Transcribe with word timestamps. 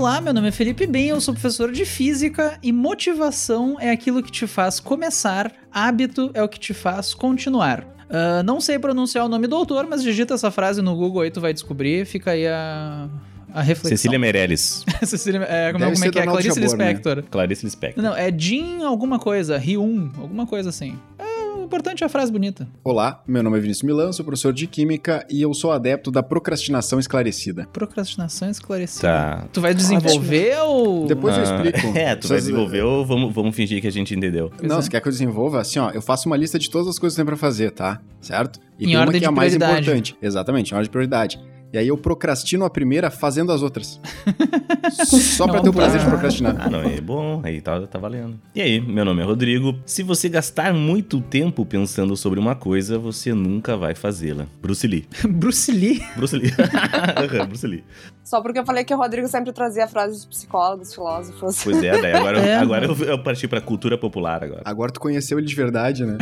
Olá, 0.00 0.18
meu 0.18 0.32
nome 0.32 0.48
é 0.48 0.50
Felipe 0.50 0.86
Bem, 0.86 1.08
eu 1.08 1.20
sou 1.20 1.34
professor 1.34 1.70
de 1.70 1.84
física 1.84 2.58
e 2.62 2.72
motivação 2.72 3.76
é 3.78 3.90
aquilo 3.90 4.22
que 4.22 4.32
te 4.32 4.46
faz 4.46 4.80
começar, 4.80 5.52
hábito 5.70 6.30
é 6.32 6.42
o 6.42 6.48
que 6.48 6.58
te 6.58 6.72
faz 6.72 7.12
continuar. 7.12 7.82
Uh, 8.08 8.42
não 8.42 8.62
sei 8.62 8.78
pronunciar 8.78 9.26
o 9.26 9.28
nome 9.28 9.46
do 9.46 9.54
autor, 9.54 9.86
mas 9.86 10.02
digita 10.02 10.32
essa 10.32 10.50
frase 10.50 10.80
no 10.80 10.96
Google 10.96 11.20
aí 11.20 11.30
tu 11.30 11.38
vai 11.38 11.52
descobrir, 11.52 12.06
fica 12.06 12.30
aí 12.30 12.46
a, 12.46 13.10
a 13.52 13.60
reflexão. 13.60 13.90
Cecília 13.90 14.18
Meirelles. 14.18 14.86
Cecília, 15.04 15.42
é, 15.42 15.70
como, 15.70 15.84
Deve 15.84 15.96
como 15.96 16.04
é 16.06 16.10
que 16.10 16.18
é? 16.18 16.22
Clarice 16.22 16.48
Jabor, 16.48 16.78
né? 16.78 16.92
Lispector. 16.92 17.22
Clarice 17.30 17.64
Lispector. 17.66 18.02
Não, 18.02 18.16
é 18.16 18.32
Jim 18.34 18.82
alguma 18.82 19.18
coisa, 19.18 19.58
Ryun, 19.58 20.12
alguma 20.16 20.46
coisa 20.46 20.70
assim. 20.70 20.98
É, 21.18 21.29
importante 21.70 22.02
é 22.02 22.06
a 22.06 22.08
frase 22.08 22.32
bonita. 22.32 22.66
Olá, 22.82 23.22
meu 23.26 23.42
nome 23.44 23.56
é 23.56 23.60
Vinícius 23.60 23.84
Milan, 23.84 24.12
sou 24.12 24.24
professor 24.24 24.52
de 24.52 24.66
Química 24.66 25.24
e 25.30 25.40
eu 25.40 25.54
sou 25.54 25.70
adepto 25.70 26.10
da 26.10 26.20
procrastinação 26.22 26.98
esclarecida. 26.98 27.68
Procrastinação 27.72 28.50
esclarecida. 28.50 29.06
Tá. 29.06 29.48
Tu 29.52 29.60
vai 29.60 29.72
desenvolver 29.72 30.58
ou... 30.62 31.06
Depois 31.06 31.36
eu 31.36 31.42
Ah, 31.42 31.44
explico. 31.44 31.78
É, 31.96 32.16
tu 32.16 32.26
vai 32.26 32.38
Vocês- 32.38 32.44
desenvolver 32.44 32.82
ou 32.82 33.06
vamos, 33.06 33.32
vamos 33.32 33.54
fingir 33.54 33.80
que 33.80 33.86
a 33.86 33.92
gente 33.92 34.14
entendeu? 34.14 34.50
Pois 34.56 34.68
Não, 34.68 34.78
é. 34.78 34.82
você 34.82 34.90
quer 34.90 35.00
que 35.00 35.06
eu 35.08 35.12
desenvolva? 35.12 35.60
Assim, 35.60 35.78
ó, 35.78 35.90
eu 35.90 36.02
faço 36.02 36.28
uma 36.28 36.36
lista 36.36 36.58
de 36.58 36.68
todas 36.68 36.88
as 36.88 36.98
coisas 36.98 37.14
que 37.14 37.20
tem 37.22 37.26
pra 37.26 37.36
fazer, 37.36 37.70
tá? 37.70 38.00
Certo? 38.20 38.58
E 38.78 38.84
Em 38.84 38.86
tem 38.88 38.96
uma 38.96 39.02
ordem 39.04 39.20
que 39.20 39.24
é 39.26 39.28
a 39.28 39.32
mais 39.32 39.54
prioridade. 39.54 39.82
importante. 39.86 40.16
Exatamente, 40.20 40.72
em 40.72 40.74
ordem 40.74 40.84
de 40.84 40.90
prioridade. 40.90 41.40
E 41.72 41.78
aí 41.78 41.86
eu 41.86 41.96
procrastino 41.96 42.64
a 42.64 42.70
primeira 42.70 43.10
fazendo 43.10 43.52
as 43.52 43.62
outras. 43.62 44.00
Só 45.06 45.46
pra 45.46 45.56
Não 45.56 45.62
ter 45.62 45.68
o 45.68 45.72
prazer 45.72 46.00
de 46.00 46.06
procrastinar. 46.06 46.56
Ah, 46.58 46.68
não, 46.70 46.82
é 46.82 47.00
bom, 47.00 47.40
aí 47.44 47.60
tá, 47.60 47.86
tá 47.86 47.98
valendo. 47.98 48.38
E 48.54 48.60
aí, 48.60 48.80
meu 48.80 49.04
nome 49.04 49.22
é 49.22 49.24
Rodrigo. 49.24 49.78
Se 49.86 50.02
você 50.02 50.28
gastar 50.28 50.74
muito 50.74 51.20
tempo 51.20 51.64
pensando 51.64 52.16
sobre 52.16 52.40
uma 52.40 52.56
coisa, 52.56 52.98
você 52.98 53.32
nunca 53.32 53.76
vai 53.76 53.94
fazê-la. 53.94 54.46
Bruce 54.60 54.86
Lee. 54.86 55.06
Bruce 55.30 55.70
Lee. 55.70 56.02
Bruce 56.16 56.36
Lee. 56.36 56.52
Bruce 57.46 57.66
Lee. 57.66 57.84
Só 58.24 58.40
porque 58.40 58.58
eu 58.58 58.64
falei 58.64 58.82
que 58.84 58.94
o 58.94 58.96
Rodrigo 58.98 59.28
sempre 59.28 59.52
trazia 59.52 59.86
frases 59.86 60.22
de 60.22 60.28
psicólogos, 60.28 60.92
filósofos. 60.92 61.62
Pois 61.62 61.82
é, 61.82 62.00
daí 62.00 62.12
agora, 62.12 62.38
É, 62.40 62.56
agora 62.56 62.86
eu, 62.86 62.96
eu 63.04 63.22
parti 63.22 63.46
pra 63.46 63.60
cultura 63.60 63.96
popular 63.96 64.42
agora. 64.42 64.62
Agora 64.64 64.90
tu 64.90 65.00
conheceu 65.00 65.38
ele 65.38 65.46
de 65.46 65.54
verdade, 65.54 66.04
né? 66.04 66.18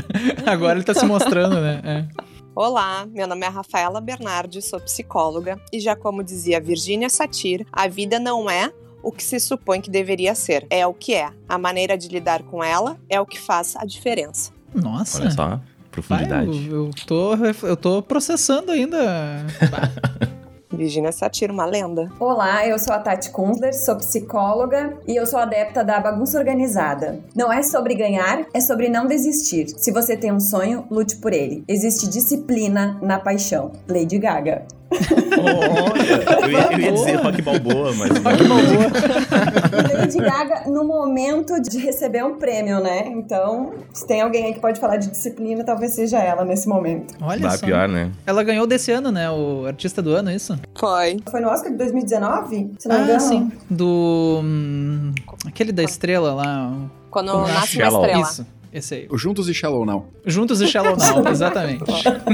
Agora 0.46 0.78
ele 0.78 0.84
tá 0.84 0.94
se 0.94 1.04
mostrando, 1.06 1.60
né? 1.60 1.80
É. 1.84 2.27
Olá, 2.60 3.06
meu 3.06 3.28
nome 3.28 3.46
é 3.46 3.48
Rafaela 3.48 4.00
Bernardi, 4.00 4.60
sou 4.60 4.80
psicóloga 4.80 5.60
e 5.72 5.78
já 5.78 5.94
como 5.94 6.24
dizia 6.24 6.60
Virginia 6.60 7.08
Satir, 7.08 7.64
a 7.70 7.86
vida 7.86 8.18
não 8.18 8.50
é 8.50 8.72
o 9.00 9.12
que 9.12 9.22
se 9.22 9.38
supõe 9.38 9.80
que 9.80 9.88
deveria 9.88 10.34
ser, 10.34 10.66
é 10.68 10.84
o 10.84 10.92
que 10.92 11.14
é. 11.14 11.30
A 11.48 11.56
maneira 11.56 11.96
de 11.96 12.08
lidar 12.08 12.42
com 12.42 12.60
ela 12.60 12.98
é 13.08 13.20
o 13.20 13.24
que 13.24 13.38
faz 13.38 13.76
a 13.76 13.84
diferença. 13.84 14.50
Nossa. 14.74 15.20
Olha 15.20 15.30
só, 15.30 15.48
Vai, 15.50 15.60
profundidade. 15.92 16.68
eu, 16.68 16.86
eu, 16.86 16.90
tô, 17.06 17.34
eu 17.64 17.76
tô 17.76 18.02
processando 18.02 18.72
ainda. 18.72 19.46
Virginia 20.70 21.12
Satir, 21.12 21.50
uma 21.50 21.64
lenda. 21.64 22.10
Olá, 22.20 22.66
eu 22.66 22.78
sou 22.78 22.94
a 22.94 22.98
Tati 22.98 23.30
Kunzler, 23.30 23.74
sou 23.74 23.96
psicóloga 23.96 24.98
e 25.06 25.16
eu 25.16 25.26
sou 25.26 25.38
adepta 25.38 25.82
da 25.82 25.98
bagunça 25.98 26.38
organizada. 26.38 27.20
Não 27.34 27.52
é 27.52 27.62
sobre 27.62 27.94
ganhar, 27.94 28.46
é 28.52 28.60
sobre 28.60 28.88
não 28.88 29.06
desistir. 29.06 29.68
Se 29.76 29.90
você 29.90 30.16
tem 30.16 30.32
um 30.32 30.40
sonho, 30.40 30.86
lute 30.90 31.16
por 31.16 31.32
ele. 31.32 31.64
Existe 31.66 32.08
disciplina 32.08 32.98
na 33.02 33.18
paixão. 33.18 33.72
Lady 33.88 34.18
Gaga. 34.18 34.66
Olha, 34.90 36.44
eu 36.44 36.50
ia, 36.50 36.72
eu 36.72 36.78
ia 36.78 36.92
dizer 36.92 37.16
rock 37.16 37.42
balboa, 37.42 37.92
mas. 37.94 38.10
Lady 39.94 40.18
Gaga 40.18 40.70
no 40.70 40.84
momento 40.84 41.60
de 41.60 41.78
receber 41.78 42.24
um 42.24 42.36
prêmio, 42.36 42.80
né? 42.80 43.06
Então, 43.08 43.74
se 43.92 44.06
tem 44.06 44.22
alguém 44.22 44.46
aí 44.46 44.54
que 44.54 44.60
pode 44.60 44.80
falar 44.80 44.96
de 44.96 45.10
disciplina, 45.10 45.62
talvez 45.62 45.92
seja 45.92 46.18
ela 46.18 46.44
nesse 46.44 46.68
momento. 46.68 47.14
Olha 47.20 47.48
Vai 47.48 47.58
só. 47.58 47.66
pior, 47.66 47.88
né? 47.88 48.10
Ela 48.26 48.42
ganhou 48.42 48.66
desse 48.66 48.90
ano, 48.90 49.12
né? 49.12 49.30
O 49.30 49.66
artista 49.66 50.00
do 50.00 50.10
ano, 50.10 50.30
é 50.30 50.34
isso? 50.34 50.58
Foi. 50.74 51.18
Foi 51.30 51.40
no 51.40 51.48
Oscar 51.48 51.70
de 51.70 51.76
2019? 51.78 52.72
Se 52.78 52.88
não 52.88 52.96
me 52.96 53.02
ah, 53.02 53.04
engano. 53.04 53.20
sim. 53.20 53.52
Do. 53.68 54.40
hum, 54.42 55.12
aquele 55.46 55.72
da 55.72 55.82
estrela 55.82 56.32
lá. 56.32 56.72
Quando 57.10 57.38
nasce 57.42 57.76
uma 57.82 57.88
estrela. 57.88 58.22
Isso, 58.22 58.46
esse 58.72 58.94
aí. 58.94 59.06
O 59.10 59.16
Juntos 59.18 59.48
e 59.48 59.54
Shallow 59.54 59.84
Now. 59.86 60.06
Juntos 60.26 60.60
e 60.60 60.66
Shallow 60.66 60.96
Now, 60.96 61.26
exatamente. 61.30 61.84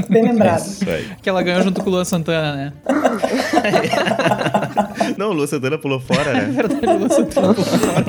Bem 0.09 0.23
lembrado. 0.23 0.65
Isso 0.65 0.89
aí. 0.89 1.07
que 1.21 1.29
ela 1.29 1.41
ganhou 1.41 1.61
junto 1.63 1.81
com 1.81 1.89
o 1.89 1.93
Luan 1.93 2.05
Santana, 2.05 2.55
né? 2.55 2.73
Não, 5.17 5.29
o 5.29 5.33
Lu 5.33 5.47
Santana 5.47 5.77
pulou 5.77 5.99
fora, 5.99 6.31
É 6.31 6.33
né? 6.33 6.45
verdade, 6.51 6.85
o 6.87 6.97
Luan 6.99 7.09
Santana. 7.09 7.53
pulou 7.53 7.65
fora. 7.65 8.05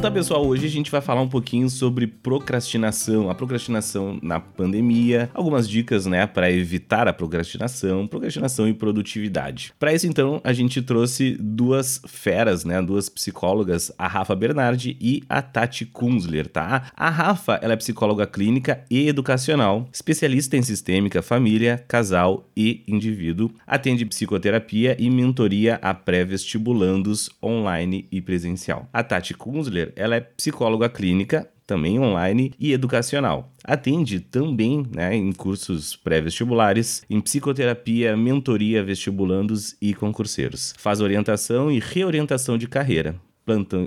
tá, 0.00 0.10
pessoal, 0.10 0.46
hoje 0.46 0.64
a 0.64 0.70
gente 0.70 0.90
vai 0.90 1.02
falar 1.02 1.20
um 1.20 1.28
pouquinho 1.28 1.68
sobre 1.68 2.06
procrastinação, 2.06 3.28
a 3.28 3.34
procrastinação 3.34 4.18
na 4.22 4.40
pandemia, 4.40 5.28
algumas 5.34 5.68
dicas, 5.68 6.06
né, 6.06 6.26
para 6.26 6.50
evitar 6.50 7.06
a 7.06 7.12
procrastinação, 7.12 8.06
procrastinação 8.06 8.66
e 8.66 8.72
produtividade. 8.72 9.74
Para 9.78 9.92
isso, 9.92 10.06
então, 10.06 10.40
a 10.42 10.54
gente 10.54 10.80
trouxe 10.80 11.36
duas 11.38 12.00
feras, 12.06 12.64
né, 12.64 12.80
duas 12.80 13.10
psicólogas, 13.10 13.92
a 13.98 14.08
Rafa 14.08 14.34
Bernardi 14.34 14.96
e 14.98 15.22
a 15.28 15.42
Tati 15.42 15.84
Kunzler, 15.84 16.48
tá? 16.48 16.90
A 16.96 17.10
Rafa, 17.10 17.58
ela 17.60 17.74
é 17.74 17.76
psicóloga 17.76 18.26
clínica 18.26 18.82
e 18.90 19.06
educacional, 19.06 19.86
especialista 19.92 20.56
em 20.56 20.62
sistêmica, 20.62 21.20
família, 21.20 21.84
casal 21.86 22.48
e 22.56 22.82
indivíduo, 22.88 23.50
atende 23.66 24.06
psicoterapia 24.06 24.96
e 24.98 25.10
mentoria 25.10 25.78
a 25.82 25.92
pré-vestibulandos 25.92 27.28
online 27.42 28.08
e 28.10 28.22
presencial. 28.22 28.88
A 28.94 29.02
Tati 29.02 29.34
Kunzler, 29.34 29.89
ela 29.96 30.16
é 30.16 30.20
psicóloga 30.20 30.88
clínica, 30.88 31.48
também 31.66 32.00
online 32.00 32.52
e 32.58 32.72
educacional. 32.72 33.52
Atende 33.62 34.18
também 34.18 34.84
né, 34.92 35.14
em 35.14 35.30
cursos 35.32 35.94
pré-vestibulares, 35.94 37.04
em 37.08 37.20
psicoterapia, 37.20 38.16
mentoria, 38.16 38.82
vestibulandos 38.82 39.76
e 39.80 39.94
concurseiros. 39.94 40.74
Faz 40.78 41.00
orientação 41.00 41.70
e 41.70 41.78
reorientação 41.78 42.58
de 42.58 42.66
carreira, 42.66 43.14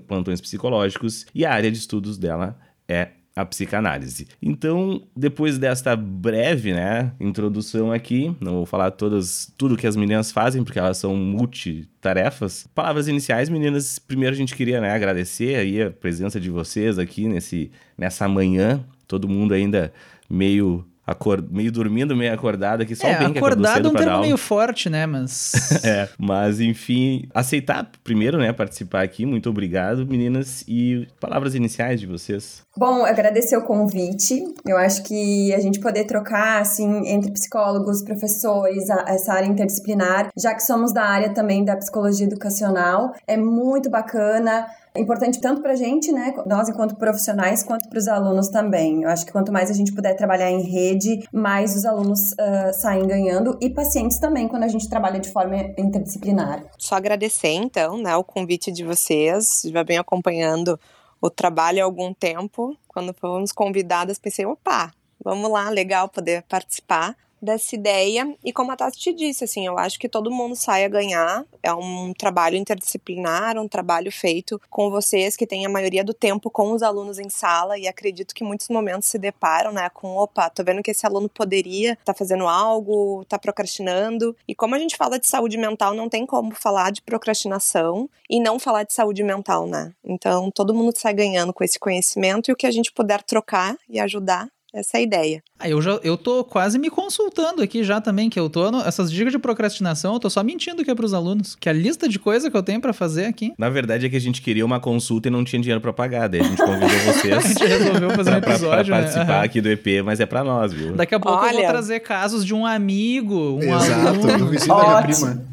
plantões 0.08 0.40
psicológicos 0.40 1.26
e 1.36 1.46
a 1.46 1.52
área 1.52 1.70
de 1.70 1.78
estudos 1.78 2.18
dela 2.18 2.58
é 2.88 3.10
a 3.36 3.46
psicanálise. 3.46 4.28
Então, 4.42 5.02
depois 5.16 5.58
desta 5.58 5.96
breve, 5.96 6.74
né, 6.74 7.12
introdução 7.20 7.92
aqui, 7.92 8.36
não 8.40 8.54
vou 8.54 8.66
falar 8.66 8.92
todas 8.92 9.52
tudo 9.58 9.76
que 9.78 9.88
as 9.88 9.96
meninas 9.96 10.32
fazem 10.32 10.64
porque 10.64 10.80
elas 10.80 10.98
são 10.98 11.16
multitarefas. 11.16 12.68
Palavras 12.76 13.08
iniciais, 13.08 13.50
meninas. 13.50 13.98
Primeiro 13.98 14.36
a 14.36 14.38
gente 14.38 14.56
queria, 14.56 14.80
né, 14.80 14.92
agradecer 14.92 15.56
aí 15.56 15.82
a 15.82 15.90
presença 15.90 16.40
de 16.40 16.50
vocês 16.50 17.00
aqui 17.00 17.28
nesse 17.28 17.72
nessa 17.98 18.28
manhã, 18.28 18.84
todo 19.08 19.30
mundo 19.30 19.54
ainda 19.54 19.94
meio 20.30 20.86
acor- 21.06 21.44
meio 21.52 21.72
dormindo, 21.72 22.16
meio 22.16 22.34
acordado 22.34 22.82
aqui, 22.84 22.96
só 22.96 23.08
É, 23.08 23.16
o 23.16 23.20
bem 23.20 23.34
que 23.34 23.38
acordado 23.40 23.88
é 23.88 23.92
um 23.92 23.94
termo 23.94 24.20
meio 24.22 24.38
forte, 24.38 24.90
né? 24.90 25.06
Mas. 25.06 25.54
É, 25.84 26.08
mas 26.18 26.60
enfim, 26.62 27.28
aceitar 27.34 27.90
primeiro, 28.04 28.38
né, 28.38 28.54
participar 28.54 29.04
aqui. 29.04 29.26
Muito 29.26 29.50
obrigado, 29.50 30.06
meninas. 30.08 30.64
E 30.68 31.08
palavras 31.20 31.56
iniciais 31.56 32.00
de 32.00 32.08
vocês. 32.08 32.64
Bom, 32.78 33.06
agradecer 33.06 33.58
o 33.58 33.64
convite. 33.66 34.42
Eu 34.66 34.78
acho 34.78 35.04
que 35.04 35.54
a 35.54 35.60
gente 35.60 35.80
poder 35.80 36.06
trocar, 36.06 36.62
assim, 36.62 37.08
entre 37.08 37.32
psicólogos, 37.32 38.02
professores, 38.04 38.90
a- 38.90 39.06
essa 39.08 39.34
área 39.34 39.46
interdisciplinar, 39.48 40.30
já 40.38 40.54
que 40.54 40.62
somos 40.64 40.94
da 40.94 41.04
área 41.04 41.34
também 41.34 41.64
da 41.66 41.76
psicologia 41.76 42.26
educacional, 42.26 43.14
é 43.28 43.36
muito 43.38 43.90
bacana. 43.90 44.66
É 44.96 45.02
importante 45.02 45.42
tanto 45.42 45.62
pra 45.62 45.76
gente, 45.76 46.12
né, 46.12 46.36
nós 46.46 46.70
enquanto 46.70 46.96
profissionais, 46.96 47.64
quanto 47.64 47.90
para 47.90 47.98
os 47.98 48.08
alunos 48.08 48.50
também. 48.50 49.02
Eu 49.02 49.10
acho 49.10 49.26
que 49.26 49.32
quanto 49.32 49.52
mais 49.52 49.72
a 49.72 49.74
gente 49.74 49.92
puder 49.92 50.16
trabalhar 50.16 50.52
em 50.52 50.62
rede, 50.62 51.28
mais 51.34 51.76
os 51.76 51.84
alunos 51.84 52.38
ah, 52.38 52.72
saem 52.74 53.08
ganhando 53.08 53.58
e 53.60 53.72
pacientes 53.72 54.20
também, 54.20 54.48
quando 54.48 54.64
a 54.64 54.68
gente 54.68 54.88
trabalha 54.88 55.20
de 55.20 55.32
forma 55.32 55.56
interdisciplinar. 55.78 56.64
Só 56.78 56.96
agradecer, 56.96 57.54
então, 57.54 57.98
né, 57.98 58.16
o 58.16 58.24
convite 58.24 58.72
de 58.72 58.84
vocês. 58.84 59.64
Já 59.66 59.82
venho 59.82 60.02
acompanhando 60.02 60.80
o 61.20 61.30
trabalho 61.30 61.82
há 61.82 61.86
algum 61.86 62.14
tempo. 62.14 62.78
Quando 62.88 63.16
fomos 63.16 63.52
convidadas, 63.52 64.20
pensei, 64.20 64.46
opa, 64.46 64.92
vamos 65.24 65.50
lá, 65.50 65.70
legal 65.70 66.08
poder 66.08 66.44
participar 66.44 67.16
dessa 67.44 67.76
ideia. 67.76 68.34
E 68.44 68.54
como 68.54 68.72
a 68.72 68.76
Tati 68.76 69.00
te 69.00 69.14
disse, 69.14 69.44
assim, 69.44 69.68
eu 69.68 69.78
acho 69.78 70.00
que 70.00 70.08
todo 70.08 70.32
mundo 70.32 70.56
sai 70.56 70.86
a 70.86 70.88
ganhar. 70.88 71.46
É 71.62 71.74
um 71.74 72.14
trabalho 72.14 72.56
interdisciplinar, 72.56 73.58
um 73.58 73.68
trabalho 73.68 74.12
feito 74.12 74.60
com 74.70 74.90
vocês 74.90 75.36
que 75.36 75.46
tem 75.46 75.66
a 75.66 75.70
maioria 75.70 76.04
do 76.04 76.14
tempo 76.14 76.50
com 76.50 76.72
os 76.72 76.82
alunos 76.82 77.20
em 77.20 77.30
sala 77.30 77.78
e 77.78 77.88
acredito 77.88 78.34
que 78.34 78.44
muitos 78.44 78.70
momentos 78.70 79.10
se 79.10 79.18
deparam, 79.18 79.72
né, 79.72 79.90
com, 79.90 80.16
opa, 80.16 80.50
tô 80.50 80.64
vendo 80.64 80.82
que 80.82 80.92
esse 80.92 81.06
aluno 81.06 81.28
poderia 81.28 81.94
estar 81.94 82.14
fazendo 82.14 82.48
algo, 82.48 83.26
tá 83.26 83.38
procrastinando. 83.38 84.36
E 84.48 84.56
como 84.56 84.76
a 84.76 84.80
gente 84.80 84.96
fala 84.96 85.20
de 85.20 85.28
saúde 85.28 85.58
mental, 85.58 85.94
não 85.94 86.08
tem 86.08 86.26
como 86.26 86.56
falar 86.56 86.92
de 86.92 87.02
procrastinação 87.02 88.10
e 88.30 88.40
não 88.40 88.58
falar 88.58 88.84
de 88.84 88.94
saúde 88.94 89.24
mental, 89.24 89.68
né? 89.68 89.94
Então, 90.04 90.50
todo 90.50 90.74
mundo 90.74 90.94
sai 90.98 91.14
ganhando 91.14 91.54
com 91.54 91.64
esse 91.64 91.78
conhecimento 91.78 92.50
e 92.50 92.54
o 92.54 92.56
que 92.56 92.66
a 92.66 92.72
gente 92.72 92.92
puder 92.92 93.22
trocar 93.22 93.78
e 93.90 94.00
ajudar 94.00 94.50
Essa 94.74 94.98
é 94.98 95.00
a 95.00 95.04
ideia. 95.04 95.44
Ah, 95.60 95.70
eu 95.70 95.80
já 95.82 96.00
eu 96.04 96.18
tô 96.18 96.44
quase 96.44 96.80
me 96.80 96.90
consultando 96.90 97.62
aqui 97.62 97.84
já 97.84 98.02
também, 98.02 98.28
que 98.28 98.40
eu 98.40 98.50
tô. 98.50 98.72
No, 98.72 98.82
essas 98.82 99.12
dicas 99.12 99.32
de 99.32 99.38
procrastinação, 99.38 100.16
eu 100.16 100.20
tô 100.20 100.30
só 100.32 100.44
mentindo 100.44 100.84
que 100.84 100.90
é 100.90 100.96
pros 100.96 101.14
alunos. 101.14 101.56
Que 101.56 101.70
a 101.70 101.74
lista 101.74 102.10
de 102.10 102.18
coisa 102.18 102.50
que 102.50 102.58
eu 102.58 102.64
tenho 102.64 102.82
para 102.82 102.92
fazer 102.92 103.26
aqui. 103.26 103.54
Na 103.58 103.70
verdade 103.70 104.08
é 104.08 104.10
que 104.10 104.16
a 104.16 104.22
gente 104.22 104.42
queria 104.42 104.66
uma 104.66 104.80
consulta 104.80 105.28
e 105.28 105.32
não 105.32 105.44
tinha 105.44 105.62
dinheiro 105.62 105.80
pra 105.80 105.94
pagar. 105.94 106.28
Daí 106.28 106.42
a 106.42 106.44
gente 106.44 106.58
convidou 106.58 106.90
vocês. 107.06 107.34
a 107.34 107.40
gente 107.40 107.66
resolveu 107.66 108.10
fazer 108.12 108.32
um 108.32 108.38
episódio. 108.38 108.68
pra, 108.68 108.84
pra 108.84 108.96
participar 108.98 109.40
né? 109.40 109.46
aqui 109.46 109.62
do 109.62 109.70
EP, 109.70 110.04
mas 110.04 110.20
é 110.20 110.26
pra 110.26 110.44
nós, 110.44 110.74
viu? 110.74 110.94
Daqui 110.96 111.14
a 111.14 111.20
pouco 111.20 111.38
Olha... 111.38 111.52
eu 111.52 111.62
vou 111.62 111.68
trazer 111.68 112.00
casos 112.00 112.44
de 112.44 112.56
um 112.56 112.66
amigo, 112.66 113.60
um 113.62 113.76
Exato, 113.76 114.08
aluno. 114.08 114.38
do 114.40 114.48
vizinho 114.48 114.76
da 114.76 114.88
minha 114.88 115.02
prima. 115.04 115.46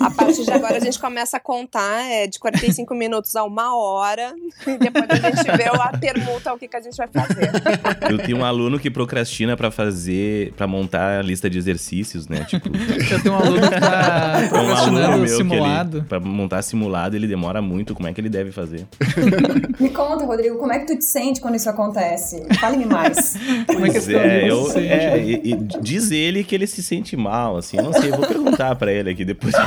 A 0.00 0.10
partir 0.10 0.44
de 0.44 0.50
agora 0.50 0.76
a 0.76 0.80
gente 0.80 0.98
começa 0.98 1.36
a 1.36 1.40
contar 1.40 2.02
é, 2.10 2.26
de 2.26 2.38
45 2.38 2.94
minutos 2.94 3.34
a 3.34 3.44
uma 3.44 3.76
hora. 3.76 4.34
E 4.66 4.78
depois 4.78 5.04
a 5.08 5.14
gente 5.16 5.56
vê 5.56 5.64
a 5.64 5.88
permuta, 5.98 6.52
o 6.52 6.58
que, 6.58 6.68
que 6.68 6.76
a 6.76 6.80
gente 6.80 6.96
vai 6.96 7.08
fazer. 7.08 7.50
Eu 8.10 8.18
tenho 8.18 8.38
um 8.38 8.44
aluno 8.44 8.78
que 8.78 8.90
procrastina 8.90 9.56
pra 9.56 9.70
fazer, 9.70 10.52
pra 10.52 10.66
montar 10.66 11.20
a 11.20 11.22
lista 11.22 11.50
de 11.50 11.58
exercícios, 11.58 12.28
né? 12.28 12.44
Tipo. 12.44 12.68
Eu 12.68 13.22
tenho 13.22 13.34
um 13.34 13.38
aluno 13.38 13.60
que 13.60 13.80
tá 13.80 14.46
procrastinando 14.48 15.22
um 15.22 15.26
simulado. 15.26 15.98
Ele, 15.98 16.06
pra 16.06 16.20
montar 16.20 16.62
simulado, 16.62 17.16
ele 17.16 17.26
demora 17.26 17.60
muito. 17.60 17.94
Como 17.94 18.08
é 18.08 18.12
que 18.12 18.20
ele 18.20 18.28
deve 18.28 18.52
fazer? 18.52 18.86
Me 19.80 19.90
conta, 19.90 20.24
Rodrigo, 20.24 20.58
como 20.58 20.72
é 20.72 20.78
que 20.78 20.86
tu 20.86 20.98
te 20.98 21.04
sente 21.04 21.40
quando 21.40 21.56
isso 21.56 21.68
acontece? 21.68 22.42
Fale-me 22.60 22.86
mais. 22.86 23.34
Como 23.66 23.86
é 23.86 23.90
que 23.90 24.14
é, 24.14 24.50
eu, 24.50 24.70
é, 24.76 25.18
e, 25.18 25.52
e 25.52 25.54
diz 25.80 26.10
ele 26.10 26.44
que 26.44 26.54
ele 26.54 26.66
se 26.66 26.82
sente 26.82 27.16
mal, 27.16 27.56
assim. 27.56 27.76
Eu 27.76 27.84
não 27.84 27.92
sei, 27.92 28.10
eu 28.10 28.16
vou 28.16 28.26
perguntar 28.26 28.74
pra 28.76 28.92
ele 28.92 29.10
aqui 29.10 29.15
depois. 29.24 29.54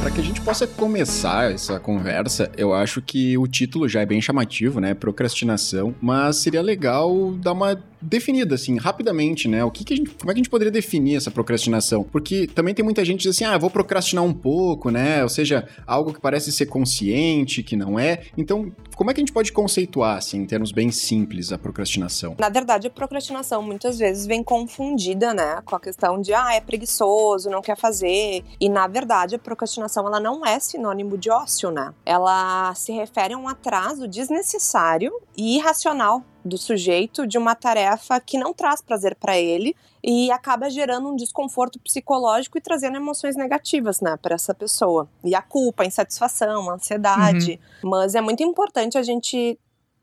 Para 0.00 0.10
que 0.10 0.20
a 0.20 0.24
gente 0.24 0.40
possa 0.40 0.66
começar 0.66 1.52
essa 1.52 1.78
conversa, 1.78 2.50
eu 2.56 2.74
acho 2.74 3.00
que 3.00 3.38
o 3.38 3.46
título 3.46 3.88
já 3.88 4.00
é 4.00 4.06
bem 4.06 4.20
chamativo, 4.20 4.80
né? 4.80 4.94
Procrastinação, 4.94 5.94
mas 6.00 6.36
seria 6.36 6.62
legal 6.62 7.32
dar 7.34 7.52
uma 7.52 7.78
definida, 8.02 8.54
assim, 8.54 8.76
rapidamente, 8.76 9.48
né? 9.48 9.64
O 9.64 9.70
que, 9.70 9.84
que 9.84 9.94
a 9.94 9.96
gente, 9.96 10.10
como 10.10 10.30
é 10.30 10.34
que 10.34 10.40
a 10.40 10.42
gente 10.42 10.50
poderia 10.50 10.72
definir 10.72 11.16
essa 11.16 11.30
procrastinação? 11.30 12.02
Porque 12.02 12.46
também 12.46 12.74
tem 12.74 12.84
muita 12.84 13.04
gente 13.04 13.18
que 13.18 13.28
diz 13.28 13.36
assim, 13.36 13.44
ah, 13.44 13.56
vou 13.56 13.70
procrastinar 13.70 14.24
um 14.24 14.34
pouco, 14.34 14.90
né? 14.90 15.22
Ou 15.22 15.28
seja, 15.28 15.68
algo 15.86 16.12
que 16.12 16.20
parece 16.20 16.50
ser 16.52 16.66
consciente, 16.66 17.62
que 17.62 17.76
não 17.76 17.98
é. 17.98 18.24
Então, 18.36 18.72
como 18.96 19.10
é 19.10 19.14
que 19.14 19.20
a 19.20 19.22
gente 19.22 19.32
pode 19.32 19.52
conceituar, 19.52 20.18
assim, 20.18 20.38
em 20.38 20.46
termos 20.46 20.72
bem 20.72 20.90
simples, 20.90 21.52
a 21.52 21.58
procrastinação? 21.58 22.36
Na 22.38 22.48
verdade, 22.48 22.86
a 22.86 22.90
procrastinação 22.90 23.62
muitas 23.62 23.98
vezes 23.98 24.26
vem 24.26 24.42
confundida, 24.42 25.32
né, 25.32 25.60
com 25.64 25.76
a 25.76 25.80
questão 25.80 26.20
de, 26.20 26.34
ah, 26.34 26.54
é 26.54 26.60
preguiçoso, 26.60 27.48
não 27.50 27.62
quer 27.62 27.76
fazer. 27.76 28.44
E, 28.60 28.68
na 28.68 28.86
verdade, 28.86 29.36
a 29.36 29.38
procrastinação, 29.38 30.06
ela 30.06 30.20
não 30.20 30.44
é 30.44 30.58
sinônimo 30.58 31.16
de 31.16 31.30
ócio, 31.30 31.70
né? 31.70 31.92
Ela 32.04 32.74
se 32.74 32.92
refere 32.92 33.34
a 33.34 33.38
um 33.38 33.48
atraso 33.48 34.08
desnecessário 34.08 35.12
e 35.36 35.56
irracional 35.56 36.24
do 36.44 36.58
sujeito 36.58 37.26
de 37.26 37.38
uma 37.38 37.54
tarefa 37.54 38.20
que 38.20 38.38
não 38.38 38.52
traz 38.52 38.80
prazer 38.80 39.14
para 39.14 39.38
ele 39.38 39.76
e 40.02 40.30
acaba 40.30 40.68
gerando 40.68 41.08
um 41.08 41.16
desconforto 41.16 41.78
psicológico 41.78 42.58
e 42.58 42.60
trazendo 42.60 42.96
emoções 42.96 43.36
negativas, 43.36 44.00
né, 44.00 44.16
para 44.20 44.34
essa 44.34 44.52
pessoa. 44.52 45.08
E 45.22 45.34
a 45.34 45.42
culpa, 45.42 45.84
a 45.84 45.86
insatisfação, 45.86 46.68
a 46.70 46.74
ansiedade. 46.74 47.60
Uhum. 47.82 47.90
Mas 47.90 48.14
é 48.14 48.20
muito 48.20 48.42
importante 48.42 48.98
a 48.98 49.02
gente 49.02 49.58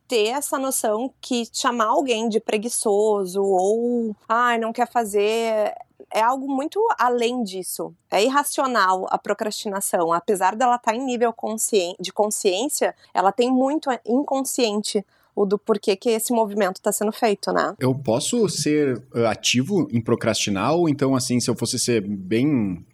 ter 0.08 0.30
essa 0.30 0.58
noção 0.58 1.14
que 1.22 1.48
chamar 1.54 1.88
alguém 1.88 2.30
de 2.30 2.40
preguiçoso 2.40 3.44
ou 3.44 4.16
ai, 4.28 4.56
ah, 4.56 4.60
não 4.60 4.74
quer 4.74 4.90
fazer 4.90 5.74
é 6.12 6.22
algo 6.22 6.48
muito 6.48 6.80
além 6.98 7.44
disso. 7.44 7.94
É 8.10 8.24
irracional 8.24 9.06
a 9.10 9.18
procrastinação. 9.18 10.12
Apesar 10.12 10.56
dela 10.56 10.76
estar 10.76 10.92
tá 10.92 10.98
em 10.98 11.06
nível 11.06 11.34
de 12.00 12.12
consciência, 12.12 12.96
ela 13.14 13.32
tem 13.32 13.52
muito 13.52 13.90
inconsciente 14.06 15.06
o 15.40 15.46
do 15.46 15.58
porquê 15.58 15.96
que 15.96 16.10
esse 16.10 16.34
movimento 16.34 16.76
está 16.76 16.92
sendo 16.92 17.14
feito, 17.14 17.54
né? 17.54 17.74
Eu 17.80 17.96
posso 17.96 18.50
ser 18.50 18.98
uh, 19.16 19.26
ativo 19.28 19.88
em 19.90 20.02
procrastinar 20.02 20.74
ou 20.74 20.90
então, 20.90 21.16
assim, 21.16 21.40
se 21.40 21.50
eu 21.50 21.56
fosse 21.56 21.80
ser 21.80 22.02
bem 22.02 22.86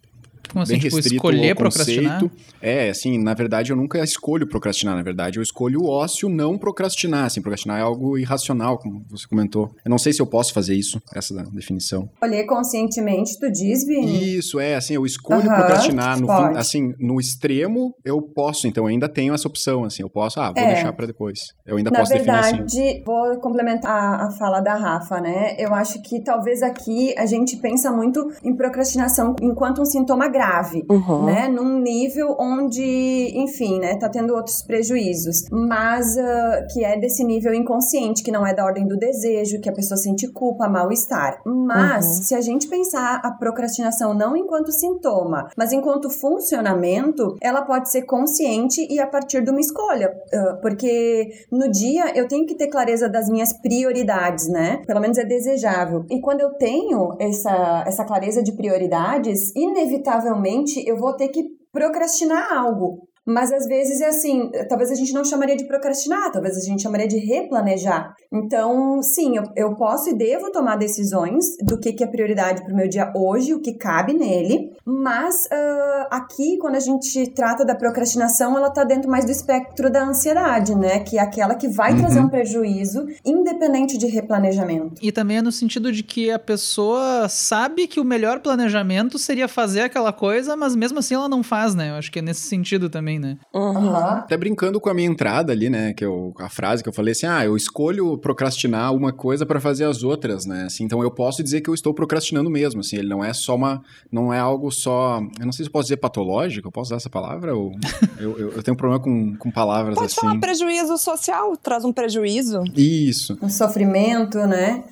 como 0.48 0.62
assim, 0.62 0.78
tipo, 0.78 0.98
escolher 0.98 1.54
procrastinar? 1.54 2.24
É, 2.60 2.90
assim, 2.90 3.18
na 3.22 3.34
verdade 3.34 3.72
eu 3.72 3.76
nunca 3.76 4.02
escolho 4.02 4.46
procrastinar, 4.46 4.96
na 4.96 5.02
verdade 5.02 5.38
eu 5.38 5.42
escolho 5.42 5.82
o 5.82 5.88
ócio 5.88 6.28
não 6.28 6.58
procrastinar, 6.58 7.26
assim, 7.26 7.40
procrastinar 7.40 7.78
é 7.78 7.82
algo 7.82 8.18
irracional, 8.18 8.78
como 8.78 9.04
você 9.08 9.26
comentou. 9.26 9.70
Eu 9.84 9.90
não 9.90 9.98
sei 9.98 10.12
se 10.12 10.20
eu 10.20 10.26
posso 10.26 10.52
fazer 10.52 10.74
isso, 10.74 11.00
essa 11.14 11.34
definição. 11.52 12.08
Escolher 12.14 12.44
conscientemente, 12.44 13.38
tu 13.38 13.50
diz, 13.50 13.86
Vini? 13.86 14.36
Isso, 14.36 14.58
é, 14.58 14.74
assim, 14.74 14.94
eu 14.94 15.04
escolho 15.04 15.44
procrastinar, 15.44 16.20
no 16.20 16.26
fim, 16.26 16.58
assim, 16.58 16.94
no 16.98 17.20
extremo 17.20 17.94
eu 18.04 18.20
posso, 18.22 18.66
então 18.66 18.84
eu 18.84 18.88
ainda 18.88 19.08
tenho 19.08 19.34
essa 19.34 19.46
opção, 19.46 19.84
assim, 19.84 20.02
eu 20.02 20.10
posso, 20.10 20.40
ah, 20.40 20.52
vou 20.52 20.62
é. 20.62 20.74
deixar 20.74 20.92
para 20.92 21.06
depois. 21.06 21.38
Eu 21.64 21.76
ainda 21.76 21.90
na 21.90 21.98
posso 21.98 22.12
verdade, 22.12 22.62
definir 22.62 22.90
assim. 22.90 23.02
vou 23.04 23.40
complementar 23.40 23.90
a, 23.90 24.26
a 24.26 24.30
fala 24.30 24.60
da 24.60 24.74
Rafa, 24.74 25.20
né? 25.20 25.54
Eu 25.58 25.74
acho 25.74 26.00
que 26.02 26.22
talvez 26.22 26.62
aqui 26.62 27.14
a 27.18 27.26
gente 27.26 27.56
pensa 27.56 27.90
muito 27.90 28.30
em 28.44 28.54
procrastinação 28.54 29.34
enquanto 29.40 29.80
um 29.80 29.84
sintoma 29.84 30.28
grave, 30.36 30.84
uhum. 30.90 31.24
né? 31.24 31.48
Num 31.48 31.80
nível 31.80 32.36
onde, 32.38 33.32
enfim, 33.34 33.78
né, 33.78 33.96
tá 33.96 34.08
tendo 34.08 34.34
outros 34.34 34.62
prejuízos, 34.62 35.44
mas 35.50 36.14
uh, 36.16 36.66
que 36.72 36.84
é 36.84 36.98
desse 36.98 37.24
nível 37.24 37.54
inconsciente, 37.54 38.22
que 38.22 38.30
não 38.30 38.46
é 38.46 38.54
da 38.54 38.64
ordem 38.64 38.86
do 38.86 38.98
desejo, 38.98 39.60
que 39.60 39.68
a 39.68 39.72
pessoa 39.72 39.96
sente 39.96 40.28
culpa, 40.28 40.68
mal-estar. 40.68 41.40
Mas, 41.44 42.04
uhum. 42.04 42.22
se 42.24 42.34
a 42.34 42.40
gente 42.40 42.68
pensar 42.68 43.20
a 43.24 43.30
procrastinação 43.30 44.12
não 44.12 44.36
enquanto 44.36 44.70
sintoma, 44.70 45.48
mas 45.56 45.72
enquanto 45.72 46.10
funcionamento, 46.10 47.36
ela 47.40 47.62
pode 47.62 47.90
ser 47.90 48.02
consciente 48.02 48.86
e 48.90 49.00
a 49.00 49.06
partir 49.06 49.42
de 49.42 49.50
uma 49.50 49.60
escolha, 49.60 50.10
uh, 50.10 50.60
porque 50.60 51.30
no 51.50 51.70
dia 51.70 52.12
eu 52.14 52.28
tenho 52.28 52.46
que 52.46 52.54
ter 52.54 52.68
clareza 52.68 53.08
das 53.08 53.28
minhas 53.28 53.52
prioridades, 53.54 54.48
né? 54.48 54.82
Pelo 54.86 55.00
menos 55.00 55.16
é 55.16 55.24
desejável. 55.24 56.04
E 56.10 56.20
quando 56.20 56.40
eu 56.40 56.50
tenho 56.54 57.16
essa, 57.18 57.84
essa 57.86 58.04
clareza 58.04 58.42
de 58.42 58.52
prioridades, 58.52 59.54
inevitavelmente 59.54 60.25
inevitavelmente 60.26 60.82
eu 60.86 60.96
vou 60.96 61.14
ter 61.16 61.28
que 61.28 61.42
procrastinar 61.72 62.52
algo. 62.52 63.08
Mas 63.26 63.52
às 63.52 63.66
vezes 63.66 64.00
é 64.00 64.06
assim, 64.06 64.50
talvez 64.68 64.90
a 64.90 64.94
gente 64.94 65.12
não 65.12 65.24
chamaria 65.24 65.56
de 65.56 65.66
procrastinar, 65.66 66.30
talvez 66.30 66.56
a 66.56 66.60
gente 66.60 66.82
chamaria 66.82 67.08
de 67.08 67.18
replanejar. 67.18 68.14
Então, 68.32 69.02
sim, 69.02 69.36
eu, 69.36 69.42
eu 69.56 69.74
posso 69.74 70.10
e 70.10 70.14
devo 70.14 70.52
tomar 70.52 70.76
decisões 70.76 71.44
do 71.62 71.78
que, 71.78 71.92
que 71.92 72.04
é 72.04 72.06
prioridade 72.06 72.62
para 72.62 72.72
o 72.72 72.76
meu 72.76 72.88
dia 72.88 73.12
hoje, 73.16 73.52
o 73.52 73.60
que 73.60 73.74
cabe 73.74 74.12
nele, 74.12 74.70
mas 74.84 75.34
uh, 75.46 76.06
aqui, 76.10 76.56
quando 76.58 76.76
a 76.76 76.80
gente 76.80 77.28
trata 77.30 77.64
da 77.64 77.74
procrastinação, 77.74 78.56
ela 78.56 78.68
está 78.68 78.84
dentro 78.84 79.10
mais 79.10 79.24
do 79.24 79.32
espectro 79.32 79.90
da 79.90 80.04
ansiedade, 80.04 80.74
né? 80.74 81.00
Que 81.00 81.18
é 81.18 81.20
aquela 81.20 81.54
que 81.54 81.68
vai 81.68 81.92
uhum. 81.92 81.98
trazer 81.98 82.20
um 82.20 82.28
prejuízo, 82.28 83.06
independente 83.24 83.98
de 83.98 84.06
replanejamento. 84.06 84.94
E 85.02 85.10
também 85.10 85.38
é 85.38 85.42
no 85.42 85.50
sentido 85.50 85.90
de 85.90 86.02
que 86.02 86.30
a 86.30 86.38
pessoa 86.38 87.28
sabe 87.28 87.86
que 87.86 87.98
o 87.98 88.04
melhor 88.04 88.40
planejamento 88.40 89.18
seria 89.18 89.48
fazer 89.48 89.80
aquela 89.80 90.12
coisa, 90.12 90.56
mas 90.56 90.76
mesmo 90.76 90.98
assim 90.98 91.14
ela 91.14 91.28
não 91.28 91.42
faz, 91.42 91.74
né? 91.74 91.90
Eu 91.90 91.94
acho 91.94 92.12
que 92.12 92.20
é 92.20 92.22
nesse 92.22 92.42
sentido 92.42 92.88
também 92.88 93.15
também, 93.16 93.18
né? 93.18 93.38
Uhum. 93.52 93.96
Até 93.96 94.36
brincando 94.36 94.80
com 94.80 94.88
a 94.88 94.94
minha 94.94 95.08
entrada 95.08 95.52
ali, 95.52 95.68
né? 95.68 95.92
Que 95.92 96.04
eu, 96.04 96.32
a 96.38 96.48
frase 96.48 96.82
que 96.82 96.88
eu 96.88 96.92
falei 96.92 97.12
assim: 97.12 97.26
ah, 97.26 97.44
eu 97.44 97.56
escolho 97.56 98.16
procrastinar 98.18 98.94
uma 98.94 99.12
coisa 99.12 99.44
para 99.44 99.60
fazer 99.60 99.84
as 99.84 100.02
outras, 100.02 100.46
né? 100.46 100.64
Assim, 100.64 100.84
então 100.84 101.02
eu 101.02 101.10
posso 101.10 101.42
dizer 101.42 101.60
que 101.60 101.70
eu 101.70 101.74
estou 101.74 101.92
procrastinando 101.94 102.50
mesmo. 102.50 102.80
Assim, 102.80 102.96
ele 102.96 103.08
não 103.08 103.24
é 103.24 103.32
só 103.32 103.54
uma. 103.54 103.82
Não 104.10 104.32
é 104.32 104.38
algo 104.38 104.70
só. 104.70 105.20
Eu 105.38 105.46
não 105.46 105.52
sei 105.52 105.64
se 105.64 105.68
eu 105.68 105.72
posso 105.72 105.84
dizer 105.84 105.96
patológico, 105.96 106.68
eu 106.68 106.72
posso 106.72 106.88
usar 106.88 106.96
essa 106.96 107.10
palavra? 107.10 107.54
Ou, 107.54 107.72
eu, 108.18 108.38
eu, 108.38 108.52
eu, 108.52 108.62
tenho 108.62 108.74
um 108.74 108.78
problema 108.78 109.02
com, 109.02 109.36
com 109.36 109.50
palavras 109.50 109.94
Pode 109.94 110.06
assim. 110.06 110.16
Pode 110.16 110.28
falar 110.28 110.40
prejuízo 110.40 110.98
social, 110.98 111.56
traz 111.56 111.84
um 111.84 111.92
prejuízo. 111.92 112.62
Isso. 112.74 113.38
Um 113.42 113.48
sofrimento, 113.48 114.38
né? 114.46 114.84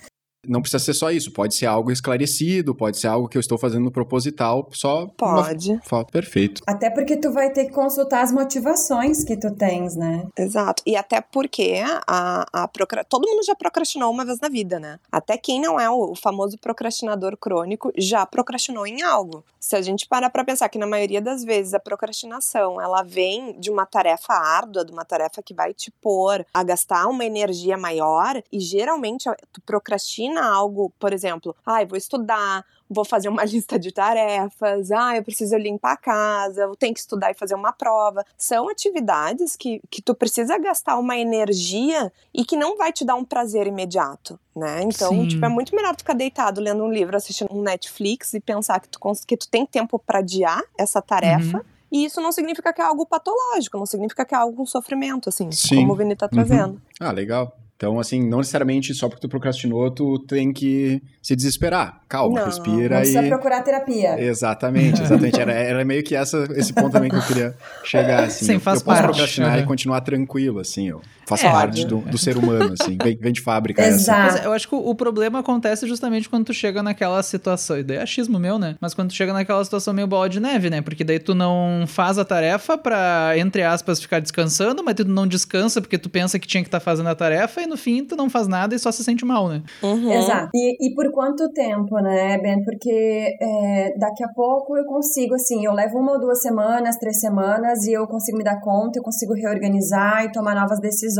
Não 0.47 0.61
precisa 0.61 0.83
ser 0.83 0.95
só 0.95 1.11
isso, 1.11 1.33
pode 1.33 1.55
ser 1.55 1.67
algo 1.67 1.91
esclarecido, 1.91 2.75
pode 2.75 2.99
ser 2.99 3.09
algo 3.09 3.29
que 3.29 3.37
eu 3.37 3.41
estou 3.41 3.59
fazendo 3.59 3.91
proposital, 3.91 4.69
só 4.73 5.07
pode. 5.17 5.81
Uma... 5.91 6.05
Perfeito. 6.05 6.63
Até 6.67 6.91
porque 6.91 7.17
tu 7.17 7.33
vai 7.33 7.53
ter 7.53 7.67
que 7.67 7.73
consultar 7.73 8.23
as 8.23 8.33
motivações 8.33 9.25
que 9.25 9.37
tu 9.37 9.55
tens, 9.55 9.97
né? 9.97 10.27
Exato. 10.37 10.83
E 10.87 10.97
até 10.97 11.21
porque 11.21 11.83
a, 12.07 12.47
a 12.53 12.69
procra... 12.69 13.05
todo 13.05 13.29
mundo 13.29 13.45
já 13.45 13.55
procrastinou 13.55 14.11
uma 14.11 14.25
vez 14.25 14.39
na 14.41 14.49
vida, 14.49 14.79
né? 14.79 14.99
Até 15.11 15.37
quem 15.37 15.61
não 15.61 15.79
é 15.79 15.89
o, 15.91 16.15
famoso 16.15 16.59
procrastinador 16.59 17.37
crônico 17.37 17.93
já 17.97 18.25
procrastinou 18.27 18.87
em 18.87 19.03
algo. 19.03 19.45
Se 19.61 19.77
a 19.77 19.83
gente 19.83 20.07
parar 20.07 20.31
para 20.31 20.45
pensar 20.45 20.69
que 20.69 20.79
na 20.79 20.87
maioria 20.87 21.21
das 21.21 21.43
vezes 21.43 21.75
a 21.75 21.81
procrastinação, 21.81 22.81
ela 22.81 23.03
vem 23.03 23.59
de 23.59 23.71
uma 23.71 23.87
tarefa 23.87 24.35
árdua, 24.35 24.85
de 24.85 24.93
uma 24.93 25.05
tarefa 25.05 25.43
que 25.43 25.55
vai 25.55 25.73
te 25.73 25.91
pôr 25.91 26.45
a 26.53 26.63
gastar 26.63 27.07
uma 27.07 27.25
energia 27.25 27.77
maior 27.77 28.43
e 28.53 28.61
geralmente 28.61 29.29
tu 29.53 29.61
procrastina 29.63 30.34
algo, 30.43 30.93
por 30.99 31.12
exemplo, 31.12 31.55
ai, 31.64 31.85
ah, 31.85 31.87
vou 31.87 31.97
estudar, 31.97 32.64
vou 32.88 33.05
fazer 33.05 33.29
uma 33.29 33.45
lista 33.47 33.79
de 33.79 33.93
tarefas, 33.93 34.91
ah, 34.91 35.17
eu 35.17 35.23
preciso 35.23 35.57
limpar 35.57 35.93
a 35.93 35.97
casa, 35.97 36.62
eu 36.62 36.76
tenho 36.76 36.95
que 36.95 37.00
estudar 37.00 37.31
e 37.31 37.35
fazer 37.35 37.55
uma 37.55 37.73
prova. 37.73 38.25
São 38.37 38.69
atividades 38.69 39.57
que, 39.57 39.81
que 39.91 40.03
tu 40.03 40.14
precisa 40.14 40.59
gastar 40.59 40.99
uma 40.99 41.17
energia 41.17 42.12
e 42.33 42.45
que 42.45 42.57
não 42.57 42.76
vai 42.76 42.93
te 42.93 43.05
dar 43.05 43.14
um 43.14 43.25
prazer 43.25 43.67
imediato, 43.67 44.38
né? 44.55 44.83
Então, 44.83 45.11
Sim. 45.11 45.29
tipo, 45.29 45.45
é 45.45 45.49
muito 45.49 45.75
melhor 45.75 45.95
ficar 45.97 46.14
deitado 46.14 46.61
lendo 46.61 46.85
um 46.85 46.91
livro, 46.91 47.17
assistindo 47.17 47.53
um 47.53 47.62
Netflix 47.62 48.35
e 48.35 48.41
pensar 48.41 48.81
que 48.81 48.88
tu, 48.88 48.99
que 49.26 49.37
tu 49.37 49.49
tem 49.49 49.67
tempo 49.67 49.99
para 49.99 50.19
adiar 50.21 50.62
essa 50.79 51.00
tarefa. 51.03 51.59
Uhum. 51.59 51.64
E 51.93 52.05
isso 52.05 52.21
não 52.21 52.33
significa 52.33 52.73
que 52.73 52.81
é 52.81 52.85
algo 52.85 53.07
patológico, 53.07 53.79
não 53.79 53.87
significa 53.87 54.25
que 54.25 54.35
é 54.35 54.38
algo 54.38 54.57
com 54.57 54.67
sofrimento, 54.67 55.29
assim, 55.29 55.53
Sim. 55.53 55.76
como 55.76 55.93
o 55.93 55.97
Vini 55.97 56.17
tá 56.17 56.26
trazendo. 56.26 56.73
Uhum. 56.73 56.81
Ah, 56.99 57.12
legal. 57.12 57.57
Então, 57.76 57.99
assim, 57.99 58.25
não 58.26 58.38
necessariamente 58.38 58.95
só 58.95 59.09
porque 59.09 59.21
tu 59.21 59.28
procrastinou, 59.28 59.90
tu 59.90 60.19
tem 60.21 60.52
que 60.52 61.02
se 61.21 61.35
desesperar. 61.35 62.00
Calma, 62.09 62.38
não, 62.38 62.47
respira 62.47 62.73
não 62.73 62.83
e... 62.85 62.88
Não 62.88 62.99
precisa 63.00 63.23
procurar 63.23 63.62
terapia. 63.62 64.21
Exatamente, 64.23 65.02
exatamente. 65.02 65.40
Era, 65.40 65.52
era 65.52 65.85
meio 65.85 66.02
que 66.04 66.14
essa, 66.14 66.47
esse 66.52 66.73
ponto 66.73 66.93
também 66.93 67.11
que 67.11 67.16
eu 67.16 67.23
queria 67.23 67.54
chegar, 67.83 68.25
assim. 68.25 68.45
Sim, 68.45 68.59
faz 68.61 68.78
eu 68.78 68.85
posso 68.85 69.00
parte, 69.00 69.11
procrastinar 69.11 69.59
e 69.59 69.64
continuar 69.64 70.00
tranquilo, 70.02 70.61
assim, 70.61 70.93
ó. 70.93 71.00
Faz 71.26 71.43
é, 71.43 71.50
parte 71.50 71.87
do, 71.87 71.99
do, 71.99 72.19
ser 72.19 72.37
humano, 72.37 72.75
assim. 72.78 72.99
Vem, 73.02 73.16
vem 73.16 73.33
de 73.33 73.40
fábrica 73.40 73.83
Exato. 73.83 74.37
Essa. 74.37 74.45
Eu 74.45 74.52
acho 74.52 74.69
que 74.69 74.75
o, 74.75 74.95
problema 74.95 75.40
acontece 75.40 75.87
justamente 75.87 76.28
quando 76.28 76.47
tu 76.47 76.54
chega 76.54 76.83
naquela 76.83 77.23
situação. 77.23 77.78
Ideia 77.78 77.99
é 77.99 78.02
achismo 78.02 78.38
meu, 78.38 78.59
né? 78.59 78.76
Mas 78.81 78.95
quando 78.95 79.09
tu 79.09 79.14
chega 79.14 79.33
naquela 79.33 79.64
situação 79.64 79.95
meio 79.95 80.07
bola 80.07 80.28
de 80.28 80.40
neve, 80.40 80.69
né? 80.69 80.83
Porque 80.83 81.02
daí 81.02 81.19
tu 81.19 81.35
não 81.35 81.85
faz 81.87 82.19
a 82.19 82.25
tarefa 82.25 82.76
pra, 82.76 83.33
entre 83.37 83.62
aspas, 83.62 84.00
ficar 84.00 84.21
descansando, 84.21 84.83
mas 84.85 84.95
tu 84.95 85.04
não 85.04 85.26
descansa 85.26 85.81
porque 85.81 85.99
tu 85.99 86.11
pensa 86.11 86.38
que 86.38 86.47
tinha 86.47 86.62
que 86.62 86.69
estar 86.69 86.81
tá 86.81 86.85
fazendo 86.85 87.09
a 87.09 87.14
tarefa 87.14 87.62
e 87.62 87.66
no 87.66 87.76
fim 87.76 88.04
tu 88.04 88.16
não 88.16 88.28
faz 88.28 88.47
nada 88.47 88.75
e 88.75 88.78
só 88.78 88.93
se 88.93 89.02
sente 89.02 89.25
mal, 89.25 89.49
né? 89.49 89.62
Uhum. 89.83 90.12
Exato. 90.12 90.50
E, 90.54 90.88
e, 90.88 90.95
por 90.95 91.11
quanto 91.12 91.49
tempo, 91.52 91.99
né, 92.00 92.38
Ben? 92.38 92.62
Porque 92.64 93.37
é, 93.40 93.99
daqui 93.99 94.25
a 94.25 94.28
pouco 94.35 94.76
eu 94.76 94.85
consigo, 94.85 95.35
assim, 95.35 95.64
eu 95.64 95.73
levo 95.73 95.99
uma 95.99 96.12
ou 96.12 96.21
duas 96.21 96.40
semanas, 96.40 96.97
três 96.99 97.19
semanas 97.21 97.85
e 97.87 97.93
eu 97.93 98.07
consigo 98.07 98.38
me 98.38 98.45
dar 98.45 98.61
conta, 98.61 98.99
eu 98.99 99.02
consigo 99.02 99.33
reorganizar 99.35 100.25
e 100.25 100.33
tomar 100.33 100.54
novas 100.54 100.81
decisões. 100.81 101.13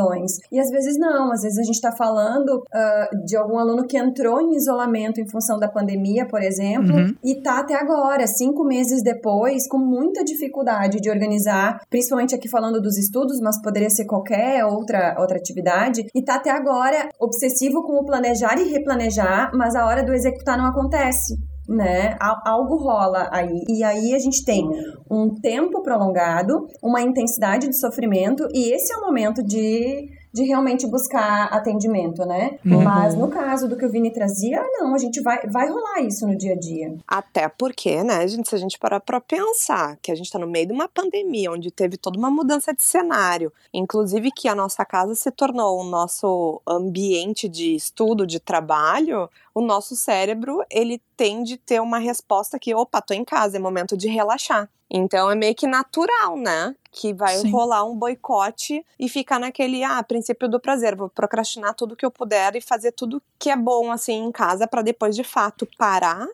E 0.51 0.59
às 0.59 0.71
vezes 0.71 0.99
não, 0.99 1.33
às 1.33 1.43
vezes 1.43 1.59
a 1.59 1.63
gente 1.63 1.75
está 1.75 1.93
falando 1.93 2.59
uh, 2.59 3.25
de 3.25 3.37
algum 3.37 3.59
aluno 3.59 3.87
que 3.87 3.97
entrou 3.97 4.41
em 4.41 4.57
isolamento 4.57 5.21
em 5.21 5.29
função 5.29 5.59
da 5.59 5.69
pandemia, 5.69 6.27
por 6.27 6.43
exemplo, 6.43 6.95
uhum. 6.95 7.15
e 7.23 7.41
tá 7.41 7.61
até 7.61 7.75
agora, 7.75 8.27
cinco 8.27 8.65
meses 8.65 9.03
depois, 9.03 9.69
com 9.69 9.79
muita 9.79 10.25
dificuldade 10.25 11.01
de 11.01 11.11
organizar, 11.11 11.81
principalmente 11.91 12.35
aqui 12.35 12.49
falando 12.49 12.81
dos 12.81 12.97
estudos, 12.97 13.41
mas 13.41 13.61
poderia 13.61 13.91
ser 13.91 14.05
qualquer 14.05 14.65
outra, 14.65 15.17
outra 15.19 15.37
atividade, 15.37 16.07
e 16.15 16.23
tá 16.23 16.37
até 16.37 16.51
agora 16.51 17.09
obsessivo 17.19 17.83
com 17.83 17.95
o 17.95 18.05
planejar 18.05 18.59
e 18.59 18.71
replanejar, 18.71 19.51
mas 19.55 19.75
a 19.75 19.87
hora 19.87 20.05
do 20.05 20.13
executar 20.13 20.57
não 20.57 20.67
acontece 20.67 21.35
né? 21.69 22.17
Algo 22.21 22.77
rola 22.77 23.29
aí. 23.33 23.65
E 23.69 23.83
aí 23.83 24.15
a 24.15 24.19
gente 24.19 24.45
tem 24.45 24.69
um 25.11 25.31
tempo 25.41 25.83
prolongado, 25.83 26.67
uma 26.83 27.01
intensidade 27.01 27.69
de 27.69 27.79
sofrimento, 27.79 28.47
e 28.53 28.73
esse 28.73 28.93
é 28.93 28.97
o 28.97 29.03
momento 29.03 29.43
de 29.43 30.09
de 30.35 30.43
realmente 30.43 30.85
buscar 30.89 31.45
atendimento, 31.45 32.27
né? 32.27 32.59
Uhum. 32.67 32.83
Mas 32.83 33.15
no 33.15 33.29
caso 33.29 33.69
do 33.69 33.77
que 33.77 33.87
o 33.87 33.89
Vini 33.89 34.13
trazia, 34.13 34.61
não, 34.73 34.93
a 34.93 34.99
gente 34.99 35.23
vai, 35.23 35.47
vai 35.47 35.69
rolar 35.69 36.01
isso 36.01 36.27
no 36.27 36.37
dia 36.37 36.55
a 36.55 36.59
dia. 36.59 36.97
Até 37.07 37.49
porque, 37.49 38.03
né, 38.03 38.27
gente, 38.27 38.49
se 38.49 38.55
a 38.57 38.59
gente 38.59 38.77
parar 38.77 38.99
pra 38.99 39.21
pensar 39.21 39.97
que 40.03 40.11
a 40.11 40.15
gente 40.17 40.33
tá 40.33 40.37
no 40.37 40.49
meio 40.49 40.67
de 40.67 40.73
uma 40.73 40.89
pandemia, 40.89 41.53
onde 41.53 41.71
teve 41.71 41.97
toda 41.97 42.19
uma 42.19 42.33
mudança 42.33 42.75
de 42.75 42.83
cenário, 42.83 43.53
inclusive 43.73 44.33
que 44.33 44.49
a 44.49 44.57
nossa 44.57 44.85
casa 44.85 45.15
se 45.15 45.31
tornou 45.31 45.81
o 45.81 45.85
nosso 45.85 46.61
ambiente 46.67 47.49
de 47.49 47.77
estudo, 47.77 48.27
de 48.27 48.41
trabalho, 48.41 49.31
o 49.55 49.61
nosso 49.61 49.95
cérebro, 49.95 50.65
ele 50.69 51.01
tende 51.17 51.55
a 51.55 51.59
ter 51.65 51.81
uma 51.81 51.99
resposta 51.99 52.59
que, 52.59 52.75
opa, 52.75 53.01
tô 53.01 53.15
em 53.15 53.25
casa, 53.25 53.57
é 53.57 53.61
momento 53.61 53.97
de 53.97 54.09
relaxar. 54.09 54.69
Então 54.91 55.31
é 55.31 55.35
meio 55.35 55.55
que 55.55 55.67
natural, 55.67 56.37
né? 56.37 56.75
Que 56.91 57.13
vai 57.13 57.37
Sim. 57.39 57.51
rolar 57.51 57.85
um 57.85 57.97
boicote 57.97 58.85
e 58.99 59.09
ficar 59.09 59.41
naquele, 59.41 59.83
ah, 59.83 60.03
princípio 60.03 60.49
do 60.49 60.61
prazer, 60.61 60.95
vou 60.95 61.09
procrastinar 61.09 61.75
tudo 61.75 61.97
que 61.97 62.07
eu 62.07 62.11
puder 62.11 62.55
e 62.55 62.61
fazer 62.61 62.93
tudo 62.93 63.23
que 63.39 63.51
é 63.51 63.57
bom 63.57 63.91
assim 63.91 64.25
em 64.25 64.31
casa 64.33 64.67
para 64.67 64.83
depois 64.83 65.17
de 65.17 65.25
fato 65.25 65.67
parar 65.77 66.27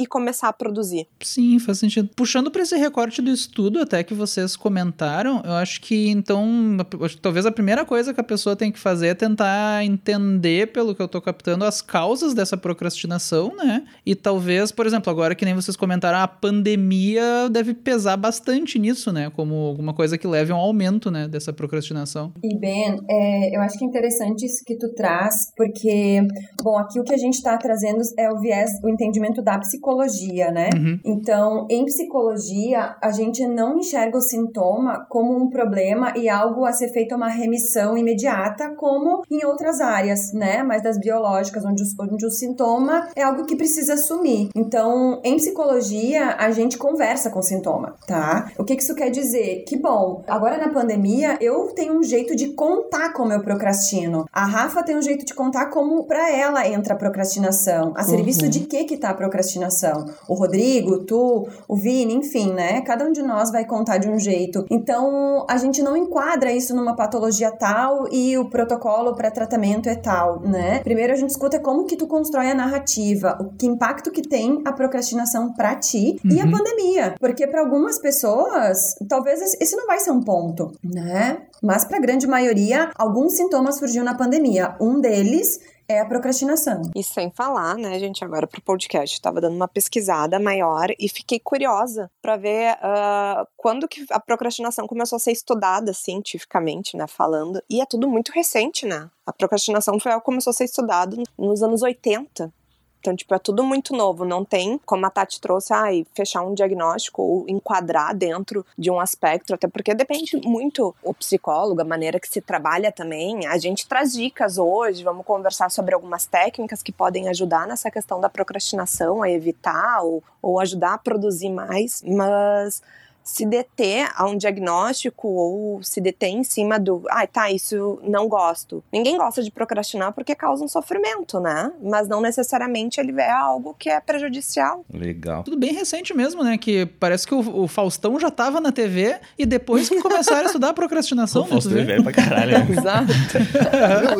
e 0.00 0.06
começar 0.06 0.48
a 0.48 0.52
produzir. 0.52 1.06
Sim, 1.22 1.58
faz 1.58 1.78
sentido. 1.78 2.08
Puxando 2.16 2.50
para 2.50 2.62
esse 2.62 2.74
recorte 2.76 3.20
do 3.20 3.30
estudo 3.30 3.80
até 3.80 4.02
que 4.02 4.14
vocês 4.14 4.56
comentaram, 4.56 5.42
eu 5.44 5.52
acho 5.52 5.80
que 5.82 6.08
então, 6.08 6.78
talvez 7.20 7.44
a 7.44 7.52
primeira 7.52 7.84
coisa 7.84 8.14
que 8.14 8.20
a 8.20 8.24
pessoa 8.24 8.56
tem 8.56 8.72
que 8.72 8.78
fazer 8.78 9.08
é 9.08 9.14
tentar 9.14 9.84
entender, 9.84 10.72
pelo 10.72 10.94
que 10.94 11.02
eu 11.02 11.08
tô 11.08 11.20
captando, 11.20 11.66
as 11.66 11.82
causas 11.82 12.32
dessa 12.32 12.56
procrastinação, 12.56 13.54
né? 13.54 13.84
E 14.06 14.14
talvez, 14.14 14.72
por 14.72 14.86
exemplo, 14.86 15.10
agora 15.10 15.34
que 15.34 15.44
nem 15.44 15.54
vocês 15.54 15.76
comentaram, 15.76 16.18
a 16.18 16.28
pandemia 16.28 17.50
deve 17.50 17.74
pesar 17.74 18.16
bastante 18.16 18.78
nisso, 18.78 19.12
né? 19.12 19.30
Como 19.30 19.54
alguma 19.54 19.92
coisa 19.92 20.16
que 20.16 20.26
leve 20.26 20.50
a 20.52 20.56
um 20.56 20.58
aumento, 20.58 21.10
né, 21.10 21.28
dessa 21.28 21.52
procrastinação. 21.52 22.32
E 22.42 22.58
Ben, 22.58 22.96
é, 23.08 23.56
eu 23.56 23.60
acho 23.60 23.78
que 23.78 23.84
é 23.84 23.88
interessante 23.88 24.46
isso 24.46 24.62
que 24.64 24.76
tu 24.76 24.94
traz, 24.94 25.52
porque, 25.54 26.22
bom, 26.62 26.78
aqui 26.78 26.98
o 26.98 27.04
que 27.04 27.12
a 27.12 27.18
gente 27.18 27.34
está 27.34 27.56
trazendo 27.58 28.00
é 28.18 28.30
o 28.30 28.40
viés, 28.40 28.70
o 28.82 28.88
entendimento 28.88 29.42
da 29.42 29.58
psicologia 29.58 29.89
psicologia, 29.90 30.50
né? 30.50 30.70
Uhum. 30.74 31.00
Então, 31.04 31.66
em 31.68 31.84
psicologia, 31.84 32.96
a 33.02 33.10
gente 33.10 33.46
não 33.46 33.78
enxerga 33.78 34.16
o 34.16 34.20
sintoma 34.20 35.06
como 35.08 35.36
um 35.36 35.48
problema 35.48 36.12
e 36.16 36.28
algo 36.28 36.64
a 36.64 36.72
ser 36.72 36.88
feito 36.88 37.14
uma 37.14 37.28
remissão 37.28 37.96
imediata, 37.96 38.74
como 38.76 39.22
em 39.30 39.44
outras 39.44 39.80
áreas, 39.80 40.32
né? 40.32 40.62
Mas 40.62 40.82
das 40.82 40.98
biológicas, 40.98 41.64
onde 41.64 41.82
o, 41.82 41.86
onde 42.00 42.26
o 42.26 42.30
sintoma 42.30 43.08
é 43.16 43.22
algo 43.22 43.44
que 43.44 43.56
precisa 43.56 43.94
assumir. 43.94 44.50
Então, 44.54 45.20
em 45.24 45.36
psicologia, 45.36 46.36
a 46.38 46.50
gente 46.50 46.78
conversa 46.78 47.30
com 47.30 47.40
o 47.40 47.42
sintoma, 47.42 47.96
tá? 48.06 48.50
O 48.58 48.64
que 48.64 48.74
isso 48.74 48.94
quer 48.94 49.10
dizer? 49.10 49.64
Que 49.66 49.76
bom, 49.76 50.22
agora 50.26 50.56
na 50.56 50.72
pandemia, 50.72 51.36
eu 51.40 51.68
tenho 51.74 51.98
um 51.98 52.02
jeito 52.02 52.36
de 52.36 52.54
contar 52.54 53.12
como 53.12 53.32
eu 53.32 53.42
procrastino. 53.42 54.26
A 54.32 54.44
Rafa 54.44 54.82
tem 54.82 54.96
um 54.96 55.02
jeito 55.02 55.24
de 55.24 55.34
contar 55.34 55.66
como 55.66 56.04
para 56.06 56.30
ela 56.30 56.66
entra 56.66 56.94
a 56.94 56.96
procrastinação. 56.96 57.92
A 57.96 58.04
serviço 58.04 58.44
uhum. 58.44 58.50
de 58.50 58.60
que 58.60 58.84
que 58.84 58.96
tá 58.96 59.10
a 59.10 59.14
procrastinação? 59.14 59.79
O 60.28 60.34
Rodrigo, 60.34 61.04
tu, 61.04 61.48
o 61.68 61.76
Vini, 61.76 62.14
enfim, 62.14 62.52
né? 62.52 62.80
Cada 62.82 63.04
um 63.04 63.12
de 63.12 63.22
nós 63.22 63.50
vai 63.50 63.64
contar 63.64 63.98
de 63.98 64.08
um 64.08 64.18
jeito. 64.18 64.64
Então, 64.70 65.46
a 65.48 65.56
gente 65.56 65.82
não 65.82 65.96
enquadra 65.96 66.52
isso 66.52 66.74
numa 66.74 66.94
patologia 66.96 67.50
tal 67.50 68.06
e 68.10 68.36
o 68.38 68.48
protocolo 68.48 69.14
para 69.14 69.30
tratamento 69.30 69.88
é 69.88 69.94
tal, 69.94 70.40
né? 70.40 70.80
Primeiro 70.80 71.12
a 71.12 71.16
gente 71.16 71.30
escuta 71.30 71.58
como 71.58 71.84
que 71.84 71.96
tu 71.96 72.06
constrói 72.06 72.50
a 72.50 72.54
narrativa, 72.54 73.38
o 73.40 73.56
que 73.56 73.66
impacto 73.66 74.10
que 74.10 74.22
tem 74.22 74.62
a 74.64 74.72
procrastinação 74.72 75.52
para 75.52 75.76
ti 75.76 76.20
uhum. 76.24 76.30
e 76.30 76.40
a 76.40 76.44
uhum. 76.44 76.50
pandemia, 76.50 77.14
porque 77.18 77.46
para 77.46 77.60
algumas 77.60 77.98
pessoas, 77.98 78.94
talvez 79.08 79.40
esse 79.60 79.76
não 79.76 79.86
vai 79.86 79.98
ser 80.00 80.10
um 80.10 80.22
ponto, 80.22 80.72
né? 80.82 81.42
Mas 81.62 81.84
para 81.84 81.98
a 81.98 82.00
grande 82.00 82.26
maioria, 82.26 82.90
alguns 82.96 83.34
sintomas 83.36 83.78
surgiram 83.78 84.04
na 84.04 84.14
pandemia. 84.14 84.74
Um 84.80 85.00
deles 85.00 85.58
é 85.90 86.00
a 86.00 86.04
procrastinação. 86.04 86.82
E 86.94 87.02
sem 87.02 87.30
falar, 87.30 87.76
né, 87.76 87.98
gente, 87.98 88.24
agora 88.24 88.46
pro 88.46 88.62
podcast, 88.62 89.16
estava 89.16 89.40
dando 89.40 89.56
uma 89.56 89.66
pesquisada 89.66 90.38
maior 90.38 90.88
e 90.98 91.08
fiquei 91.08 91.40
curiosa 91.40 92.10
para 92.22 92.36
ver 92.36 92.74
uh, 92.74 93.46
quando 93.56 93.88
que 93.88 94.06
a 94.10 94.20
procrastinação 94.20 94.86
começou 94.86 95.16
a 95.16 95.20
ser 95.20 95.32
estudada 95.32 95.92
cientificamente, 95.92 96.96
né, 96.96 97.06
falando. 97.08 97.60
E 97.68 97.80
é 97.80 97.86
tudo 97.86 98.08
muito 98.08 98.30
recente, 98.30 98.86
né? 98.86 99.10
A 99.26 99.32
procrastinação 99.32 99.98
foi 99.98 100.12
algo 100.12 100.22
que 100.22 100.26
começou 100.26 100.52
a 100.52 100.54
ser 100.54 100.64
estudado 100.64 101.22
nos 101.36 101.62
anos 101.62 101.82
80. 101.82 102.52
Então, 103.00 103.16
tipo, 103.16 103.34
é 103.34 103.38
tudo 103.38 103.64
muito 103.64 103.94
novo. 103.94 104.24
Não 104.24 104.44
tem, 104.44 104.78
como 104.84 105.06
a 105.06 105.10
Tati 105.10 105.40
trouxe, 105.40 105.72
ai, 105.72 106.06
fechar 106.14 106.42
um 106.42 106.54
diagnóstico 106.54 107.22
ou 107.22 107.44
enquadrar 107.48 108.14
dentro 108.14 108.64
de 108.78 108.90
um 108.90 109.00
aspecto, 109.00 109.54
até 109.54 109.66
porque 109.66 109.94
depende 109.94 110.36
muito 110.44 110.94
o 111.02 111.14
psicólogo, 111.14 111.80
a 111.80 111.84
maneira 111.84 112.20
que 112.20 112.28
se 112.28 112.40
trabalha 112.40 112.92
também. 112.92 113.46
A 113.46 113.58
gente 113.58 113.88
traz 113.88 114.12
dicas 114.12 114.58
hoje, 114.58 115.02
vamos 115.02 115.24
conversar 115.24 115.70
sobre 115.70 115.94
algumas 115.94 116.26
técnicas 116.26 116.82
que 116.82 116.92
podem 116.92 117.28
ajudar 117.28 117.66
nessa 117.66 117.90
questão 117.90 118.20
da 118.20 118.28
procrastinação, 118.28 119.22
a 119.22 119.30
evitar 119.30 120.02
ou, 120.02 120.22
ou 120.42 120.60
ajudar 120.60 120.94
a 120.94 120.98
produzir 120.98 121.50
mais, 121.50 122.02
mas 122.06 122.82
se 123.30 123.46
deter 123.46 124.10
a 124.16 124.26
um 124.26 124.36
diagnóstico 124.36 125.28
ou 125.28 125.82
se 125.84 126.00
deter 126.00 126.30
em 126.30 126.42
cima 126.42 126.80
do, 126.80 127.04
ah, 127.08 127.24
tá, 127.28 127.48
isso 127.48 128.00
não 128.02 128.28
gosto. 128.28 128.82
Ninguém 128.92 129.16
gosta 129.16 129.40
de 129.40 129.52
procrastinar 129.52 130.12
porque 130.12 130.34
causa 130.34 130.64
um 130.64 130.68
sofrimento, 130.68 131.38
né? 131.38 131.70
Mas 131.80 132.08
não 132.08 132.20
necessariamente 132.20 132.98
ele 132.98 133.18
é 133.20 133.30
algo 133.30 133.72
que 133.78 133.88
é 133.88 134.00
prejudicial. 134.00 134.84
Legal. 134.92 135.44
Tudo 135.44 135.56
bem 135.56 135.72
recente 135.72 136.12
mesmo, 136.12 136.42
né? 136.42 136.58
Que 136.58 136.86
parece 136.86 137.24
que 137.24 137.32
o, 137.32 137.62
o 137.62 137.68
Faustão 137.68 138.18
já 138.18 138.32
tava 138.32 138.60
na 138.60 138.72
TV 138.72 139.20
e 139.38 139.46
depois 139.46 139.88
que 139.88 140.00
começaram 140.00 140.42
a 140.42 140.46
estudar 140.46 140.70
a 140.70 140.74
procrastinação. 140.74 141.42
O 141.50 141.52
Faustão 141.52 141.78
é 141.78 141.84
velho 141.84 142.02
pra 142.02 142.12
caralho. 142.12 142.50
Né? 142.50 142.66
Exato. 142.76 143.12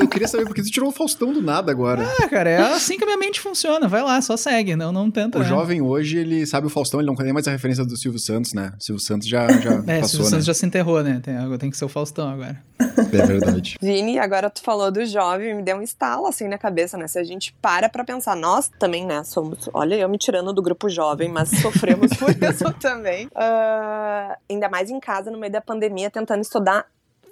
eu 0.00 0.08
queria 0.08 0.26
saber 0.26 0.46
por 0.46 0.54
que 0.54 0.62
você 0.62 0.70
tirou 0.70 0.88
o 0.88 0.92
Faustão 0.92 1.32
do 1.32 1.42
nada 1.42 1.70
agora. 1.70 2.04
Ah, 2.20 2.28
cara, 2.28 2.48
é 2.48 2.58
assim 2.58 2.96
que 2.96 3.04
a 3.04 3.06
minha 3.06 3.18
mente 3.18 3.40
funciona. 3.40 3.86
Vai 3.88 4.02
lá, 4.02 4.20
só 4.22 4.36
segue, 4.36 4.74
não, 4.74 4.90
não 4.92 5.10
tenta. 5.10 5.38
O 5.38 5.42
né? 5.42 5.48
jovem 5.48 5.82
hoje, 5.82 6.18
ele 6.18 6.46
sabe 6.46 6.66
o 6.66 6.70
Faustão, 6.70 7.00
ele 7.00 7.06
não 7.06 7.14
conhece 7.14 7.32
mais 7.32 7.46
a 7.46 7.50
referência 7.50 7.84
do 7.84 7.96
Silvio 7.96 8.18
Santos, 8.18 8.52
né? 8.54 8.72
Silvio 8.78 8.99
Santos 9.00 9.26
já, 9.26 9.48
já 9.48 9.72
é, 9.86 10.00
passou, 10.00 10.08
Silvio 10.08 10.24
né? 10.24 10.30
Santos 10.30 10.46
já 10.46 10.54
se 10.54 10.66
enterrou, 10.66 11.02
né? 11.02 11.20
Tem, 11.22 11.58
tem 11.58 11.70
que 11.70 11.76
ser 11.76 11.84
o 11.84 11.88
Faustão 11.88 12.28
agora. 12.28 12.62
É 12.78 13.26
verdade. 13.26 13.76
Vini, 13.82 14.18
agora 14.18 14.48
tu 14.48 14.62
falou 14.62 14.90
do 14.90 15.04
jovem, 15.04 15.54
me 15.54 15.62
deu 15.62 15.76
um 15.76 15.82
estalo 15.82 16.26
assim 16.26 16.48
na 16.48 16.58
cabeça, 16.58 16.96
né? 16.96 17.08
Se 17.08 17.18
a 17.18 17.24
gente 17.24 17.52
para 17.60 17.88
pra 17.88 18.04
pensar, 18.04 18.36
nós 18.36 18.70
também, 18.78 19.06
né, 19.06 19.24
somos, 19.24 19.68
olha, 19.72 19.96
eu 19.96 20.08
me 20.08 20.18
tirando 20.18 20.52
do 20.52 20.62
grupo 20.62 20.88
jovem, 20.88 21.28
mas 21.28 21.48
sofremos 21.48 22.12
por 22.16 22.30
isso 22.42 22.72
também. 22.74 23.26
Uh, 23.26 24.36
ainda 24.48 24.68
mais 24.68 24.90
em 24.90 25.00
casa, 25.00 25.30
no 25.30 25.38
meio 25.38 25.52
da 25.52 25.60
pandemia, 25.60 26.10
tentando 26.10 26.42
estudar 26.42 26.86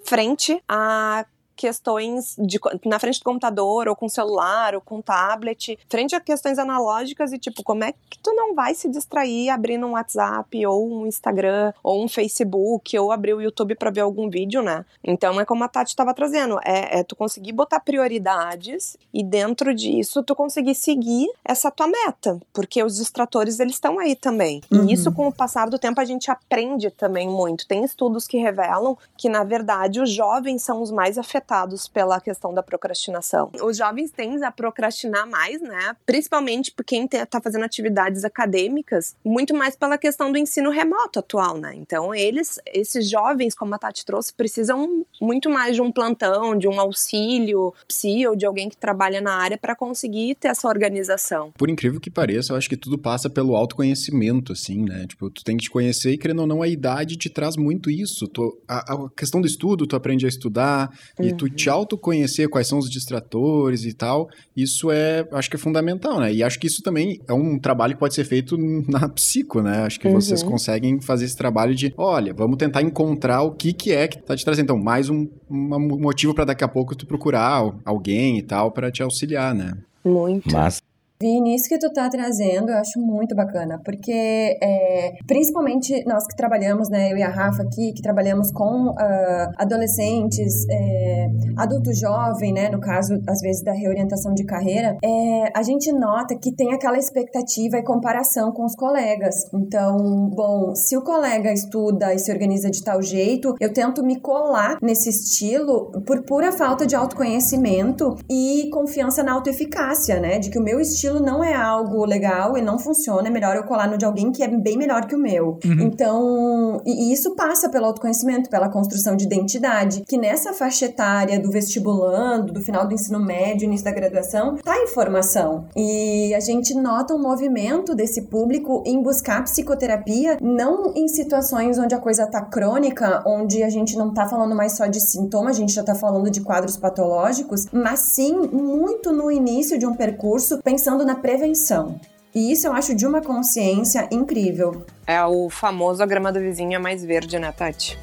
frente 0.04 0.60
a 0.68 1.24
questões 1.58 2.36
de, 2.38 2.60
na 2.86 3.00
frente 3.00 3.18
do 3.18 3.24
computador, 3.24 3.88
ou 3.88 3.96
com 3.96 4.08
celular, 4.08 4.76
ou 4.76 4.80
com 4.80 5.02
tablet, 5.02 5.76
frente 5.88 6.14
a 6.14 6.20
questões 6.20 6.56
analógicas 6.56 7.32
e 7.32 7.38
tipo, 7.38 7.64
como 7.64 7.82
é 7.82 7.92
que 8.08 8.16
tu 8.22 8.32
não 8.32 8.54
vai 8.54 8.76
se 8.76 8.88
distrair 8.88 9.50
abrindo 9.50 9.84
um 9.84 9.92
WhatsApp, 9.92 10.64
ou 10.64 10.88
um 10.88 11.06
Instagram, 11.06 11.72
ou 11.82 12.04
um 12.04 12.08
Facebook, 12.08 12.96
ou 12.96 13.10
abrir 13.10 13.34
o 13.34 13.42
YouTube 13.42 13.74
para 13.74 13.90
ver 13.90 14.02
algum 14.02 14.30
vídeo, 14.30 14.62
né? 14.62 14.84
Então 15.02 15.40
é 15.40 15.44
como 15.44 15.64
a 15.64 15.68
Tati 15.68 15.90
estava 15.90 16.14
trazendo, 16.14 16.60
é, 16.64 17.00
é, 17.00 17.02
tu 17.02 17.16
conseguir 17.16 17.52
botar 17.52 17.80
prioridades 17.80 18.96
e 19.12 19.24
dentro 19.24 19.74
disso 19.74 20.22
tu 20.22 20.36
conseguir 20.36 20.76
seguir 20.76 21.28
essa 21.44 21.72
tua 21.72 21.88
meta, 21.88 22.38
porque 22.52 22.84
os 22.84 22.96
distratores 22.96 23.58
eles 23.58 23.74
estão 23.74 23.98
aí 23.98 24.14
também. 24.14 24.62
Uhum. 24.70 24.88
E 24.88 24.92
isso 24.92 25.10
com 25.10 25.26
o 25.26 25.32
passar 25.32 25.68
do 25.68 25.78
tempo 25.78 26.00
a 26.00 26.04
gente 26.04 26.30
aprende 26.30 26.88
também 26.92 27.28
muito. 27.28 27.66
Tem 27.66 27.82
estudos 27.82 28.28
que 28.28 28.38
revelam 28.38 28.96
que 29.16 29.28
na 29.28 29.42
verdade 29.42 30.00
os 30.00 30.10
jovens 30.10 30.62
são 30.62 30.80
os 30.80 30.92
mais 30.92 31.18
afetados 31.18 31.47
afetados 31.48 31.88
pela 31.88 32.20
questão 32.20 32.52
da 32.52 32.62
procrastinação. 32.62 33.50
Os 33.62 33.76
jovens 33.76 34.10
tendem 34.10 34.44
a 34.44 34.52
procrastinar 34.52 35.28
mais, 35.28 35.60
né? 35.60 35.96
Principalmente 36.04 36.72
quem 36.86 37.06
está 37.10 37.40
fazendo 37.40 37.64
atividades 37.64 38.24
acadêmicas, 38.24 39.16
muito 39.24 39.54
mais 39.54 39.74
pela 39.74 39.96
questão 39.96 40.30
do 40.30 40.38
ensino 40.38 40.70
remoto 40.70 41.18
atual, 41.18 41.56
né? 41.56 41.74
Então, 41.74 42.14
eles, 42.14 42.58
esses 42.66 43.08
jovens, 43.08 43.54
como 43.54 43.74
a 43.74 43.78
Tati 43.78 44.04
trouxe, 44.04 44.32
precisam 44.34 45.04
muito 45.20 45.48
mais 45.48 45.74
de 45.74 45.82
um 45.82 45.90
plantão, 45.90 46.56
de 46.56 46.68
um 46.68 46.78
auxílio 46.78 47.72
psi 47.86 48.26
ou 48.26 48.36
de 48.36 48.44
alguém 48.44 48.68
que 48.68 48.76
trabalha 48.76 49.20
na 49.20 49.34
área 49.34 49.56
para 49.56 49.74
conseguir 49.74 50.34
ter 50.34 50.48
essa 50.48 50.68
organização. 50.68 51.52
Por 51.56 51.70
incrível 51.70 52.00
que 52.00 52.10
pareça, 52.10 52.52
eu 52.52 52.56
acho 52.56 52.68
que 52.68 52.76
tudo 52.76 52.98
passa 52.98 53.30
pelo 53.30 53.56
autoconhecimento, 53.56 54.52
assim, 54.52 54.82
né? 54.84 55.06
Tipo, 55.06 55.30
tu 55.30 55.42
tem 55.42 55.56
que 55.56 55.64
te 55.64 55.70
conhecer 55.70 56.12
e, 56.12 56.18
querendo 56.18 56.40
ou 56.40 56.46
não, 56.46 56.62
a 56.62 56.68
idade 56.68 57.16
te 57.16 57.30
traz 57.30 57.56
muito 57.56 57.90
isso. 57.90 58.26
Tu, 58.28 58.60
a, 58.68 58.94
a 58.94 59.10
questão 59.10 59.40
do 59.40 59.46
estudo, 59.46 59.86
tu 59.86 59.96
aprende 59.96 60.26
a 60.26 60.28
estudar 60.28 60.90
uhum. 61.18 61.26
e 61.26 61.37
tu 61.38 61.48
te 61.48 61.70
autoconhecer 61.70 62.48
quais 62.48 62.66
são 62.66 62.78
os 62.78 62.90
distratores 62.90 63.84
e 63.84 63.92
tal, 63.92 64.28
isso 64.56 64.90
é, 64.90 65.26
acho 65.32 65.48
que 65.48 65.56
é 65.56 65.58
fundamental, 65.58 66.20
né? 66.20 66.32
E 66.32 66.42
acho 66.42 66.58
que 66.58 66.66
isso 66.66 66.82
também 66.82 67.20
é 67.28 67.32
um 67.32 67.58
trabalho 67.58 67.94
que 67.94 68.00
pode 68.00 68.14
ser 68.14 68.24
feito 68.24 68.56
na 68.88 69.08
psico, 69.08 69.62
né? 69.62 69.82
Acho 69.82 70.00
que 70.00 70.08
uhum. 70.08 70.14
vocês 70.14 70.42
conseguem 70.42 71.00
fazer 71.00 71.24
esse 71.24 71.36
trabalho 71.36 71.74
de, 71.74 71.94
olha, 71.96 72.34
vamos 72.34 72.56
tentar 72.56 72.82
encontrar 72.82 73.42
o 73.42 73.52
que 73.52 73.72
que 73.72 73.92
é 73.92 74.08
que 74.08 74.18
tá 74.18 74.36
te 74.36 74.44
trazendo. 74.44 74.64
Então, 74.64 74.78
mais 74.78 75.08
um, 75.08 75.28
um 75.48 76.00
motivo 76.00 76.34
para 76.34 76.46
daqui 76.46 76.64
a 76.64 76.68
pouco 76.68 76.96
tu 76.96 77.06
procurar 77.06 77.72
alguém 77.84 78.38
e 78.38 78.42
tal 78.42 78.70
para 78.70 78.90
te 78.90 79.02
auxiliar, 79.02 79.54
né? 79.54 79.74
Muito. 80.04 80.52
Mas 80.52 80.82
Vini, 81.20 81.56
isso 81.56 81.68
que 81.68 81.76
tu 81.76 81.92
tá 81.92 82.08
trazendo 82.08 82.70
eu 82.70 82.76
acho 82.76 83.00
muito 83.00 83.34
bacana, 83.34 83.80
porque 83.84 84.56
é, 84.62 85.14
principalmente 85.26 86.04
nós 86.06 86.24
que 86.28 86.36
trabalhamos, 86.36 86.88
né, 86.88 87.10
eu 87.10 87.16
e 87.16 87.22
a 87.24 87.28
Rafa 87.28 87.64
aqui, 87.64 87.92
que 87.92 88.00
trabalhamos 88.00 88.52
com 88.52 88.90
uh, 88.90 89.50
adolescentes, 89.56 90.64
é, 90.70 91.26
adulto 91.56 91.92
jovem, 91.92 92.52
né, 92.52 92.68
no 92.68 92.78
caso, 92.78 93.14
às 93.26 93.40
vezes, 93.40 93.64
da 93.64 93.72
reorientação 93.72 94.32
de 94.32 94.44
carreira, 94.44 94.96
é, 95.02 95.50
a 95.56 95.62
gente 95.64 95.90
nota 95.90 96.36
que 96.40 96.54
tem 96.54 96.72
aquela 96.72 96.96
expectativa 96.96 97.78
e 97.78 97.82
comparação 97.82 98.52
com 98.52 98.64
os 98.64 98.76
colegas. 98.76 99.34
Então, 99.52 99.96
bom, 100.32 100.72
se 100.76 100.96
o 100.96 101.02
colega 101.02 101.52
estuda 101.52 102.14
e 102.14 102.18
se 102.20 102.30
organiza 102.30 102.70
de 102.70 102.80
tal 102.82 103.02
jeito, 103.02 103.56
eu 103.60 103.72
tento 103.72 104.04
me 104.04 104.20
colar 104.20 104.78
nesse 104.80 105.08
estilo 105.08 105.90
por 106.06 106.22
pura 106.24 106.52
falta 106.52 106.86
de 106.86 106.94
autoconhecimento 106.94 108.14
e 108.30 108.70
confiança 108.72 109.24
na 109.24 109.32
autoeficácia, 109.32 110.20
né, 110.20 110.38
de 110.38 110.48
que 110.48 110.58
o 110.60 110.62
meu 110.62 110.78
estilo 110.78 111.07
estilo 111.08 111.20
não 111.20 111.42
é 111.42 111.54
algo 111.54 112.04
legal 112.04 112.56
e 112.56 112.62
não 112.62 112.78
funciona, 112.78 113.28
é 113.28 113.30
melhor 113.30 113.56
eu 113.56 113.64
colar 113.64 113.88
no 113.88 113.96
de 113.96 114.04
alguém 114.04 114.30
que 114.30 114.42
é 114.42 114.48
bem 114.48 114.76
melhor 114.76 115.06
que 115.06 115.14
o 115.14 115.18
meu. 115.18 115.58
Uhum. 115.64 115.80
Então, 115.80 116.80
e, 116.84 117.12
isso 117.12 117.34
passa 117.34 117.68
pelo 117.68 117.86
autoconhecimento, 117.86 118.50
pela 118.50 118.68
construção 118.68 119.16
de 119.16 119.24
identidade, 119.24 120.02
que 120.06 120.18
nessa 120.18 120.52
faixa 120.52 120.86
etária 120.86 121.40
do 121.40 121.50
vestibulando, 121.50 122.52
do 122.52 122.60
final 122.60 122.86
do 122.86 122.94
ensino 122.94 123.18
médio, 123.18 123.64
início 123.64 123.84
da 123.84 123.92
graduação, 123.92 124.56
tá 124.56 124.76
em 124.76 124.86
formação. 124.88 125.66
E 125.74 126.34
a 126.34 126.40
gente 126.40 126.74
nota 126.74 127.14
um 127.14 127.22
movimento 127.22 127.94
desse 127.94 128.22
público 128.22 128.82
em 128.86 129.02
buscar 129.02 129.42
psicoterapia, 129.44 130.38
não 130.40 130.92
em 130.94 131.08
situações 131.08 131.78
onde 131.78 131.94
a 131.94 131.98
coisa 131.98 132.26
tá 132.26 132.42
crônica, 132.42 133.22
onde 133.26 133.62
a 133.62 133.70
gente 133.70 133.96
não 133.96 134.12
tá 134.12 134.26
falando 134.26 134.54
mais 134.54 134.76
só 134.76 134.86
de 134.86 135.00
sintomas, 135.00 135.56
a 135.56 135.60
gente 135.60 135.72
já 135.72 135.82
tá 135.82 135.94
falando 135.94 136.30
de 136.30 136.40
quadros 136.40 136.76
patológicos, 136.76 137.66
mas 137.72 138.00
sim 138.00 138.32
muito 138.52 139.12
no 139.12 139.30
início 139.30 139.78
de 139.78 139.86
um 139.86 139.94
percurso, 139.94 140.60
pensando 140.62 140.97
pensando 140.98 141.04
na 141.04 141.14
prevenção. 141.14 142.00
E 142.34 142.52
isso 142.52 142.66
eu 142.66 142.72
acho 142.72 142.94
de 142.94 143.06
uma 143.06 143.20
consciência 143.20 144.08
incrível. 144.10 144.84
É 145.06 145.22
o 145.24 145.48
famoso 145.48 146.02
a 146.02 146.06
grama 146.06 146.32
do 146.32 146.40
vizinho 146.40 146.74
é 146.74 146.78
mais 146.78 147.04
verde, 147.04 147.38
né, 147.38 147.52
Tati? 147.52 147.98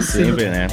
Sempre, 0.00 0.48
né? 0.50 0.66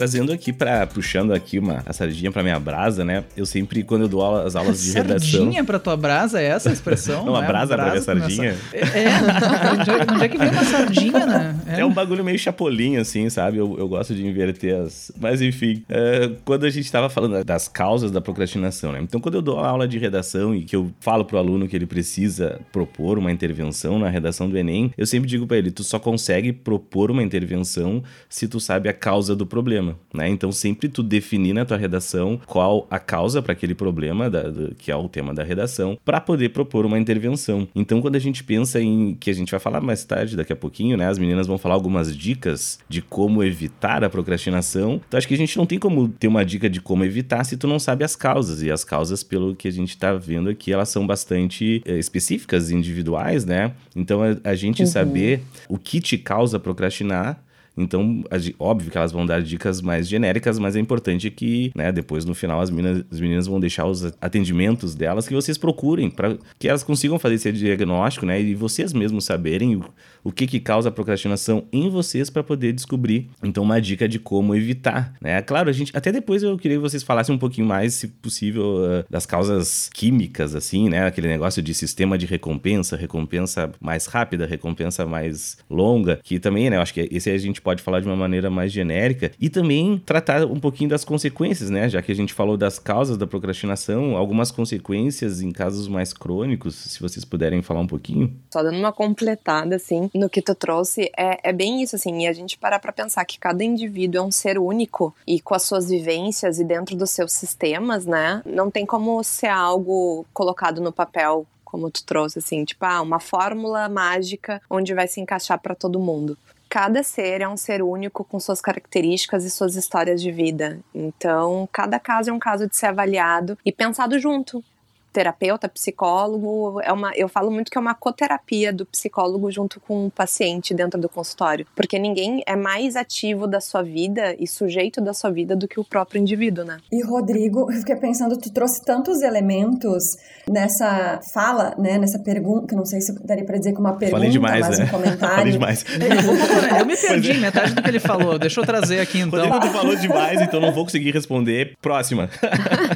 Trazendo 0.00 0.32
aqui 0.32 0.50
para 0.50 0.86
puxando 0.86 1.30
aqui 1.34 1.58
uma 1.58 1.82
a 1.84 1.92
sardinha 1.92 2.32
para 2.32 2.42
minha 2.42 2.58
brasa, 2.58 3.04
né? 3.04 3.22
Eu 3.36 3.44
sempre 3.44 3.82
quando 3.82 4.00
eu 4.00 4.08
dou 4.08 4.34
as 4.34 4.56
aulas 4.56 4.82
de 4.82 4.92
redação. 4.92 5.40
Sardinha 5.40 5.62
para 5.62 5.78
tua 5.78 5.94
brasa 5.94 6.40
é 6.40 6.46
essa 6.46 6.70
a 6.70 6.72
expressão? 6.72 7.20
Não, 7.26 7.34
uma 7.34 7.44
é? 7.44 7.46
brasa, 7.46 7.76
para 7.76 7.90
minha 7.90 8.00
sardinha. 8.00 8.56
É, 8.72 8.80
é, 8.80 10.12
onde 10.14 10.24
é 10.24 10.28
que 10.30 10.38
vem 10.38 10.48
uma 10.48 10.64
sardinha, 10.64 11.26
né? 11.26 11.60
É. 11.66 11.80
é, 11.80 11.84
um 11.84 11.92
bagulho 11.92 12.24
meio 12.24 12.38
chapolinho 12.38 12.98
assim, 12.98 13.28
sabe? 13.28 13.58
Eu, 13.58 13.76
eu 13.78 13.86
gosto 13.86 14.14
de 14.14 14.26
inverter 14.26 14.74
as, 14.80 15.12
mas 15.20 15.42
enfim, 15.42 15.84
é, 15.86 16.30
quando 16.46 16.64
a 16.64 16.70
gente 16.70 16.90
tava 16.90 17.10
falando 17.10 17.44
das 17.44 17.68
causas 17.68 18.10
da 18.10 18.22
procrastinação, 18.22 18.92
né? 18.92 19.00
Então 19.02 19.20
quando 19.20 19.34
eu 19.34 19.42
dou 19.42 19.58
aula 19.58 19.86
de 19.86 19.98
redação 19.98 20.54
e 20.54 20.62
que 20.64 20.74
eu 20.74 20.90
falo 21.00 21.26
pro 21.26 21.36
aluno 21.36 21.68
que 21.68 21.76
ele 21.76 21.84
precisa 21.84 22.58
propor 22.72 23.18
uma 23.18 23.30
intervenção 23.30 23.98
na 23.98 24.08
redação 24.08 24.48
do 24.48 24.56
ENEM, 24.56 24.94
eu 24.96 25.04
sempre 25.04 25.28
digo 25.28 25.46
para 25.46 25.58
ele, 25.58 25.70
tu 25.70 25.84
só 25.84 25.98
consegue 25.98 26.54
propor 26.54 27.10
uma 27.10 27.22
intervenção 27.22 28.02
se 28.30 28.48
tu 28.48 28.58
sabe 28.58 28.88
a 28.88 28.94
causa 28.94 29.36
do 29.36 29.44
problema 29.44 29.89
problema, 29.90 29.98
né? 30.14 30.28
Então 30.28 30.52
sempre 30.52 30.88
tu 30.88 31.02
definir 31.02 31.54
na 31.54 31.64
tua 31.64 31.76
redação 31.76 32.40
qual 32.46 32.86
a 32.90 32.98
causa 32.98 33.42
para 33.42 33.52
aquele 33.52 33.74
problema, 33.74 34.30
da, 34.30 34.42
do, 34.42 34.74
que 34.74 34.90
é 34.90 34.96
o 34.96 35.08
tema 35.08 35.34
da 35.34 35.42
redação, 35.42 35.98
para 36.04 36.20
poder 36.20 36.50
propor 36.50 36.86
uma 36.86 36.98
intervenção. 36.98 37.68
Então 37.74 38.00
quando 38.00 38.16
a 38.16 38.18
gente 38.18 38.42
pensa 38.44 38.80
em 38.80 39.14
que 39.14 39.30
a 39.30 39.34
gente 39.34 39.50
vai 39.50 39.60
falar 39.60 39.80
mais 39.80 40.04
tarde, 40.04 40.36
daqui 40.36 40.52
a 40.52 40.56
pouquinho, 40.56 40.96
né? 40.96 41.08
As 41.08 41.18
meninas 41.18 41.46
vão 41.46 41.58
falar 41.58 41.74
algumas 41.74 42.16
dicas 42.16 42.78
de 42.88 43.02
como 43.02 43.42
evitar 43.42 44.04
a 44.04 44.10
procrastinação. 44.10 45.00
Então 45.06 45.18
acho 45.18 45.28
que 45.28 45.34
a 45.34 45.38
gente 45.38 45.56
não 45.56 45.66
tem 45.66 45.78
como 45.78 46.08
ter 46.08 46.28
uma 46.28 46.44
dica 46.44 46.68
de 46.68 46.80
como 46.80 47.04
evitar 47.04 47.44
se 47.44 47.56
tu 47.56 47.66
não 47.66 47.78
sabe 47.78 48.04
as 48.04 48.16
causas. 48.16 48.62
E 48.62 48.70
as 48.70 48.84
causas, 48.84 49.22
pelo 49.22 49.54
que 49.54 49.68
a 49.68 49.72
gente 49.72 49.96
tá 49.96 50.12
vendo 50.14 50.48
aqui, 50.48 50.72
elas 50.72 50.88
são 50.88 51.06
bastante 51.06 51.82
é, 51.84 51.98
específicas, 51.98 52.70
individuais, 52.70 53.44
né? 53.44 53.72
Então 53.94 54.22
a, 54.22 54.50
a 54.50 54.54
gente 54.54 54.82
uhum. 54.82 54.86
saber 54.86 55.42
o 55.68 55.78
que 55.78 56.00
te 56.00 56.18
causa 56.18 56.58
procrastinar 56.58 57.42
então, 57.82 58.24
óbvio 58.58 58.90
que 58.90 58.98
elas 58.98 59.12
vão 59.12 59.24
dar 59.24 59.42
dicas 59.42 59.80
mais 59.80 60.08
genéricas, 60.08 60.58
mas 60.58 60.76
é 60.76 60.80
importante 60.80 61.30
que, 61.30 61.70
né, 61.74 61.90
depois 61.92 62.24
no 62.24 62.34
final 62.34 62.60
as 62.60 62.70
meninas, 62.70 63.04
as 63.10 63.20
meninas 63.20 63.46
vão 63.46 63.58
deixar 63.60 63.86
os 63.86 64.04
atendimentos 64.20 64.94
delas 64.94 65.26
que 65.26 65.34
vocês 65.34 65.56
procurem, 65.56 66.10
para 66.10 66.36
que 66.58 66.68
elas 66.68 66.82
consigam 66.82 67.18
fazer 67.18 67.36
esse 67.36 67.52
diagnóstico, 67.52 68.26
né, 68.26 68.40
e 68.40 68.54
vocês 68.54 68.92
mesmos 68.92 69.24
saberem 69.24 69.76
o, 69.76 69.84
o 70.22 70.32
que 70.32 70.46
que 70.46 70.60
causa 70.60 70.88
a 70.88 70.92
procrastinação 70.92 71.64
em 71.72 71.88
vocês 71.88 72.28
para 72.28 72.42
poder 72.42 72.72
descobrir. 72.72 73.28
Então, 73.42 73.62
uma 73.62 73.80
dica 73.80 74.08
de 74.08 74.18
como 74.18 74.54
evitar, 74.54 75.14
né? 75.20 75.40
Claro, 75.42 75.68
a 75.68 75.72
gente 75.72 75.96
até 75.96 76.12
depois 76.12 76.42
eu 76.42 76.58
queria 76.58 76.76
que 76.76 76.82
vocês 76.82 77.02
falassem 77.02 77.34
um 77.34 77.38
pouquinho 77.38 77.66
mais, 77.66 77.94
se 77.94 78.08
possível, 78.08 78.76
uh, 78.78 79.04
das 79.08 79.26
causas 79.26 79.88
químicas, 79.92 80.54
assim, 80.54 80.88
né? 80.88 81.06
Aquele 81.06 81.28
negócio 81.28 81.62
de 81.62 81.72
sistema 81.72 82.18
de 82.18 82.26
recompensa, 82.26 82.96
recompensa 82.96 83.70
mais 83.80 84.06
rápida, 84.06 84.46
recompensa 84.46 85.06
mais 85.06 85.58
longa, 85.68 86.18
que 86.22 86.38
também, 86.38 86.68
né? 86.68 86.76
Eu 86.76 86.82
acho 86.82 86.92
que 86.92 87.08
esse 87.10 87.30
a 87.30 87.38
gente 87.38 87.60
pode 87.60 87.69
falar 87.78 88.00
de 88.00 88.06
uma 88.06 88.16
maneira 88.16 88.50
mais 88.50 88.72
genérica 88.72 89.30
e 89.40 89.48
também 89.48 90.02
tratar 90.04 90.44
um 90.44 90.58
pouquinho 90.58 90.90
das 90.90 91.04
consequências, 91.04 91.70
né? 91.70 91.88
Já 91.88 92.02
que 92.02 92.12
a 92.12 92.14
gente 92.14 92.34
falou 92.34 92.56
das 92.56 92.78
causas 92.78 93.16
da 93.16 93.26
procrastinação, 93.26 94.16
algumas 94.16 94.50
consequências 94.50 95.40
em 95.40 95.50
casos 95.50 95.88
mais 95.88 96.12
crônicos, 96.12 96.74
se 96.74 97.00
vocês 97.00 97.24
puderem 97.24 97.62
falar 97.62 97.80
um 97.80 97.86
pouquinho. 97.86 98.34
Só 98.52 98.62
dando 98.62 98.78
uma 98.78 98.92
completada, 98.92 99.76
assim, 99.76 100.10
no 100.14 100.28
que 100.28 100.42
tu 100.42 100.54
trouxe, 100.54 101.10
é, 101.16 101.50
é 101.50 101.52
bem 101.52 101.82
isso, 101.82 101.96
assim, 101.96 102.22
e 102.22 102.26
a 102.26 102.32
gente 102.32 102.58
parar 102.58 102.78
pra 102.78 102.92
pensar 102.92 103.24
que 103.24 103.38
cada 103.38 103.62
indivíduo 103.62 104.20
é 104.20 104.24
um 104.24 104.30
ser 104.30 104.58
único 104.58 105.14
e 105.26 105.40
com 105.40 105.54
as 105.54 105.62
suas 105.62 105.88
vivências 105.88 106.58
e 106.58 106.64
dentro 106.64 106.96
dos 106.96 107.10
seus 107.10 107.32
sistemas, 107.32 108.06
né? 108.06 108.42
Não 108.44 108.70
tem 108.70 108.84
como 108.84 109.22
ser 109.22 109.48
algo 109.48 110.26
colocado 110.32 110.80
no 110.80 110.92
papel 110.92 111.46
como 111.70 111.88
tu 111.88 112.04
trouxe, 112.04 112.40
assim, 112.40 112.64
tipo, 112.64 112.84
ah, 112.84 113.00
uma 113.00 113.20
fórmula 113.20 113.88
mágica 113.88 114.60
onde 114.68 114.92
vai 114.92 115.06
se 115.06 115.20
encaixar 115.20 115.58
para 115.60 115.74
todo 115.74 116.00
mundo. 116.00 116.36
Cada 116.70 117.02
ser 117.02 117.40
é 117.40 117.48
um 117.48 117.56
ser 117.56 117.82
único 117.82 118.24
com 118.24 118.38
suas 118.38 118.60
características 118.60 119.44
e 119.44 119.50
suas 119.50 119.74
histórias 119.74 120.22
de 120.22 120.30
vida. 120.30 120.78
Então, 120.94 121.68
cada 121.72 121.98
caso 121.98 122.30
é 122.30 122.32
um 122.32 122.38
caso 122.38 122.68
de 122.68 122.76
ser 122.76 122.86
avaliado 122.86 123.58
e 123.66 123.72
pensado 123.72 124.16
junto 124.20 124.64
terapeuta, 125.12 125.68
psicólogo, 125.68 126.80
é 126.82 126.92
uma, 126.92 127.12
eu 127.14 127.28
falo 127.28 127.50
muito 127.50 127.70
que 127.70 127.78
é 127.78 127.80
uma 127.80 127.94
coterapia 127.94 128.72
do 128.72 128.86
psicólogo 128.86 129.50
junto 129.50 129.80
com 129.80 130.06
o 130.06 130.10
paciente 130.10 130.72
dentro 130.74 131.00
do 131.00 131.08
consultório, 131.08 131.66
porque 131.74 131.98
ninguém 131.98 132.42
é 132.46 132.56
mais 132.56 132.96
ativo 132.96 133.46
da 133.46 133.60
sua 133.60 133.82
vida 133.82 134.34
e 134.38 134.46
sujeito 134.46 135.00
da 135.00 135.12
sua 135.12 135.30
vida 135.30 135.56
do 135.56 135.66
que 135.66 135.80
o 135.80 135.84
próprio 135.84 136.20
indivíduo, 136.20 136.64
né? 136.64 136.78
E 136.92 137.02
Rodrigo, 137.02 137.70
eu 137.70 137.78
fiquei 137.78 137.96
pensando, 137.96 138.36
tu 138.38 138.52
trouxe 138.52 138.84
tantos 138.84 139.22
elementos 139.22 140.16
nessa 140.48 141.20
fala, 141.32 141.74
né, 141.78 141.98
nessa 141.98 142.18
pergunta, 142.18 142.68
que 142.68 142.74
não 142.74 142.84
sei 142.84 143.00
se 143.00 143.12
daria 143.24 143.44
para 143.44 143.58
dizer 143.58 143.72
como 143.72 143.88
uma 143.88 143.96
pergunta, 143.96 144.18
Falei 144.18 144.30
demais, 144.30 144.68
mas 144.68 144.78
né? 144.78 144.84
um 144.86 144.88
comentário. 144.88 145.36
Falei 145.36 145.52
demais. 145.52 145.84
Eu, 145.84 146.22
vou, 146.22 146.78
eu 146.78 146.86
me 146.86 146.96
perdi 146.96 147.32
em 147.32 147.40
metade 147.40 147.74
do 147.74 147.82
que 147.82 147.88
ele 147.88 148.00
falou. 148.00 148.38
Deixa 148.38 148.60
eu 148.60 148.64
trazer 148.64 149.00
aqui 149.00 149.18
então. 149.18 149.40
Rodrigo, 149.40 149.60
tu 149.60 149.72
falou 149.72 149.96
demais, 149.96 150.40
então 150.40 150.60
não 150.60 150.72
vou 150.72 150.84
conseguir 150.84 151.10
responder. 151.10 151.76
Próxima. 151.80 152.28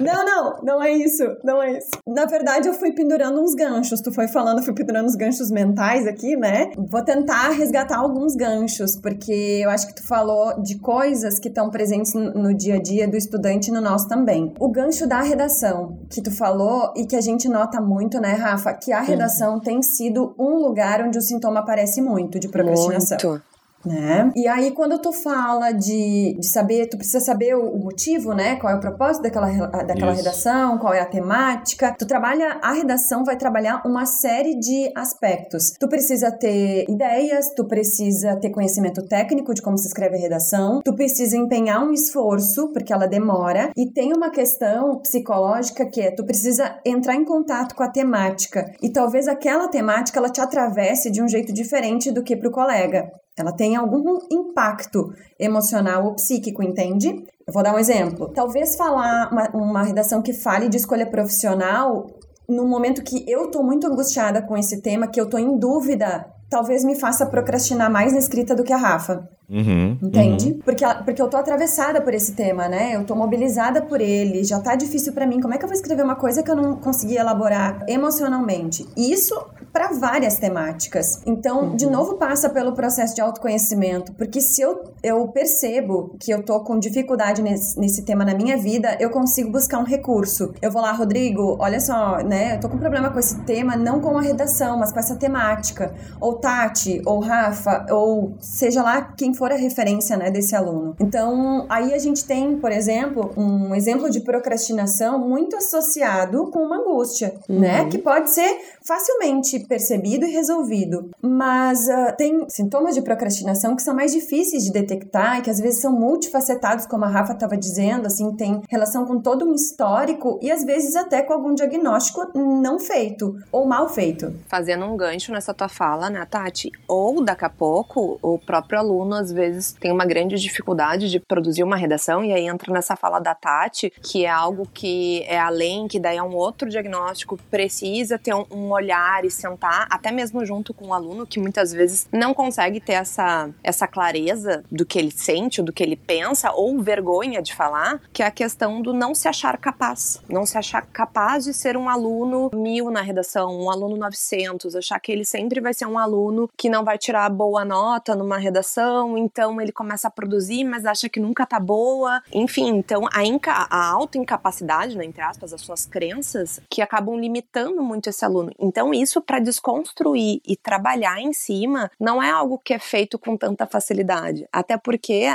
Não, 0.01 0.25
não, 0.25 0.63
não 0.63 0.83
é 0.83 0.91
isso, 0.93 1.25
não 1.45 1.63
é 1.63 1.79
isso. 1.79 1.91
Na 2.07 2.27
verdade, 2.27 2.69
eu 2.69 2.75
fui 2.75 2.93
pendurando 2.93 3.41
uns 3.41 3.55
ganchos. 3.55 4.01
Tu 4.03 4.13
foi 4.13 4.29
falando, 4.29 4.59
eu 4.59 4.65
fui 4.65 4.75
pendurando 4.75 5.07
uns 5.07 5.17
ganchos 5.17 5.51
mentais 5.51 6.07
aqui, 6.07 6.37
né? 6.37 6.71
Vou 6.77 7.03
tentar 7.03 7.49
resgatar 7.51 7.99
alguns 7.99 8.37
ganchos, 8.37 8.95
porque 8.95 9.61
eu 9.63 9.71
acho 9.71 9.87
que 9.87 9.95
tu 9.95 10.07
falou 10.07 10.61
de 10.63 10.79
coisas 10.79 11.39
que 11.39 11.49
estão 11.49 11.71
presentes 11.71 12.13
no 12.13 12.53
dia 12.53 12.75
a 12.75 12.83
dia 12.83 13.09
do 13.09 13.17
estudante 13.17 13.69
e 13.69 13.73
no 13.73 13.81
nosso 13.81 14.07
também. 14.07 14.53
O 14.61 14.71
gancho 14.71 15.07
da 15.07 15.23
redação, 15.23 15.99
que 16.11 16.21
tu 16.21 16.31
falou 16.31 16.93
e 16.95 17.07
que 17.07 17.17
a 17.17 17.23
gente 17.23 17.49
nota 17.49 17.81
muito, 17.81 18.21
né, 18.21 18.35
Rafa? 18.35 18.75
Que 18.75 18.93
a 18.93 19.01
redação 19.01 19.59
tem 19.59 19.83
sido 19.83 20.35
um 20.39 20.57
lugar 20.57 21.01
onde 21.01 21.17
o 21.17 21.23
sintoma 21.23 21.61
aparece 21.61 22.03
muito 22.03 22.39
de 22.39 22.49
procrastinação. 22.49 23.17
Muito. 23.23 23.54
Né? 23.87 24.33
E 24.35 24.49
aí, 24.49 24.71
quando 24.71 24.99
tu 24.99 25.13
fala 25.13 25.73
de, 25.73 26.37
de 26.39 26.47
saber, 26.47 26.89
tu 26.89 26.97
precisa 26.97 27.21
saber 27.21 27.55
o, 27.57 27.71
o 27.71 27.85
motivo, 27.85 28.33
né? 28.33 28.57
Qual 28.57 28.73
é 28.73 28.77
o 28.77 28.81
propósito 28.81 29.23
daquela, 29.23 29.49
daquela 29.49 30.13
Isso. 30.13 30.23
redação, 30.23 30.79
qual 30.79 30.95
é 30.95 31.01
a 31.01 31.07
temática. 31.07 31.95
Tu 31.99 32.07
trabalha, 32.07 32.59
a 32.63 32.73
redação 32.73 33.25
vai 33.25 33.37
trabalhar 33.37 33.83
uma 33.85 34.07
série 34.07 34.59
de 34.59 34.91
aspectos. 34.97 35.73
Tu 35.79 35.89
precisa 35.89 36.31
ter 36.31 36.85
ideias, 36.89 37.51
tu 37.55 37.65
precisa 37.67 38.37
ter 38.37 38.51
conhecimento 38.51 39.03
técnico 39.03 39.55
de 39.55 39.63
como 39.63 39.79
se 39.79 39.87
escreve 39.87 40.17
a 40.17 40.21
redação, 40.21 40.81
tu 40.85 40.95
precisa 40.95 41.37
empenhar 41.37 41.83
um 41.83 41.93
esforço, 41.93 42.73
porque 42.73 42.93
ela 42.93 43.07
demora, 43.07 43.71
e 43.77 43.91
tem 43.91 44.13
uma 44.13 44.31
questão 44.31 44.99
psicológica 44.99 45.87
que 45.87 46.01
é, 46.01 46.11
tu 46.11 46.25
precisa 46.25 46.79
entrar 46.85 47.15
em 47.15 47.25
contato 47.25 47.75
com 47.75 47.83
a 47.83 47.91
temática, 47.91 48.71
e 48.83 48.91
talvez 48.91 49.29
aquela 49.29 49.69
temática 49.69 50.19
ela 50.19 50.31
te 50.31 50.41
atravesse 50.41 51.11
de 51.11 51.23
um 51.23 51.29
jeito 51.29 51.53
diferente 51.53 52.13
do 52.13 52.23
que 52.23 52.37
para 52.37 52.49
o 52.49 52.53
colega. 52.53 53.11
Ela 53.37 53.53
tem 53.53 53.77
algum 53.77 54.19
impacto 54.31 55.13
emocional 55.39 56.07
ou 56.07 56.15
psíquico, 56.15 56.63
entende? 56.63 57.09
Eu 57.47 57.53
vou 57.53 57.63
dar 57.63 57.75
um 57.75 57.79
exemplo. 57.79 58.31
Talvez 58.33 58.77
falar 58.77 59.31
uma, 59.31 59.49
uma 59.51 59.83
redação 59.83 60.23
que 60.23 60.33
fale 60.33 60.69
de 60.69 60.77
escolha 60.77 61.07
profissional 61.07 62.07
no 62.49 62.67
momento 62.67 63.03
que 63.03 63.25
eu 63.29 63.51
tô 63.51 63.63
muito 63.63 63.87
angustiada 63.87 64.43
com 64.43 64.57
esse 64.57 64.81
tema, 64.83 65.09
que 65.09 65.21
eu 65.21 65.29
tô 65.29 65.39
em 65.39 65.59
dúvida, 65.59 66.27
talvez 66.49 66.85
me 66.85 66.95
faça 66.95 67.27
procrastinar 67.27 67.91
mais 67.91 68.13
na 68.13 68.19
escrita 68.19 68.55
do 68.55 68.63
que 68.63 68.73
a 68.73 68.77
Rafa. 68.77 69.29
Uhum, 69.49 69.99
Entende? 70.03 70.55
Porque, 70.65 70.85
porque 71.05 71.21
eu 71.21 71.29
tô 71.29 71.37
atravessada 71.37 72.01
por 72.01 72.15
esse 72.15 72.35
tema, 72.35 72.67
né? 72.69 72.97
Eu 72.97 73.05
tô 73.05 73.15
mobilizada 73.15 73.83
por 73.83 74.01
ele, 74.01 74.43
já 74.43 74.59
tá 74.61 74.75
difícil 74.75 75.13
pra 75.13 75.27
mim. 75.27 75.41
Como 75.41 75.53
é 75.53 75.59
que 75.59 75.65
eu 75.65 75.69
vou 75.69 75.77
escrever 75.77 76.03
uma 76.03 76.17
coisa 76.17 76.43
que 76.43 76.51
eu 76.51 76.57
não 76.57 76.77
consegui 76.77 77.17
elaborar 77.17 77.85
emocionalmente? 77.89 78.87
Isso 78.97 79.35
para 79.75 79.89
várias 79.89 80.39
temáticas. 80.39 81.21
Então, 81.27 81.75
de 81.75 81.87
novo, 81.87 82.15
passa 82.15 82.49
pelo 82.49 82.75
processo 82.75 83.13
de 83.13 83.21
autoconhecimento, 83.21 84.13
porque 84.13 84.41
se 84.41 84.63
eu, 84.63 84.85
eu 85.03 85.27
percebo 85.27 86.15
que 86.21 86.31
eu 86.31 86.45
tô 86.45 86.61
com 86.61 86.79
dificuldade 86.79 87.43
nesse, 87.43 87.77
nesse 87.77 88.05
tema 88.05 88.25
na 88.25 88.35
minha 88.35 88.57
vida, 88.57 88.97
eu 89.01 89.11
consigo 89.11 89.51
buscar 89.51 89.81
um 89.81 89.85
recurso. 89.85 90.55
Eu 90.63 90.71
vou 90.71 90.81
lá, 90.81 90.93
Rodrigo, 90.93 91.57
olha 91.59 91.81
só, 91.81 92.19
né? 92.19 92.55
Eu 92.55 92.61
tô 92.61 92.69
com 92.69 92.79
problema 92.79 93.11
com 93.11 93.19
esse 93.19 93.41
tema, 93.41 93.75
não 93.75 94.01
com 94.01 94.17
a 94.17 94.23
redação, 94.23 94.79
mas 94.79 94.93
com 94.93 95.01
essa 95.01 95.17
temática. 95.17 95.93
Ou 96.21 96.35
Tati, 96.35 97.03
ou 97.05 97.19
Rafa, 97.19 97.85
ou 97.91 98.37
seja 98.39 98.81
lá 98.81 99.03
quem 99.03 99.35
for 99.35 99.51
a 99.51 99.57
referência 99.57 100.17
né, 100.17 100.31
desse 100.31 100.55
aluno. 100.55 100.95
Então, 101.01 101.67
aí 101.69 101.93
a 101.93 101.99
gente 101.99 102.25
tem, 102.25 102.57
por 102.59 102.71
exemplo, 102.71 103.33
um 103.37 103.75
exemplo 103.75 104.09
de 104.09 104.21
procrastinação 104.21 105.19
muito 105.19 105.57
associado 105.57 106.49
com 106.53 106.61
uma 106.61 106.77
angústia, 106.77 107.35
né? 107.49 107.87
Que 107.87 107.99
pode 107.99 108.31
ser 108.31 108.57
facilmente 108.87 109.64
percebido 109.67 110.27
e 110.27 110.31
resolvido. 110.31 111.11
Mas 111.21 111.87
uh, 111.89 112.17
tem 112.17 112.49
sintomas 112.49 112.95
de 112.95 113.03
procrastinação 113.03 113.77
que 113.77 113.83
são 113.83 113.95
mais 113.95 114.13
difíceis 114.13 114.65
de 114.65 114.73
detectar 114.73 115.39
e 115.39 115.43
que 115.43 115.51
às 115.51 115.61
vezes 115.61 115.81
são 115.81 115.93
multifacetados, 115.93 116.87
como 116.87 117.05
a 117.05 117.09
Rafa 117.09 117.33
estava 117.33 117.57
dizendo, 117.57 118.07
assim, 118.07 118.35
tem 118.37 118.63
relação 118.69 119.07
com 119.07 119.21
todo 119.21 119.45
um 119.45 119.55
histórico 119.55 120.39
e 120.43 120.51
às 120.51 120.65
vezes 120.65 120.97
até 120.97 121.23
com 121.23 121.33
algum 121.33 121.55
diagnóstico 121.55 122.31
não 122.35 122.79
feito 122.79 123.37
ou 123.51 123.67
mal 123.67 123.89
feito. 123.89 124.35
Fazendo 124.49 124.85
um 124.85 124.97
gancho 124.97 125.33
nessa 125.33 125.55
tua 125.55 125.69
fala, 125.69 126.11
né, 126.11 126.27
Tati? 126.29 126.71
Ou 126.89 127.23
daqui 127.25 127.45
a 127.45 127.51
pouco 127.51 128.19
o 128.23 128.39
próprio 128.39 128.79
aluno 128.79 129.15
às 129.15 129.33
vezes 129.33 129.73
tem 129.73 129.93
uma 129.93 130.05
grande 130.05 130.37
dificuldade 130.37 131.11
de 131.11 131.21
produzir 131.21 131.63
uma 131.63 131.77
redação 131.77 132.25
e 132.25 132.33
aí 132.33 132.47
entra 132.47 132.73
nessa 132.73 132.97
fala 132.97 133.19
da 133.19 133.35
Tati, 133.35 133.93
que 134.03 134.25
é 134.25 134.31
algo 134.31 134.69
que 134.73 135.23
é 135.25 135.39
além, 135.39 135.89
que 135.89 135.99
daí 135.99 136.17
é 136.17 136.23
um 136.23 136.35
outro 136.35 136.69
diagnóstico, 136.69 137.39
precisa 137.51 138.19
ter 138.19 138.35
um, 138.35 138.45
um 138.51 138.71
olhar 138.71 139.25
e 139.25 139.31
até 139.63 140.11
mesmo 140.11 140.45
junto 140.45 140.73
com 140.73 140.89
o 140.89 140.95
aluno, 140.95 141.27
que 141.27 141.41
muitas 141.41 141.73
vezes 141.73 142.09
não 142.13 142.35
consegue 142.35 142.81
ter 142.81 142.95
essa, 142.95 143.51
essa 143.63 143.87
clareza 143.87 144.65
do 144.71 144.85
que 144.85 144.99
ele 144.99 145.11
sente, 145.11 145.63
do 145.63 145.73
que 145.73 145.83
ele 145.83 145.97
pensa, 145.97 146.53
ou 146.53 146.81
vergonha 146.81 147.43
de 147.43 147.55
falar, 147.55 148.01
que 148.13 148.23
é 148.23 148.27
a 148.27 148.31
questão 148.31 148.83
do 148.83 148.93
não 148.93 149.15
se 149.15 149.29
achar 149.29 149.57
capaz. 149.59 150.21
Não 150.29 150.47
se 150.47 150.59
achar 150.59 150.83
capaz 150.83 151.45
de 151.45 151.55
ser 151.55 151.77
um 151.77 151.89
aluno 151.89 152.51
mil 152.55 152.91
na 152.91 153.01
redação, 153.01 153.51
um 153.61 153.71
aluno 153.71 153.97
900, 153.97 154.77
achar 154.77 154.99
que 155.01 155.13
ele 155.13 155.25
sempre 155.25 155.61
vai 155.61 155.75
ser 155.75 155.87
um 155.87 155.99
aluno 155.99 156.49
que 156.57 156.69
não 156.69 156.85
vai 156.85 156.99
tirar 156.99 157.29
boa 157.31 157.65
nota 157.65 158.15
numa 158.15 158.39
redação, 158.39 159.17
então 159.17 159.61
ele 159.61 159.73
começa 159.73 160.09
a 160.09 160.11
produzir, 160.11 160.65
mas 160.65 160.85
acha 160.85 161.09
que 161.09 161.21
nunca 161.21 161.47
tá 161.47 161.59
boa. 161.59 162.23
Enfim, 162.33 162.69
então 162.77 163.09
a, 163.13 163.25
inca 163.25 163.53
a 163.53 163.91
autoincapacidade, 163.91 164.97
né, 164.97 165.05
entre 165.05 165.23
aspas, 165.23 165.53
as 165.53 165.61
suas 165.61 165.87
crenças, 165.87 166.61
que 166.69 166.83
acabam 166.83 167.19
limitando 167.19 167.83
muito 167.83 168.09
esse 168.09 168.25
aluno. 168.25 168.53
Então, 168.59 168.93
isso 168.93 169.21
para 169.21 169.39
desconstruir 169.45 170.41
e 170.47 170.57
trabalhar 170.57 171.21
em 171.21 171.33
cima 171.33 171.91
não 172.01 172.23
é 172.23 172.31
algo 172.31 172.59
que 172.59 172.75
é 172.75 172.79
feito 172.79 173.19
com 173.19 173.37
tanta 173.37 173.67
facilidade. 173.67 174.47
Até 174.53 174.77
porque 174.77 175.29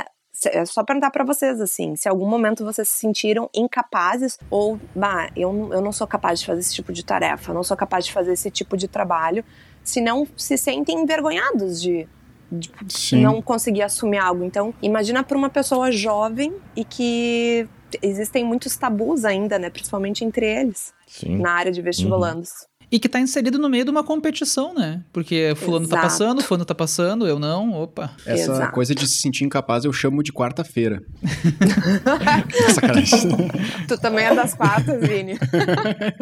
é 0.46 0.64
só 0.64 0.82
perguntar 0.84 1.10
para 1.10 1.24
vocês 1.24 1.60
assim, 1.60 1.96
se 1.96 2.08
algum 2.08 2.26
momento 2.26 2.64
vocês 2.64 2.88
se 2.88 2.98
sentiram 2.98 3.50
incapazes 3.54 4.38
ou, 4.48 4.78
bah, 4.94 5.28
eu, 5.36 5.70
eu 5.72 5.80
não 5.80 5.92
sou 5.92 6.06
capaz 6.06 6.40
de 6.40 6.46
fazer 6.46 6.60
esse 6.60 6.74
tipo 6.74 6.92
de 6.92 7.04
tarefa, 7.04 7.52
não 7.52 7.62
sou 7.62 7.76
capaz 7.76 8.06
de 8.06 8.12
fazer 8.12 8.32
esse 8.32 8.50
tipo 8.50 8.76
de 8.76 8.88
trabalho, 8.88 9.44
se 9.82 10.00
não 10.00 10.26
se 10.36 10.56
sentem 10.56 11.00
envergonhados 11.00 11.80
de, 11.80 12.08
de 12.50 13.16
não 13.16 13.42
conseguir 13.42 13.82
assumir 13.82 14.18
algo. 14.18 14.44
Então, 14.44 14.72
imagina 14.80 15.22
para 15.22 15.36
uma 15.36 15.50
pessoa 15.50 15.90
jovem 15.90 16.54
e 16.76 16.84
que 16.84 17.68
existem 18.00 18.44
muitos 18.44 18.76
tabus 18.76 19.24
ainda, 19.24 19.58
né, 19.58 19.68
principalmente 19.68 20.24
entre 20.24 20.46
eles, 20.46 20.94
Sim. 21.06 21.38
na 21.38 21.52
área 21.52 21.72
de 21.72 21.82
vestibulandos. 21.82 22.69
E 22.90 22.98
que 22.98 23.08
tá 23.08 23.20
inserido 23.20 23.58
no 23.58 23.68
meio 23.68 23.84
de 23.84 23.90
uma 23.90 24.02
competição, 24.02 24.74
né? 24.74 25.00
Porque 25.12 25.52
fulano 25.56 25.86
tá 25.86 25.96
Exato. 25.96 26.08
passando, 26.08 26.42
fulano 26.42 26.64
tá 26.64 26.74
passando, 26.74 27.26
eu 27.26 27.38
não, 27.38 27.72
opa. 27.72 28.10
Essa 28.26 28.52
Exato. 28.52 28.72
coisa 28.72 28.94
de 28.94 29.06
se 29.06 29.18
sentir 29.18 29.44
incapaz 29.44 29.84
eu 29.84 29.92
chamo 29.92 30.22
de 30.22 30.32
quarta-feira. 30.32 31.00
Sacanagem. 32.74 33.50
Tu 33.86 33.98
também 33.98 34.24
é 34.24 34.34
das 34.34 34.54
quartas, 34.54 35.00
Vini. 35.00 35.38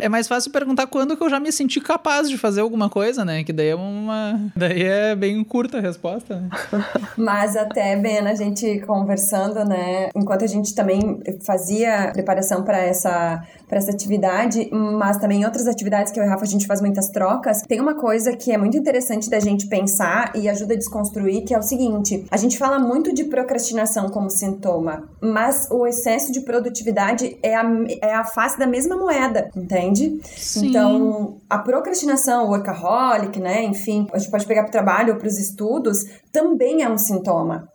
É 0.01 0.09
mais 0.09 0.29
fácil 0.29 0.51
perguntar 0.53 0.87
quando 0.87 1.17
que 1.17 1.23
eu 1.23 1.31
já 1.31 1.41
me 1.41 1.51
senti 1.51 1.81
capaz 1.81 2.29
de 2.29 2.37
fazer 2.37 2.61
alguma 2.61 2.89
coisa, 2.89 3.25
né? 3.25 3.43
Que 3.43 3.53
daí 3.53 3.69
é 3.69 3.75
uma. 3.75 4.41
Daí 4.55 4.83
é 4.83 5.15
bem 5.17 5.43
curta 5.45 5.79
a 5.79 5.81
resposta, 5.81 6.41
né? 6.41 6.49
Mas 7.17 7.57
até, 7.57 7.97
Ben, 7.97 8.19
a 8.19 8.35
gente 8.35 8.81
conversando, 8.81 9.65
né? 9.65 10.11
Enquanto 10.15 10.45
a 10.45 10.47
gente 10.47 10.75
também 10.75 11.21
fazia 11.45 12.11
preparação 12.13 12.63
para 12.63 12.79
essa, 12.79 13.43
pra 13.69 13.79
essa 13.79 13.91
atividade, 13.91 14.69
mas 14.73 15.17
também 15.19 15.45
outras 15.45 15.67
atividades 15.67 16.13
que 16.13 16.19
eu 16.19 16.25
e 16.25 16.27
o 16.27 16.31
Rafa 16.31 16.45
a 16.45 16.47
gente 16.59 16.67
faz 16.67 16.81
muitas 16.81 17.09
trocas, 17.09 17.63
tem 17.63 17.81
uma 17.81 17.95
coisa 17.95 18.37
que 18.37 18.53
é 18.53 18.59
muito 18.59 18.77
interessante 18.77 19.31
da 19.31 19.39
gente 19.39 19.69
pensar 19.69 20.33
e 20.35 20.49
ajuda 20.49 20.75
a 20.75 20.77
desconstruir, 20.77 21.45
que 21.45 21.55
é 21.55 21.59
o 21.59 21.63
seguinte: 21.63 22.27
a 22.31 22.37
gente 22.37 22.59
fala 22.59 22.79
muito 22.79 23.15
de 23.15 23.25
procrastinação 23.25 24.09
como 24.09 24.29
sintoma, 24.29 25.09
mas 25.21 25.69
o 25.71 25.87
excesso 25.87 26.33
de 26.33 26.41
produtividade 26.41 27.39
é 27.43 27.55
a, 27.55 27.65
é 28.03 28.15
a 28.15 28.25
face 28.25 28.59
da 28.59 28.67
mesma 28.67 28.97
moeda, 28.97 29.51
entende? 29.57 30.21
Sim. 30.37 30.69
Então, 30.69 31.37
a 31.49 31.59
procrastinação, 31.59 32.47
o 32.47 32.51
workaholic, 32.51 33.39
né? 33.41 33.65
Enfim, 33.65 34.09
a 34.13 34.19
gente 34.19 34.31
pode 34.31 34.47
pegar 34.47 34.63
para 34.63 34.71
o 34.71 34.73
trabalho 34.73 35.15
ou 35.15 35.19
para 35.19 35.29
os 35.29 35.39
estudos, 35.39 36.05
também 36.33 36.83
é 36.83 36.91
um 36.91 36.99
sintoma. 36.99 37.69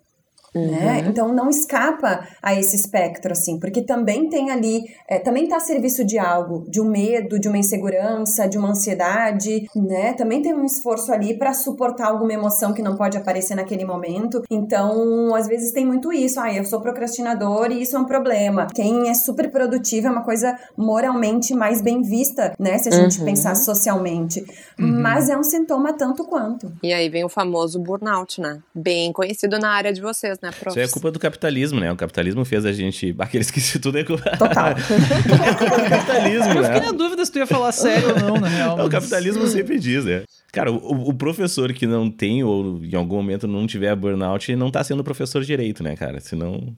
Uhum. 0.55 0.71
né? 0.71 1.03
Então 1.07 1.33
não 1.33 1.49
escapa 1.49 2.27
a 2.41 2.53
esse 2.53 2.75
espectro, 2.75 3.31
assim, 3.31 3.59
porque 3.59 3.81
também 3.81 4.29
tem 4.29 4.51
ali, 4.51 4.83
é, 5.07 5.19
também 5.19 5.43
está 5.43 5.57
a 5.57 5.59
serviço 5.59 6.03
de 6.03 6.17
algo, 6.17 6.65
de 6.69 6.81
um 6.81 6.89
medo, 6.89 7.39
de 7.39 7.47
uma 7.47 7.57
insegurança, 7.57 8.47
de 8.47 8.57
uma 8.57 8.69
ansiedade, 8.69 9.67
né? 9.75 10.13
Também 10.13 10.41
tem 10.41 10.53
um 10.53 10.65
esforço 10.65 11.11
ali 11.11 11.37
para 11.37 11.53
suportar 11.53 12.07
alguma 12.07 12.33
emoção 12.33 12.73
que 12.73 12.81
não 12.81 12.95
pode 12.95 13.17
aparecer 13.17 13.55
naquele 13.55 13.85
momento. 13.85 14.41
Então, 14.49 15.33
às 15.35 15.47
vezes 15.47 15.71
tem 15.71 15.85
muito 15.85 16.11
isso, 16.11 16.39
ah, 16.39 16.53
eu 16.53 16.65
sou 16.65 16.81
procrastinador 16.81 17.71
e 17.71 17.81
isso 17.81 17.95
é 17.95 17.99
um 17.99 18.05
problema. 18.05 18.67
Quem 18.73 19.09
é 19.09 19.13
super 19.13 19.49
produtivo 19.51 20.07
é 20.07 20.11
uma 20.11 20.23
coisa 20.23 20.57
moralmente 20.77 21.53
mais 21.53 21.81
bem 21.81 22.01
vista, 22.01 22.53
né? 22.59 22.77
Se 22.77 22.89
a 22.89 22.91
gente 22.91 23.19
uhum. 23.19 23.25
pensar 23.25 23.55
socialmente. 23.55 24.41
Uhum. 24.79 25.01
Mas 25.01 25.29
é 25.29 25.37
um 25.37 25.43
sintoma 25.43 25.93
tanto 25.93 26.23
quanto. 26.25 26.71
E 26.81 26.93
aí 26.93 27.09
vem 27.09 27.23
o 27.23 27.29
famoso 27.29 27.79
burnout, 27.79 28.39
né? 28.41 28.59
Bem 28.73 29.11
conhecido 29.11 29.59
na 29.59 29.71
área 29.71 29.93
de 29.93 30.01
vocês, 30.01 30.39
prof? 30.51 30.77
Isso 30.77 30.79
é 30.79 30.91
culpa 30.91 31.11
do 31.11 31.19
capitalismo, 31.19 31.79
né? 31.79 31.91
O 31.91 31.95
capitalismo 31.95 32.43
fez 32.45 32.65
a 32.65 32.71
gente. 32.71 33.15
Aqueles 33.19 33.49
que 33.51 33.61
se 33.61 33.79
tudo 33.79 33.97
é 33.97 34.03
culpa. 34.03 34.29
Total. 34.37 34.69
é 34.69 35.53
culpa 35.55 35.81
do 35.81 35.89
capitalismo. 35.89 36.53
Eu 36.53 36.63
fiquei 36.63 36.79
né? 36.79 36.85
na 36.85 36.91
dúvida 36.91 37.25
se 37.25 37.31
tu 37.31 37.39
ia 37.39 37.47
falar 37.47 37.71
sério 37.71 38.09
ou 38.09 38.19
não, 38.19 38.41
na 38.41 38.47
real. 38.47 38.77
Mas... 38.77 38.87
O 38.87 38.89
capitalismo 38.89 39.47
sempre 39.47 39.79
diz, 39.79 40.05
né? 40.05 40.23
Cara, 40.51 40.71
o, 40.71 41.09
o, 41.09 41.13
professor 41.13 41.73
que 41.73 41.87
não 41.87 42.11
tem 42.11 42.43
ou 42.43 42.79
em 42.83 42.95
algum 42.95 43.15
momento 43.15 43.47
não 43.47 43.65
tiver 43.65 43.95
burnout 43.95 44.55
não 44.55 44.69
tá 44.69 44.83
sendo 44.83 45.03
professor 45.03 45.43
direito, 45.43 45.81
né, 45.81 45.95
cara? 45.95 46.19
Senão 46.19 46.75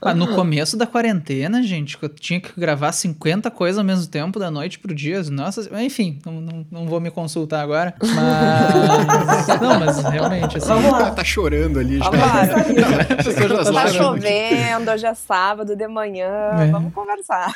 ah, 0.00 0.14
no 0.14 0.34
começo 0.34 0.76
da 0.76 0.86
quarentena, 0.86 1.62
gente, 1.62 1.98
que 1.98 2.04
eu 2.04 2.08
tinha 2.08 2.40
que 2.40 2.58
gravar 2.58 2.92
50 2.92 3.50
coisas 3.50 3.78
ao 3.78 3.84
mesmo 3.84 4.06
tempo, 4.06 4.38
da 4.38 4.50
noite 4.50 4.78
pro 4.78 4.94
dia. 4.94 5.22
Nossa, 5.24 5.68
enfim, 5.82 6.18
não, 6.24 6.40
não, 6.40 6.66
não 6.70 6.86
vou 6.86 7.00
me 7.00 7.10
consultar 7.10 7.62
agora. 7.62 7.94
Mas. 8.02 9.60
não, 9.60 9.80
mas 9.80 10.02
realmente, 10.04 10.58
assim. 10.58 10.68
Vamos 10.68 10.92
lá. 10.92 11.10
Tá 11.10 11.24
chorando 11.24 11.78
ali 11.78 11.98
já. 11.98 12.04
já 12.04 13.64
tá, 13.64 13.72
tá 13.72 13.88
chovendo, 13.88 14.90
hoje 14.90 15.06
é 15.06 15.14
sábado 15.14 15.76
de 15.76 15.88
manhã. 15.88 16.28
É. 16.60 16.70
Vamos 16.70 16.92
conversar. 16.92 17.54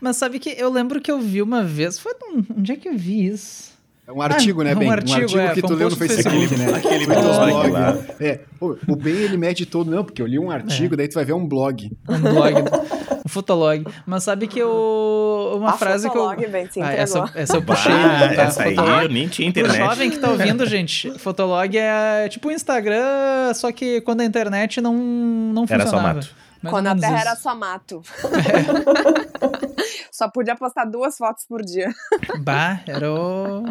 Mas 0.00 0.16
sabe 0.16 0.38
que 0.38 0.50
eu 0.50 0.70
lembro 0.70 1.00
que 1.00 1.10
eu 1.10 1.18
vi 1.20 1.40
uma 1.42 1.62
vez. 1.62 1.98
Foi 1.98 2.12
onde 2.56 2.72
é 2.72 2.76
que 2.76 2.88
eu 2.88 2.96
vi 2.96 3.26
isso? 3.26 3.75
É 4.06 4.12
um 4.12 4.22
artigo, 4.22 4.60
ah, 4.60 4.64
né, 4.64 4.74
Ben? 4.76 4.88
Um 4.88 4.92
artigo, 4.92 5.18
um 5.18 5.22
artigo 5.22 5.40
é, 5.40 5.54
que 5.54 5.62
tu 5.62 5.74
leu 5.74 5.90
no 5.90 5.96
Facebook, 5.96 6.44
aquele, 6.44 6.56
né? 6.56 6.74
Aquele 6.76 7.06
blog 7.06 7.70
lá. 7.70 7.98
É, 8.20 8.40
o 8.60 8.94
Ben, 8.94 9.16
ele 9.16 9.36
mede 9.36 9.66
todo... 9.66 9.90
Não, 9.90 10.04
porque 10.04 10.22
eu 10.22 10.26
li 10.26 10.38
um 10.38 10.48
artigo, 10.48 10.94
é. 10.94 10.96
daí 10.98 11.08
tu 11.08 11.14
vai 11.14 11.24
ver 11.24 11.32
um 11.32 11.44
blog. 11.44 11.90
Um 12.08 12.20
blog, 12.20 12.54
um 13.24 13.28
fotolog. 13.28 13.84
Mas 14.06 14.22
sabe 14.22 14.46
que 14.46 14.60
eu... 14.60 15.54
Uma 15.56 15.70
a 15.70 15.72
frase 15.72 16.08
que 16.08 16.16
eu... 16.16 16.36
Ben, 16.36 16.68
ah, 16.80 16.92
essa, 16.92 17.30
essa 17.34 17.56
eu 17.56 17.62
puxei. 17.62 17.92
Ah, 17.92 18.32
tá? 18.32 18.42
essa 18.42 18.62
aí 18.62 18.76
eu 18.76 19.08
nem 19.08 19.26
tinha 19.26 19.48
internet. 19.48 19.74
O 19.74 19.84
jovem 19.86 20.10
que 20.10 20.18
tá 20.18 20.30
ouvindo, 20.30 20.64
gente, 20.70 21.18
fotolog 21.18 21.76
é 21.76 22.28
tipo 22.28 22.48
o 22.48 22.52
Instagram, 22.52 23.52
só 23.54 23.72
que 23.72 24.00
quando 24.02 24.20
a 24.20 24.24
internet 24.24 24.80
não, 24.80 24.94
não 24.94 25.66
funcionava. 25.66 25.88
Era 25.88 25.90
só 25.90 26.00
mato. 26.00 26.45
Mais 26.66 26.70
Quando 26.70 26.86
a 26.88 26.96
Terra 26.96 27.18
isso. 27.18 27.28
era 27.28 27.36
só 27.36 27.54
mato. 27.54 28.02
É. 28.24 29.66
só 30.16 30.28
podia 30.28 30.56
postar 30.56 30.86
duas 30.86 31.16
fotos 31.16 31.44
por 31.46 31.62
dia. 31.62 31.94
Bah, 32.40 32.80
era 32.86 33.12
o. 33.12 33.64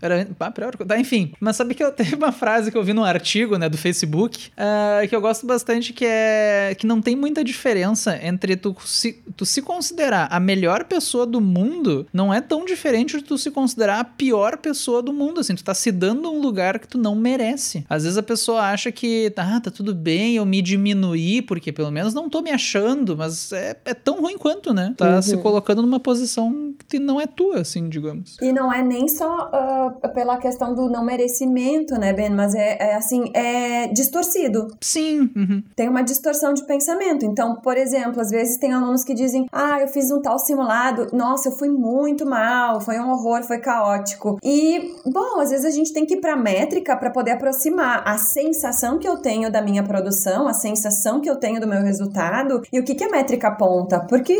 Era. 0.00 0.26
Bah, 0.38 0.50
pior. 0.50 0.74
Tá, 0.76 0.98
enfim. 0.98 1.32
Mas 1.40 1.56
sabe 1.56 1.74
que 1.74 1.82
eu 1.82 1.90
teve 1.92 2.14
uma 2.14 2.32
frase 2.32 2.70
que 2.70 2.78
eu 2.78 2.82
vi 2.82 2.92
num 2.92 3.04
artigo, 3.04 3.56
né, 3.58 3.68
do 3.68 3.76
Facebook, 3.76 4.50
uh, 4.50 5.06
que 5.08 5.14
eu 5.14 5.20
gosto 5.20 5.46
bastante, 5.46 5.92
que 5.92 6.04
é. 6.04 6.74
que 6.78 6.86
não 6.86 7.02
tem 7.02 7.16
muita 7.16 7.44
diferença 7.44 8.18
entre 8.22 8.56
tu 8.56 8.74
se, 8.84 9.22
tu 9.36 9.44
se 9.44 9.60
considerar 9.60 10.28
a 10.30 10.40
melhor 10.40 10.84
pessoa 10.84 11.26
do 11.26 11.40
mundo, 11.40 12.06
não 12.12 12.32
é 12.32 12.40
tão 12.40 12.64
diferente 12.64 13.18
de 13.18 13.24
tu 13.24 13.36
se 13.36 13.50
considerar 13.50 14.00
a 14.00 14.04
pior 14.04 14.56
pessoa 14.56 15.02
do 15.02 15.12
mundo. 15.12 15.40
Assim, 15.40 15.54
tu 15.54 15.64
tá 15.64 15.74
se 15.74 15.92
dando 15.92 16.30
um 16.30 16.40
lugar 16.40 16.78
que 16.78 16.88
tu 16.88 16.98
não 16.98 17.14
merece. 17.14 17.84
Às 17.88 18.04
vezes 18.04 18.16
a 18.16 18.22
pessoa 18.22 18.62
acha 18.62 18.90
que, 18.92 19.32
ah, 19.36 19.60
tá 19.60 19.70
tudo 19.70 19.94
bem, 19.94 20.36
eu 20.36 20.46
me 20.46 20.62
diminuir, 20.62 21.42
porque 21.42 21.72
pelo 21.72 21.90
menos 21.90 22.14
não 22.14 22.28
tô 22.28 22.39
me 22.42 22.50
achando, 22.50 23.16
mas 23.16 23.52
é, 23.52 23.76
é 23.84 23.94
tão 23.94 24.20
ruim 24.20 24.38
quanto, 24.38 24.72
né? 24.72 24.94
Tá 24.96 25.16
uhum. 25.16 25.22
se 25.22 25.36
colocando 25.38 25.82
numa 25.82 26.00
posição 26.00 26.74
que 26.88 26.98
não 26.98 27.20
é 27.20 27.26
tua, 27.26 27.60
assim, 27.60 27.88
digamos. 27.88 28.36
E 28.40 28.52
não 28.52 28.72
é 28.72 28.82
nem 28.82 29.08
só 29.08 29.50
uh, 29.50 30.08
pela 30.12 30.36
questão 30.38 30.74
do 30.74 30.88
não 30.88 31.04
merecimento, 31.04 31.94
né, 31.94 32.12
Ben? 32.12 32.30
Mas 32.30 32.54
é, 32.54 32.76
é 32.80 32.94
assim, 32.94 33.30
é 33.34 33.88
distorcido. 33.88 34.68
Sim. 34.80 35.30
Uhum. 35.36 35.62
Tem 35.74 35.88
uma 35.88 36.02
distorção 36.02 36.52
de 36.52 36.64
pensamento. 36.64 37.24
Então, 37.24 37.56
por 37.56 37.76
exemplo, 37.76 38.20
às 38.20 38.30
vezes 38.30 38.56
tem 38.56 38.72
alunos 38.72 39.04
que 39.04 39.14
dizem: 39.14 39.46
Ah, 39.52 39.80
eu 39.80 39.88
fiz 39.88 40.10
um 40.10 40.20
tal 40.20 40.38
simulado, 40.38 41.08
nossa, 41.12 41.48
eu 41.48 41.52
fui 41.52 41.68
muito 41.68 42.26
mal, 42.26 42.80
foi 42.80 42.98
um 42.98 43.10
horror, 43.10 43.42
foi 43.42 43.58
caótico. 43.58 44.38
E, 44.42 44.94
bom, 45.06 45.40
às 45.40 45.50
vezes 45.50 45.66
a 45.66 45.70
gente 45.70 45.92
tem 45.92 46.06
que 46.06 46.14
ir 46.14 46.20
pra 46.20 46.36
métrica 46.36 46.96
para 46.96 47.10
poder 47.10 47.32
aproximar 47.32 48.02
a 48.06 48.16
sensação 48.18 48.98
que 48.98 49.08
eu 49.08 49.18
tenho 49.18 49.50
da 49.50 49.62
minha 49.62 49.82
produção, 49.82 50.48
a 50.48 50.52
sensação 50.52 51.20
que 51.20 51.28
eu 51.28 51.36
tenho 51.36 51.60
do 51.60 51.66
meu 51.66 51.82
resultado 51.82 52.29
e 52.72 52.80
o 52.80 52.84
que, 52.84 52.94
que 52.94 53.04
a 53.04 53.10
métrica 53.10 53.48
aponta? 53.48 54.00
Porque 54.00 54.36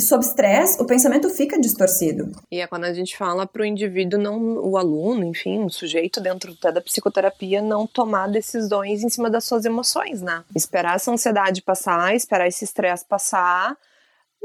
sob 0.00 0.24
estresse, 0.24 0.80
o 0.80 0.86
pensamento 0.86 1.28
fica 1.30 1.58
distorcido. 1.58 2.32
E 2.50 2.60
é 2.60 2.66
quando 2.66 2.84
a 2.84 2.92
gente 2.92 3.16
fala 3.16 3.46
para 3.46 3.62
o 3.62 3.64
indivíduo, 3.64 4.20
não 4.20 4.58
o 4.58 4.76
aluno, 4.76 5.24
enfim, 5.24 5.64
o 5.64 5.70
sujeito 5.70 6.20
dentro 6.20 6.54
da 6.60 6.80
psicoterapia, 6.80 7.62
não 7.62 7.86
tomar 7.86 8.28
decisões 8.28 9.04
em 9.04 9.08
cima 9.08 9.30
das 9.30 9.44
suas 9.44 9.64
emoções, 9.64 10.20
né? 10.20 10.42
Esperar 10.54 10.96
essa 10.96 11.12
ansiedade 11.12 11.62
passar, 11.62 12.14
esperar 12.14 12.48
esse 12.48 12.64
estresse 12.64 13.04
passar 13.04 13.76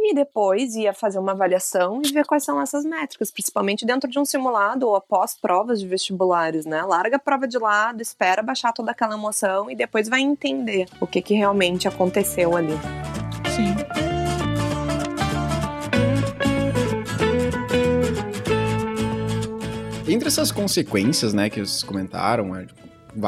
e 0.01 0.13
depois 0.13 0.75
ia 0.75 0.93
fazer 0.93 1.19
uma 1.19 1.33
avaliação 1.33 2.01
e 2.03 2.11
ver 2.11 2.25
quais 2.25 2.43
são 2.43 2.61
essas 2.61 2.85
métricas, 2.85 3.31
principalmente 3.31 3.85
dentro 3.85 4.09
de 4.09 4.17
um 4.17 4.25
simulado 4.25 4.87
ou 4.87 4.95
após 4.95 5.35
provas 5.35 5.79
de 5.79 5.87
vestibulares, 5.87 6.65
né? 6.65 6.81
Larga 6.83 7.17
a 7.17 7.19
prova 7.19 7.47
de 7.47 7.57
lado, 7.57 8.01
espera 8.01 8.41
baixar 8.41 8.73
toda 8.73 8.91
aquela 8.91 9.15
emoção 9.15 9.69
e 9.69 9.75
depois 9.75 10.07
vai 10.07 10.21
entender 10.21 10.87
o 10.99 11.07
que, 11.07 11.21
que 11.21 11.33
realmente 11.33 11.87
aconteceu 11.87 12.55
ali. 12.55 12.77
Sim. 13.55 13.75
Entre 20.07 20.27
essas 20.27 20.51
consequências, 20.51 21.35
né, 21.35 21.51
que 21.51 21.59
vocês 21.59 21.83
comentaram, 21.83 22.55
é, 23.15 23.19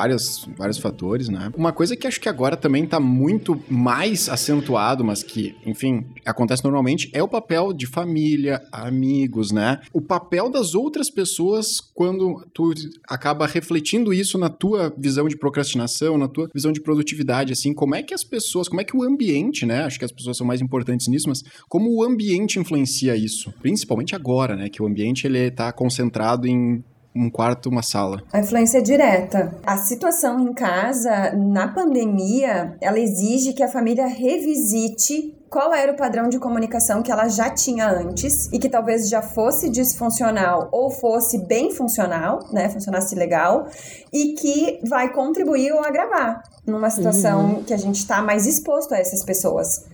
vários, 0.58 0.78
fatores, 0.80 1.30
né? 1.30 1.52
Uma 1.56 1.72
coisa 1.72 1.96
que 1.96 2.08
acho 2.08 2.20
que 2.20 2.30
agora 2.30 2.56
também 2.56 2.86
tá 2.86 3.00
muito 3.00 3.62
mais 3.70 4.30
acentuado, 4.30 5.04
mas 5.04 5.24
que, 5.24 5.56
enfim, 5.66 6.06
acontece 6.26 6.64
normalmente, 6.64 7.10
é 7.14 7.22
o 7.22 7.28
papel 7.28 7.74
de 7.74 7.86
família, 7.86 8.62
amigos, 8.72 9.52
né? 9.52 9.80
O 9.94 10.02
papel 10.02 10.50
das 10.50 10.76
outras 10.76 11.10
pessoas 11.10 11.80
quando 11.94 12.46
tu 12.54 12.74
acaba 13.08 13.46
refletindo 13.46 14.14
isso 14.14 14.38
na 14.38 14.50
tua 14.50 14.94
visão 14.98 15.28
de 15.28 15.38
procrastinação, 15.38 16.18
na 16.18 16.28
tua 16.28 16.50
visão 16.54 16.72
de 16.72 16.82
produtividade, 16.82 17.54
assim, 17.54 17.74
como 17.74 17.96
é 17.96 18.04
que 18.04 18.14
as 18.14 18.24
pessoas, 18.24 18.68
como 18.68 18.82
é 18.82 18.84
que 18.84 18.96
o 18.96 19.04
ambiente, 19.04 19.66
né? 19.66 19.84
Acho 19.84 20.00
que 20.00 20.06
as 20.06 20.12
pessoas 20.12 20.38
são 20.38 20.48
mais 20.48 20.62
importantes 20.62 21.08
nisso, 21.08 21.30
mas 21.30 21.44
como 21.68 21.92
o 21.92 22.04
ambiente 22.04 22.60
influencia 22.60 23.16
isso? 23.16 23.54
Principalmente 23.62 24.16
agora, 24.16 24.56
né? 24.56 24.70
Que 24.70 24.82
o 24.82 24.88
ambiente 24.88 25.26
ele 25.26 25.52
tá 25.52 25.72
concentrado 25.72 26.48
em 26.48 26.84
um 27.16 27.30
quarto, 27.30 27.70
uma 27.70 27.82
sala. 27.82 28.22
A 28.32 28.40
influência 28.40 28.78
é 28.78 28.82
direta. 28.82 29.54
A 29.66 29.78
situação 29.78 30.40
em 30.40 30.54
casa, 30.54 31.34
na 31.34 31.68
pandemia, 31.68 32.76
ela 32.80 33.00
exige 33.00 33.54
que 33.54 33.64
a 33.64 33.68
família 33.68 34.08
revisite 34.08 35.38
qual 35.50 35.74
era 35.74 35.92
o 35.92 35.98
padrão 35.98 36.30
de 36.30 36.40
comunicação 36.40 37.04
que 37.04 37.12
ela 37.12 37.28
já 37.28 37.50
tinha 37.50 37.90
antes 37.90 38.48
e 38.54 38.58
que 38.58 38.70
talvez 38.70 39.10
já 39.10 39.22
fosse 39.22 39.70
disfuncional 39.70 40.70
ou 40.72 40.90
fosse 40.90 41.46
bem 41.46 41.72
funcional, 41.72 42.40
né, 42.54 42.70
funcionasse 42.70 43.14
legal, 43.16 43.68
e 44.14 44.34
que 44.34 44.80
vai 44.88 45.12
contribuir 45.12 45.74
ou 45.74 45.84
agravar 45.84 46.42
numa 46.66 46.90
situação 46.90 47.56
uhum. 47.56 47.64
que 47.64 47.74
a 47.74 47.78
gente 47.78 47.98
está 47.98 48.22
mais 48.22 48.48
exposto 48.48 48.94
a 48.94 48.98
essas 48.98 49.26
pessoas. 49.26 49.86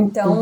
Então, 0.00 0.32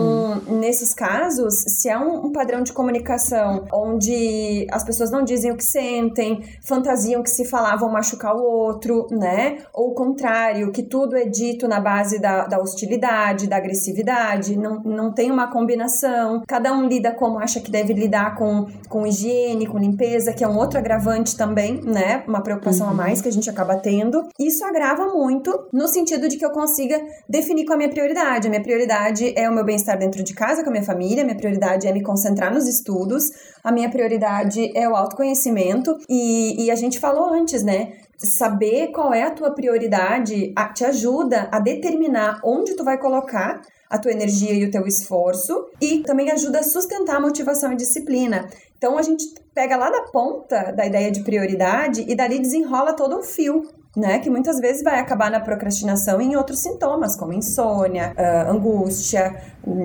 uhum. 0.47 0.59
nesses 0.59 0.95
casos, 0.95 1.55
se 1.67 1.89
é 1.89 1.99
um, 1.99 2.27
um, 2.27 2.33
padrão 2.33 2.63
de 2.63 2.73
comunicação 2.73 3.65
onde 3.73 4.67
as 4.71 4.85
pessoas 4.85 5.11
não 5.11 5.25
dizem 5.25 5.51
o 5.51 5.57
que 5.57 5.65
sentem, 5.65 6.45
fantasiam 6.63 7.23
que 7.23 7.31
se 7.31 7.45
falar 7.45 7.77
vão 7.77 7.91
machucar 7.91 8.35
o 8.37 8.43
outro, 8.43 9.07
né? 9.11 9.59
Ou 9.73 9.91
o 9.91 9.95
contrário, 9.95 10.71
que 10.71 10.83
tudo 10.83 11.17
é 11.17 11.25
dito 11.25 11.67
na 11.67 11.81
base 11.81 12.21
da, 12.21 12.47
da 12.47 12.59
hostilidade, 12.59 13.49
da 13.49 13.57
agressividade, 13.57 14.57
não, 14.57 14.81
não 14.83 15.13
tem 15.13 15.31
uma 15.31 15.49
combinação. 15.49 16.43
Cada 16.47 16.73
um 16.73 16.87
lida 16.87 17.13
como 17.13 17.39
acha 17.39 17.61
que 17.61 17.71
deve 17.71 17.93
lidar 17.93 18.37
com, 18.37 18.67
com 18.89 19.07
higiene, 19.07 19.67
com 19.67 19.79
limpeza, 19.79 20.33
que 20.33 20.45
é 20.45 20.49
um 20.49 20.57
outro 20.57 20.79
agravante 20.79 21.37
também, 21.37 21.81
né? 21.83 22.23
Uma 22.27 22.43
preocupação 22.43 22.87
uhum. 22.87 22.93
a 22.93 22.97
mais 22.97 23.21
que 23.21 23.29
a 23.29 23.33
gente 23.33 23.51
acaba 23.51 23.77
tendo. 23.77 24.29
Isso 24.39 24.65
agrava 24.65 25.07
muito 25.13 25.69
no 25.73 25.89
sentido 25.89 26.29
de 26.29 26.37
que 26.37 26.45
eu 26.45 26.51
consiga 26.51 27.01
definir 27.29 27.65
qual 27.65 27.75
é 27.75 27.77
a 27.77 27.79
minha 27.79 27.91
prioridade. 27.91 28.47
A 28.47 28.51
minha 28.51 28.63
prioridade 28.63 29.33
é 29.37 29.48
o 29.51 29.55
meu 29.55 29.65
bem-estar 29.65 29.99
dentro 29.99 30.23
de 30.23 30.35
casa 30.35 30.63
com 30.63 30.71
a 30.71 30.73
minha 30.73 30.85
família, 30.85 31.25
minha 31.25 31.37
prioridade 31.37 31.87
é 31.87 31.93
me 31.93 32.03
concentrar 32.03 32.53
nos 32.53 32.67
estudos, 32.67 33.31
a 33.63 33.73
minha 33.73 33.91
prioridade 33.91 34.71
é 34.77 34.89
o 34.89 34.95
autoconhecimento 34.95 35.97
e, 36.09 36.65
e 36.65 36.71
a 36.71 36.75
gente 36.75 36.99
falou 36.99 37.33
antes, 37.33 37.63
né? 37.63 37.93
Saber 38.17 38.89
qual 38.89 39.13
é 39.13 39.23
a 39.23 39.31
tua 39.31 39.53
prioridade 39.53 40.53
te 40.75 40.85
ajuda 40.85 41.49
a 41.53 41.61
determinar 41.61 42.41
onde 42.45 42.75
tu 42.75 42.85
vai 42.85 42.99
colocar 42.99 43.61
a 43.89 43.99
tua 43.99 44.13
energia 44.13 44.53
e 44.53 44.65
o 44.65 44.71
teu 44.71 44.87
esforço 44.87 45.67
e 45.81 46.03
também 46.03 46.31
ajuda 46.31 46.59
a 46.61 46.63
sustentar 46.63 47.17
a 47.17 47.21
motivação 47.21 47.73
e 47.73 47.77
disciplina. 47.77 48.47
Então 48.77 48.99
a 48.99 49.03
gente 49.03 49.25
pega 49.55 49.77
lá 49.77 49.91
da 49.91 50.03
ponta 50.13 50.73
da 50.73 50.87
ideia 50.87 51.11
de 51.11 51.23
prioridade 51.23 52.05
e 52.07 52.15
dali 52.15 52.39
desenrola 52.39 52.93
todo 52.93 53.19
um 53.19 53.23
fio 53.23 53.63
né? 53.99 54.19
Que 54.21 54.31
muitas 54.31 54.59
vezes 54.61 54.83
vai 54.83 54.99
acabar 54.99 55.31
na 55.31 55.41
procrastinação 55.41 56.21
e 56.21 56.27
em 56.27 56.37
outros 56.37 56.61
sintomas, 56.61 57.17
como 57.17 57.33
insônia, 57.33 58.15
uh, 58.17 58.51
angústia, 58.51 59.35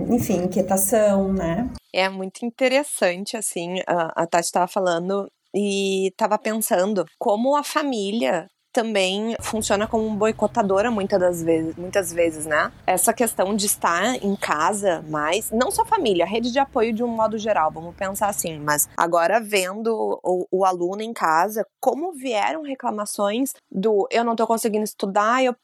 enfim, 0.09 0.43
inquietação, 0.43 1.33
né? 1.33 1.69
É 1.93 2.07
muito 2.09 2.45
interessante, 2.45 3.35
assim, 3.37 3.75
a 3.87 4.25
Tati 4.25 4.45
estava 4.45 4.67
falando 4.67 5.29
e 5.53 6.07
estava 6.07 6.37
pensando 6.39 7.05
como 7.19 7.55
a 7.55 7.63
família 7.63 8.47
também 8.73 9.35
funciona 9.39 9.87
como 9.87 10.09
boicotadora 10.15 10.89
muitas 10.89 11.19
das 11.19 11.43
vezes, 11.43 11.75
muitas 11.75 12.11
vezes, 12.11 12.45
né? 12.47 12.71
Essa 12.87 13.13
questão 13.13 13.55
de 13.55 13.67
estar 13.67 14.15
em 14.15 14.35
casa 14.35 15.05
mais, 15.07 15.51
não 15.51 15.69
só 15.69 15.85
família, 15.85 16.25
rede 16.25 16.51
de 16.51 16.57
apoio 16.57 16.91
de 16.91 17.03
um 17.03 17.07
modo 17.07 17.37
geral, 17.37 17.71
vamos 17.71 17.95
pensar 17.95 18.27
assim, 18.27 18.59
mas 18.59 18.89
agora 18.97 19.39
vendo 19.39 20.19
o, 20.23 20.47
o 20.51 20.65
aluno 20.65 21.03
em 21.03 21.13
casa, 21.13 21.65
como 21.79 22.13
vieram 22.13 22.63
reclamações 22.63 23.53
do 23.71 24.07
eu 24.11 24.23
não 24.23 24.35
tô 24.35 24.47
conseguindo 24.47 24.83
estudar, 24.83 25.43
eu 25.43 25.55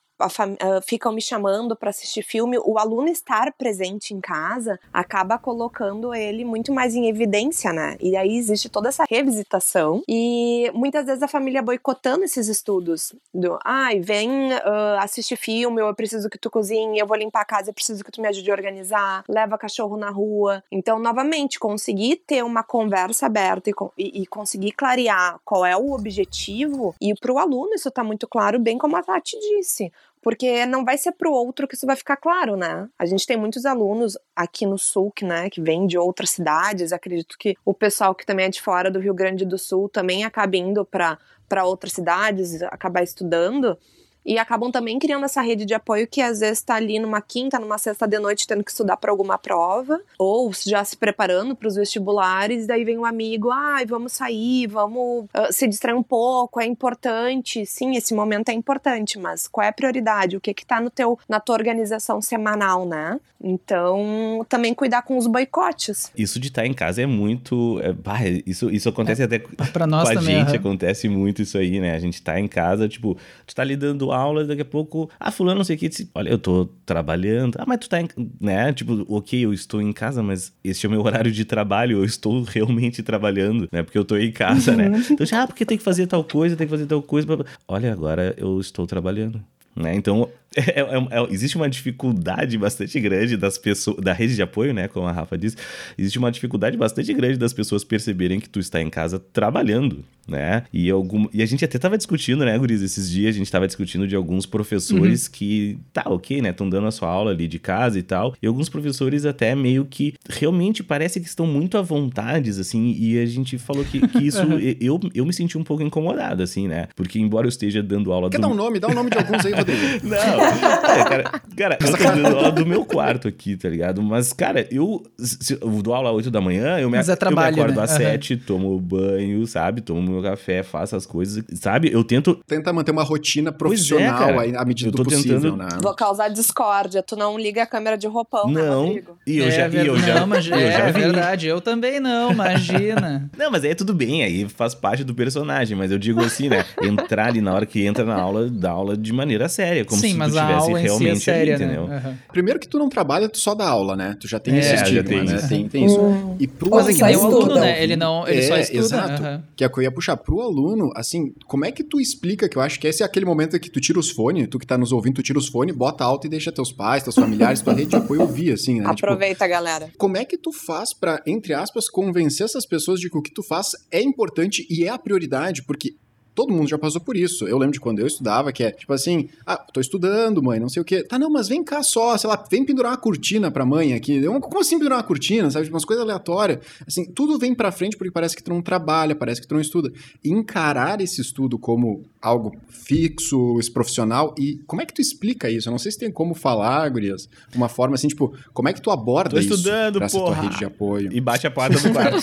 ficam 0.83 1.11
me 1.11 1.21
chamando 1.21 1.75
para 1.75 1.89
assistir 1.89 2.23
filme, 2.23 2.57
o 2.63 2.77
aluno 2.77 3.07
estar 3.07 3.53
presente 3.53 4.13
em 4.13 4.19
casa 4.19 4.79
acaba 4.91 5.37
colocando 5.37 6.13
ele 6.13 6.43
muito 6.43 6.73
mais 6.73 6.95
em 6.95 7.07
evidência, 7.07 7.71
né? 7.71 7.95
E 7.99 8.15
aí 8.15 8.37
existe 8.37 8.69
toda 8.69 8.89
essa 8.89 9.05
revisitação 9.09 10.03
e 10.07 10.71
muitas 10.73 11.05
vezes 11.05 11.23
a 11.23 11.27
família 11.27 11.61
boicotando 11.61 12.23
esses 12.23 12.47
estudos 12.47 13.13
do, 13.33 13.57
ai, 13.63 13.97
ah, 13.97 14.01
vem 14.01 14.53
uh, 14.53 14.99
assistir 14.99 15.35
filme, 15.35 15.81
eu 15.81 15.93
preciso 15.95 16.29
que 16.29 16.37
tu 16.37 16.49
cozinhe, 16.49 16.99
eu 16.99 17.07
vou 17.07 17.17
limpar 17.17 17.41
a 17.41 17.45
casa, 17.45 17.69
eu 17.69 17.73
preciso 17.73 18.03
que 18.03 18.11
tu 18.11 18.21
me 18.21 18.27
ajude 18.27 18.49
a 18.49 18.53
organizar, 18.53 19.23
leva 19.27 19.57
cachorro 19.57 19.97
na 19.97 20.09
rua. 20.09 20.63
Então, 20.71 20.99
novamente, 20.99 21.59
conseguir 21.59 22.17
ter 22.27 22.43
uma 22.43 22.63
conversa 22.63 23.25
aberta 23.25 23.69
e, 23.69 23.73
e, 23.97 24.21
e 24.21 24.27
conseguir 24.27 24.71
clarear 24.71 25.39
qual 25.45 25.65
é 25.65 25.75
o 25.75 25.91
objetivo 25.91 26.95
e 26.99 27.13
para 27.15 27.31
o 27.31 27.39
aluno 27.39 27.73
isso 27.73 27.89
está 27.89 28.03
muito 28.03 28.27
claro, 28.27 28.59
bem 28.59 28.77
como 28.77 28.95
a 28.97 29.03
Tati 29.03 29.37
disse 29.39 29.91
porque 30.21 30.65
não 30.65 30.83
vai 30.83 30.97
ser 30.97 31.13
pro 31.13 31.31
outro 31.31 31.67
que 31.67 31.75
isso 31.75 31.85
vai 31.85 31.95
ficar 31.95 32.17
claro, 32.17 32.55
né? 32.55 32.87
A 32.97 33.05
gente 33.05 33.25
tem 33.25 33.37
muitos 33.37 33.65
alunos 33.65 34.17
aqui 34.35 34.65
no 34.65 34.77
Sul, 34.77 35.11
que, 35.11 35.23
né, 35.25 35.49
que 35.49 35.61
vêm 35.61 35.87
de 35.87 35.97
outras 35.97 36.31
cidades, 36.31 36.91
acredito 36.91 37.37
que 37.37 37.55
o 37.63 37.73
pessoal 37.73 38.13
que 38.13 38.25
também 38.25 38.45
é 38.45 38.49
de 38.49 38.61
fora 38.61 38.91
do 38.91 38.99
Rio 38.99 39.13
Grande 39.13 39.45
do 39.45 39.57
Sul 39.57 39.87
também 39.87 40.23
acaba 40.23 40.57
indo 40.57 40.85
para 40.85 41.17
outras 41.63 41.93
cidades, 41.93 42.61
acabar 42.63 43.03
estudando, 43.03 43.77
e 44.25 44.37
acabam 44.37 44.71
também 44.71 44.99
criando 44.99 45.25
essa 45.25 45.41
rede 45.41 45.65
de 45.65 45.73
apoio 45.73 46.07
que 46.07 46.21
às 46.21 46.39
vezes 46.39 46.59
está 46.59 46.75
ali 46.75 46.99
numa 46.99 47.21
quinta, 47.21 47.59
numa 47.59 47.77
sexta 47.77 48.07
de 48.07 48.19
noite 48.19 48.47
tendo 48.47 48.63
que 48.63 48.71
estudar 48.71 48.97
para 48.97 49.11
alguma 49.11 49.37
prova, 49.37 49.99
ou 50.17 50.51
já 50.53 50.83
se 50.83 50.95
preparando 50.95 51.55
para 51.55 51.67
os 51.67 51.75
vestibulares, 51.75 52.67
daí 52.67 52.83
vem 52.83 52.97
um 52.97 53.05
amigo, 53.05 53.49
ai, 53.49 53.83
ah, 53.83 53.87
vamos 53.87 54.13
sair, 54.13 54.67
vamos 54.67 55.25
uh, 55.25 55.51
se 55.51 55.67
distrair 55.67 55.95
um 55.95 56.03
pouco, 56.03 56.59
é 56.59 56.65
importante. 56.65 57.65
Sim, 57.65 57.95
esse 57.95 58.13
momento 58.13 58.49
é 58.49 58.53
importante, 58.53 59.17
mas 59.17 59.47
qual 59.47 59.65
é 59.65 59.69
a 59.69 59.73
prioridade? 59.73 60.37
O 60.37 60.41
que 60.41 60.53
que 60.53 60.65
tá 60.65 60.79
no 60.79 60.89
teu 60.89 61.17
na 61.27 61.39
tua 61.39 61.55
organização 61.55 62.21
semanal, 62.21 62.85
né? 62.85 63.19
Então, 63.41 64.45
também 64.49 64.73
cuidar 64.73 65.01
com 65.01 65.17
os 65.17 65.25
boicotes. 65.25 66.11
Isso 66.17 66.39
de 66.41 66.49
estar 66.49 66.63
tá 66.63 66.67
em 66.67 66.73
casa 66.73 67.01
é 67.01 67.05
muito, 67.05 67.79
é, 67.81 67.93
bah, 67.93 68.19
isso 68.45 68.69
isso 68.69 68.89
acontece 68.89 69.21
é, 69.21 69.25
até 69.25 69.39
para 69.39 69.87
nós 69.87 70.09
com 70.09 70.15
também, 70.15 70.41
a 70.41 70.45
gente, 70.45 70.57
acontece 70.57 71.07
muito 71.07 71.41
isso 71.41 71.57
aí, 71.57 71.79
né? 71.79 71.95
A 71.95 71.99
gente 71.99 72.21
tá 72.21 72.37
em 72.37 72.47
casa, 72.47 72.89
tipo, 72.89 73.17
tu 73.45 73.55
tá 73.55 73.63
lidando 73.63 74.08
aula, 74.11 74.45
daqui 74.45 74.61
a 74.61 74.65
pouco, 74.65 75.09
ah, 75.19 75.31
fulano 75.31 75.59
não 75.59 75.63
sei 75.63 75.75
o 75.75 75.79
que, 75.79 75.89
disse, 75.89 76.09
olha, 76.13 76.29
eu 76.29 76.37
tô 76.37 76.69
trabalhando. 76.85 77.57
Ah, 77.59 77.65
mas 77.67 77.79
tu 77.79 77.89
tá, 77.89 78.01
em, 78.01 78.07
né? 78.39 78.71
Tipo, 78.73 79.05
ok, 79.07 79.45
eu 79.45 79.53
estou 79.53 79.81
em 79.81 79.91
casa, 79.91 80.21
mas 80.23 80.53
este 80.63 80.85
é 80.85 80.89
o 80.89 80.91
meu 80.91 81.03
horário 81.03 81.31
de 81.31 81.45
trabalho, 81.45 81.97
eu 81.97 82.05
estou 82.05 82.43
realmente 82.43 83.03
trabalhando, 83.03 83.67
né? 83.71 83.83
Porque 83.83 83.97
eu 83.97 84.05
tô 84.05 84.17
em 84.17 84.31
casa, 84.31 84.75
né? 84.75 84.89
Uhum. 84.89 85.03
Então, 85.11 85.39
ah, 85.39 85.47
porque 85.47 85.65
tem 85.65 85.77
que 85.77 85.83
fazer 85.83 86.07
tal 86.07 86.23
coisa, 86.23 86.55
tem 86.55 86.67
que 86.67 86.71
fazer 86.71 86.85
tal 86.85 87.01
coisa. 87.01 87.27
Olha, 87.67 87.91
agora 87.91 88.33
eu 88.37 88.59
estou 88.59 88.85
trabalhando. 88.87 89.41
Né? 89.75 89.95
Então, 89.95 90.29
é, 90.55 90.81
é, 90.81 90.83
é, 90.83 91.27
existe 91.29 91.55
uma 91.55 91.69
dificuldade 91.69 92.57
bastante 92.57 92.99
grande 92.99 93.37
das 93.37 93.57
pessoas, 93.57 93.97
da 93.97 94.13
rede 94.13 94.35
de 94.35 94.41
apoio, 94.41 94.73
né? 94.73 94.87
Como 94.87 95.07
a 95.07 95.11
Rafa 95.11 95.37
disse, 95.37 95.55
existe 95.97 96.17
uma 96.17 96.31
dificuldade 96.31 96.75
bastante 96.75 97.13
grande 97.13 97.37
das 97.37 97.53
pessoas 97.53 97.83
perceberem 97.83 98.39
que 98.39 98.49
tu 98.49 98.59
está 98.59 98.81
em 98.81 98.89
casa 98.89 99.19
trabalhando, 99.19 100.03
né? 100.27 100.63
E, 100.73 100.89
algum, 100.89 101.27
e 101.31 101.43
a 101.43 101.45
gente 101.45 101.63
até 101.63 101.77
tava 101.77 101.97
discutindo, 101.97 102.43
né, 102.45 102.57
Guriz, 102.57 102.81
esses 102.81 103.09
dias 103.09 103.35
a 103.35 103.37
gente 103.37 103.51
tava 103.51 103.67
discutindo 103.67 104.07
de 104.07 104.15
alguns 104.15 104.45
professores 104.45 105.25
uhum. 105.25 105.31
que, 105.33 105.77
tá, 105.93 106.03
ok, 106.07 106.41
né, 106.41 106.49
estão 106.49 106.69
dando 106.69 106.87
a 106.87 106.91
sua 106.91 107.09
aula 107.09 107.31
ali 107.31 107.47
de 107.47 107.59
casa 107.59 107.99
e 107.99 108.03
tal, 108.03 108.33
e 108.41 108.47
alguns 108.47 108.69
professores 108.69 109.25
até 109.25 109.53
meio 109.55 109.85
que 109.85 110.15
realmente 110.27 110.83
parece 110.83 111.19
que 111.19 111.27
estão 111.27 111.45
muito 111.45 111.77
à 111.77 111.81
vontade, 111.81 112.49
assim, 112.49 112.95
e 112.97 113.19
a 113.19 113.25
gente 113.25 113.57
falou 113.57 113.83
que, 113.83 114.05
que 114.07 114.25
isso, 114.25 114.39
eu, 114.79 114.99
eu 115.13 115.25
me 115.25 115.33
senti 115.33 115.57
um 115.57 115.63
pouco 115.63 115.83
incomodado, 115.83 116.41
assim, 116.41 116.67
né, 116.67 116.87
porque 116.95 117.19
embora 117.19 117.45
eu 117.45 117.49
esteja 117.49 117.83
dando 117.83 118.11
aula... 118.11 118.29
Quer 118.29 118.37
do... 118.37 118.41
dar 118.41 118.47
um 118.47 118.55
nome? 118.55 118.79
Dá 118.79 118.87
um 118.87 118.93
nome 118.93 119.09
de 119.09 119.17
alguns 119.17 119.45
aí, 119.45 119.53
Rodrigo. 119.53 119.79
Não, 120.03 120.38
é, 120.39 121.03
cara, 121.03 121.41
cara, 121.55 121.77
eu 121.81 121.91
tô 121.91 121.97
dando 121.97 122.37
aula 122.37 122.51
do 122.51 122.65
meu 122.65 122.85
quarto 122.85 123.27
aqui, 123.27 123.55
tá 123.55 123.69
ligado? 123.69 124.01
Mas, 124.01 124.33
cara, 124.33 124.67
eu, 124.71 125.03
se, 125.17 125.57
eu 125.59 125.69
dou 125.81 125.93
aula 125.93 126.09
às 126.09 126.15
8 126.15 126.31
da 126.31 126.41
manhã, 126.41 126.79
eu 126.79 126.89
me, 126.89 126.97
é 126.97 127.15
trabalho, 127.15 127.53
eu 127.53 127.55
me 127.55 127.71
acordo 127.71 127.77
né? 127.77 127.83
às 127.83 127.91
uhum. 127.91 127.97
7, 127.97 128.37
tomo 128.37 128.79
banho, 128.79 129.45
sabe, 129.47 129.81
tomo 129.81 130.01
meu 130.01 130.21
café, 130.21 130.63
faço 130.63 130.95
as 130.95 131.05
coisas, 131.05 131.43
sabe? 131.55 131.91
Eu 131.91 132.03
tento. 132.03 132.39
Tenta 132.47 132.71
manter 132.71 132.91
uma 132.91 133.03
rotina 133.03 133.49
é, 133.49 133.53
profissional 133.53 134.41
é, 134.41 134.55
à 134.55 134.65
medida 134.65 134.91
do 134.91 135.03
possível, 135.03 135.39
tentando... 135.39 135.57
né? 135.57 135.67
Vou 135.81 135.93
causar 135.93 136.29
discórdia. 136.29 137.03
Tu 137.03 137.15
não 137.15 137.37
liga 137.37 137.63
a 137.63 137.65
câmera 137.65 137.97
de 137.97 138.07
roupão, 138.07 138.49
né, 138.49 138.61
não. 138.61 138.93
Né, 138.93 139.03
e 139.25 139.37
eu 139.37 139.47
é, 139.47 139.51
já, 139.51 139.67
e 139.67 139.87
eu 139.87 139.97
já, 139.97 140.19
não, 140.19 140.27
mas 140.27 140.47
eu 140.47 140.55
é, 140.55 140.71
já 140.71 140.85
vi. 140.91 140.99
verdade. 140.99 141.47
Eu 141.47 141.61
também 141.61 141.99
não, 141.99 142.31
imagina. 142.31 143.29
não, 143.37 143.51
mas 143.51 143.63
aí 143.63 143.71
é 143.71 143.75
tudo 143.75 143.93
bem, 143.93 144.23
aí 144.23 144.47
faz 144.47 144.73
parte 144.73 145.03
do 145.03 145.13
personagem. 145.13 145.77
Mas 145.77 145.91
eu 145.91 145.97
digo 145.97 146.21
assim, 146.23 146.49
né? 146.49 146.65
Entrar 146.81 147.27
ali 147.27 147.41
na 147.41 147.53
hora 147.53 147.65
que 147.65 147.85
entra 147.85 148.03
na 148.03 148.15
aula, 148.15 148.49
dá 148.49 148.71
aula 148.71 148.97
de 148.97 149.13
maneira 149.13 149.47
séria, 149.49 149.85
como 149.85 149.99
Sim, 149.99 150.09
se 150.09 150.13
tu 150.13 150.19
tivesse 150.31 150.73
realmente 150.73 151.19
si 151.19 151.29
é 151.29 151.33
séria, 151.33 151.55
ali, 151.55 151.65
né? 151.65 151.73
entendeu? 151.73 151.85
Uhum. 151.85 152.15
Primeiro 152.31 152.59
que 152.59 152.67
tu 152.67 152.77
não 152.77 152.89
trabalha, 152.89 153.29
tu 153.29 153.37
só 153.37 153.55
dá 153.55 153.67
aula, 153.67 153.95
né? 153.95 154.17
Tu 154.19 154.27
já 154.27 154.39
tem 154.39 154.55
é, 154.55 154.59
esse 154.59 154.75
estigma, 154.75 155.03
tem 155.03 155.23
né? 155.23 155.47
Tem, 155.47 155.69
tem 155.69 155.85
isso. 155.85 155.99
Hum. 155.99 156.35
E 156.39 156.47
pro 156.47 156.69
mas 156.71 157.01
aluno, 157.01 157.05
é 157.05 157.17
o 157.17 157.25
aluno, 157.25 157.55
né? 157.55 157.83
Ele 157.83 157.95
não, 157.95 158.27
ele 158.27 158.43
só 158.43 158.57
estuda. 158.57 158.79
Exato. 158.79 159.23
Uhum. 159.23 159.41
Que 159.55 159.63
é 159.63 159.69
que 159.69 159.77
eu 159.79 159.83
ia 159.83 159.91
puxar 159.91 160.17
pro 160.17 160.41
aluno, 160.41 160.91
assim, 160.95 161.33
como 161.47 161.65
é 161.65 161.71
que 161.71 161.83
tu 161.83 162.01
explica 162.01 162.49
que 162.49 162.57
eu 162.57 162.61
acho 162.61 162.79
que 162.79 162.87
esse 162.87 163.03
é 163.03 163.05
aquele 163.05 163.25
momento 163.25 163.59
que 163.59 163.69
tu 163.69 163.79
tira 163.79 163.99
os 163.99 164.09
fones, 164.09 164.47
tu 164.49 164.59
que 164.59 164.67
tá 164.67 164.77
nos 164.77 164.91
ouvindo, 164.91 165.15
tu 165.15 165.23
tira 165.23 165.39
os 165.39 165.47
fones, 165.47 165.75
bota 165.75 166.03
alto 166.03 166.27
e 166.27 166.29
deixa 166.29 166.51
teus 166.51 166.71
pais, 166.71 167.03
teus 167.03 167.15
familiares, 167.15 167.61
tua 167.61 167.73
rede 167.73 167.91
de 167.91 167.95
apoio 167.95 168.21
ouvir, 168.21 168.53
assim, 168.53 168.81
né? 168.81 168.93
Tipo, 168.93 169.05
Aproveita, 169.05 169.45
tipo, 169.45 169.49
galera. 169.49 169.89
Como 169.97 170.17
é 170.17 170.25
que 170.25 170.37
tu 170.37 170.51
faz 170.51 170.93
para 170.93 171.19
entre 171.39 171.53
aspas, 171.53 171.89
convencer 171.89 172.45
essas 172.45 172.65
pessoas 172.65 172.99
de 172.99 173.09
que 173.09 173.17
o 173.17 173.21
que 173.21 173.31
tu 173.31 173.43
faz 173.43 173.71
é 173.91 174.01
importante 174.01 174.65
e 174.69 174.83
é 174.83 174.89
a 174.89 174.97
prioridade? 174.97 175.63
Porque 175.63 175.95
todo 176.39 176.53
mundo 176.53 176.69
já 176.69 176.77
passou 176.77 177.01
por 177.01 177.17
isso. 177.17 177.45
Eu 177.49 177.57
lembro 177.57 177.73
de 177.73 177.81
quando 177.81 177.99
eu 177.99 178.07
estudava, 178.07 178.53
que 178.53 178.63
é 178.63 178.71
tipo 178.71 178.93
assim, 178.93 179.27
ah, 179.45 179.57
tô 179.57 179.81
estudando, 179.81 180.41
mãe, 180.41 180.57
não 180.57 180.69
sei 180.69 180.81
o 180.81 180.85
quê. 180.85 181.03
Tá, 181.03 181.19
não, 181.19 181.29
mas 181.29 181.49
vem 181.49 181.61
cá 181.61 181.83
só, 181.83 182.17
sei 182.17 182.29
lá, 182.29 182.41
vem 182.49 182.63
pendurar 182.63 182.93
uma 182.93 182.97
cortina 182.97 183.51
pra 183.51 183.65
mãe 183.65 183.91
aqui. 183.91 184.21
Como 184.23 184.59
assim 184.61 184.77
pendurar 184.77 184.99
uma 184.99 185.03
cortina, 185.03 185.51
sabe? 185.51 185.65
Tipo, 185.65 185.75
umas 185.75 185.83
coisas 185.83 186.01
aleatórias. 186.01 186.59
Assim, 186.87 187.03
tudo 187.03 187.37
vem 187.37 187.53
pra 187.53 187.73
frente 187.73 187.97
porque 187.97 188.09
parece 188.09 188.37
que 188.37 188.41
tu 188.43 188.51
não 188.51 188.61
trabalha, 188.61 189.13
parece 189.15 189.41
que 189.41 189.47
tu 189.47 189.53
não 189.53 189.59
estuda. 189.59 189.91
encarar 190.23 191.01
esse 191.01 191.19
estudo 191.19 191.59
como 191.59 192.05
algo 192.21 192.55
fixo, 192.69 193.59
profissional, 193.73 194.35
e 194.37 194.59
como 194.67 194.81
é 194.81 194.85
que 194.85 194.93
tu 194.93 195.01
explica 195.01 195.49
isso? 195.49 195.69
Eu 195.69 195.71
não 195.71 195.77
sei 195.77 195.91
se 195.91 195.97
tem 195.97 196.11
como 196.11 196.33
falar, 196.33 196.89
Gurias, 196.89 197.29
uma 197.55 197.69
forma 197.69 197.95
assim, 197.95 198.07
tipo, 198.07 198.33
como 198.53 198.67
é 198.67 198.73
que 198.73 198.81
tu 198.81 198.91
aborda 198.91 199.31
Tô 199.31 199.39
isso 199.39 199.53
estudando, 199.53 199.99
pra 199.99 200.09
porra. 200.09 200.35
tua 200.35 200.43
rede 200.43 200.57
de 200.57 200.65
apoio? 200.65 201.09
E 201.13 201.21
bate 201.21 201.47
a 201.47 201.51
porta 201.51 201.79
do 201.79 201.93
quarto. 201.93 202.17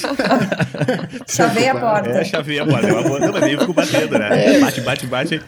chavei 1.28 1.68
a 1.68 1.74
porta. 1.78 2.08
É, 2.10 2.24
chavei 2.24 2.58
a 2.58 2.66
porta. 2.66 2.86
Não, 2.88 3.32
mas 3.32 3.52
eu 3.52 3.60
fico 3.60 3.72
batendo 3.72 4.05
né? 4.10 4.56
É. 4.56 4.60
Bate, 4.60 4.80
bate, 4.80 5.06
bate. 5.06 5.42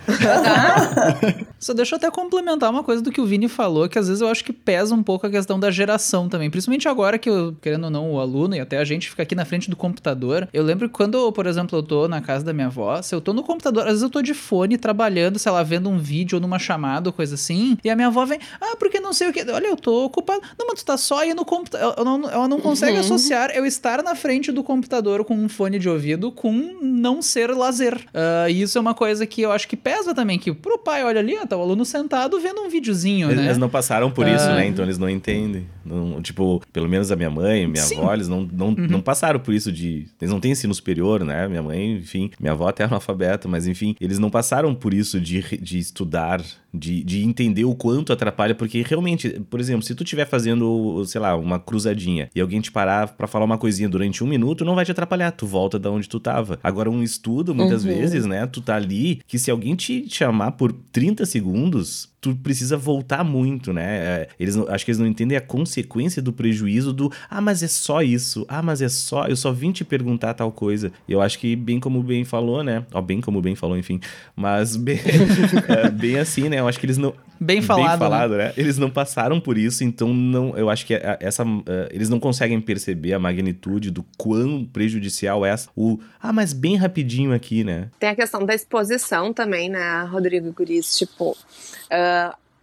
Só 1.59 1.75
deixa 1.75 1.95
eu 1.95 1.97
até 1.97 2.11
complementar 2.11 2.71
uma 2.71 2.83
coisa 2.83 3.03
do 3.03 3.11
que 3.11 3.21
o 3.21 3.27
Vini 3.27 3.49
falou, 3.49 3.89
que 3.89 3.99
às 3.99 4.07
vezes 4.07 4.21
eu 4.21 4.29
acho 4.29 4.45
que 4.45 4.53
pesa 4.53 4.95
um 4.95 5.03
pouco 5.03 5.27
a 5.27 5.31
questão 5.31 5.59
da 5.59 5.71
geração 5.71 6.29
também. 6.29 6.51
Principalmente 6.51 6.89
agora 6.89 7.19
que, 7.19 7.29
eu, 7.29 7.57
querendo 7.61 7.85
ou 7.85 7.91
não, 7.91 8.13
o 8.13 8.21
aluno 8.21 8.55
e 8.55 8.61
até 8.61 8.79
a 8.79 8.85
gente 8.85 9.11
fica 9.11 9.23
aqui 9.23 9.35
na 9.35 9.45
frente 9.45 9.69
do 9.69 9.77
computador. 9.77 10.49
Eu 10.53 10.63
lembro 10.63 10.89
que 10.89 10.95
quando, 10.95 11.33
por 11.33 11.47
exemplo, 11.47 11.79
eu 11.79 11.83
tô 11.83 12.09
na 12.09 12.21
casa 12.21 12.45
da 12.45 12.53
minha 12.53 12.69
avó, 12.69 13.01
se 13.03 13.15
eu 13.15 13.21
tô 13.21 13.33
no 13.33 13.43
computador, 13.43 13.83
às 13.85 13.89
vezes 13.89 14.03
eu 14.03 14.11
tô 14.11 14.23
de 14.23 14.35
fone 14.35 14.77
trabalhando, 14.77 15.39
sei 15.39 15.51
lá, 15.51 15.63
vendo 15.63 15.89
um 15.89 15.99
vídeo 15.99 16.37
ou 16.37 16.41
numa 16.41 16.59
chamada 16.59 17.09
ou 17.09 17.13
coisa 17.13 17.35
assim, 17.35 17.77
e 17.83 17.91
a 17.91 17.97
minha 17.97 18.09
avó 18.09 18.25
vem, 18.25 18.39
ah, 18.61 18.77
porque 18.79 19.01
não 19.01 19.13
sei 19.13 19.29
o 19.29 19.33
que. 19.33 19.43
Olha, 19.51 19.67
eu 19.67 19.77
tô 19.77 20.05
ocupado. 20.05 20.43
Não, 20.59 20.67
mas 20.67 20.81
tu 20.81 20.87
tá 20.87 20.97
só 20.97 21.21
aí 21.21 21.35
no 21.35 21.45
computador. 21.45 21.95
Ela 21.99 22.49
não 22.49 22.61
consegue 22.61 22.95
uhum. 22.95 23.01
associar 23.01 23.51
eu 23.51 23.67
estar 23.67 24.03
na 24.03 24.15
frente 24.15 24.53
do 24.53 24.63
computador 24.63 25.25
com 25.25 25.35
um 25.35 25.49
fone 25.49 25.79
de 25.79 25.89
ouvido 25.89 26.31
com 26.31 26.79
não 26.83 27.21
ser 27.23 27.51
lazer. 27.51 27.97
Uh, 27.97 28.48
isso 28.51 28.79
é 28.79 28.81
uma 28.81 28.95
coisa 28.95 29.27
que 29.27 29.43
eu 29.43 29.53
acho 29.53 29.67
que 29.69 29.77
pesa 29.77 30.15
também, 30.15 30.39
que 30.39 30.53
pro 30.53 30.79
pai, 30.79 31.05
olha 31.05 31.21
ali, 31.21 31.37
ó, 31.37 31.47
tá 31.47 31.57
o 31.57 31.61
aluno 31.61 31.85
sentado 31.85 32.39
vendo 32.41 32.61
um 32.61 32.69
videozinho, 32.69 33.29
eles, 33.29 33.39
né? 33.39 33.45
Eles 33.47 33.59
não 33.59 33.69
passaram 33.69 34.11
por 34.11 34.27
isso, 34.27 34.47
né? 34.47 34.63
Ah. 34.63 34.67
Então 34.67 34.85
eles 34.85 34.99
não 34.99 35.09
entendem. 35.09 35.67
Não, 35.85 36.21
tipo, 36.21 36.63
pelo 36.73 36.89
menos 36.89 37.11
a 37.11 37.17
minha 37.17 37.31
mãe, 37.31 37.67
minha 37.67 37.83
Sim. 37.83 37.99
avó, 37.99 38.13
eles 38.13 38.29
não, 38.29 38.49
não, 38.53 38.69
uhum. 38.69 38.87
não 38.89 39.01
passaram 39.01 39.41
por 39.41 39.55
isso 39.55 39.73
de... 39.73 40.07
Eles 40.21 40.33
não 40.33 40.41
têm 40.41 40.53
ensino 40.53 40.75
superior, 40.75 41.25
né? 41.25 41.49
Minha 41.49 41.63
mãe, 41.63 41.97
enfim, 41.97 42.31
minha 42.39 42.53
avó 42.53 42.69
até 42.69 42.83
é 42.83 42.87
analfabeta, 42.87 43.49
mas 43.49 43.67
enfim, 43.67 43.97
eles 44.01 44.19
não 44.19 44.31
passaram 44.31 44.75
por 44.75 44.93
isso 44.93 45.21
de, 45.21 45.41
de 45.59 45.79
estudar 45.79 46.43
De, 46.73 47.03
de 47.03 47.25
entender 47.25 47.65
o 47.65 47.75
quanto 47.75 48.13
atrapalha, 48.13 48.55
porque 48.55 48.83
realmente, 48.83 49.41
por 49.49 49.59
exemplo, 49.59 49.83
se 49.83 49.95
tu 49.95 50.03
estiver 50.03 50.27
fazendo, 50.27 51.03
sei 51.07 51.19
lá, 51.19 51.35
uma 51.35 51.59
cruzadinha 51.59 52.29
e 52.35 52.41
alguém 52.43 52.61
te 52.61 52.71
parar 52.71 53.09
para 53.09 53.27
falar 53.27 53.47
uma 53.47 53.57
coisinha 53.57 53.89
durante 53.89 54.23
um 54.23 54.27
minuto, 54.27 54.67
não 54.67 54.75
vai 54.75 54.85
te 54.85 54.93
atrapalhar, 54.93 55.33
tu 55.33 55.47
volta 55.47 55.79
da 55.79 55.91
onde 55.91 56.07
tu 56.07 56.21
tava. 56.21 56.59
Agora, 56.63 56.91
um 56.91 57.03
estudo, 57.03 57.55
muitas 57.55 57.85
uhum. 57.85 57.95
vezes, 57.95 58.27
né, 58.27 58.47
tu 58.47 58.61
tá 58.61 58.77
ali, 58.77 59.21
que 59.27 59.39
se 59.39 59.51
alguém 59.51 59.75
te 59.75 60.09
chamar 60.11 60.53
por 60.53 60.71
30 60.93 61.25
segundos, 61.25 62.11
tu 62.21 62.35
precisa 62.35 62.77
voltar 62.77 63.23
muito, 63.23 63.73
né? 63.73 63.85
É, 63.87 64.29
eles 64.39 64.57
não, 64.57 64.69
acho 64.69 64.85
que 64.85 64.91
eles 64.91 64.99
não 64.99 65.07
entendem 65.07 65.37
a 65.37 65.41
consequência 65.41 66.21
do 66.21 66.33
prejuízo 66.33 66.93
do 66.93 67.13
ah, 67.31 67.41
mas 67.41 67.63
é 67.63 67.69
só 67.69 68.03
isso, 68.03 68.45
ah, 68.49 68.63
mas 68.63 68.83
é 68.83 68.89
só, 68.89 69.27
eu 69.27 69.37
só 69.37 69.53
vim 69.53 69.71
te 69.71 69.85
perguntar 69.85 70.35
tal 70.35 70.51
coisa. 70.51 70.93
Eu 71.09 71.21
acho 71.21 71.39
que 71.39 71.55
bem 71.55 71.79
como 71.79 72.01
o 72.01 72.03
Ben 72.03 72.25
falou, 72.25 72.63
né? 72.63 72.85
Ó, 72.93 73.01
bem 73.01 73.21
como 73.21 73.39
o 73.39 73.43
Ben 73.43 73.55
falou, 73.55 73.77
enfim. 73.79 74.01
Mas 74.35 74.77
bem, 74.77 74.99
é, 75.69 75.91
bem 75.91 76.19
assim, 76.19 76.49
né? 76.49 76.59
Eu 76.59 76.69
acho 76.69 76.79
que 76.81 76.87
eles 76.87 76.99
não. 76.99 77.15
Bem 77.41 77.63
falado, 77.63 77.89
bem 77.91 77.99
falado 77.99 78.31
né? 78.37 78.47
né? 78.47 78.53
Eles 78.57 78.79
não 78.79 78.91
passaram 78.91 79.41
por 79.41 79.57
isso, 79.57 79.85
então 79.85 80.13
não, 80.13 80.57
eu 80.57 80.69
acho 80.69 80.85
que 80.85 80.95
essa, 81.21 81.45
uh, 81.45 81.63
eles 81.91 82.09
não 82.09 82.19
conseguem 82.19 82.61
perceber 82.61 83.13
a 83.13 83.19
magnitude 83.19 83.93
do 83.93 84.05
quão 84.17 84.65
prejudicial 84.65 85.47
é 85.47 85.51
essa, 85.51 85.69
o 85.77 86.01
ah, 86.21 86.33
mas 86.33 86.53
bem 86.53 86.75
rapidinho 86.75 87.33
aqui, 87.33 87.63
né? 87.63 87.91
Tem 88.01 88.09
a 88.09 88.17
questão 88.17 88.45
da 88.45 88.55
exposição 88.55 89.33
também, 89.33 89.69
né, 89.69 90.03
Rodrigo 90.11 90.53
Guris, 90.53 90.99
tipo, 90.99 91.31
uh, 91.31 91.37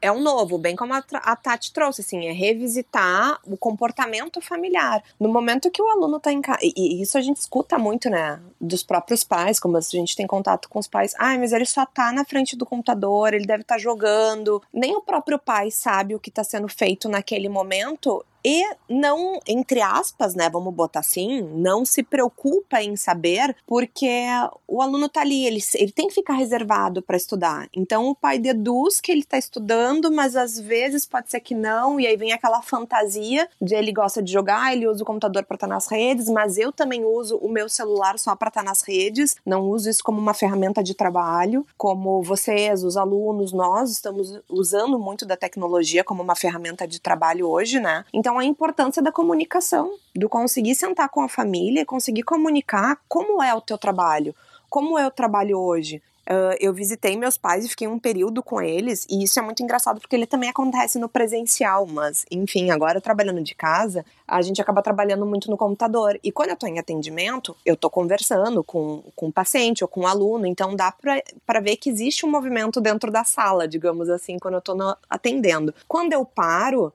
é 0.06 0.12
um 0.12 0.22
novo, 0.22 0.58
bem 0.58 0.76
como 0.76 0.94
a, 0.94 1.04
a 1.14 1.36
Tati 1.36 1.74
trouxe, 1.74 2.02
assim, 2.02 2.28
é 2.28 2.32
revisitar 2.32 3.40
o 3.44 3.58
comportamento 3.58 4.40
familiar. 4.40 5.04
No 5.20 5.30
momento 5.30 5.72
que 5.72 5.82
o 5.82 5.90
aluno 5.90 6.18
está 6.18 6.32
em 6.32 6.42
casa, 6.42 6.60
e, 6.62 6.74
e, 6.76 7.02
isso 7.02 7.18
a 7.18 7.22
gente 7.22 7.38
escuta 7.38 7.78
muito, 7.80 8.08
né, 8.10 8.40
dos 8.62 8.84
próprios 8.84 9.24
pais, 9.24 9.60
como 9.60 9.78
a 9.78 9.82
gente 9.82 10.16
tem 10.16 10.28
contato 10.28 10.70
com 10.70 10.78
os 10.78 10.88
pais, 10.88 11.16
ai, 11.18 11.38
mas 11.40 11.54
ele 11.54 11.66
só 11.66 11.86
tá 11.86 12.12
na 12.12 12.24
frente 12.24 12.56
do 12.56 12.66
computador, 12.66 13.34
ele 13.34 13.48
deve 13.48 13.62
estar 13.62 13.76
tá 13.76 13.82
jogando. 13.82 14.62
Nem 14.72 14.96
o 14.96 15.02
próprio 15.02 15.40
pai 15.40 15.72
sabe 15.72 16.14
o 16.14 16.20
que 16.20 16.30
está 16.30 16.44
sendo 16.44 16.68
feito 16.68 17.10
naquele 17.10 17.50
momento 17.50 18.24
e 18.48 18.64
não, 18.88 19.40
entre 19.48 19.82
aspas, 19.82 20.36
né, 20.36 20.48
vamos 20.52 20.72
botar 20.72 21.00
assim, 21.00 21.42
não 21.42 21.84
se 21.84 22.04
preocupa 22.04 22.80
em 22.80 22.96
saber, 22.96 23.56
porque 23.66 24.28
o 24.68 24.84
aluno 24.84 25.10
tá 25.10 25.22
ali, 25.22 25.48
ele, 25.48 25.60
ele 25.74 25.92
tem 25.92 26.08
que 26.08 26.14
ficar 26.14 26.34
reservado 26.34 27.02
para 27.02 27.18
estudar. 27.18 27.68
Então 27.76 28.08
o 28.08 28.14
pai 28.14 28.38
deduz 28.38 29.02
que 29.02 29.12
ele 29.12 29.24
tá 29.24 29.36
estudando, 29.36 30.12
mas 30.12 30.36
às 30.36 30.60
vezes 30.60 31.08
pode 31.08 31.32
ser 31.32 31.40
que 31.40 31.56
não, 31.56 32.00
e 32.00 32.06
aí 32.06 32.16
vem 32.16 32.34
aquela 32.34 32.62
fantasia 32.62 33.50
de 33.60 33.74
ele 33.74 33.92
gosta 33.92 34.22
de 34.22 34.32
jogar, 34.32 34.74
ele 34.74 34.88
usa 34.88 35.02
o 35.02 35.08
computador 35.08 35.44
para 35.44 35.56
estar 35.56 35.68
tá 35.68 35.74
nas 35.74 35.88
redes, 35.88 36.30
mas 36.30 36.60
eu 36.60 36.72
também 36.72 37.04
uso 37.04 37.38
o 37.38 37.50
meu 37.50 37.68
celular 37.68 38.20
só 38.20 38.36
para 38.36 38.50
estar 38.50 38.62
tá 38.62 38.70
nas 38.70 38.84
redes, 38.84 39.38
não 39.44 39.62
uso 39.62 39.90
isso 39.90 40.04
como 40.04 40.20
uma 40.20 40.36
ferramenta 40.36 40.84
de 40.84 40.94
trabalho, 40.94 41.66
como 41.76 42.22
vocês, 42.22 42.84
os 42.84 42.96
alunos, 42.96 43.52
nós 43.52 43.90
estamos 43.90 44.40
usando 44.48 45.00
muito 45.00 45.26
da 45.26 45.36
tecnologia 45.36 46.04
como 46.04 46.22
uma 46.22 46.36
ferramenta 46.36 46.88
de 46.88 47.02
trabalho 47.02 47.50
hoje, 47.50 47.80
né? 47.80 48.06
Então 48.14 48.35
a 48.38 48.46
importância 48.46 49.02
da 49.02 49.12
comunicação, 49.12 49.94
do 50.16 50.30
conseguir 50.30 50.76
sentar 50.76 51.10
com 51.10 51.22
a 51.22 51.30
família, 51.30 51.86
conseguir 51.86 52.24
comunicar 52.24 53.00
como 53.08 53.42
é 53.42 53.54
o 53.54 53.62
teu 53.62 53.78
trabalho, 53.78 54.36
como 54.70 54.98
é 54.98 55.06
o 55.06 55.12
trabalho 55.12 55.60
hoje. 55.60 56.02
Uh, 56.28 56.58
eu 56.60 56.74
visitei 56.74 57.16
meus 57.16 57.38
pais 57.38 57.66
e 57.66 57.70
fiquei 57.70 57.88
um 57.88 58.00
período 58.00 58.42
com 58.42 58.60
eles, 58.60 59.06
e 59.08 59.24
isso 59.24 59.38
é 59.38 59.44
muito 59.44 59.62
engraçado 59.62 60.02
porque 60.02 60.16
ele 60.16 60.26
também 60.26 60.50
acontece 60.50 60.98
no 60.98 61.08
presencial, 61.08 61.86
mas 61.86 62.26
enfim, 62.32 62.72
agora 62.72 63.00
trabalhando 63.00 63.44
de 63.44 63.54
casa, 63.54 64.04
a 64.28 64.42
gente 64.42 64.60
acaba 64.60 64.82
trabalhando 64.82 65.24
muito 65.24 65.52
no 65.52 65.58
computador. 65.58 66.20
E 66.24 66.32
quando 66.32 66.50
eu 66.50 66.56
tô 66.56 66.66
em 66.66 66.80
atendimento, 66.80 67.56
eu 67.64 67.78
tô 67.78 67.92
conversando 67.92 68.64
com, 68.64 69.04
com 69.16 69.28
o 69.28 69.32
paciente 69.32 69.84
ou 69.84 69.88
com 69.88 70.02
o 70.02 70.08
aluno, 70.08 70.48
então 70.48 70.76
dá 70.76 70.92
para 70.92 71.60
ver 71.60 71.78
que 71.78 71.92
existe 71.92 72.26
um 72.26 72.32
movimento 72.32 72.82
dentro 72.82 73.12
da 73.12 73.24
sala, 73.24 73.68
digamos 73.68 74.10
assim, 74.10 74.40
quando 74.40 74.56
eu 74.56 74.62
tô 74.62 74.74
no, 74.74 74.98
atendendo. 75.08 75.76
Quando 75.88 76.14
eu 76.14 76.26
paro, 76.26 76.92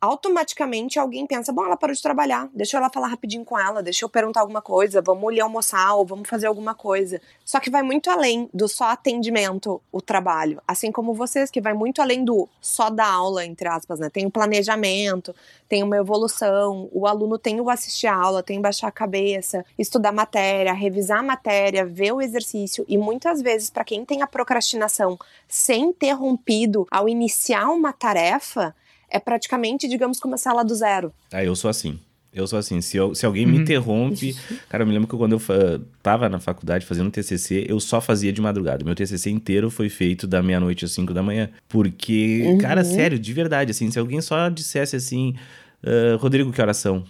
automaticamente 0.00 0.98
alguém 0.98 1.26
pensa: 1.26 1.52
bom, 1.52 1.64
ela 1.64 1.76
parou 1.76 1.94
de 1.94 2.02
trabalhar, 2.02 2.48
deixa 2.54 2.76
eu 2.76 2.80
lá 2.80 2.90
falar 2.90 3.08
rapidinho 3.08 3.44
com 3.44 3.58
ela, 3.58 3.82
deixa 3.82 4.04
eu 4.04 4.08
perguntar 4.08 4.40
alguma 4.40 4.62
coisa, 4.62 5.02
vamos 5.02 5.28
ali 5.28 5.40
almoçar 5.40 5.94
ou 5.94 6.04
vamos 6.04 6.28
fazer 6.28 6.46
alguma 6.46 6.74
coisa. 6.74 7.20
Só 7.44 7.60
que 7.60 7.70
vai 7.70 7.82
muito 7.82 8.10
além 8.10 8.48
do 8.52 8.68
só 8.68 8.90
atendimento, 8.90 9.80
o 9.90 10.00
trabalho. 10.00 10.60
Assim 10.66 10.92
como 10.92 11.14
vocês, 11.14 11.50
que 11.50 11.60
vai 11.60 11.74
muito 11.74 12.00
além 12.00 12.24
do 12.24 12.48
só 12.60 12.90
da 12.90 13.06
aula, 13.06 13.44
entre 13.44 13.68
aspas, 13.68 13.98
né? 13.98 14.10
Tem 14.10 14.26
o 14.26 14.30
planejamento, 14.30 15.34
tem 15.68 15.82
uma 15.82 15.96
evolução, 15.96 16.88
o 16.92 17.06
aluno 17.06 17.38
tem 17.38 17.60
o 17.60 17.70
assistir 17.70 18.06
a 18.06 18.14
aula, 18.14 18.42
tem 18.42 18.60
baixar 18.60 18.88
a 18.88 18.92
cabeça, 18.92 19.64
estudar 19.78 20.12
matéria, 20.12 20.72
revisar 20.72 21.20
a 21.20 21.22
matéria, 21.22 21.84
ver 21.84 22.12
o 22.12 22.20
exercício 22.20 22.84
e 22.88 22.96
muitas 22.96 23.42
vezes, 23.42 23.70
para 23.70 23.84
quem 23.84 24.04
tem 24.04 24.22
a 24.22 24.26
procrastinação 24.26 25.18
ser 25.46 25.76
interrompido 25.76 26.86
ao 26.90 27.08
iniciar 27.08 27.68
uma 27.70 27.92
tarefa, 27.92 28.74
é 29.10 29.18
praticamente, 29.18 29.88
digamos, 29.88 30.20
começar 30.20 30.52
lá 30.52 30.62
do 30.62 30.74
zero. 30.74 31.12
Ah, 31.32 31.44
eu 31.44 31.54
sou 31.56 31.70
assim. 31.70 31.98
Eu 32.32 32.46
sou 32.46 32.58
assim, 32.58 32.80
se, 32.80 32.96
eu, 32.96 33.14
se 33.14 33.24
alguém 33.24 33.46
me 33.46 33.56
uhum. 33.56 33.62
interrompe. 33.62 34.36
Cara, 34.68 34.82
eu 34.82 34.86
me 34.86 34.92
lembro 34.92 35.08
que 35.08 35.16
quando 35.16 35.32
eu 35.32 35.84
tava 36.02 36.28
na 36.28 36.38
faculdade 36.38 36.84
fazendo 36.84 37.10
TCC, 37.10 37.66
eu 37.68 37.80
só 37.80 38.00
fazia 38.00 38.32
de 38.32 38.40
madrugada. 38.40 38.84
Meu 38.84 38.94
TCC 38.94 39.30
inteiro 39.30 39.70
foi 39.70 39.88
feito 39.88 40.26
da 40.26 40.42
meia-noite 40.42 40.84
às 40.84 40.92
cinco 40.92 41.14
da 41.14 41.22
manhã. 41.22 41.48
Porque, 41.68 42.42
uhum. 42.46 42.58
cara, 42.58 42.84
sério, 42.84 43.18
de 43.18 43.32
verdade, 43.32 43.70
assim, 43.70 43.90
se 43.90 43.98
alguém 43.98 44.20
só 44.20 44.48
dissesse 44.48 44.94
assim. 44.94 45.34
Uh, 45.82 46.16
Rodrigo, 46.18 46.52
que 46.52 46.60
oração? 46.60 47.04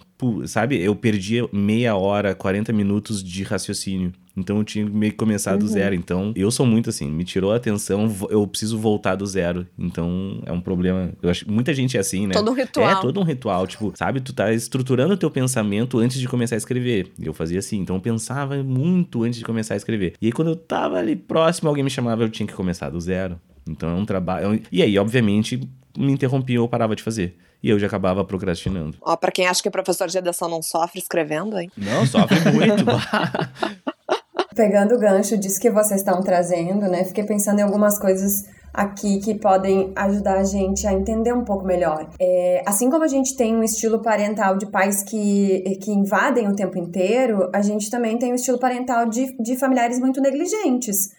sabe, 0.45 0.79
eu 0.79 0.95
perdi 0.95 1.41
meia 1.51 1.95
hora, 1.95 2.35
40 2.35 2.71
minutos 2.73 3.23
de 3.23 3.43
raciocínio. 3.43 4.13
Então 4.39 4.57
eu 4.57 4.63
tinha 4.63 4.85
meio 4.85 5.11
que 5.11 5.17
começar 5.17 5.55
do 5.57 5.63
uhum. 5.63 5.71
zero. 5.71 5.95
Então 5.95 6.33
eu 6.35 6.49
sou 6.49 6.65
muito 6.65 6.89
assim, 6.89 7.09
me 7.09 7.23
tirou 7.23 7.51
a 7.51 7.57
atenção, 7.57 8.13
eu 8.29 8.45
preciso 8.47 8.77
voltar 8.77 9.15
do 9.15 9.25
zero. 9.25 9.67
Então 9.77 10.41
é 10.45 10.51
um 10.51 10.61
problema. 10.61 11.11
Eu 11.21 11.29
acho 11.29 11.49
muita 11.49 11.73
gente 11.73 11.97
é 11.97 11.99
assim, 11.99 12.27
né? 12.27 12.33
Todo 12.33 12.51
um 12.51 12.53
ritual. 12.53 12.89
É 12.89 13.01
todo 13.01 13.19
um 13.19 13.23
ritual, 13.23 13.67
tipo, 13.67 13.93
sabe, 13.95 14.21
tu 14.21 14.33
tá 14.33 14.51
estruturando 14.53 15.13
o 15.13 15.17
teu 15.17 15.29
pensamento 15.29 15.99
antes 15.99 16.19
de 16.19 16.27
começar 16.27 16.55
a 16.55 16.57
escrever. 16.57 17.11
Eu 17.21 17.33
fazia 17.33 17.59
assim, 17.59 17.79
então 17.79 17.95
eu 17.95 18.01
pensava 18.01 18.63
muito 18.63 19.23
antes 19.23 19.37
de 19.37 19.45
começar 19.45 19.73
a 19.73 19.77
escrever. 19.77 20.13
E 20.21 20.27
aí 20.27 20.31
quando 20.31 20.49
eu 20.49 20.55
tava 20.55 20.97
ali 20.97 21.15
próximo, 21.15 21.69
alguém 21.69 21.83
me 21.83 21.89
chamava, 21.89 22.23
eu 22.23 22.29
tinha 22.29 22.47
que 22.47 22.53
começar 22.53 22.89
do 22.89 22.99
zero. 22.99 23.39
Então 23.67 23.89
é 23.89 23.93
um 23.93 24.05
trabalho. 24.05 24.53
É 24.53 24.59
e 24.71 24.81
aí, 24.81 24.97
obviamente, 24.97 25.59
me 25.97 26.11
interrompia 26.11 26.61
ou 26.61 26.67
parava 26.67 26.95
de 26.95 27.03
fazer 27.03 27.35
e 27.61 27.69
eu 27.69 27.77
já 27.77 27.87
acabava 27.87 28.23
procrastinando. 28.23 28.97
Ó, 29.01 29.15
pra 29.15 29.31
quem 29.31 29.45
acha 29.45 29.61
que 29.61 29.69
professor 29.69 30.07
de 30.07 30.15
redação 30.15 30.49
não 30.49 30.61
sofre 30.61 30.99
escrevendo, 30.99 31.57
hein? 31.59 31.69
Não, 31.77 32.05
sofre 32.05 32.39
muito. 32.51 32.85
Pegando 34.55 34.95
o 34.95 34.99
gancho 34.99 35.37
disso 35.37 35.59
que 35.59 35.69
vocês 35.69 36.01
estão 36.01 36.21
trazendo, 36.21 36.87
né? 36.87 37.03
Fiquei 37.03 37.23
pensando 37.23 37.59
em 37.59 37.63
algumas 37.63 37.97
coisas 37.99 38.45
aqui 38.73 39.19
que 39.19 39.35
podem 39.35 39.91
ajudar 39.95 40.37
a 40.37 40.43
gente 40.43 40.85
a 40.87 40.93
entender 40.93 41.33
um 41.33 41.43
pouco 41.43 41.65
melhor. 41.65 42.09
É, 42.19 42.63
assim 42.65 42.89
como 42.89 43.03
a 43.03 43.07
gente 43.07 43.35
tem 43.35 43.55
um 43.55 43.63
estilo 43.63 44.01
parental 44.01 44.57
de 44.57 44.65
pais 44.67 45.03
que, 45.03 45.63
que 45.81 45.91
invadem 45.91 46.47
o 46.47 46.55
tempo 46.55 46.77
inteiro, 46.77 47.49
a 47.53 47.61
gente 47.61 47.89
também 47.89 48.17
tem 48.17 48.31
um 48.31 48.35
estilo 48.35 48.59
parental 48.59 49.07
de, 49.07 49.35
de 49.41 49.57
familiares 49.57 49.99
muito 49.99 50.21
negligentes? 50.21 51.09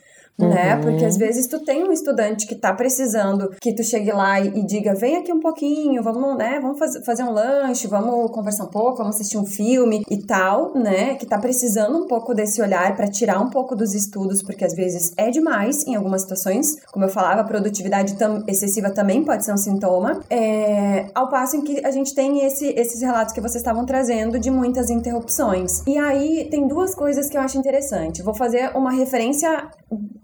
Uhum. 0.44 0.50
né? 0.50 0.76
Porque 0.76 1.04
às 1.04 1.16
vezes 1.16 1.46
tu 1.46 1.58
tem 1.60 1.84
um 1.84 1.92
estudante 1.92 2.46
que 2.46 2.54
tá 2.54 2.72
precisando 2.72 3.50
que 3.60 3.74
tu 3.74 3.82
chegue 3.82 4.12
lá 4.12 4.40
e, 4.40 4.60
e 4.60 4.66
diga, 4.66 4.94
vem 4.94 5.16
aqui 5.16 5.32
um 5.32 5.40
pouquinho, 5.40 6.02
vamos, 6.02 6.36
né? 6.36 6.58
Vamos 6.60 6.78
faz, 6.78 7.04
fazer 7.04 7.22
um 7.22 7.30
lanche, 7.30 7.86
vamos 7.86 8.30
conversar 8.30 8.64
um 8.64 8.70
pouco, 8.70 8.98
vamos 8.98 9.16
assistir 9.16 9.38
um 9.38 9.46
filme 9.46 10.02
e 10.10 10.18
tal, 10.18 10.74
né? 10.74 11.14
Que 11.14 11.26
tá 11.26 11.38
precisando 11.38 11.98
um 11.98 12.06
pouco 12.06 12.34
desse 12.34 12.60
olhar 12.60 12.96
para 12.96 13.08
tirar 13.08 13.40
um 13.40 13.50
pouco 13.50 13.74
dos 13.74 13.94
estudos, 13.94 14.42
porque 14.42 14.64
às 14.64 14.74
vezes 14.74 15.12
é 15.16 15.30
demais 15.30 15.86
em 15.86 15.94
algumas 15.94 16.22
situações. 16.22 16.76
Como 16.92 17.04
eu 17.04 17.08
falava, 17.08 17.40
a 17.40 17.44
produtividade 17.44 18.16
excessiva 18.46 18.90
também 18.90 19.24
pode 19.24 19.44
ser 19.44 19.52
um 19.52 19.56
sintoma. 19.56 20.20
É, 20.30 21.06
ao 21.14 21.28
passo 21.28 21.56
em 21.56 21.62
que 21.62 21.84
a 21.84 21.90
gente 21.90 22.14
tem 22.14 22.44
esse, 22.44 22.66
esses 22.76 23.00
relatos 23.00 23.32
que 23.32 23.40
vocês 23.40 23.56
estavam 23.56 23.84
trazendo 23.84 24.38
de 24.38 24.50
muitas 24.50 24.90
interrupções. 24.90 25.82
E 25.86 25.98
aí 25.98 26.48
tem 26.50 26.66
duas 26.66 26.94
coisas 26.94 27.28
que 27.28 27.36
eu 27.36 27.40
acho 27.40 27.58
interessante. 27.58 28.22
Vou 28.22 28.34
fazer 28.34 28.70
uma 28.76 28.90
referência 28.90 29.68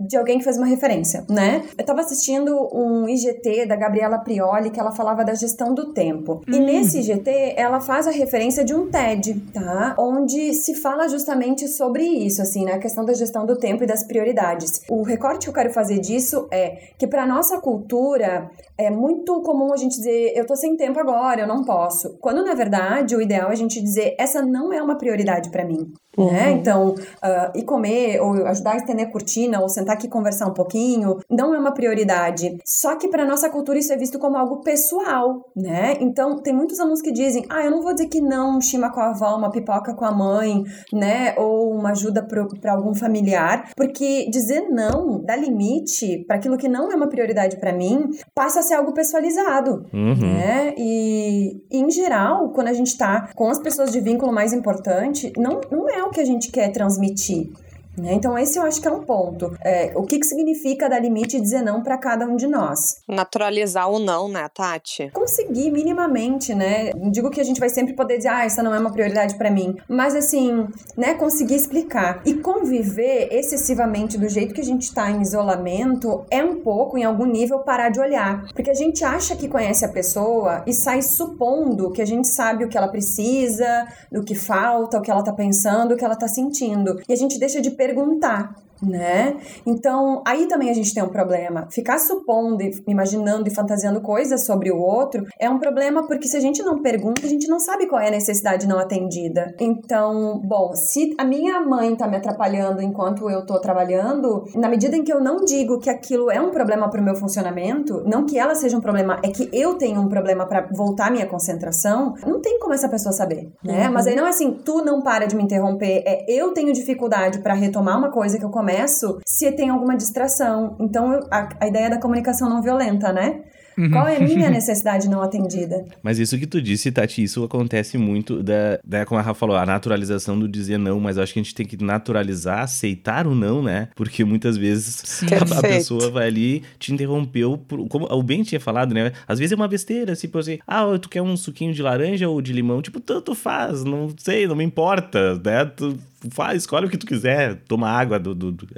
de 0.07 0.17
alguém 0.17 0.39
que 0.39 0.45
fez 0.45 0.57
uma 0.57 0.67
referência, 0.67 1.25
né? 1.29 1.63
Eu 1.77 1.85
tava 1.85 2.01
assistindo 2.01 2.69
um 2.73 3.09
IGT 3.09 3.67
da 3.67 3.77
Gabriela 3.77 4.19
Prioli 4.19 4.71
que 4.71 4.81
ela 4.81 4.93
falava 4.93 5.25
da 5.25 5.35
gestão 5.35 5.75
do 5.75 5.93
tempo. 5.93 6.43
Hum. 6.49 6.55
E 6.55 6.59
nesse 6.59 7.01
IGT 7.01 7.55
ela 7.57 7.81
faz 7.81 8.07
a 8.07 8.11
referência 8.11 8.65
de 8.65 8.75
um 8.75 8.91
TED, 8.91 9.35
tá? 9.53 9.95
Onde 9.99 10.55
se 10.55 10.75
fala 10.75 11.09
justamente 11.09 11.69
sobre 11.69 12.05
isso, 12.05 12.43
assim, 12.43 12.65
né? 12.65 12.75
A 12.75 12.79
questão 12.79 13.05
da 13.05 13.13
gestão 13.13 13.45
do 13.47 13.57
tempo 13.57 13.85
e 13.85 13.87
das 13.87 14.05
prioridades. 14.05 14.83
O 14.89 15.03
recorte 15.03 15.45
que 15.45 15.51
eu 15.51 15.55
quero 15.55 15.73
fazer 15.73 15.99
disso 15.99 16.49
é 16.51 16.79
que 16.99 17.07
para 17.07 17.27
nossa 17.27 17.61
cultura 17.61 18.51
é 18.79 18.91
muito 18.91 19.41
comum 19.43 19.73
a 19.73 19.77
gente 19.77 19.97
dizer 19.97 20.33
eu 20.35 20.47
tô 20.47 20.55
sem 20.55 20.77
tempo 20.77 20.99
agora, 21.01 21.43
eu 21.43 21.47
não 21.47 21.65
posso. 21.65 22.17
Quando 22.21 22.45
na 22.45 22.55
verdade 22.55 23.17
o 23.17 23.21
ideal 23.21 23.51
é 23.51 23.53
a 23.53 23.57
gente 23.57 23.81
dizer 23.81 24.15
essa 24.19 24.43
não 24.43 24.73
é 24.73 24.83
uma 24.83 24.97
prioridade 24.97 25.51
para 25.51 25.65
mim. 25.65 25.93
Uhum. 26.17 26.33
Né? 26.33 26.53
Então, 26.53 26.91
uh, 26.91 27.59
ir 27.59 27.65
comer, 27.65 28.21
ou 28.21 28.47
ajudar 28.47 28.73
a 28.73 28.77
estender 28.77 29.07
a 29.07 29.11
cortina, 29.11 29.61
ou 29.61 29.69
sentar 29.69 29.97
aqui 29.97 30.07
e 30.07 30.11
conversar 30.11 30.47
um 30.47 30.55
pouquinho, 30.55 31.19
não 31.31 31.55
é 31.55 31.59
uma 31.59 31.73
prioridade. 31.73 32.57
Só 32.65 32.97
que 32.97 33.09
para 33.09 33.25
nossa 33.25 33.49
cultura 33.51 33.79
isso 33.79 33.93
é 33.93 33.97
visto 33.97 34.19
como 34.19 34.37
algo 34.37 34.61
pessoal, 34.61 35.45
né? 35.55 35.97
Então, 36.01 36.39
tem 36.39 36.55
muitos 36.55 36.81
alunos 36.81 37.01
que 37.01 37.13
dizem, 37.13 37.45
ah, 37.49 37.65
eu 37.65 37.71
não 37.71 37.83
vou 37.83 37.93
dizer 37.93 38.09
que 38.09 38.21
não, 38.21 38.57
um 38.57 38.61
chima 38.61 38.91
com 38.93 39.01
a 39.01 39.11
avó, 39.11 39.37
uma 39.37 39.51
pipoca 39.51 39.95
com 39.95 40.05
a 40.05 40.13
mãe, 40.13 40.63
né? 40.93 41.35
Ou 41.37 41.73
uma 41.73 41.91
ajuda 41.91 42.23
para 42.23 42.73
algum 42.73 42.95
familiar, 42.95 43.71
porque 43.77 44.29
dizer 44.31 44.69
não, 44.71 45.21
dar 45.23 45.37
limite 45.37 46.25
para 46.27 46.37
aquilo 46.37 46.57
que 46.57 46.69
não 46.69 46.91
é 46.91 46.95
uma 46.95 47.09
prioridade 47.09 47.59
para 47.59 47.73
mim, 47.73 48.11
passa 48.35 48.61
a 48.61 48.63
ser 48.63 48.75
algo 48.75 48.93
pessoalizado, 48.93 49.85
uhum. 49.93 50.15
né? 50.15 50.75
E, 50.77 51.63
em 51.71 51.91
geral, 51.91 52.51
quando 52.51 52.69
a 52.69 52.73
gente 52.73 52.97
tá 52.97 53.31
com 53.35 53.49
as 53.49 53.59
pessoas 53.59 53.93
de 53.93 54.01
vínculo 54.01 54.33
mais 54.33 54.53
importante, 54.53 55.33
não, 55.37 55.61
não 55.71 55.89
é 55.89 56.06
que 56.11 56.21
a 56.21 56.25
gente 56.25 56.51
quer 56.51 56.71
transmitir. 56.73 57.51
Né? 57.97 58.15
Então, 58.15 58.39
esse 58.39 58.59
eu 58.59 58.63
acho 58.63 58.81
que 58.81 58.89
é 58.89 58.93
um 58.93 59.03
ponto. 59.03 59.57
É, 59.63 59.93
o 59.95 60.03
que, 60.03 60.19
que 60.19 60.27
significa 60.27 60.89
dar 60.89 61.01
limite 61.01 61.37
e 61.37 61.41
dizer 61.41 61.63
não 61.63 61.83
para 61.83 61.97
cada 61.99 62.27
um 62.27 62.37
de 62.37 62.47
nós? 62.47 63.03
Naturalizar 63.09 63.91
o 63.91 63.99
não, 63.99 64.29
né, 64.29 64.49
Tati? 64.53 65.11
Conseguir 65.13 65.71
minimamente, 65.71 66.55
né? 66.55 66.91
Não 66.95 67.11
digo 67.11 67.31
que 67.31 67.41
a 67.41 67.45
gente 67.45 67.61
vai 67.61 67.69
sempre 67.69 67.95
poder 67.95 68.19
dizer, 68.19 68.29
ah, 68.29 68.45
essa 68.45 68.63
não 68.63 68.75
é 68.75 68.79
uma 68.79 68.93
prioridade 68.93 69.37
para 69.37 69.51
mim. 69.51 69.77
Mas, 69.89 70.15
assim, 70.15 70.67
né, 70.97 71.15
conseguir 71.15 71.55
explicar. 71.55 72.23
E 72.25 72.35
conviver 72.35 73.29
excessivamente 73.33 74.19
do 74.19 74.29
jeito 74.29 74.55
que 74.55 74.61
a 74.61 74.65
gente 74.65 74.93
tá 74.93 75.11
em 75.11 75.21
isolamento 75.21 76.25
é 76.31 76.43
um 76.43 76.57
pouco, 76.57 76.99
em 76.99 77.05
algum 77.05 77.27
nível, 77.27 77.61
parar 77.61 77.89
de 77.89 78.01
olhar. 78.01 78.45
Porque 78.55 78.71
a 78.71 78.75
gente 78.75 79.05
acha 79.05 79.37
que 79.37 79.49
conhece 79.49 79.85
a 79.85 79.89
pessoa 79.89 80.63
e 80.67 80.73
sai 80.73 81.03
supondo 81.03 81.91
que 81.93 82.03
a 82.03 82.07
gente 82.07 82.29
sabe 82.29 82.65
o 82.65 82.69
que 82.69 82.77
ela 82.77 82.89
precisa, 82.89 83.87
do 84.11 84.23
que 84.23 84.35
falta, 84.35 84.99
o 84.99 85.03
que 85.03 85.11
ela 85.11 85.23
tá 85.23 85.33
pensando, 85.33 85.95
o 85.95 85.97
que 85.97 86.05
ela 86.05 86.17
tá 86.17 86.29
sentindo. 86.29 87.01
E 87.09 87.13
a 87.13 87.17
gente 87.17 87.39
deixa 87.39 87.61
de 87.61 87.71
perguntar 87.87 88.51
né? 88.83 89.37
Então, 89.65 90.23
aí 90.27 90.47
também 90.47 90.71
a 90.71 90.75
gente 90.75 90.93
tem 90.93 91.03
um 91.03 91.09
problema. 91.09 91.67
Ficar 91.71 91.99
supondo, 91.99 92.63
imaginando 92.87 93.49
e 93.49 93.55
fantasiando 93.55 94.01
coisas 94.01 94.45
sobre 94.45 94.71
o 94.71 94.79
outro 94.79 95.25
é 95.39 95.49
um 95.49 95.59
problema 95.59 96.07
porque 96.07 96.29
se 96.29 96.37
a 96.37 96.41
gente 96.41 96.63
não 96.63 96.83
pergunta, 96.83 97.27
a 97.27 97.29
gente 97.29 97.49
não 97.49 97.59
sabe 97.59 97.87
qual 97.87 98.01
é 98.01 98.09
a 98.09 98.11
necessidade 98.11 98.67
não 98.67 98.79
atendida. 98.79 99.55
Então, 99.61 100.41
bom, 100.45 100.75
se 100.75 101.15
a 101.19 101.25
minha 101.25 101.61
mãe 101.61 101.95
tá 101.97 102.07
me 102.07 102.17
atrapalhando 102.17 102.83
enquanto 102.83 103.31
eu 103.31 103.45
tô 103.45 103.61
trabalhando, 103.61 104.45
na 104.55 104.69
medida 104.69 104.97
em 104.97 105.03
que 105.03 105.13
eu 105.13 105.21
não 105.21 105.45
digo 105.45 105.79
que 105.79 105.91
aquilo 105.91 106.31
é 106.31 106.41
um 106.41 106.51
problema 106.51 106.89
pro 106.91 107.03
meu 107.03 107.15
funcionamento, 107.15 108.03
não 108.07 108.25
que 108.25 108.39
ela 108.39 108.55
seja 108.55 108.77
um 108.77 108.81
problema, 108.81 109.19
é 109.23 109.29
que 109.29 109.49
eu 109.53 109.75
tenho 109.75 110.01
um 110.01 110.09
problema 110.09 110.47
para 110.47 110.69
voltar 110.73 111.11
minha 111.11 111.27
concentração, 111.27 112.15
não 112.27 112.41
tem 112.41 112.59
como 112.59 112.75
essa 112.75 112.89
pessoa 112.89 113.13
saber, 113.13 113.51
né? 113.63 113.87
Uhum. 113.87 113.95
Mas 113.95 114.07
aí 114.07 114.17
não 114.17 114.27
é 114.27 114.31
assim, 114.31 114.53
tu 114.65 114.85
não 114.85 115.03
para 115.03 115.27
de 115.27 115.37
me 115.37 115.43
interromper, 115.43 116.03
é 116.05 116.25
eu 116.29 116.53
tenho 116.53 116.73
dificuldade 116.73 117.41
para 117.41 117.55
retomar 117.55 117.99
uma 117.99 118.11
coisa 118.11 118.39
que 118.39 118.45
eu 118.45 118.51
começo 118.67 119.21
se 119.25 119.53
tem 119.53 119.71
alguma 119.71 119.97
distração. 119.97 120.77
Então, 120.81 121.21
a, 121.31 121.49
a 121.61 121.69
ideia 121.69 121.89
da 121.89 122.01
comunicação 122.01 122.49
não 122.49 122.61
violenta, 122.61 123.13
né? 123.13 123.43
Uhum. 123.79 123.91
Qual 123.91 124.09
é 124.09 124.17
a 124.17 124.21
minha 124.21 124.49
necessidade 124.51 125.09
não 125.09 125.21
atendida? 125.21 125.85
Mas 126.03 126.19
isso 126.19 126.39
que 126.39 126.47
tu 126.47 126.61
disse, 126.63 126.91
Tati, 126.91 127.23
isso 127.23 127.45
acontece 127.45 127.99
muito 127.99 128.43
da, 128.43 128.79
da, 128.83 129.05
como 129.05 129.21
a 129.21 129.23
Rafa 129.23 129.39
falou, 129.39 129.57
a 129.57 129.67
naturalização 129.67 130.39
do 130.39 130.49
dizer 130.49 130.79
não, 130.79 130.99
mas 130.99 131.17
eu 131.17 131.23
acho 131.23 131.35
que 131.35 131.39
a 131.39 131.43
gente 131.43 131.55
tem 131.55 131.67
que 131.67 131.83
naturalizar, 131.85 132.61
aceitar 132.61 133.27
o 133.27 133.35
não, 133.35 133.63
né? 133.63 133.89
Porque 133.95 134.25
muitas 134.25 134.57
vezes 134.57 135.23
a, 135.31 135.59
a, 135.59 135.63
pessoa 135.63 136.11
vai 136.11 136.27
ali, 136.27 136.63
te 136.79 136.93
interrompeu, 136.93 137.59
por, 137.59 137.87
como 137.87 138.07
o 138.11 138.23
Ben 138.23 138.43
tinha 138.43 138.61
falado, 138.61 138.95
né? 138.95 139.13
Às 139.29 139.39
vezes 139.39 139.53
é 139.53 139.57
uma 139.57 139.69
besteira, 139.69 140.17
tipo 140.17 140.39
assim, 140.39 140.59
ah, 140.67 140.87
tu 140.99 141.11
quer 141.11 141.21
um 141.21 141.37
suquinho 141.37 141.75
de 141.75 141.83
laranja 141.83 142.29
ou 142.29 142.41
de 142.41 142.55
limão? 142.55 142.81
Tipo, 142.81 142.99
tanto 142.99 143.35
faz, 143.35 143.85
não 143.85 144.09
sei, 144.17 144.47
não 144.47 144.57
me 144.57 144.65
importa, 144.65 145.35
né? 145.45 145.67
Tu 145.67 145.99
faz, 146.31 146.63
escolhe 146.63 146.87
o 146.87 146.89
que 146.89 146.97
tu 146.97 147.07
quiser, 147.07 147.57
toma 147.69 147.89
água 147.89 148.19
do. 148.19 148.35
do, 148.35 148.53
do 148.53 148.69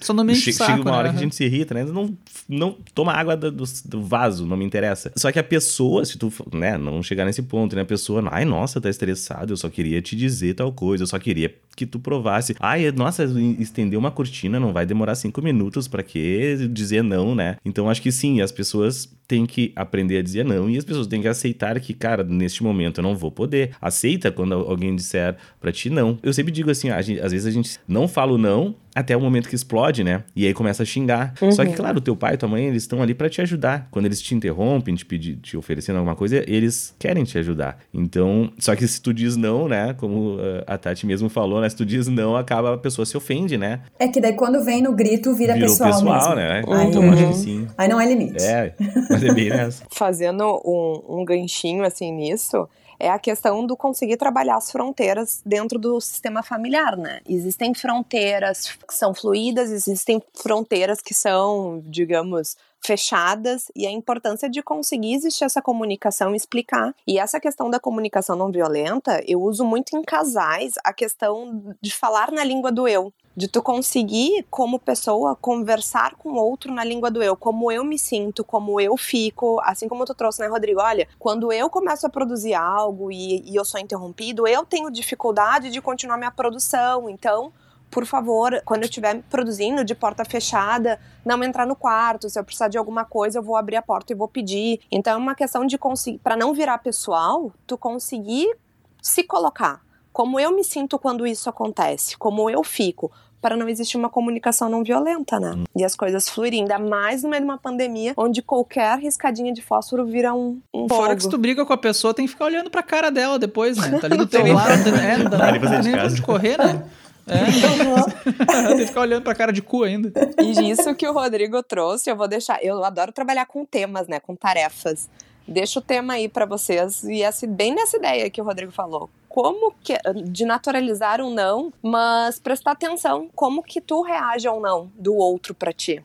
Só 0.00 0.12
não 0.12 0.24
me 0.24 0.34
che 0.34 0.52
saco, 0.52 0.70
Chega 0.72 0.82
uma 0.82 0.90
né? 0.90 0.96
hora 0.96 1.10
que 1.10 1.16
a 1.16 1.20
gente 1.20 1.34
se 1.34 1.44
irrita, 1.44 1.74
né? 1.74 1.84
Não, 1.84 2.16
não 2.48 2.76
toma 2.94 3.12
água 3.12 3.36
do, 3.36 3.50
do, 3.50 3.64
do, 3.84 4.02
vaso, 4.02 4.46
não 4.46 4.56
me 4.56 4.64
interessa. 4.64 5.12
Só 5.16 5.30
que 5.30 5.38
a 5.38 5.44
pessoa, 5.44 6.04
se 6.04 6.18
tu, 6.18 6.32
né, 6.52 6.76
não 6.78 7.02
chegar 7.02 7.24
nesse 7.24 7.42
ponto, 7.42 7.76
né? 7.76 7.82
A 7.82 7.86
pessoa, 7.86 8.22
ai, 8.30 8.44
nossa, 8.44 8.80
tá 8.80 8.88
estressado, 8.88 9.52
eu 9.52 9.56
só 9.56 9.68
queria 9.68 10.00
te 10.02 10.16
dizer 10.16 10.54
tal 10.54 10.72
coisa, 10.72 11.02
eu 11.02 11.06
só 11.06 11.18
queria 11.18 11.54
que 11.76 11.86
tu 11.86 11.98
provasse. 11.98 12.54
Ai, 12.60 12.90
nossa, 12.92 13.24
estender 13.58 13.98
uma 13.98 14.10
cortina 14.10 14.60
não 14.60 14.72
vai 14.72 14.84
demorar 14.86 15.14
cinco 15.14 15.40
minutos, 15.42 15.88
para 15.88 16.02
que 16.02 16.68
dizer 16.70 17.02
não, 17.02 17.34
né? 17.34 17.56
Então 17.64 17.88
acho 17.88 18.02
que 18.02 18.12
sim, 18.12 18.40
as 18.40 18.52
pessoas 18.52 19.08
têm 19.32 19.46
que 19.46 19.72
aprender 19.74 20.18
a 20.18 20.22
dizer 20.22 20.44
não 20.44 20.68
e 20.68 20.76
as 20.76 20.84
pessoas 20.84 21.06
têm 21.06 21.22
que 21.22 21.28
aceitar 21.28 21.80
que, 21.80 21.94
cara, 21.94 22.22
neste 22.22 22.62
momento 22.62 22.98
eu 22.98 23.02
não 23.02 23.16
vou 23.16 23.32
poder. 23.32 23.70
Aceita 23.80 24.30
quando 24.30 24.52
alguém 24.52 24.94
disser 24.94 25.36
para 25.58 25.72
ti 25.72 25.88
não. 25.88 26.18
Eu 26.22 26.34
sempre 26.34 26.52
digo 26.52 26.70
assim, 26.70 26.88
gente, 27.02 27.18
às 27.18 27.32
vezes 27.32 27.46
a 27.46 27.50
gente 27.50 27.80
não 27.88 28.06
fala 28.06 28.32
o 28.32 28.38
não 28.38 28.74
até 28.94 29.16
o 29.16 29.20
momento 29.20 29.48
que 29.48 29.54
explode, 29.54 30.04
né? 30.04 30.22
E 30.34 30.46
aí 30.46 30.54
começa 30.54 30.82
a 30.82 30.86
xingar. 30.86 31.34
Uhum. 31.40 31.52
Só 31.52 31.64
que, 31.64 31.72
claro, 31.72 32.00
teu 32.00 32.14
pai 32.14 32.34
e 32.34 32.36
tua 32.36 32.48
mãe, 32.48 32.66
eles 32.66 32.82
estão 32.82 33.02
ali 33.02 33.14
para 33.14 33.28
te 33.28 33.40
ajudar. 33.40 33.88
Quando 33.90 34.06
eles 34.06 34.20
te 34.20 34.34
interrompem, 34.34 34.94
te, 34.94 35.04
pedir, 35.04 35.36
te 35.36 35.56
oferecendo 35.56 35.96
alguma 35.96 36.14
coisa, 36.14 36.44
eles 36.46 36.94
querem 36.98 37.24
te 37.24 37.38
ajudar. 37.38 37.78
Então, 37.92 38.52
só 38.58 38.76
que 38.76 38.86
se 38.86 39.00
tu 39.00 39.12
diz 39.12 39.36
não, 39.36 39.68
né? 39.68 39.94
Como 39.94 40.36
uh, 40.36 40.62
a 40.66 40.76
Tati 40.76 41.06
mesmo 41.06 41.28
falou, 41.28 41.60
né? 41.60 41.68
Se 41.68 41.76
tu 41.76 41.84
diz 41.84 42.06
não, 42.08 42.36
acaba 42.36 42.74
a 42.74 42.78
pessoa 42.78 43.06
se 43.06 43.16
ofende, 43.16 43.56
né? 43.56 43.80
É 43.98 44.08
que 44.08 44.20
daí 44.20 44.34
quando 44.34 44.62
vem 44.64 44.82
no 44.82 44.94
grito, 44.94 45.34
vira 45.34 45.54
Virou 45.54 45.68
pessoal, 45.68 45.92
pessoal 45.92 46.36
mesmo. 46.36 46.36
né? 46.36 46.62
Uhum. 46.66 46.82
Então, 46.82 47.12
acho 47.12 47.28
que 47.28 47.34
sim. 47.34 47.66
Aí 47.76 47.88
não 47.88 48.00
é 48.00 48.06
limite. 48.06 48.42
É, 48.42 48.74
mas 49.08 49.22
é 49.22 49.32
bem 49.32 49.48
nessa. 49.50 49.84
Fazendo 49.90 50.44
um, 50.64 51.20
um 51.20 51.24
ganchinho, 51.24 51.84
assim, 51.84 52.12
nisso 52.12 52.68
é 53.02 53.10
a 53.10 53.18
questão 53.18 53.66
do 53.66 53.76
conseguir 53.76 54.16
trabalhar 54.16 54.56
as 54.56 54.70
fronteiras 54.70 55.42
dentro 55.44 55.76
do 55.76 56.00
sistema 56.00 56.40
familiar, 56.40 56.96
né? 56.96 57.20
Existem 57.28 57.74
fronteiras 57.74 58.68
que 58.86 58.94
são 58.94 59.12
fluídas, 59.12 59.72
existem 59.72 60.22
fronteiras 60.32 61.00
que 61.00 61.12
são, 61.12 61.82
digamos, 61.84 62.56
fechadas 62.80 63.72
e 63.74 63.88
a 63.88 63.90
importância 63.90 64.48
de 64.48 64.62
conseguir 64.62 65.14
existir 65.14 65.44
essa 65.44 65.60
comunicação 65.60 66.32
e 66.32 66.36
explicar. 66.36 66.94
E 67.04 67.18
essa 67.18 67.40
questão 67.40 67.68
da 67.68 67.80
comunicação 67.80 68.36
não 68.36 68.52
violenta, 68.52 69.20
eu 69.26 69.42
uso 69.42 69.64
muito 69.64 69.96
em 69.96 70.02
casais 70.02 70.74
a 70.84 70.92
questão 70.92 71.74
de 71.80 71.92
falar 71.92 72.30
na 72.30 72.44
língua 72.44 72.70
do 72.70 72.86
eu 72.86 73.12
de 73.36 73.48
tu 73.48 73.62
conseguir, 73.62 74.44
como 74.50 74.78
pessoa, 74.78 75.34
conversar 75.34 76.14
com 76.16 76.34
outro 76.34 76.72
na 76.72 76.84
língua 76.84 77.10
do 77.10 77.22
eu, 77.22 77.36
como 77.36 77.72
eu 77.72 77.84
me 77.84 77.98
sinto, 77.98 78.44
como 78.44 78.80
eu 78.80 78.96
fico, 78.96 79.60
assim 79.62 79.88
como 79.88 80.04
tu 80.04 80.14
trouxe, 80.14 80.40
né, 80.40 80.46
Rodrigo? 80.46 80.80
Olha, 80.80 81.08
quando 81.18 81.52
eu 81.52 81.70
começo 81.70 82.06
a 82.06 82.10
produzir 82.10 82.54
algo 82.54 83.10
e, 83.10 83.42
e 83.50 83.56
eu 83.56 83.64
sou 83.64 83.80
interrompido, 83.80 84.46
eu 84.46 84.64
tenho 84.64 84.90
dificuldade 84.90 85.70
de 85.70 85.80
continuar 85.80 86.16
minha 86.16 86.30
produção, 86.30 87.08
então 87.08 87.52
por 87.90 88.06
favor, 88.06 88.62
quando 88.64 88.84
eu 88.84 88.86
estiver 88.86 89.22
produzindo 89.24 89.84
de 89.84 89.94
porta 89.94 90.24
fechada, 90.24 90.98
não 91.22 91.44
entrar 91.44 91.66
no 91.66 91.76
quarto. 91.76 92.28
Se 92.30 92.40
eu 92.40 92.42
precisar 92.42 92.68
de 92.68 92.78
alguma 92.78 93.04
coisa, 93.04 93.38
eu 93.38 93.42
vou 93.42 93.54
abrir 93.54 93.76
a 93.76 93.82
porta 93.82 94.14
e 94.14 94.16
vou 94.16 94.26
pedir. 94.26 94.80
Então 94.90 95.12
é 95.12 95.16
uma 95.16 95.34
questão 95.34 95.66
de 95.66 95.76
conseguir, 95.76 96.18
para 96.18 96.34
não 96.34 96.54
virar 96.54 96.78
pessoal, 96.78 97.52
tu 97.66 97.76
conseguir 97.76 98.56
se 99.02 99.22
colocar 99.22 99.82
como 100.12 100.38
eu 100.38 100.54
me 100.54 100.62
sinto 100.62 100.98
quando 100.98 101.26
isso 101.26 101.48
acontece, 101.48 102.16
como 102.16 102.50
eu 102.50 102.62
fico, 102.62 103.10
para 103.40 103.56
não 103.56 103.68
existir 103.68 103.96
uma 103.96 104.08
comunicação 104.08 104.68
não 104.68 104.84
violenta, 104.84 105.40
né? 105.40 105.54
Hum. 105.56 105.64
E 105.74 105.84
as 105.84 105.96
coisas 105.96 106.28
fluírem, 106.28 106.60
ainda 106.60 106.78
mais 106.78 107.24
no 107.24 107.28
meio 107.28 107.42
de 107.42 107.48
uma 107.48 107.58
pandemia, 107.58 108.14
onde 108.16 108.40
qualquer 108.40 108.96
riscadinha 108.98 109.52
de 109.52 109.60
fósforo 109.60 110.06
vira 110.06 110.32
um, 110.32 110.60
um 110.72 110.88
Fora 110.88 111.06
fogo. 111.06 111.16
que 111.16 111.22
se 111.24 111.28
tu 111.28 111.38
briga 111.38 111.66
com 111.66 111.72
a 111.72 111.76
pessoa, 111.76 112.14
tem 112.14 112.24
que 112.24 112.32
ficar 112.32 112.44
olhando 112.44 112.70
pra 112.70 112.82
cara 112.82 113.10
dela 113.10 113.38
depois, 113.38 113.76
né? 113.76 113.98
Tá 113.98 114.06
ali 114.06 114.16
do 114.16 114.26
teu 114.28 114.46
lado, 114.52 114.92
né? 114.92 115.16
Não 115.18 115.30
dá 115.30 115.50
nem 115.50 116.08
de 116.08 116.22
correr, 116.22 116.56
né? 116.56 116.84
É. 117.26 117.42
Tem 118.68 118.76
que 118.78 118.86
ficar 118.86 119.00
olhando 119.00 119.22
pra 119.22 119.34
cara 119.34 119.52
de 119.52 119.62
cu 119.62 119.84
ainda. 119.84 120.12
E 120.38 120.70
isso 120.70 120.94
que 120.94 121.06
o 121.06 121.12
Rodrigo 121.12 121.62
trouxe, 121.62 122.10
eu 122.10 122.16
vou 122.16 122.28
deixar. 122.28 122.62
Eu 122.64 122.82
adoro 122.84 123.12
trabalhar 123.12 123.46
com 123.46 123.64
temas, 123.64 124.08
né? 124.08 124.18
Com 124.20 124.34
tarefas. 124.34 125.08
Deixa 125.46 125.78
o 125.78 125.82
tema 125.82 126.14
aí 126.14 126.28
para 126.28 126.46
vocês 126.46 127.02
e 127.04 127.22
essa, 127.22 127.46
bem 127.46 127.74
nessa 127.74 127.96
ideia 127.96 128.30
que 128.30 128.40
o 128.40 128.44
Rodrigo 128.44 128.72
falou. 128.72 129.10
Como 129.32 129.72
que 129.82 129.96
de 130.26 130.44
naturalizar 130.44 131.22
um 131.22 131.32
não, 131.32 131.72
mas 131.82 132.38
prestar 132.38 132.72
atenção 132.72 133.30
como 133.34 133.62
que 133.62 133.80
tu 133.80 134.02
reage 134.02 134.46
ao 134.46 134.60
não 134.60 134.92
do 134.94 135.14
outro 135.14 135.54
para 135.54 135.72
ti. 135.72 136.04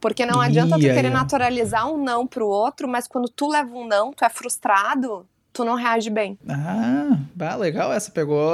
Porque 0.00 0.26
não 0.26 0.40
adianta 0.40 0.74
tu 0.74 0.80
querer 0.80 1.08
naturalizar 1.08 1.88
um 1.88 1.96
não 1.96 2.26
pro 2.26 2.48
outro, 2.48 2.88
mas 2.88 3.06
quando 3.06 3.28
tu 3.28 3.48
leva 3.48 3.72
um 3.72 3.86
não, 3.86 4.12
tu 4.12 4.24
é 4.24 4.28
frustrado, 4.28 5.24
tu 5.54 5.64
não 5.64 5.76
reage 5.76 6.10
bem. 6.10 6.36
Ah, 6.48 7.16
bah, 7.34 7.54
legal 7.54 7.92
essa. 7.92 8.10
Pegou, 8.10 8.52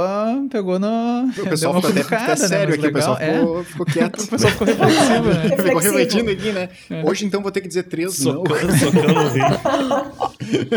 pegou 0.51 0.79
no... 0.79 1.25
O 1.31 1.49
pessoal 1.49 1.75
ficou 1.75 1.91
até, 1.91 2.01
até 2.03 2.29
né, 2.29 2.37
sério 2.37 2.75
aqui, 2.75 2.83
legal, 2.83 3.15
o 3.15 3.17
pessoal 3.17 3.17
ficou, 3.17 3.61
é. 3.61 3.65
ficou 3.65 3.87
quieto. 3.91 4.21
o 4.21 4.29
pessoal 4.29 4.53
ficou 4.53 4.67
reflexivo, 4.67 5.25
né? 5.25 5.57
ficou 5.57 5.81
refletindo 5.81 6.31
aqui, 6.31 6.53
né? 6.53 6.69
É. 6.91 7.03
Hoje, 7.03 7.25
então, 7.25 7.41
vou 7.43 7.51
ter 7.51 7.63
que 7.63 7.69
dizer 7.69 7.85
três 7.85 8.17
Socando, 8.17 8.67
não. 8.67 8.79
Socando 8.79 9.15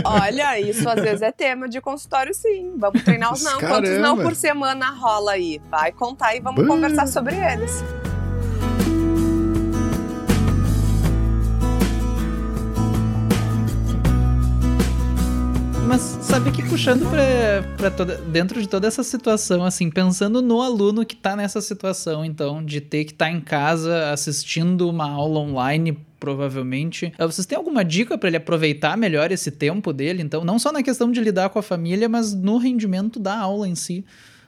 Olha, 0.05 0.59
isso 0.59 0.87
às 0.87 1.01
vezes 1.01 1.21
é 1.21 1.31
tema 1.31 1.67
de 1.67 1.81
consultório, 1.81 2.33
sim. 2.33 2.73
Vamos 2.77 3.03
treinar 3.03 3.33
os 3.33 3.43
não. 3.43 3.59
Caramba. 3.59 3.75
Quantos 3.75 3.99
não 3.99 4.17
por 4.17 4.33
semana 4.33 4.91
rola 4.91 5.33
aí? 5.33 5.61
Vai 5.69 5.91
contar 5.91 6.35
e 6.35 6.39
vamos 6.39 6.61
bah. 6.61 6.73
conversar 6.73 7.05
sobre 7.07 7.35
eles. 7.35 7.83
Mas 15.87 16.01
sabe 16.21 16.51
que 16.51 16.63
puxando 16.63 17.05
pra 17.77 17.91
toda, 17.91 18.17
dentro 18.17 18.61
de 18.61 18.67
toda 18.67 18.87
essa 18.87 19.03
situação, 19.03 19.65
assim, 19.65 19.89
pensando 19.89 20.41
no 20.41 20.61
aluno 20.61 21.05
que 21.05 21.15
tá 21.15 21.35
nessa 21.35 21.61
situação, 21.61 22.23
então, 22.23 22.63
de 22.63 22.81
ter 22.81 23.05
que 23.05 23.11
estar 23.11 23.25
tá 23.25 23.31
em 23.31 23.41
casa 23.41 24.11
assistindo 24.11 24.89
uma 24.89 25.09
aula 25.09 25.39
online 25.39 25.97
provavelmente. 26.19 27.11
Eh, 27.17 27.25
vocês 27.25 27.45
têm 27.45 27.57
alguma 27.57 27.83
dica 27.83 28.17
para 28.17 28.29
ele 28.29 28.37
aproveitar 28.37 28.97
melhor 28.97 29.29
esse 29.29 29.51
tempo 29.51 29.91
dele? 29.91 30.21
Então, 30.21 30.45
não 30.45 30.57
só 30.57 30.71
na 30.71 30.81
questão 30.81 31.11
de 31.11 31.19
lidar 31.19 31.49
com 31.49 31.59
a 31.59 31.63
família, 31.63 32.07
mas 32.07 32.33
no 32.33 32.57
rendimento 32.57 33.19
da 33.19 33.37
aula 33.37 33.67
em 33.67 33.75
si 33.75 34.05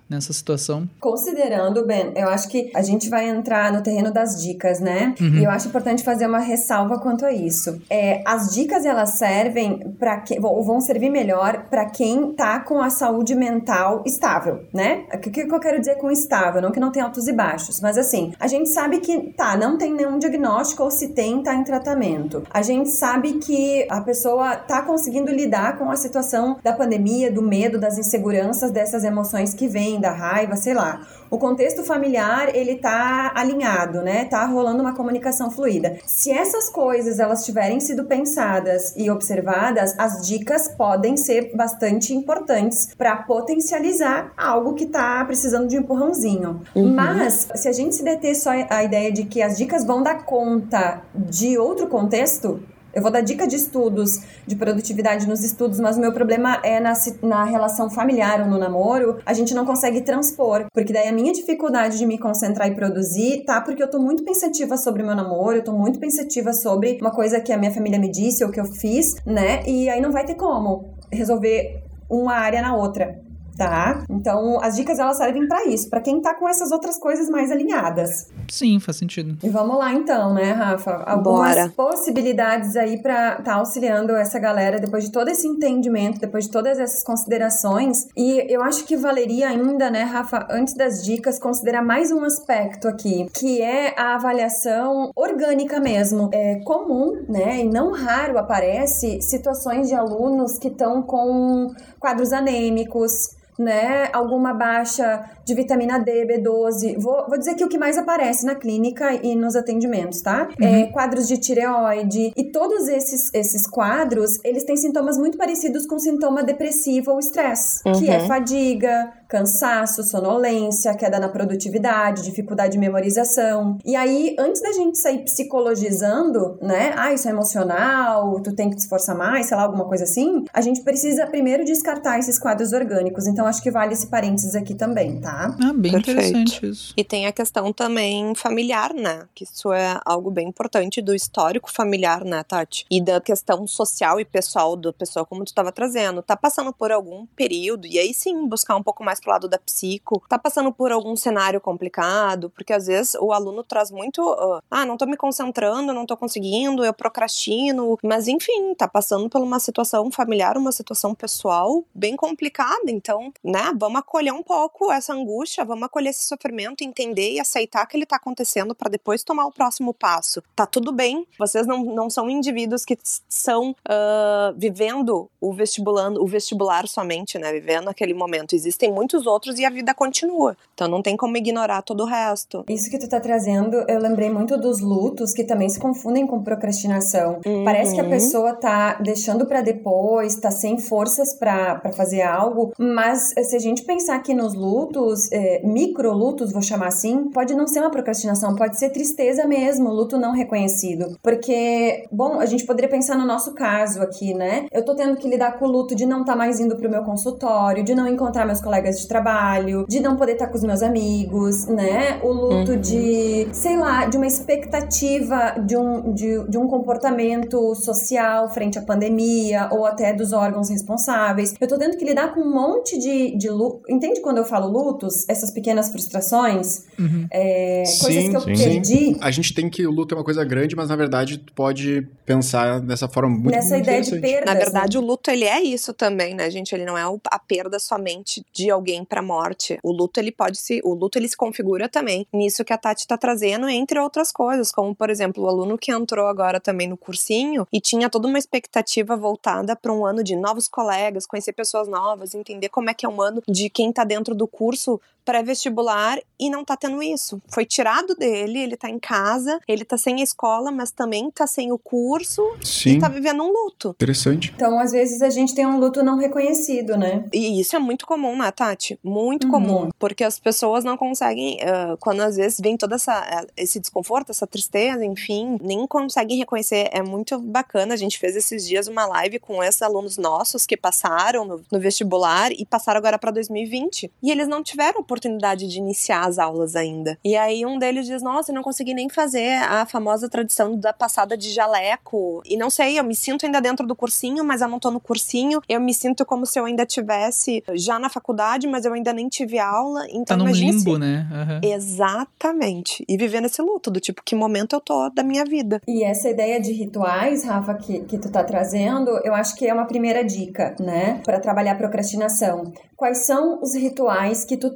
nessa 0.09 0.31
situação? 0.31 0.87
Considerando, 0.99 1.85
Ben, 1.85 2.11
eu 2.15 2.29
acho 2.29 2.47
que 2.47 2.71
a 2.75 2.81
gente 2.81 3.09
vai 3.09 3.27
entrar 3.27 3.71
no 3.71 3.81
terreno 3.81 4.11
das 4.11 4.41
dicas, 4.41 4.79
né? 4.79 5.15
Uhum. 5.19 5.35
E 5.35 5.43
eu 5.43 5.49
acho 5.49 5.67
importante 5.67 6.03
fazer 6.03 6.27
uma 6.27 6.39
ressalva 6.39 6.99
quanto 6.99 7.25
a 7.25 7.31
isso. 7.31 7.81
É, 7.89 8.21
as 8.25 8.53
dicas 8.53 8.85
elas 8.85 9.17
servem 9.17 9.95
para 9.99 10.19
que 10.21 10.39
ou 10.39 10.63
vão 10.63 10.79
servir 10.79 11.09
melhor 11.09 11.65
para 11.69 11.85
quem 11.85 12.33
tá 12.33 12.59
com 12.59 12.79
a 12.79 12.89
saúde 12.89 13.35
mental 13.35 14.03
estável, 14.05 14.65
né? 14.73 15.05
O 15.13 15.17
que, 15.17 15.31
que 15.31 15.53
eu 15.53 15.59
quero 15.59 15.79
dizer 15.79 15.95
com 15.95 16.11
estável? 16.11 16.61
Não 16.61 16.71
que 16.71 16.79
não 16.79 16.91
tem 16.91 17.01
altos 17.01 17.27
e 17.27 17.33
baixos, 17.33 17.81
mas 17.81 17.97
assim, 17.97 18.33
a 18.39 18.47
gente 18.47 18.69
sabe 18.69 18.99
que 18.99 19.33
tá, 19.33 19.57
não 19.57 19.77
tem 19.77 19.93
nenhum 19.93 20.19
diagnóstico 20.19 20.83
ou 20.83 20.91
se 20.91 21.09
tem, 21.09 21.41
tá 21.41 21.55
em 21.55 21.63
tratamento. 21.63 22.43
A 22.49 22.61
gente 22.61 22.89
sabe 22.89 23.33
que 23.39 23.87
a 23.89 24.01
pessoa 24.01 24.55
tá 24.55 24.81
conseguindo 24.81 25.31
lidar 25.31 25.77
com 25.77 25.89
a 25.89 25.95
situação 25.95 26.57
da 26.63 26.73
pandemia, 26.73 27.31
do 27.31 27.41
medo, 27.41 27.79
das 27.79 27.97
inseguranças, 27.97 28.71
dessas 28.71 29.03
emoções 29.03 29.53
que 29.53 29.67
vêm 29.67 29.94
da 29.99 30.11
raiva, 30.11 30.55
sei 30.55 30.73
lá. 30.73 31.01
O 31.29 31.37
contexto 31.37 31.83
familiar, 31.83 32.55
ele 32.55 32.75
tá 32.75 33.31
alinhado, 33.35 34.01
né? 34.01 34.25
Tá 34.25 34.45
rolando 34.45 34.81
uma 34.81 34.93
comunicação 34.93 35.49
fluida. 35.49 35.97
Se 36.05 36.31
essas 36.31 36.69
coisas 36.69 37.19
elas 37.19 37.43
tiverem 37.43 37.79
sido 37.79 38.05
pensadas 38.05 38.93
e 38.95 39.09
observadas, 39.09 39.97
as 39.97 40.25
dicas 40.25 40.67
podem 40.69 41.17
ser 41.17 41.51
bastante 41.55 42.13
importantes 42.13 42.89
para 42.97 43.15
potencializar 43.17 44.31
algo 44.37 44.75
que 44.75 44.85
tá 44.85 45.23
precisando 45.25 45.67
de 45.67 45.77
um 45.77 45.81
empurrãozinho. 45.81 46.61
Uhum. 46.75 46.93
Mas 46.93 47.47
se 47.55 47.67
a 47.67 47.73
gente 47.73 47.95
se 47.95 48.03
deter 48.03 48.35
só 48.35 48.51
a 48.69 48.83
ideia 48.83 49.11
de 49.11 49.25
que 49.25 49.41
as 49.41 49.57
dicas 49.57 49.83
vão 49.83 50.03
dar 50.03 50.25
conta 50.25 51.01
de 51.13 51.57
outro 51.57 51.87
contexto, 51.87 52.61
eu 52.95 53.01
vou 53.01 53.11
dar 53.11 53.19
dica 53.19 53.45
de 53.45 53.57
estudos, 53.57 54.21
de 54.47 54.55
produtividade 54.55 55.27
nos 55.27 55.43
estudos, 55.43 55.81
mas 55.81 55.97
o 55.97 55.99
meu 55.99 56.13
problema 56.13 56.61
é 56.63 56.79
na, 56.79 56.93
na 57.21 57.43
relação 57.43 57.89
familiar 57.89 58.39
ou 58.41 58.47
no 58.47 58.57
namoro, 58.57 59.19
a 59.25 59.33
gente 59.33 59.53
não 59.53 59.65
consegue 59.65 60.01
transpor. 60.01 60.65
Porque 60.73 60.93
daí 60.93 61.09
a 61.09 61.11
minha 61.11 61.33
dificuldade 61.33 61.97
de 61.97 62.05
me 62.05 62.17
concentrar 62.17 62.69
e 62.69 62.75
produzir 62.75 63.43
tá 63.45 63.59
porque 63.59 63.83
eu 63.83 63.89
tô 63.89 63.99
muito 63.99 64.23
pensativa 64.23 64.77
sobre 64.77 65.03
o 65.03 65.05
meu 65.05 65.15
namoro, 65.15 65.57
eu 65.57 65.63
tô 65.63 65.73
muito 65.73 65.99
pensativa 65.99 66.53
sobre 66.53 66.97
uma 67.01 67.11
coisa 67.11 67.41
que 67.41 67.51
a 67.51 67.57
minha 67.57 67.71
família 67.71 67.99
me 67.99 68.09
disse 68.09 68.45
ou 68.45 68.49
que 68.49 68.61
eu 68.61 68.65
fiz, 68.65 69.15
né? 69.25 69.61
E 69.67 69.89
aí 69.89 69.99
não 69.99 70.13
vai 70.13 70.25
ter 70.25 70.35
como 70.35 70.95
resolver 71.11 71.83
uma 72.09 72.35
área 72.35 72.61
na 72.61 72.75
outra 72.77 73.24
tá? 73.57 74.03
Então, 74.09 74.59
as 74.61 74.75
dicas 74.75 74.99
elas 74.99 75.17
servem 75.17 75.47
para 75.47 75.65
isso, 75.65 75.89
para 75.89 76.01
quem 76.01 76.21
tá 76.21 76.33
com 76.33 76.47
essas 76.47 76.71
outras 76.71 76.97
coisas 76.99 77.29
mais 77.29 77.51
alinhadas. 77.51 78.27
Sim, 78.49 78.79
faz 78.79 78.97
sentido. 78.97 79.37
E 79.43 79.49
vamos 79.49 79.77
lá 79.77 79.93
então, 79.93 80.33
né, 80.33 80.51
Rafa? 80.51 81.03
Algumas 81.05 81.55
Bora. 81.55 81.73
possibilidades 81.75 82.75
aí 82.75 83.01
para 83.01 83.41
tá 83.41 83.55
auxiliando 83.55 84.13
essa 84.15 84.39
galera 84.39 84.79
depois 84.79 85.05
de 85.05 85.11
todo 85.11 85.29
esse 85.29 85.47
entendimento, 85.47 86.19
depois 86.19 86.45
de 86.45 86.51
todas 86.51 86.79
essas 86.79 87.03
considerações. 87.03 88.07
E 88.15 88.45
eu 88.53 88.61
acho 88.61 88.85
que 88.85 88.95
valeria 88.95 89.49
ainda, 89.49 89.89
né, 89.89 90.03
Rafa, 90.03 90.47
antes 90.49 90.75
das 90.75 91.03
dicas, 91.03 91.39
considerar 91.39 91.83
mais 91.83 92.11
um 92.11 92.23
aspecto 92.23 92.87
aqui, 92.87 93.27
que 93.33 93.61
é 93.61 93.93
a 93.97 94.15
avaliação 94.15 95.11
orgânica 95.15 95.79
mesmo. 95.79 96.29
É 96.33 96.59
comum, 96.63 97.23
né, 97.27 97.61
e 97.61 97.69
não 97.69 97.91
raro 97.91 98.37
aparece 98.37 99.21
situações 99.21 99.87
de 99.87 99.95
alunos 99.95 100.57
que 100.57 100.67
estão 100.67 101.01
com 101.01 101.67
quadros 101.99 102.33
anêmicos, 102.33 103.11
né? 103.57 104.09
Alguma 104.13 104.53
baixa 104.53 105.29
de 105.45 105.53
vitamina 105.53 105.99
D, 105.99 106.25
B12. 106.25 106.99
Vou, 106.99 107.27
vou 107.27 107.37
dizer 107.37 107.53
que 107.53 107.63
o 107.63 107.69
que 107.69 107.77
mais 107.77 107.97
aparece 107.97 108.45
na 108.45 108.55
clínica 108.55 109.13
e 109.13 109.35
nos 109.35 109.55
atendimentos, 109.55 110.21
tá? 110.21 110.49
Uhum. 110.59 110.67
É, 110.67 110.87
quadros 110.87 111.27
de 111.27 111.37
tireoide. 111.37 112.33
E 112.35 112.43
todos 112.51 112.87
esses, 112.87 113.31
esses 113.33 113.67
quadros, 113.67 114.39
eles 114.43 114.63
têm 114.63 114.75
sintomas 114.75 115.17
muito 115.17 115.37
parecidos 115.37 115.85
com 115.85 115.99
sintoma 115.99 116.43
depressivo 116.43 117.11
ou 117.11 117.19
estresse, 117.19 117.81
uhum. 117.85 117.93
que 117.93 118.09
é 118.09 118.19
uhum. 118.19 118.27
fadiga, 118.27 119.13
cansaço, 119.27 120.03
sonolência, 120.03 120.95
queda 120.95 121.19
na 121.19 121.29
produtividade, 121.29 122.23
dificuldade 122.23 122.73
de 122.73 122.79
memorização. 122.79 123.77
E 123.85 123.95
aí, 123.95 124.35
antes 124.39 124.61
da 124.61 124.71
gente 124.71 124.97
sair 124.97 125.19
psicologizando, 125.19 126.57
né? 126.61 126.93
Ah, 126.97 127.13
isso 127.13 127.27
é 127.27 127.31
emocional, 127.31 128.39
tu 128.41 128.55
tem 128.55 128.69
que 128.69 128.77
te 128.77 128.79
esforçar 128.79 129.15
mais, 129.15 129.47
sei 129.47 129.57
lá, 129.57 129.63
alguma 129.63 129.85
coisa 129.85 130.05
assim, 130.05 130.45
a 130.51 130.61
gente 130.61 130.81
precisa 130.81 131.27
primeiro 131.27 131.63
descartar 131.63 132.17
esses 132.17 132.39
quadros 132.39 132.73
orgânicos. 132.73 133.27
Então, 133.27 133.45
acho 133.45 133.61
que 133.61 133.69
vale 133.69 133.93
esse 133.93 134.07
parênteses 134.07 134.55
aqui 134.55 134.73
também, 134.73 135.19
tá? 135.19 135.34
Ah, 135.35 135.73
bem 135.73 135.93
Perfeito. 135.93 136.11
interessante 136.11 136.65
isso. 136.65 136.93
E 136.95 137.03
tem 137.03 137.25
a 137.25 137.31
questão 137.31 137.73
também 137.73 138.35
familiar, 138.35 138.93
né? 138.93 139.27
Que 139.33 139.43
isso 139.43 139.73
é 139.73 139.99
algo 140.05 140.29
bem 140.29 140.47
importante 140.47 141.01
do 141.01 141.15
histórico 141.15 141.71
familiar, 141.71 142.23
né, 142.23 142.43
Tati? 142.43 142.85
E 142.91 143.01
da 143.01 143.19
questão 143.19 143.65
social 143.65 144.19
e 144.19 144.25
pessoal 144.25 144.75
do 144.75 144.93
pessoal, 144.93 145.25
como 145.25 145.43
tu 145.43 145.47
estava 145.47 145.71
trazendo. 145.71 146.21
Tá 146.21 146.35
passando 146.35 146.71
por 146.71 146.91
algum 146.91 147.25
período, 147.35 147.87
e 147.87 147.97
aí 147.97 148.13
sim, 148.13 148.47
buscar 148.47 148.75
um 148.75 148.83
pouco 148.83 149.03
mais 149.03 149.15
mais 149.15 149.19
pro 149.19 149.31
lado 149.31 149.47
da 149.47 149.57
psico, 149.57 150.21
tá 150.27 150.37
passando 150.37 150.71
por 150.71 150.91
algum 150.91 151.15
cenário 151.15 151.61
complicado, 151.61 152.49
porque 152.49 152.73
às 152.73 152.87
vezes 152.87 153.15
o 153.15 153.31
aluno 153.31 153.63
traz 153.63 153.89
muito, 153.89 154.21
uh, 154.21 154.61
ah, 154.69 154.85
não 154.85 154.97
tô 154.97 155.05
me 155.05 155.15
concentrando, 155.15 155.93
não 155.93 156.05
tô 156.05 156.17
conseguindo, 156.17 156.83
eu 156.83 156.93
procrastino, 156.93 157.97
mas 158.03 158.27
enfim, 158.27 158.73
tá 158.75 158.87
passando 158.87 159.29
por 159.29 159.41
uma 159.41 159.59
situação 159.59 160.11
familiar, 160.11 160.57
uma 160.57 160.71
situação 160.71 161.15
pessoal 161.15 161.83
bem 161.93 162.15
complicada, 162.15 162.89
então, 162.89 163.31
né, 163.43 163.71
vamos 163.77 163.99
acolher 163.99 164.33
um 164.33 164.43
pouco 164.43 164.91
essa 164.91 165.13
angústia, 165.13 165.24
vamos 165.65 165.83
acolher 165.83 166.09
esse 166.09 166.27
sofrimento, 166.27 166.83
entender 166.83 167.33
e 167.33 167.39
aceitar 167.39 167.85
que 167.85 167.97
ele 167.97 168.05
tá 168.05 168.17
acontecendo 168.17 168.75
para 168.75 168.89
depois 168.89 169.23
tomar 169.23 169.45
o 169.45 169.51
próximo 169.51 169.93
passo. 169.93 170.41
Tá 170.55 170.65
tudo 170.65 170.91
bem, 170.91 171.25
vocês 171.37 171.65
não, 171.65 171.83
não 171.83 172.09
são 172.09 172.29
indivíduos 172.29 172.85
que 172.85 172.97
são 173.29 173.71
uh, 173.71 174.53
vivendo 174.57 175.29
o 175.39 175.53
vestibulando, 175.53 176.23
o 176.23 176.27
vestibular 176.27 176.87
somente, 176.87 177.37
né, 177.37 177.51
vivendo 177.51 177.89
aquele 177.89 178.13
momento. 178.13 178.55
Existem 178.55 178.91
muitos 178.91 179.25
outros 179.25 179.59
e 179.59 179.65
a 179.65 179.69
vida 179.69 179.93
continua. 179.93 180.57
Então 180.73 180.87
não 180.87 181.01
tem 181.01 181.15
como 181.15 181.37
ignorar 181.37 181.81
todo 181.81 182.01
o 182.01 182.05
resto. 182.05 182.63
Isso 182.69 182.89
que 182.89 182.99
tu 182.99 183.07
tá 183.07 183.19
trazendo, 183.19 183.83
eu 183.87 183.99
lembrei 183.99 184.29
muito 184.29 184.57
dos 184.57 184.79
lutos 184.79 185.33
que 185.33 185.43
também 185.43 185.69
se 185.69 185.79
confundem 185.79 186.25
com 186.27 186.43
procrastinação. 186.43 187.39
Uhum. 187.45 187.63
Parece 187.63 187.93
que 187.93 188.01
a 188.01 188.09
pessoa 188.09 188.53
tá 188.53 188.95
deixando 188.95 189.45
para 189.45 189.61
depois, 189.61 190.35
tá 190.35 190.51
sem 190.51 190.77
forças 190.77 191.33
para 191.33 191.91
fazer 191.93 192.21
algo, 192.21 192.73
mas 192.77 193.33
se 193.43 193.55
a 193.55 193.59
gente 193.59 193.83
pensar 193.83 194.15
aqui 194.15 194.33
nos 194.33 194.53
lutos, 194.53 195.14
é, 195.31 195.61
micro 195.65 196.11
lutos, 196.13 196.51
vou 196.51 196.61
chamar 196.61 196.87
assim, 196.87 197.29
pode 197.29 197.53
não 197.53 197.67
ser 197.67 197.79
uma 197.79 197.91
procrastinação, 197.91 198.55
pode 198.55 198.77
ser 198.77 198.89
tristeza 198.89 199.45
mesmo, 199.45 199.89
luto 199.89 200.17
não 200.17 200.31
reconhecido. 200.31 201.17
Porque, 201.21 202.05
bom, 202.11 202.39
a 202.39 202.45
gente 202.45 202.65
poderia 202.65 202.89
pensar 202.89 203.17
no 203.17 203.25
nosso 203.25 203.53
caso 203.53 204.01
aqui, 204.01 204.33
né? 204.33 204.65
Eu 204.71 204.83
tô 204.83 204.95
tendo 204.95 205.15
que 205.17 205.27
lidar 205.27 205.57
com 205.57 205.65
o 205.65 205.71
luto 205.71 205.95
de 205.95 206.05
não 206.05 206.21
estar 206.21 206.33
tá 206.33 206.37
mais 206.37 206.59
indo 206.59 206.75
pro 206.75 206.89
meu 206.89 207.03
consultório, 207.03 207.83
de 207.83 207.95
não 207.95 208.07
encontrar 208.07 208.45
meus 208.45 208.61
colegas 208.61 208.99
de 208.99 209.07
trabalho, 209.07 209.85
de 209.87 209.99
não 209.99 210.15
poder 210.15 210.33
estar 210.33 210.47
com 210.47 210.57
os 210.57 210.63
meus 210.63 210.81
amigos, 210.81 211.65
né? 211.67 212.19
O 212.23 212.31
luto 212.31 212.73
uhum. 212.73 212.79
de, 212.79 213.47
sei 213.51 213.77
lá, 213.77 214.05
de 214.05 214.17
uma 214.17 214.27
expectativa 214.27 215.55
de 215.65 215.77
um, 215.77 216.13
de, 216.13 216.47
de 216.49 216.57
um 216.57 216.67
comportamento 216.67 217.75
social 217.75 218.49
frente 218.49 218.77
à 218.77 218.81
pandemia 218.81 219.69
ou 219.71 219.85
até 219.85 220.13
dos 220.13 220.33
órgãos 220.33 220.69
responsáveis. 220.69 221.53
Eu 221.59 221.67
tô 221.67 221.77
tendo 221.77 221.97
que 221.97 222.05
lidar 222.05 222.33
com 222.33 222.41
um 222.41 222.51
monte 222.51 222.97
de, 222.97 223.37
de 223.37 223.49
luto. 223.49 223.81
Entende 223.89 224.21
quando 224.21 224.37
eu 224.37 224.45
falo 224.45 224.67
lutos? 225.05 225.27
Essas 225.27 225.51
pequenas 225.51 225.89
frustrações? 225.89 226.85
Uhum. 226.97 227.27
É, 227.31 227.83
sim, 227.85 227.99
coisas 227.99 228.29
que 228.29 228.35
eu 228.35 228.41
sim. 228.41 228.63
perdi. 228.63 229.17
A 229.21 229.31
gente 229.31 229.53
tem 229.53 229.69
que 229.69 229.85
o 229.85 229.91
luto 229.91 230.15
é 230.15 230.17
uma 230.17 230.23
coisa 230.23 230.43
grande, 230.43 230.75
mas 230.75 230.89
na 230.89 230.95
verdade 230.95 231.37
tu 231.37 231.53
pode 231.53 232.07
pensar 232.25 232.79
dessa 232.79 233.07
forma 233.07 233.29
muito 233.29 233.51
Nessa 233.51 233.77
ideia 233.77 234.01
de 234.01 234.19
perda. 234.19 234.53
Na 234.53 234.57
verdade, 234.57 234.97
né? 234.97 235.03
o 235.03 235.05
luto 235.05 235.29
ele 235.29 235.45
é 235.45 235.61
isso 235.61 235.93
também, 235.93 236.33
né, 236.33 236.49
gente? 236.49 236.73
Ele 236.73 236.85
não 236.85 236.97
é 236.97 237.03
a 237.03 237.39
perda 237.39 237.79
somente 237.79 238.43
de 238.53 238.69
alguém 238.69 238.85
alguém 238.85 239.03
para 239.03 239.21
morte. 239.21 239.79
O 239.83 239.91
luto 239.91 240.19
ele 240.19 240.31
pode 240.31 240.57
se, 240.57 240.79
o 240.83 240.93
luto 240.93 241.17
ele 241.17 241.27
se 241.27 241.35
configura 241.35 241.89
também 241.89 242.27
nisso 242.31 242.63
que 242.63 242.71
a 242.71 242.77
Tati 242.77 243.01
está 243.01 243.17
trazendo, 243.17 243.67
entre 243.67 243.99
outras 243.99 244.31
coisas, 244.31 244.71
como 244.71 244.95
por 244.95 245.09
exemplo 245.09 245.43
o 245.43 245.47
aluno 245.47 245.77
que 245.77 245.91
entrou 245.91 246.27
agora 246.27 246.59
também 246.59 246.87
no 246.87 246.95
cursinho 246.97 247.67
e 247.73 247.81
tinha 247.81 248.09
toda 248.09 248.27
uma 248.27 248.37
expectativa 248.37 249.17
voltada 249.17 249.75
para 249.75 249.91
um 249.91 250.05
ano 250.05 250.23
de 250.23 250.35
novos 250.35 250.67
colegas, 250.67 251.25
conhecer 251.25 251.53
pessoas 251.53 251.87
novas, 251.87 252.35
entender 252.35 252.69
como 252.69 252.89
é 252.89 252.93
que 252.93 253.05
é 253.05 253.09
um 253.09 253.21
ano 253.21 253.41
de 253.47 253.69
quem 253.69 253.89
está 253.89 254.03
dentro 254.03 254.35
do 254.35 254.47
curso 254.47 254.94
Brasil 254.97 255.14
pré-vestibular 255.25 256.19
e 256.39 256.49
não 256.49 256.63
tá 256.63 256.77
tendo 256.77 257.01
isso. 257.01 257.41
Foi 257.47 257.65
tirado 257.65 258.15
dele, 258.15 258.59
ele 258.59 258.77
tá 258.77 258.89
em 258.89 258.99
casa, 258.99 259.59
ele 259.67 259.83
tá 259.83 259.97
sem 259.97 260.19
a 260.21 260.23
escola, 260.23 260.71
mas 260.71 260.91
também 260.91 261.31
tá 261.31 261.47
sem 261.47 261.71
o 261.71 261.77
curso 261.77 262.41
Sim. 262.63 262.97
e 262.97 262.99
tá 262.99 263.07
vivendo 263.09 263.43
um 263.43 263.51
luto. 263.51 263.89
Interessante. 263.89 264.51
Então, 264.55 264.79
às 264.79 264.91
vezes, 264.91 265.21
a 265.21 265.29
gente 265.29 265.55
tem 265.55 265.65
um 265.65 265.79
luto 265.79 266.03
não 266.03 266.17
reconhecido, 266.17 266.97
né? 266.97 267.25
E 267.33 267.59
isso 267.59 267.75
é 267.75 267.79
muito 267.79 268.05
comum, 268.05 268.37
né, 268.37 268.51
Tati? 268.51 268.99
Muito 269.03 269.45
Uhum. 269.47 269.51
comum. 269.51 269.89
Porque 269.97 270.23
as 270.23 270.39
pessoas 270.39 270.83
não 270.83 270.95
conseguem, 270.97 271.57
ah, 271.63 271.97
quando 271.99 272.21
às 272.21 272.35
vezes 272.35 272.59
vem 272.61 272.77
todo 272.77 272.93
essa, 272.93 273.13
eh, 273.31 273.47
esse 273.63 273.79
desconforto, 273.79 274.29
essa 274.31 274.45
tristeza, 274.45 275.03
enfim, 275.05 275.57
nem 275.61 275.87
conseguem 275.87 276.37
reconhecer. 276.37 276.89
É 276.91 277.01
muito 277.01 277.39
bacana. 277.39 277.93
A 277.93 277.97
gente 277.97 278.19
fez 278.19 278.35
esses 278.35 278.67
dias 278.67 278.87
uma 278.87 279.05
live 279.05 279.39
com 279.39 279.63
esses 279.63 279.81
alunos 279.81 280.17
nossos 280.17 280.65
que 280.65 280.77
passaram 280.77 281.45
no, 281.45 281.61
no 281.71 281.79
vestibular 281.79 282.51
e 282.51 282.65
passaram 282.65 282.97
agora 282.99 283.17
para 283.17 283.31
2020. 283.31 284.11
E 284.21 284.31
eles 284.31 284.47
não 284.47 284.61
tiveram 284.63 284.99
oportunidade 285.01 285.14
de 285.19 285.77
iniciar 285.77 286.27
as 286.27 286.37
aulas 286.39 286.75
ainda. 286.75 287.17
E 287.23 287.35
aí 287.35 287.65
um 287.65 287.77
deles 287.77 288.05
diz: 288.05 288.21
Nossa, 288.21 288.51
eu 288.51 288.55
não 288.55 288.63
consegui 288.63 288.93
nem 288.93 289.09
fazer 289.09 289.53
a 289.63 289.85
famosa 289.85 290.29
tradição 290.29 290.75
da 290.77 290.93
passada 290.93 291.37
de 291.37 291.49
jaleco. 291.51 292.41
E 292.45 292.57
não 292.57 292.69
sei, 292.69 292.99
eu 292.99 293.03
me 293.03 293.15
sinto 293.15 293.45
ainda 293.45 293.59
dentro 293.61 293.85
do 293.87 293.95
cursinho, 293.95 294.43
mas 294.43 294.61
eu 294.61 294.67
não 294.67 294.79
tô 294.79 294.91
no 294.91 294.99
cursinho. 294.99 295.61
Eu 295.67 295.79
me 295.79 295.93
sinto 295.93 296.25
como 296.25 296.45
se 296.45 296.59
eu 296.59 296.65
ainda 296.65 296.85
tivesse 296.85 297.63
já 297.73 297.99
na 297.99 298.09
faculdade, 298.09 298.67
mas 298.67 298.85
eu 298.85 298.93
ainda 298.93 299.13
nem 299.13 299.27
tive 299.27 299.59
aula. 299.59 300.05
Então, 300.09 300.25
Tá 300.25 300.37
num 300.37 300.45
imagina 300.45 300.71
se- 300.73 300.77
limbo, 300.85 300.97
né? 300.97 301.27
Aham. 301.31 301.61
Exatamente. 301.63 303.03
E 303.07 303.17
vivendo 303.17 303.45
esse 303.45 303.61
luto, 303.61 303.89
do 303.91 303.99
tipo, 303.99 304.21
que 304.23 304.35
momento 304.35 304.75
eu 304.75 304.81
tô 304.81 305.09
da 305.09 305.23
minha 305.23 305.43
vida. 305.45 305.81
E 305.87 306.03
essa 306.03 306.29
ideia 306.29 306.59
de 306.59 306.71
rituais, 306.71 307.43
Rafa, 307.43 307.73
que, 307.75 307.99
que 308.01 308.17
tu 308.17 308.29
tá 308.31 308.43
trazendo, 308.43 309.09
eu 309.23 309.33
acho 309.33 309.55
que 309.55 309.67
é 309.67 309.73
uma 309.73 309.85
primeira 309.85 310.23
dica, 310.23 310.75
né? 310.79 311.21
Para 311.23 311.39
trabalhar 311.39 311.73
a 311.73 311.75
procrastinação. 311.75 312.73
Quais 312.95 313.25
são 313.25 313.61
os 313.61 313.75
rituais 313.75 314.45
que 314.45 314.55
tu 314.55 314.69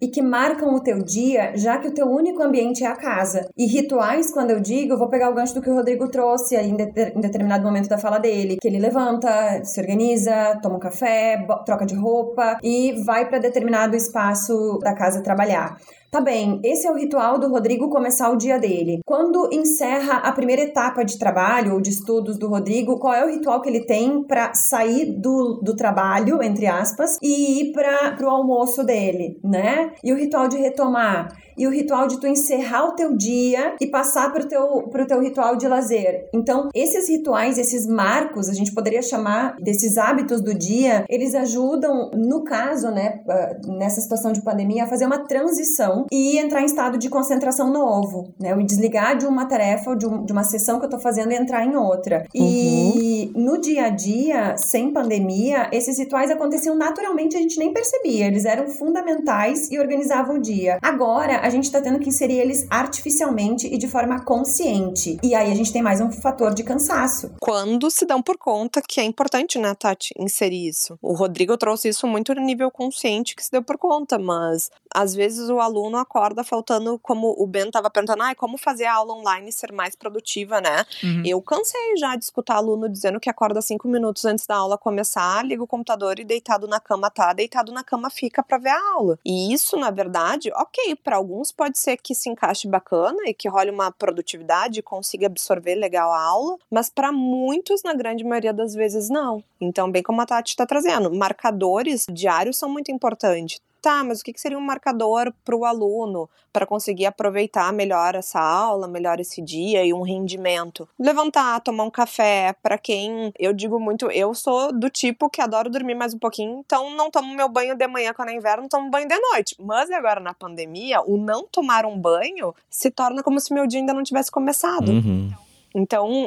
e 0.00 0.08
que 0.08 0.20
marcam 0.22 0.74
o 0.74 0.80
teu 0.80 0.98
dia, 1.02 1.52
já 1.56 1.78
que 1.78 1.88
o 1.88 1.94
teu 1.94 2.06
único 2.06 2.42
ambiente 2.42 2.84
é 2.84 2.86
a 2.86 2.96
casa? 2.96 3.48
E 3.56 3.66
rituais, 3.66 4.30
quando 4.32 4.50
eu 4.50 4.60
digo, 4.60 4.92
eu 4.94 4.98
vou 4.98 5.08
pegar 5.08 5.30
o 5.30 5.34
gancho 5.34 5.54
do 5.54 5.62
que 5.62 5.70
o 5.70 5.74
Rodrigo 5.74 6.08
trouxe 6.08 6.56
aí 6.56 6.68
em, 6.70 6.76
de- 6.76 7.12
em 7.16 7.20
determinado 7.20 7.64
momento 7.64 7.88
da 7.88 7.98
fala 7.98 8.18
dele, 8.18 8.56
que 8.60 8.68
ele 8.68 8.78
levanta, 8.78 9.62
se 9.64 9.80
organiza, 9.80 10.58
toma 10.62 10.76
um 10.76 10.80
café, 10.80 11.44
troca 11.64 11.86
de 11.86 11.94
roupa 11.94 12.58
e 12.62 12.92
vai 13.04 13.28
para 13.28 13.38
determinado 13.38 13.96
espaço 13.96 14.78
da 14.82 14.94
casa 14.94 15.22
trabalhar. 15.22 15.76
Tá 16.16 16.22
bem, 16.22 16.62
esse 16.64 16.86
é 16.86 16.90
o 16.90 16.94
ritual 16.94 17.38
do 17.38 17.46
Rodrigo 17.46 17.90
começar 17.90 18.30
o 18.30 18.38
dia 18.38 18.58
dele. 18.58 19.00
Quando 19.04 19.50
encerra 19.52 20.14
a 20.20 20.32
primeira 20.32 20.62
etapa 20.62 21.04
de 21.04 21.18
trabalho 21.18 21.74
ou 21.74 21.80
de 21.82 21.90
estudos 21.90 22.38
do 22.38 22.48
Rodrigo, 22.48 22.98
qual 22.98 23.12
é 23.12 23.22
o 23.22 23.28
ritual 23.28 23.60
que 23.60 23.68
ele 23.68 23.84
tem 23.84 24.22
para 24.22 24.54
sair 24.54 25.12
do, 25.12 25.60
do 25.62 25.76
trabalho, 25.76 26.42
entre 26.42 26.66
aspas, 26.66 27.18
e 27.22 27.60
ir 27.60 27.72
para 27.72 28.16
o 28.22 28.30
almoço 28.30 28.82
dele, 28.82 29.38
né? 29.44 29.92
E 30.02 30.10
o 30.10 30.16
ritual 30.16 30.48
de 30.48 30.56
retomar. 30.56 31.36
E 31.56 31.66
o 31.66 31.70
ritual 31.70 32.06
de 32.06 32.20
tu 32.20 32.26
encerrar 32.26 32.84
o 32.88 32.92
teu 32.92 33.16
dia 33.16 33.74
e 33.80 33.86
passar 33.86 34.32
para 34.32 34.42
o 34.44 34.48
teu, 34.48 34.82
pro 34.90 35.06
teu 35.06 35.20
ritual 35.20 35.56
de 35.56 35.66
lazer. 35.68 36.28
Então, 36.34 36.68
esses 36.74 37.08
rituais, 37.08 37.58
esses 37.58 37.86
marcos, 37.86 38.48
a 38.48 38.54
gente 38.54 38.72
poderia 38.74 39.02
chamar 39.02 39.56
desses 39.60 39.96
hábitos 39.96 40.40
do 40.40 40.54
dia, 40.54 41.04
eles 41.08 41.34
ajudam, 41.34 42.10
no 42.14 42.44
caso, 42.44 42.90
né, 42.90 43.20
ah, 43.28 43.56
nessa 43.66 44.00
situação 44.00 44.32
de 44.32 44.42
pandemia, 44.42 44.84
a 44.84 44.86
fazer 44.86 45.06
uma 45.06 45.18
transição 45.26 46.06
e 46.12 46.38
entrar 46.38 46.62
em 46.62 46.66
estado 46.66 46.98
de 46.98 47.08
concentração 47.08 47.70
novo, 47.72 48.34
né? 48.40 48.54
Desligar 48.64 49.16
de 49.16 49.26
uma 49.26 49.46
tarefa 49.46 49.90
ou 49.90 49.96
de, 49.96 50.06
um- 50.06 50.24
de 50.24 50.32
uma 50.32 50.44
sessão 50.44 50.78
que 50.78 50.86
eu 50.86 50.90
tô 50.90 50.98
fazendo 50.98 51.32
e 51.32 51.36
entrar 51.36 51.64
em 51.64 51.76
outra. 51.76 52.24
E 52.34 53.32
no 53.34 53.60
dia 53.60 53.86
a 53.86 53.88
dia, 53.90 54.56
sem 54.56 54.92
pandemia, 54.92 55.68
esses 55.72 55.98
rituais 55.98 56.30
aconteciam 56.30 56.76
naturalmente, 56.76 57.36
a 57.36 57.40
gente 57.40 57.58
nem 57.58 57.72
percebia. 57.72 58.26
Eles 58.26 58.44
eram 58.44 58.68
fundamentais 58.68 59.70
e 59.70 59.78
organizavam 59.78 60.36
o 60.36 60.40
dia. 60.40 60.78
Agora, 60.82 61.45
a 61.46 61.50
gente 61.50 61.70
tá 61.70 61.80
tendo 61.80 62.00
que 62.00 62.08
inserir 62.08 62.40
eles 62.40 62.66
artificialmente 62.68 63.66
e 63.66 63.78
de 63.78 63.86
forma 63.86 64.24
consciente. 64.24 65.16
E 65.22 65.34
aí 65.34 65.52
a 65.52 65.54
gente 65.54 65.72
tem 65.72 65.80
mais 65.80 66.00
um 66.00 66.10
fator 66.10 66.52
de 66.52 66.64
cansaço. 66.64 67.32
Quando 67.40 67.88
se 67.88 68.04
dão 68.04 68.20
por 68.20 68.36
conta 68.36 68.82
que 68.82 69.00
é 69.00 69.04
importante, 69.04 69.58
né, 69.58 69.72
Tati, 69.74 70.12
inserir 70.18 70.68
isso. 70.68 70.98
O 71.00 71.14
Rodrigo 71.14 71.56
trouxe 71.56 71.88
isso 71.88 72.06
muito 72.06 72.34
no 72.34 72.40
nível 72.40 72.70
consciente 72.70 73.36
que 73.36 73.44
se 73.44 73.50
deu 73.50 73.62
por 73.62 73.78
conta, 73.78 74.18
mas 74.18 74.70
às 74.96 75.14
vezes 75.14 75.50
o 75.50 75.60
aluno 75.60 75.98
acorda 75.98 76.42
faltando, 76.42 76.98
como 76.98 77.34
o 77.36 77.46
Ben 77.46 77.70
tava 77.70 77.90
perguntando, 77.90 78.22
ah, 78.22 78.34
como 78.34 78.56
fazer 78.56 78.86
a 78.86 78.94
aula 78.94 79.12
online 79.12 79.52
ser 79.52 79.70
mais 79.70 79.94
produtiva, 79.94 80.58
né? 80.58 80.86
Uhum. 81.04 81.22
Eu 81.26 81.42
cansei 81.42 81.98
já 81.98 82.16
de 82.16 82.24
escutar 82.24 82.56
aluno 82.56 82.88
dizendo 82.88 83.20
que 83.20 83.28
acorda 83.28 83.60
cinco 83.60 83.86
minutos 83.86 84.24
antes 84.24 84.46
da 84.46 84.56
aula 84.56 84.78
começar, 84.78 85.44
liga 85.44 85.62
o 85.62 85.66
computador 85.66 86.18
e 86.18 86.24
deitado 86.24 86.66
na 86.66 86.80
cama 86.80 87.10
tá, 87.10 87.34
deitado 87.34 87.72
na 87.72 87.84
cama 87.84 88.08
fica 88.08 88.42
pra 88.42 88.56
ver 88.56 88.70
a 88.70 88.92
aula. 88.94 89.18
E 89.22 89.52
isso, 89.52 89.76
na 89.76 89.90
verdade, 89.90 90.50
ok, 90.54 90.96
para 90.96 91.16
alguns 91.16 91.52
pode 91.52 91.78
ser 91.78 91.98
que 91.98 92.14
se 92.14 92.30
encaixe 92.30 92.66
bacana 92.66 93.18
e 93.26 93.34
que 93.34 93.50
role 93.50 93.70
uma 93.70 93.92
produtividade 93.92 94.80
e 94.80 94.82
consiga 94.82 95.26
absorver 95.26 95.74
legal 95.74 96.10
a 96.10 96.22
aula, 96.22 96.56
mas 96.70 96.88
para 96.88 97.12
muitos, 97.12 97.82
na 97.82 97.92
grande 97.92 98.24
maioria 98.24 98.54
das 98.54 98.72
vezes, 98.72 99.10
não. 99.10 99.44
Então, 99.60 99.90
bem 99.90 100.02
como 100.02 100.22
a 100.22 100.26
Tati 100.26 100.52
está 100.52 100.64
trazendo, 100.64 101.14
marcadores 101.14 102.06
diários 102.10 102.56
são 102.56 102.70
muito 102.70 102.90
importantes. 102.90 103.60
Tá, 103.86 104.02
mas 104.02 104.18
o 104.18 104.24
que 104.24 104.36
seria 104.36 104.58
um 104.58 104.60
marcador 104.60 105.32
para 105.44 105.54
o 105.54 105.64
aluno 105.64 106.28
para 106.52 106.66
conseguir 106.66 107.06
aproveitar 107.06 107.72
melhor 107.72 108.16
essa 108.16 108.40
aula, 108.40 108.88
melhor 108.88 109.20
esse 109.20 109.40
dia 109.40 109.84
e 109.84 109.94
um 109.94 110.02
rendimento? 110.02 110.88
Levantar, 110.98 111.60
tomar 111.60 111.84
um 111.84 111.90
café. 111.90 112.52
Para 112.60 112.76
quem 112.78 113.32
eu 113.38 113.52
digo 113.52 113.78
muito, 113.78 114.10
eu 114.10 114.34
sou 114.34 114.72
do 114.72 114.90
tipo 114.90 115.30
que 115.30 115.40
adoro 115.40 115.70
dormir 115.70 115.94
mais 115.94 116.12
um 116.12 116.18
pouquinho, 116.18 116.64
então 116.66 116.96
não 116.96 117.12
tomo 117.12 117.32
meu 117.32 117.48
banho 117.48 117.76
de 117.76 117.86
manhã 117.86 118.12
quando 118.12 118.30
é 118.30 118.34
inverno, 118.34 118.68
tomo 118.68 118.90
banho 118.90 119.06
de 119.06 119.20
noite. 119.20 119.54
Mas 119.60 119.88
agora 119.92 120.18
na 120.18 120.34
pandemia, 120.34 121.00
o 121.02 121.16
não 121.16 121.46
tomar 121.46 121.86
um 121.86 121.96
banho 121.96 122.52
se 122.68 122.90
torna 122.90 123.22
como 123.22 123.38
se 123.38 123.54
meu 123.54 123.68
dia 123.68 123.78
ainda 123.78 123.94
não 123.94 124.02
tivesse 124.02 124.32
começado. 124.32 124.88
Uhum. 124.88 125.30
Então, 125.30 125.45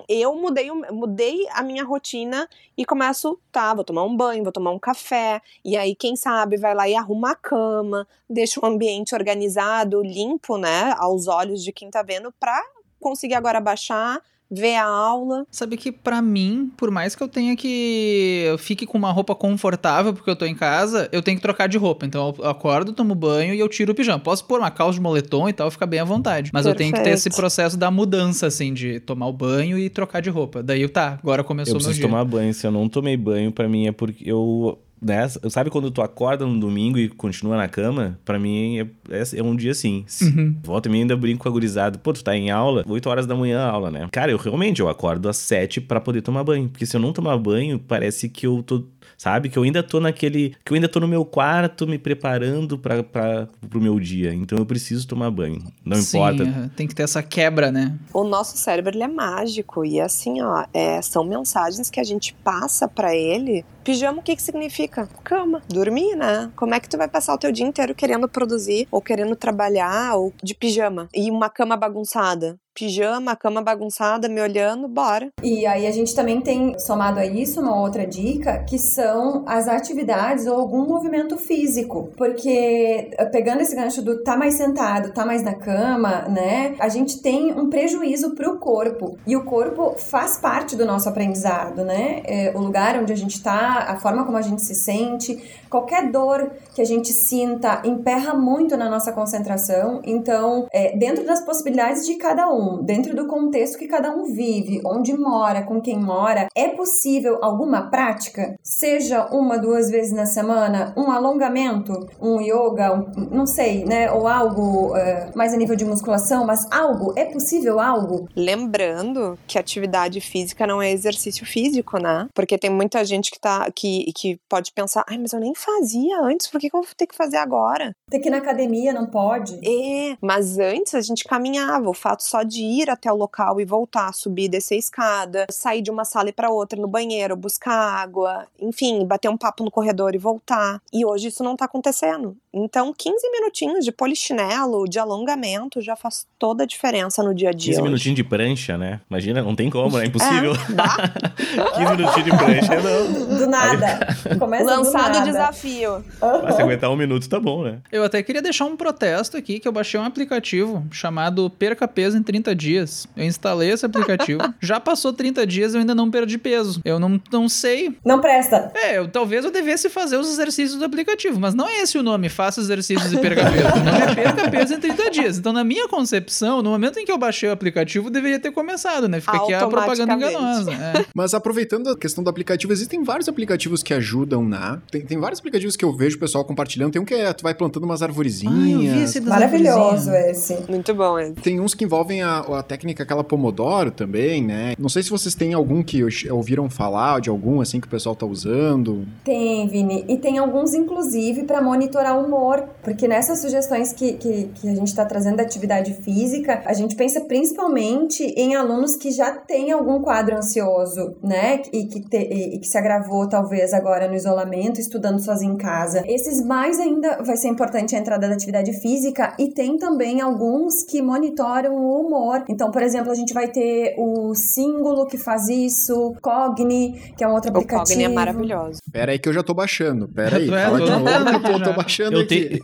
eu 0.08 0.36
mudei, 0.36 0.70
mudei 0.91 1.47
a 1.52 1.64
minha 1.64 1.84
rotina 1.84 2.47
e 2.78 2.86
começo, 2.86 3.39
tá, 3.52 3.74
vou 3.74 3.84
tomar 3.84 4.04
um 4.04 4.16
banho, 4.16 4.43
vou 4.43 4.52
tomar 4.52 4.72
um 4.72 4.78
café, 4.80 5.41
e 5.66 5.76
aí, 5.76 5.95
quem 5.95 6.16
sabe, 6.16 6.56
vai 6.58 6.76
lá 6.76 6.88
e 6.88 6.95
arruma 6.95 7.32
a 7.32 7.36
cama, 7.36 8.08
deixa 8.30 8.60
o 8.60 8.66
ambiente 8.66 9.16
organizado, 9.16 10.02
limpo, 10.04 10.58
né, 10.58 10.93
aos 10.97 11.28
olhos 11.28 11.64
de 11.64 11.72
quem 11.72 11.89
tá 11.89 12.04
vendo, 12.04 12.32
pra 12.39 12.62
conseguir 13.00 13.36
agora 13.36 13.60
baixar, 13.60 14.22
ver 14.52 14.76
a 14.76 14.86
aula. 14.86 15.45
Sabe 15.52 15.78
que 15.78 15.91
pra 15.91 16.22
mim, 16.22 16.72
por 16.76 16.89
mais 16.91 17.16
que 17.16 17.22
eu 17.24 17.28
tenha 17.28 17.56
que 17.56 18.43
eu 18.47 18.58
fique 18.58 18.86
com 18.86 18.97
uma 18.97 19.12
roupa 19.12 19.36
confortável 19.36 20.14
porque 20.14 20.30
eu 20.30 20.36
tô 20.36 20.45
em 20.45 20.56
casa, 20.56 21.08
eu 21.12 21.22
tenho 21.22 21.38
que 21.38 21.41
trocar 21.41 21.68
de 21.68 21.78
roupa. 21.78 22.06
Então 22.06 22.34
eu 22.38 22.45
acordo, 22.45 22.93
tomo 22.93 23.14
banho 23.16 23.54
e 23.54 23.60
eu 23.60 23.70
tiro 23.70 23.91
o 23.91 23.95
pijama. 23.95 24.20
Posso 24.20 24.45
pôr 24.45 24.60
uma 24.60 24.72
calça 24.72 24.93
de 24.93 25.02
moletom 25.02 25.47
e 25.47 25.54
tal, 25.54 25.70
ficar 25.70 25.86
bem 25.86 26.00
à 26.00 26.04
vontade. 26.04 26.52
Mas 26.54 26.66
eu 26.66 26.74
tenho 26.76 26.91
que 26.93 27.00
ter 27.02 27.10
esse 27.12 27.26
Perfeito. 27.26 27.36
processo 27.36 27.78
da 27.78 27.91
mudança, 27.91 28.47
assim, 28.47 28.74
de 28.74 29.00
tomar 29.00 29.28
o 29.28 29.34
banho 29.34 29.78
e 29.78 29.89
trocar 29.89 30.22
de 30.22 30.30
roupa. 30.30 30.64
Daí 30.64 30.88
tá, 30.88 31.20
agora 31.22 31.41
Eu 31.41 31.45
começou 31.45 31.74
meu 31.74 31.80
preciso 31.80 32.00
dia. 32.00 32.08
tomar 32.08 32.26
banho. 32.26 32.54
Se 32.54 32.66
eu 32.66 32.72
não 32.72 32.89
tomei 32.89 33.16
banho, 33.18 33.52
pra 33.52 33.68
mim 33.70 33.88
é 33.88 33.91
porque 33.91 34.30
eu. 34.30 34.80
Né, 35.02 35.28
sabe 35.50 35.70
quando 35.70 35.89
tu 35.89 36.02
acorda 36.02 36.45
no 36.45 36.60
domingo 36.60 36.97
e 36.97 37.08
continua 37.08 37.56
na 37.56 37.68
cama? 37.70 38.20
Pra 38.26 38.38
mim 38.38 38.80
é, 38.80 38.88
é, 39.10 39.24
é 39.38 39.43
um 39.43 39.56
dia 39.56 39.72
assim. 39.72 40.06
Uhum. 40.22 40.58
Volta 40.64 40.89
e 40.89 40.91
meia 40.91 41.04
ainda 41.04 41.16
brinco 41.16 41.43
com 41.43 41.50
a 41.50 41.52
gurizada. 41.52 41.97
Pô, 41.97 42.12
tu 42.12 42.24
tá 42.24 42.36
em 42.36 42.52
aula, 42.52 42.84
8 42.88 43.10
horas 43.10 43.26
da 43.26 43.36
manhã 43.36 43.62
a 43.62 43.70
aula, 43.70 43.89
né? 43.89 44.08
Cara, 44.12 44.32
eu 44.32 44.38
realmente 44.38 44.82
eu 44.82 44.89
acordo 44.89 45.30
às 45.30 45.38
7 45.38 45.80
pra 45.80 46.02
poder 46.02 46.22
tomar 46.22 46.43
banho. 46.43 46.68
Porque 46.68 46.86
se 46.86 46.95
eu 46.97 47.02
não 47.02 47.14
tomar 47.14 47.38
banho, 47.38 47.80
parece 47.80 48.28
que 48.28 48.45
eu 48.45 48.62
tô. 48.62 48.86
Sabe? 49.18 49.50
Que 49.50 49.58
eu 49.58 49.64
ainda 49.64 49.84
tô 49.84 50.00
naquele. 50.00 50.56
Que 50.64 50.72
eu 50.72 50.76
ainda 50.76 50.88
tô 50.88 51.00
no 51.00 51.08
meu 51.08 51.26
quarto 51.26 51.88
me 51.88 51.97
preparando 51.97 52.78
pra, 52.78 53.04
pra, 53.04 53.47
pro 53.70 53.82
meu 53.82 54.00
dia. 54.00 54.34
Então 54.34 54.58
eu 54.58 54.66
preciso 54.66 55.08
tomar 55.08 55.32
banho. 55.32 55.62
Não 55.84 55.97
Sim, 55.97 56.18
importa. 56.18 56.72
tem 56.76 56.88
que 56.88 56.95
ter 56.95 57.04
essa 57.04 57.22
quebra, 57.22 57.72
né? 57.72 57.97
O 58.14 58.24
nosso 58.24 58.58
cérebro 58.58 58.95
ele 58.95 59.04
é 59.04 59.08
mágico 59.08 59.86
e 59.86 60.00
assim, 60.00 60.41
ó, 60.41 60.66
é, 60.74 61.02
são 61.02 61.24
mensagens 61.24 61.89
que 61.89 62.00
a 62.00 62.04
gente 62.04 62.34
passa 62.43 62.88
pra 62.88 63.16
ele. 63.16 63.66
Pijama, 63.84 64.20
o 64.20 64.24
que 64.24 64.36
que 64.36 64.41
significa? 64.41 65.08
Cama, 65.24 65.62
dormir, 65.68 66.16
né? 66.16 66.52
Como 66.56 66.74
é 66.74 66.80
que 66.80 66.89
tu 66.89 66.97
vai 66.97 67.08
passar 67.08 67.34
o 67.34 67.38
teu 67.38 67.52
dia 67.52 67.66
inteiro 67.66 67.95
querendo 67.95 68.28
produzir 68.28 68.88
ou 68.91 69.02
querendo 69.02 69.36
trabalhar 69.36 70.16
ou 70.16 70.34
de 70.43 70.54
pijama 70.54 71.08
e 71.14 71.32
uma 71.32 71.50
cama 71.50 71.76
bagunçada? 71.76 72.58
Pijama, 72.80 73.36
cama 73.36 73.61
bagunçada, 73.61 74.30
me 74.30 74.39
olhando, 74.39 74.88
bora. 74.88 75.27
E 75.43 75.65
aí 75.65 75.86
a 75.86 75.91
gente 75.91 76.15
também 76.15 76.39
tem, 76.39 76.80
somado 76.80 77.19
a 77.19 77.25
isso, 77.25 77.59
uma 77.59 77.77
outra 77.77 78.07
dica, 78.07 78.59
que 78.59 78.80
são 78.80 79.43
as 79.45 79.67
atividades 79.67 80.47
ou 80.47 80.57
algum 80.57 80.88
movimento 80.88 81.38
físico. 81.38 82.09
Porque, 82.15 83.09
eh, 83.11 83.25
pegando 83.25 83.59
esse 83.59 83.75
gancho 83.75 84.01
do 84.01 84.23
tá 84.23 84.38
mais 84.38 84.53
sentado, 84.53 85.11
tá 85.11 85.25
mais 85.25 85.43
na 85.43 85.55
cama, 85.55 86.21
né? 86.30 86.75
A 86.80 86.88
gente 86.88 87.21
tem 87.21 87.51
um 87.51 87.69
prejuízo 87.69 88.34
pro 88.34 88.57
corpo. 88.59 89.17
E 89.27 89.36
o 89.36 89.43
corpo 89.43 89.95
faz 89.97 90.38
parte 90.38 90.77
do 90.77 90.86
nosso 90.86 91.09
aprendizado, 91.09 91.84
né? 91.84 92.21
É, 92.23 92.53
o 92.55 92.61
lugar 92.61 92.97
onde 92.97 93.11
a 93.11 93.17
gente 93.17 93.43
tá, 93.43 93.88
a 93.89 93.97
forma 93.97 94.23
como 94.23 94.38
a 94.38 94.41
gente 94.41 94.61
se 94.61 94.73
sente, 94.73 95.38
qualquer 95.69 96.09
dor 96.09 96.49
que 96.73 96.82
a 96.82 96.86
gente 96.86 97.11
sinta 97.11 97.82
emperra 97.84 98.34
muito 98.34 98.77
na 98.77 98.89
nossa 98.89 99.11
concentração. 99.11 100.01
Então, 100.05 100.65
é, 100.71 100.95
dentro 100.97 101.25
das 101.25 101.41
possibilidades 101.41 102.05
de 102.05 102.15
cada 102.15 102.49
um, 102.49 102.68
um, 102.70 102.84
dentro 102.84 103.15
do 103.15 103.28
contexto 103.28 103.78
que 103.78 103.88
cada 103.88 104.11
um 104.11 104.26
vive, 104.26 104.82
onde 104.86 105.17
mora, 105.17 105.63
com 105.63 105.82
quem 105.82 105.99
mora, 105.99 106.47
é 106.55 106.70
possível 106.70 107.39
alguma 107.41 107.89
prática? 107.89 108.55
Seja 108.63 109.28
uma, 109.32 109.57
duas 109.57 109.89
vezes 109.89 110.13
na 110.13 110.26
semana, 110.26 110.93
um 110.95 111.11
alongamento, 111.11 111.93
um 112.22 112.39
yoga, 112.41 112.93
um, 112.93 113.30
não 113.32 113.45
sei, 113.45 113.86
né? 113.86 114.11
Ou 114.11 114.28
algo 114.28 114.89
uh, 114.89 115.32
mais 115.36 115.53
a 115.53 115.57
nível 115.57 115.76
de 115.76 115.86
musculação, 115.86 116.45
mas 116.45 116.70
algo, 116.72 117.13
é 117.15 117.26
possível 117.26 117.80
algo? 117.80 118.28
Lembrando 118.36 119.38
que 119.47 119.57
atividade 119.57 120.22
física 120.22 120.65
não 120.67 120.82
é 120.82 120.91
exercício 120.91 121.45
físico, 121.45 121.97
né? 121.97 122.28
Porque 122.34 122.57
tem 122.57 122.70
muita 122.70 123.03
gente 123.03 123.32
que, 123.32 123.39
tá, 123.39 123.70
que, 123.74 124.11
que 124.15 124.39
pode 124.47 124.72
pensar, 124.72 125.03
ai, 125.07 125.17
mas 125.17 125.34
eu 125.34 125.39
nem 125.39 125.53
fazia 125.55 126.22
antes, 126.22 126.47
por 126.47 126.59
que, 126.59 126.70
que 126.70 126.76
eu 126.76 126.82
vou 126.82 126.91
ter 126.95 127.07
que 127.07 127.15
fazer 127.15 127.38
agora? 127.38 127.91
Tem 128.09 128.22
que 128.22 128.30
ir 128.30 128.32
na 128.32 128.38
academia, 128.38 128.93
não 128.93 129.07
pode? 129.07 129.59
É, 129.63 130.17
mas 130.22 130.57
antes 130.57 130.93
a 130.93 131.01
gente 131.01 131.24
caminhava, 131.24 131.89
o 131.89 131.93
fato 131.93 132.24
só 132.24 132.43
de 132.43 132.59
ir 132.64 132.89
até 132.89 133.12
o 133.12 133.16
local 133.16 133.60
e 133.60 133.66
voltar, 133.66 134.14
subir 134.14 134.45
e 134.45 134.49
descer 134.49 134.76
a 134.76 134.78
escada, 134.78 135.45
sair 135.51 135.82
de 135.82 135.91
uma 135.91 136.05
sala 136.05 136.30
e 136.30 136.34
para 136.34 136.49
outra 136.49 136.80
no 136.80 136.88
banheiro, 136.88 137.36
buscar 137.36 137.74
água, 137.74 138.47
enfim, 138.60 139.05
bater 139.05 139.30
um 139.30 139.38
papo 139.38 139.64
no 139.64 139.72
corredor 139.72 140.16
e 140.16 140.18
voltar. 140.18 140.82
E 140.91 141.05
hoje 141.05 141.28
isso 141.28 141.43
não 141.43 141.55
tá 141.55 141.66
acontecendo. 141.66 142.36
Então, 142.51 142.91
15 142.97 143.30
minutinhos 143.32 143.86
de 143.86 143.91
polichinelo, 143.91 144.89
de 144.89 144.97
alongamento, 144.97 145.82
já 145.82 145.95
faz 145.95 146.26
toda 146.39 146.64
a 146.64 146.66
diferença 146.66 147.22
no 147.22 147.34
dia 147.34 147.49
a 147.49 147.51
dia. 147.51 147.74
15 147.74 147.82
hoje. 147.82 147.89
minutinhos 147.89 148.16
de 148.16 148.24
prancha, 148.24 148.78
né? 148.78 148.99
Imagina, 149.10 149.43
não 149.43 149.55
tem 149.55 149.70
como, 149.70 149.97
né? 149.97 150.05
É 150.10 150.12
impossível. 150.12 150.53
É, 150.53 150.72
dá. 150.74 150.97
15 151.76 151.91
minutinhos 151.95 152.24
de 152.24 152.38
prancha, 152.38 152.82
não. 152.82 153.38
Do 153.38 153.47
nada. 153.47 154.07
Começa 154.39 154.64
Lançado 154.64 155.14
do 155.14 155.20
o 155.20 155.24
desafio. 155.26 156.03
Mas 156.43 156.55
se 156.55 156.62
aguentar 156.62 156.89
um 156.89 156.95
minuto, 156.95 157.30
tá 157.30 157.39
bom, 157.39 157.64
né? 157.64 157.80
Eu 157.91 158.03
até 158.03 158.24
queria 158.24 158.41
deixar 158.41 158.66
um 158.66 158.76
protesto 158.76 159.38
aqui, 159.38 159.60
que 159.60 159.68
eu 159.68 159.72
baixei 159.72 159.99
um 159.99 160.03
aplicativo 160.03 160.84
chamado 160.91 161.49
Perca 161.49 161.88
Peso 161.88 162.18
em 162.18 162.24
30 162.24 162.38
Dias. 162.55 163.07
Eu 163.15 163.25
instalei 163.25 163.71
esse 163.71 163.85
aplicativo. 163.85 164.41
Já 164.59 164.79
passou 164.79 165.13
30 165.13 165.45
dias 165.45 165.73
e 165.73 165.77
eu 165.77 165.79
ainda 165.81 165.93
não 165.95 166.09
perdi 166.09 166.37
peso. 166.37 166.81
Eu 166.83 166.99
não, 166.99 167.19
não 167.31 167.47
sei. 167.49 167.95
Não 168.05 168.19
presta. 168.19 168.71
É, 168.75 168.97
eu, 168.97 169.07
talvez 169.07 169.45
eu 169.45 169.51
devesse 169.51 169.89
fazer 169.89 170.17
os 170.17 170.29
exercícios 170.29 170.79
do 170.79 170.85
aplicativo, 170.85 171.39
mas 171.39 171.53
não 171.53 171.67
é 171.67 171.81
esse 171.81 171.97
o 171.97 172.03
nome, 172.03 172.29
faça 172.29 172.59
exercícios 172.61 173.11
e 173.11 173.17
perca 173.17 173.49
peso. 173.51 173.69
O 173.79 173.83
nome 173.83 173.99
é 173.99 174.15
Perca 174.15 174.49
Peso 174.49 174.73
em 174.73 174.79
30 174.79 175.11
Dias. 175.11 175.37
Então, 175.37 175.53
na 175.53 175.63
minha 175.63 175.87
concepção, 175.87 176.61
no 176.61 176.71
momento 176.71 176.99
em 176.99 177.05
que 177.05 177.11
eu 177.11 177.17
baixei 177.17 177.47
o 177.49 177.51
aplicativo, 177.51 178.09
deveria 178.09 178.39
ter 178.39 178.51
começado, 178.51 179.07
né? 179.07 179.19
Fica 179.19 179.37
aqui 179.37 179.53
a 179.53 179.67
propaganda 179.67 180.13
enganosa. 180.13 180.71
É. 180.71 181.05
Mas 181.13 181.33
aproveitando 181.33 181.89
a 181.89 181.97
questão 181.97 182.23
do 182.23 182.29
aplicativo, 182.29 182.73
existem 182.73 183.03
vários 183.03 183.27
aplicativos 183.29 183.83
que 183.83 183.93
ajudam 183.93 184.43
na. 184.43 184.81
Tem, 184.91 185.01
tem 185.05 185.17
vários 185.17 185.39
aplicativos 185.39 185.75
que 185.75 185.85
eu 185.85 185.93
vejo 185.95 186.17
o 186.17 186.19
pessoal 186.19 186.43
compartilhando. 186.43 186.91
Tem 186.91 187.01
um 187.01 187.05
que 187.05 187.13
é, 187.13 187.31
tu 187.33 187.43
vai 187.43 187.53
plantando 187.53 187.83
umas 187.83 188.01
Ah, 188.01 188.05
eu 188.05 188.07
vi 188.07 188.11
arvorezinhas. 188.11 189.09
esse 189.09 189.19
das 189.19 189.29
Maravilhoso 189.29 190.09
arvorezinhas. 190.09 190.51
esse. 190.51 190.71
Muito 190.71 190.93
bom, 190.93 191.19
esse. 191.19 191.33
Tem 191.33 191.59
uns 191.59 191.73
que 191.73 191.83
envolvem 191.85 192.21
a, 192.21 192.28
a 192.38 192.63
técnica 192.63 193.03
aquela 193.03 193.23
Pomodoro 193.23 193.91
também, 193.91 194.43
né? 194.43 194.73
Não 194.77 194.89
sei 194.89 195.03
se 195.03 195.09
vocês 195.09 195.36
têm 195.36 195.53
algum 195.53 195.84
que 195.84 196.03
ouviram 196.32 196.69
falar 196.69 197.19
de 197.19 197.30
algum 197.30 197.61
assim 197.61 197.80
que 197.80 197.88
o 197.88 197.89
pessoal 197.89 198.15
tá 198.15 198.25
usando. 198.25 199.07
Tem, 199.23 199.67
Vini. 199.67 200.05
E 200.07 200.17
tem 200.17 200.38
alguns, 200.38 200.73
inclusive, 200.73 201.43
para 201.43 201.61
monitorar 201.61 202.17
o 202.17 202.25
humor. 202.25 202.67
Porque 202.84 203.07
nessas 203.07 203.39
sugestões 203.39 203.93
que, 203.93 204.13
que, 204.13 204.49
que 204.55 204.69
a 204.69 204.75
gente 204.75 204.88
está 204.88 205.05
trazendo 205.05 205.38
da 205.38 205.43
atividade 205.43 205.93
física, 205.93 206.61
a 206.65 206.73
gente 206.73 206.95
pensa 206.95 207.21
principalmente 207.21 208.23
em 208.23 208.55
alunos 208.55 208.95
que 208.95 209.11
já 209.11 209.32
têm 209.32 209.71
algum 209.71 210.01
quadro 210.01 210.38
ansioso, 210.38 211.15
né? 211.23 211.61
E 211.73 211.86
que, 211.86 212.01
te, 212.01 212.17
e 212.17 212.59
que 212.59 212.67
se 212.67 212.77
agravou, 212.77 213.27
talvez, 213.27 213.73
agora 213.73 214.07
no 214.07 214.15
isolamento, 214.15 214.80
estudando 214.80 215.19
sozinho 215.19 215.53
em 215.53 215.57
casa. 215.57 216.03
Esses 216.05 216.43
mais 216.45 216.80
ainda 216.80 217.21
vai 217.23 217.38
ser 217.38 217.47
importante 217.47 217.95
a 217.95 217.99
entrada 217.99 218.27
da 218.27 218.34
atividade 218.34 218.73
física. 218.73 219.34
E 219.39 219.49
tem 219.49 219.77
também 219.77 220.21
alguns 220.21 220.84
que 220.84 221.01
monitoram 221.01 221.75
o 221.75 222.01
humor. 222.01 222.18
Então, 222.49 222.72
por 222.72 222.82
exemplo, 222.82 223.11
a 223.11 223.15
gente 223.15 223.34
vai 223.34 223.47
ter 223.47 223.95
o 223.97 224.34
Símbolo 224.36 225.05
que 225.07 225.17
faz 225.17 225.47
isso, 225.49 226.15
Cogni, 226.22 226.99
que 227.17 227.24
é 227.24 227.28
um 227.28 227.34
outro 227.34 227.49
O 227.51 227.57
aplicativo. 227.57 227.88
Cogni 227.88 228.03
é 228.03 228.09
maravilhoso. 228.09 228.80
Pera 228.91 229.11
aí 229.11 229.20
que 229.20 229.28
eu 229.30 229.34
já 229.34 229.43
tô 229.43 229.53
baixando. 229.53 230.07
Pera 230.07 230.38
aí, 230.38 230.49
é, 230.51 230.65
fala 230.65 230.80
tô 230.80 230.86
de 230.86 230.91
novo 230.91 231.39
que 231.41 231.47
eu 231.51 231.57
já. 231.59 231.65
tô 231.65 231.74
baixando 231.74 232.17
Eu, 232.17 232.22
aqui. 232.24 232.49
te, 232.49 232.63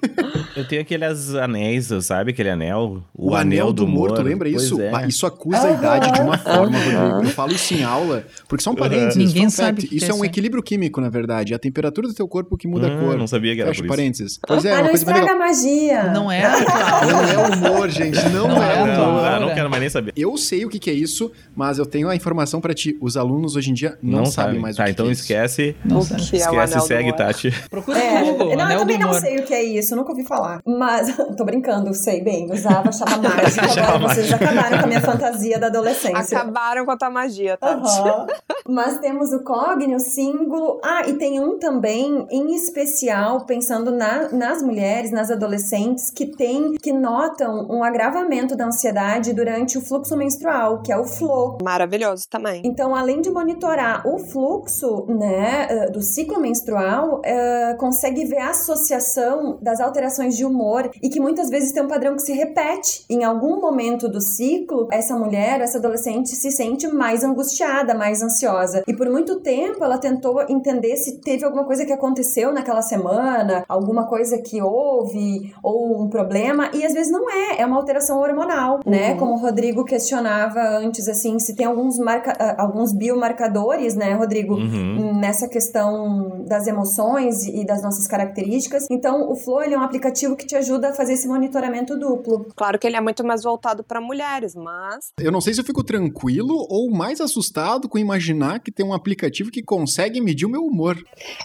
eu 0.58 0.68
tenho 0.68 0.82
aqueles 0.82 1.34
anéis, 1.36 1.90
sabe? 2.02 2.32
Aquele 2.32 2.50
anel. 2.50 3.04
O, 3.14 3.32
O, 3.32 3.36
anel 3.36 3.72
do 3.74 3.86
humor, 3.86 4.10
tu 4.12 4.16
humor. 4.16 4.26
lembra 4.26 4.50
Pois 4.50 4.64
isso? 4.64 4.82
é. 4.82 4.92
Bah, 4.92 5.06
Isso 5.08 5.26
acusa 5.26 5.68
a 5.68 5.72
idade 5.72 6.12
de 6.12 6.22
uma 6.22 6.38
forma. 6.38 6.78
Eu 7.24 7.30
falo 7.30 7.52
isso 7.54 7.74
em 7.74 7.84
aula, 7.84 8.24
porque 8.48 8.64
são 8.64 8.76
parênteses. 8.76 9.16
Ninguém 9.16 9.50
sabe 9.50 9.82
fact, 9.82 9.94
o 9.94 9.98
Isso 9.98 10.06
é 10.06 10.10
é 10.10 10.14
um 10.14 10.24
equilíbrio 10.26 10.62
químico, 10.64 11.00
na 11.02 11.10
verdade. 11.10 11.54
É 11.54 11.56
a 11.56 11.60
temperatura 11.60 12.08
do 12.08 12.14
teu 12.14 12.28
corpo 12.28 12.58
que 12.58 12.68
muda 12.68 12.88
Ah, 12.88 12.96
a 12.96 13.00
cor. 13.00 13.18
não 13.18 13.28
sabia 13.28 13.54
que 13.56 13.62
era 13.62 13.70
Fecha 13.72 13.82
por 13.82 13.86
isso. 13.88 13.96
parênteses. 13.96 14.40
Pois 14.48 14.66
é, 14.66 14.72
ah, 14.72 14.76
uma 14.76 14.82
não 14.84 14.90
coisa 14.90 15.04
estraga 15.06 15.32
a 15.32 15.36
magia. 15.38 16.04
Não 16.12 16.32
é 16.32 16.44
atual. 16.46 17.06
Não 17.12 17.22
é 17.24 17.56
humor, 17.56 17.90
gente. 17.90 18.30
Não, 18.30 18.48
Não 18.48 18.64
é 18.64 18.78
é 18.80 18.84
humor. 18.84 19.26
Ah, 19.26 19.40
não 19.48 19.54
quero 19.56 19.70
mais 19.70 19.82
nem 19.82 19.90
saber. 19.90 20.14
Eu 20.16 20.38
sei 20.38 20.66
o 20.66 20.70
que, 20.70 20.80
que 20.80 20.90
é 20.90 20.94
isso, 20.94 21.32
mas 21.56 21.78
eu 21.78 21.86
tenho 21.86 22.10
a 22.10 22.16
informação 22.16 22.60
pra 22.62 22.74
ti. 22.74 22.98
Os 23.02 23.16
alunos 23.18 23.56
hoje 23.56 23.72
em 23.72 23.74
dia 23.74 23.98
não, 24.02 24.26
sabem 24.26 24.60
mais 24.60 24.76
tá, 24.76 24.84
o 24.84 24.86
que, 24.86 24.92
então 24.92 25.06
que 25.06 25.10
é 25.10 25.14
isso. 25.14 25.22
esquece. 25.22 25.76
Não 25.86 26.00
o 26.00 26.02
sei. 26.04 26.18
que 26.18 26.22
é 26.38 26.50
o 26.50 26.54
Esquece, 26.54 26.76
do 26.78 26.82
segue. 26.82 27.14
Tati. 27.16 27.52
Procura 27.70 28.00
É, 28.00 28.20
no 28.22 28.32
Google, 28.34 28.56
não, 28.56 28.72
eu 28.72 28.80
também 28.80 28.98
não 29.00 29.14
sei 29.14 29.38
o 29.40 29.44
que 29.44 29.54
é 29.54 29.64
isso, 29.64 29.96
nunca 29.96 30.12
ouvi 30.12 30.24
falar. 30.26 30.62
Mas, 30.66 31.16
tô 31.38 31.46
brincando, 31.46 31.94
sei 31.94 32.22
bem, 32.24 32.52
usava, 32.52 32.90
achava 32.90 33.18
mágico. 33.18 33.66
Achava 33.66 33.96
Agora 33.96 34.14
vocês 34.14 34.32
acabaram 34.34 34.78
com 34.80 34.84
a 34.84 34.88
minha 34.88 35.02
fantasia 35.02 35.60
da 35.60 35.68
adolescência. 35.68 36.38
Acabaram 36.40 36.86
com 36.86 36.92
a 36.92 36.98
tua 36.98 37.10
magia, 37.10 37.58
tá? 37.58 37.74
Aham. 37.74 38.28
Mas 38.68 39.00
temos 39.00 39.32
o 39.32 39.44
Cogni, 39.44 39.96
o 39.96 40.00
símbolo. 40.00 40.80
Ah, 40.84 41.04
e 41.08 41.14
tem 41.14 41.40
um 41.40 41.58
também, 41.60 42.26
em 42.32 42.56
especial, 42.56 43.46
pensando 43.46 43.92
na- 43.92 44.30
nas 44.32 44.62
mulheres, 44.62 45.12
nas 45.12 45.30
adolescentes, 45.32 46.10
que 46.10 46.26
tem, 46.26 46.74
que 46.82 46.92
notam 46.92 47.68
um 47.70 47.84
agravamento 47.84 48.56
da 48.56 48.66
ansiedade 48.66 49.34
durante 49.36 49.78
o 49.78 49.82
fluxo 49.82 50.16
menstrual, 50.16 50.82
que 50.82 50.92
é 50.92 50.98
o 50.98 51.06
flow. 51.06 51.58
Maravilhoso 51.64 52.24
também. 52.30 52.62
Então, 52.66 52.96
além 52.96 53.22
de 53.22 53.30
monitorar 53.30 54.08
o 54.08 54.18
fluxo 54.18 55.06
né, 55.08 55.68
eh, 55.70 55.92
do 55.92 56.02
ciclo 56.02 56.40
menstrual, 56.40 57.22
eh, 57.24 57.76
consegue 57.78 58.26
ver 58.26 58.40
a 58.40 58.50
associação 58.50 59.58
das 59.62 59.80
alterações 59.80 60.36
de 60.36 60.46
humor 60.46 60.90
e 61.02 61.10
que 61.10 61.20
muitas 61.20 61.50
vezes 61.50 61.72
tem 61.72 61.84
um 61.84 61.88
padrão 61.88 62.16
que 62.16 62.22
se 62.22 62.34
repete. 62.34 63.06
Em 63.10 63.24
algum 63.24 63.60
momento 63.60 64.08
do 64.08 64.22
ciclo, 64.22 64.88
essa 64.92 65.16
mulher, 65.16 65.62
essa 65.62 65.78
adolescente 65.78 66.30
se 66.30 66.52
sente 66.52 66.88
mais 66.88 67.24
angustiada, 67.24 67.94
mais 67.94 68.22
ansiosa. 68.22 68.84
E 68.88 68.96
por 68.96 69.10
muito 69.10 69.42
tempo 69.42 69.84
ela 69.84 69.98
tentou 69.98 70.42
entender 70.50 70.96
se 70.96 71.20
teve 71.20 71.44
alguma 71.44 71.66
coisa 71.66 71.86
que 71.86 71.94
aconteceu 71.94 72.54
naquela 72.54 72.82
semana, 72.82 73.64
alguma 73.68 74.08
coisa 74.08 74.38
que 74.42 74.62
houve, 74.62 75.54
ou 75.62 76.02
um 76.02 76.10
problema, 76.10 76.70
e 76.74 76.86
às 76.86 76.94
vezes 76.94 77.12
não 77.12 77.30
é, 77.30 77.62
é 77.62 77.66
uma 77.66 77.78
alteração 77.78 78.20
hormonal, 78.20 78.80
né? 78.86 79.12
Uhum. 79.12 79.18
Como 79.26 79.38
o 79.38 79.42
Rodrigo 79.42 79.84
questionava 79.84 80.60
antes, 80.78 81.08
assim, 81.08 81.40
se 81.40 81.56
tem 81.56 81.66
alguns, 81.66 81.98
marca, 81.98 82.32
ah, 82.40 82.62
alguns 82.62 82.94
biomarcadores, 82.94 83.96
né, 83.96 84.14
Rodrigo, 84.14 84.54
Uhum. 84.56 85.20
nessa 85.20 85.48
questão 85.48 86.44
das 86.48 86.68
emoções 86.68 87.46
e 87.48 87.66
das 87.66 87.82
nossas 87.82 88.06
características. 88.08 88.86
Então, 88.92 89.32
o 89.32 89.36
Flow 89.36 89.64
ele 89.64 89.74
é 89.74 89.78
um 89.78 89.82
aplicativo 89.82 90.36
que 90.36 90.46
te 90.46 90.56
ajuda 90.56 90.90
a 90.90 90.94
fazer 90.94 91.14
esse 91.14 91.28
monitoramento 91.28 91.98
duplo. 91.98 92.46
Claro 92.56 92.78
que 92.78 92.86
ele 92.86 92.96
é 92.96 93.02
muito 93.02 93.24
mais 93.26 93.44
voltado 93.44 93.84
para 93.84 94.00
mulheres, 94.00 94.54
mas 94.56 95.12
Eu 95.20 95.32
não 95.32 95.42
sei 95.42 95.54
se 95.54 95.60
eu 95.62 95.66
fico 95.66 95.84
tranquilo 95.84 96.54
ou 96.70 96.92
mais 96.92 97.20
assustado 97.20 97.90
com 97.90 97.98
imaginar 97.98 98.60
que 98.60 98.72
tem 98.72 98.86
um 98.86 98.94
aplicativo 98.94 99.50
que 99.50 99.64
consegue 99.64 100.22
medir 100.22 100.46
o 100.46 100.50
meu 100.50 100.62
humor. 100.64 100.96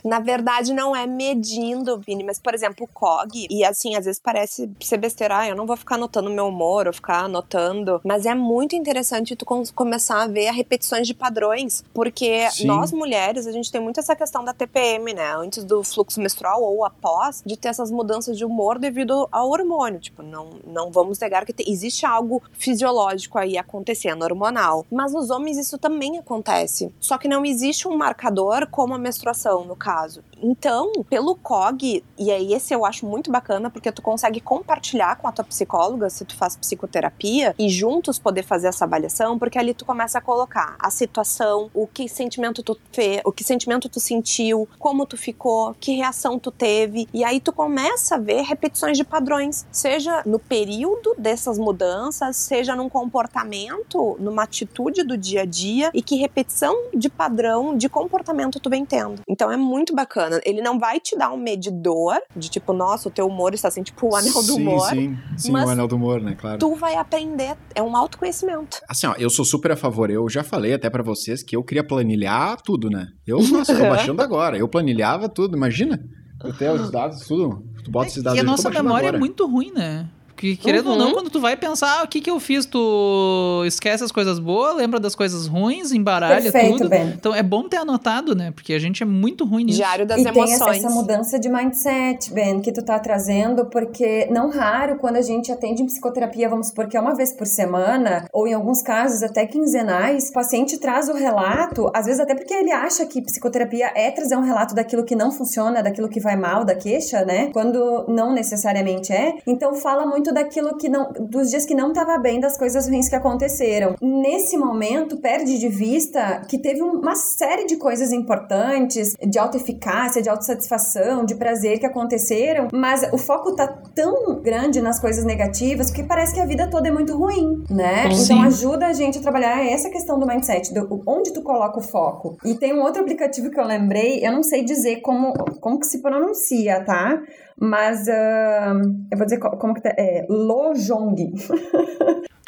na 0.05 0.21
verdade 0.21 0.75
não 0.75 0.95
é 0.95 1.07
medindo, 1.07 1.99
Vini, 1.99 2.25
mas 2.25 2.39
por 2.39 2.55
exemplo, 2.55 2.85
o 2.85 2.89
COG, 2.93 3.47
e 3.51 3.65
assim, 3.65 3.97
às 3.97 4.05
vezes 4.05 4.21
parece 4.23 4.71
ser 4.81 4.99
besteira, 4.99 5.39
ah, 5.39 5.49
eu 5.49 5.57
não 5.57 5.67
vou 5.67 5.77
ficar 5.77 5.95
anotando 5.95 6.29
meu 6.31 6.47
humor 6.47 6.87
ou 6.87 6.93
ficar 6.93 7.25
anotando, 7.25 7.70
mas 8.05 8.27
é 8.27 8.35
muito 8.35 8.75
interessante 8.77 9.35
tu 9.37 9.45
com- 9.45 9.63
começar 9.75 10.23
a 10.23 10.27
ver 10.27 10.49
a 10.49 10.53
repetições 10.53 11.07
de 11.07 11.15
padrões, 11.15 11.85
porque 11.95 12.51
Sim. 12.51 12.67
nós 12.67 12.93
mulheres, 12.93 13.47
a 13.47 13.53
gente 13.53 13.71
tem 13.71 13.81
muito 13.81 14.01
essa 14.01 14.15
questão 14.17 14.45
da 14.45 14.53
TPM, 14.53 15.13
né, 15.15 15.35
antes 15.37 15.65
do 15.65 15.83
fluxo 15.83 16.21
menstrual 16.21 16.63
ou 16.63 16.85
após, 16.85 17.43
de 17.45 17.57
ter 17.57 17.69
essas 17.69 17.91
mudanças 17.91 18.37
de 18.37 18.45
humor 18.45 18.79
devido 18.79 19.29
ao 19.31 19.51
hormônio, 19.51 20.01
tipo, 20.01 20.23
não, 20.23 20.51
não 20.67 20.91
vamos 20.91 21.19
negar 21.19 21.45
que 21.47 21.53
te- 21.53 21.71
existe 21.71 22.05
algo 22.07 22.43
fisiológico 22.53 23.39
aí 23.39 23.57
acontecendo, 23.59 24.23
hormonal, 24.23 24.85
mas 24.91 25.13
nos 25.13 25.31
homens 25.31 25.59
isso 25.59 25.79
também 25.79 26.19
acontece, 26.19 26.93
só 27.01 27.17
que 27.19 27.29
não 27.29 27.45
existe 27.45 27.87
um 27.89 27.97
marcador 27.97 28.67
como 28.71 28.95
a 28.95 28.99
menstruação, 28.99 29.65
no 29.65 29.77
caso. 29.77 30.23
Então, 30.43 30.91
pelo 31.09 31.37
COG, 31.37 32.03
e 32.19 32.31
aí 32.31 32.55
esse 32.55 32.73
eu 32.73 32.85
acho 32.85 33.05
muito 33.07 33.31
bacana, 33.31 33.69
porque 33.71 33.93
tu 33.93 34.01
consegue 34.01 34.41
compartilhar 34.41 35.17
com 35.17 35.29
a 35.29 35.33
tua 35.33 35.45
psicóloga, 35.45 36.09
se 36.09 36.25
tu 36.25 36.35
faz 36.37 36.57
psicoterapia, 36.57 37.55
e 37.61 37.69
juntos 37.69 38.19
poder 38.19 38.43
fazer 38.43 38.69
essa 38.69 38.87
avaliação, 38.87 39.39
porque 39.39 39.59
ali 39.59 39.75
tu 39.75 39.85
começa 39.85 40.17
a 40.17 40.21
colocar 40.23 40.77
a 40.79 40.91
situação, 40.91 41.71
o 41.75 41.87
que 41.87 42.09
sentimento 42.09 42.63
tu 42.63 42.75
fez, 42.91 43.21
o 43.23 43.31
que 43.31 43.45
sentimento 43.45 43.87
tu 43.87 44.01
sentiu, 44.01 44.67
como 44.79 45.05
tu 45.05 45.19
ficou, 45.19 45.75
que 45.79 45.93
reação 45.93 46.39
tu 46.39 46.51
teve, 46.51 47.07
e 47.13 47.23
aí 47.23 47.39
tu 47.39 47.53
começa 47.53 48.15
a 48.15 48.19
ver 48.19 48.41
repetições 48.45 48.97
de 48.97 49.05
padrões, 49.05 49.67
seja 49.71 50.23
no 50.25 50.39
período 50.39 51.15
dessas 51.19 51.59
mudanças, 51.59 52.35
seja 52.37 52.75
num 52.75 52.89
comportamento, 52.89 54.17
numa 54.19 54.45
atitude 54.45 55.03
do 55.03 55.19
dia 55.19 55.43
a 55.43 55.45
dia, 55.45 55.91
e 55.93 56.01
que 56.01 56.17
repetição 56.17 56.75
de 56.95 57.11
padrão 57.11 57.77
de 57.77 57.91
comportamento 57.91 58.59
tu 58.59 58.71
vem 58.71 58.87
tendo. 58.87 59.21
Então 59.29 59.53
é 59.53 59.57
muito 59.57 59.95
bacana. 59.95 60.41
Ele 60.47 60.63
não 60.63 60.79
vai 60.79 60.99
te 60.99 61.17
dar 61.17 61.31
um 61.31 61.37
medidor 61.37 62.19
de 62.35 62.49
tipo, 62.49 62.73
nossa, 62.73 63.09
o 63.09 63.11
teu 63.13 63.27
humor 63.27 63.53
está 63.53 63.69
assim, 63.69 63.83
tipo 63.83 64.09
o 64.09 64.17
anel 64.17 64.33
do 64.33 64.43
sim, 64.43 64.63
humor. 64.63 64.89
Sim, 64.89 65.19
sim, 65.37 65.53
mas 65.53 65.69
o 65.69 65.73
anel 65.73 65.89
do 65.89 65.97
humor, 65.97 66.23
né? 66.23 66.37
Claro. 66.39 66.59
Tu 66.59 66.75
vai 66.75 66.95
aprender 66.95 67.40
entender. 67.41 67.57
É 67.75 67.83
um 67.83 67.97
autoconhecimento. 67.97 68.79
Assim, 68.89 69.07
ó, 69.07 69.15
eu 69.19 69.31
sou 69.31 69.45
super 69.45 69.73
a 69.73 69.77
favor. 69.77 70.11
Eu 70.11 70.29
já 70.29 70.43
falei 70.43 70.75
até 70.75 70.89
para 70.91 71.03
vocês 71.03 71.43
que 71.43 71.57
eu 71.57 71.63
queria 71.63 71.85
planilhar 71.85 72.61
tudo, 72.63 72.89
né? 72.91 73.09
Eu, 73.27 73.39
nossa, 73.49 73.75
tô 73.75 73.83
baixando 73.89 74.23
agora. 74.23 74.57
Eu 74.57 74.69
planilhava 74.69 75.29
tudo, 75.29 75.57
imagina. 75.57 75.99
Eu 76.43 76.53
tenho 76.57 76.73
os 76.75 76.91
dados, 76.91 77.27
tudo. 77.27 77.63
Tu 77.85 77.91
bota 77.91 78.09
esses 78.09 78.23
dados 78.23 78.39
E 78.39 78.41
a 78.41 78.45
nossa 78.45 78.71
memória 78.71 79.09
agora. 79.09 79.17
é 79.17 79.21
muito 79.21 79.47
ruim, 79.47 79.73
né? 79.73 80.09
Porque, 80.41 80.57
querendo 80.57 80.91
ou 80.93 80.97
não, 80.97 81.09
Uhum. 81.09 81.13
quando 81.13 81.29
tu 81.29 81.39
vai 81.39 81.55
pensar, 81.55 82.01
ah, 82.01 82.05
o 82.05 82.09
que 82.09 82.19
que 82.19 82.31
eu 82.31 82.41
fiz? 82.41 82.65
Tu 82.65 83.63
esquece 83.67 84.03
as 84.03 84.11
coisas 84.11 84.39
boas, 84.39 84.75
lembra 84.75 84.99
das 84.99 85.15
coisas 85.15 85.47
ruins, 85.47 85.93
embaralha 85.93 86.51
Perfeito, 86.51 86.79
tudo. 86.79 86.89
Ben. 86.89 87.09
Então 87.09 87.35
é 87.35 87.43
bom 87.43 87.69
ter 87.69 87.77
anotado, 87.77 88.35
né? 88.35 88.51
Porque 88.51 88.73
a 88.73 88.79
gente 88.79 89.03
é 89.03 89.07
muito 89.07 89.45
ruim 89.45 89.65
nisso. 89.65 89.77
Diário 89.77 90.07
das 90.07 90.19
e 90.19 90.25
tem 90.25 90.43
essa, 90.43 90.55
emoções. 90.55 90.79
essa 90.79 90.89
mudança 90.95 91.39
de 91.39 91.49
mindset, 91.51 92.33
Ben, 92.33 92.59
que 92.61 92.73
tu 92.73 92.83
tá 92.83 92.99
trazendo, 92.99 93.67
porque 93.67 94.29
não 94.31 94.49
raro, 94.51 94.97
quando 94.97 95.17
a 95.17 95.23
gente 95.23 95.53
atende 95.53 95.83
em 95.83 95.87
psicoterapia, 95.87 96.49
vamos 96.49 96.69
supor 96.69 96.87
que 96.89 96.97
é 96.97 97.01
uma 97.01 97.15
vez 97.15 97.35
por 97.35 97.47
semana, 97.47 98.25
ou 98.33 98.49
em 98.49 98.55
alguns 98.55 98.81
casos 98.81 99.23
até 99.23 99.45
quinzenais, 99.45 100.31
o 100.31 100.33
paciente 100.33 100.79
traz 100.79 101.11
o 101.11 101.15
relato, 101.15 101.91
às 101.95 102.07
vezes 102.07 102.19
até 102.19 102.35
porque 102.35 102.55
ele 102.55 102.73
acha 102.73 103.05
que 103.05 103.21
psicoterapia 103.21 103.93
é 103.95 104.11
trazer 104.11 104.37
um 104.37 104.43
relato 104.43 104.75
daquilo 104.75 105.05
que 105.05 105.15
não 105.15 105.31
funciona, 105.31 105.83
daquilo 105.83 106.09
que 106.09 106.19
vai 106.19 106.35
mal, 106.37 106.65
da 106.65 106.75
queixa, 106.75 107.27
né? 107.27 107.51
Quando 107.53 108.07
não 108.09 108.33
necessariamente 108.33 109.13
é. 109.13 109.35
Então 109.47 109.75
fala 109.75 110.07
muito 110.07 110.30
daquilo 110.33 110.77
que 110.77 110.89
não, 110.89 111.13
dos 111.13 111.51
dias 111.51 111.65
que 111.65 111.75
não 111.75 111.93
tava 111.93 112.19
bem, 112.19 112.41
das 112.41 112.57
coisas 112.57 112.89
ruins 112.89 113.09
que 113.09 113.17
aconteceram. 113.17 113.95
Nesse 114.01 114.57
momento, 114.57 115.19
perde 115.19 115.59
de 115.59 115.69
vista 115.69 116.43
que 116.49 116.59
teve 116.59 116.83
uma 116.83 117.15
série 117.15 117.67
de 117.67 117.77
coisas 117.77 118.13
importantes, 118.13 119.15
de 119.27 119.39
autoeficácia, 119.39 120.23
de 120.23 120.29
autossatisfação, 120.29 121.25
de 121.25 121.35
prazer 121.35 121.79
que 121.79 121.87
aconteceram, 121.87 122.69
mas 122.73 123.09
o 123.13 123.19
foco 123.19 123.55
tá 123.55 123.67
tão 123.95 124.41
grande 124.41 124.81
nas 124.81 125.01
coisas 125.01 125.25
negativas 125.25 125.91
que 125.91 126.03
parece 126.03 126.35
que 126.35 126.41
a 126.41 126.47
vida 126.47 126.69
toda 126.69 126.89
é 126.89 126.91
muito 126.91 127.17
ruim, 127.17 127.65
né? 127.71 128.11
Sim. 128.13 128.23
Então 128.25 128.43
ajuda 128.43 128.87
a 128.87 128.93
gente 128.93 129.19
a 129.19 129.23
trabalhar 129.23 129.65
essa 129.65 129.89
questão 129.91 130.19
do 130.19 130.27
mindset, 130.27 130.73
do 130.73 131.03
onde 131.07 131.33
tu 131.33 131.43
coloca 131.43 131.79
o 131.79 131.83
foco. 131.83 132.37
E 132.45 132.55
tem 132.55 132.75
um 132.75 132.83
outro 132.83 133.03
aplicativo 133.03 133.51
que 133.51 133.59
eu 133.59 133.65
lembrei, 133.65 134.21
eu 134.25 134.33
não 134.33 134.43
sei 134.43 134.65
dizer 134.65 135.01
como, 135.01 135.33
como 135.61 135.79
que 135.79 135.87
se 135.87 136.01
pronuncia, 136.01 136.85
tá? 136.85 137.21
Mas 137.61 138.09
ah, 138.09 138.73
eu 139.13 139.19
vou 139.19 139.27
dizer 139.27 139.39
co- 139.39 139.57
como 139.59 139.75
que 139.75 139.83
tá, 139.83 139.91
é 139.97 140.25
Lojong. 140.31 141.35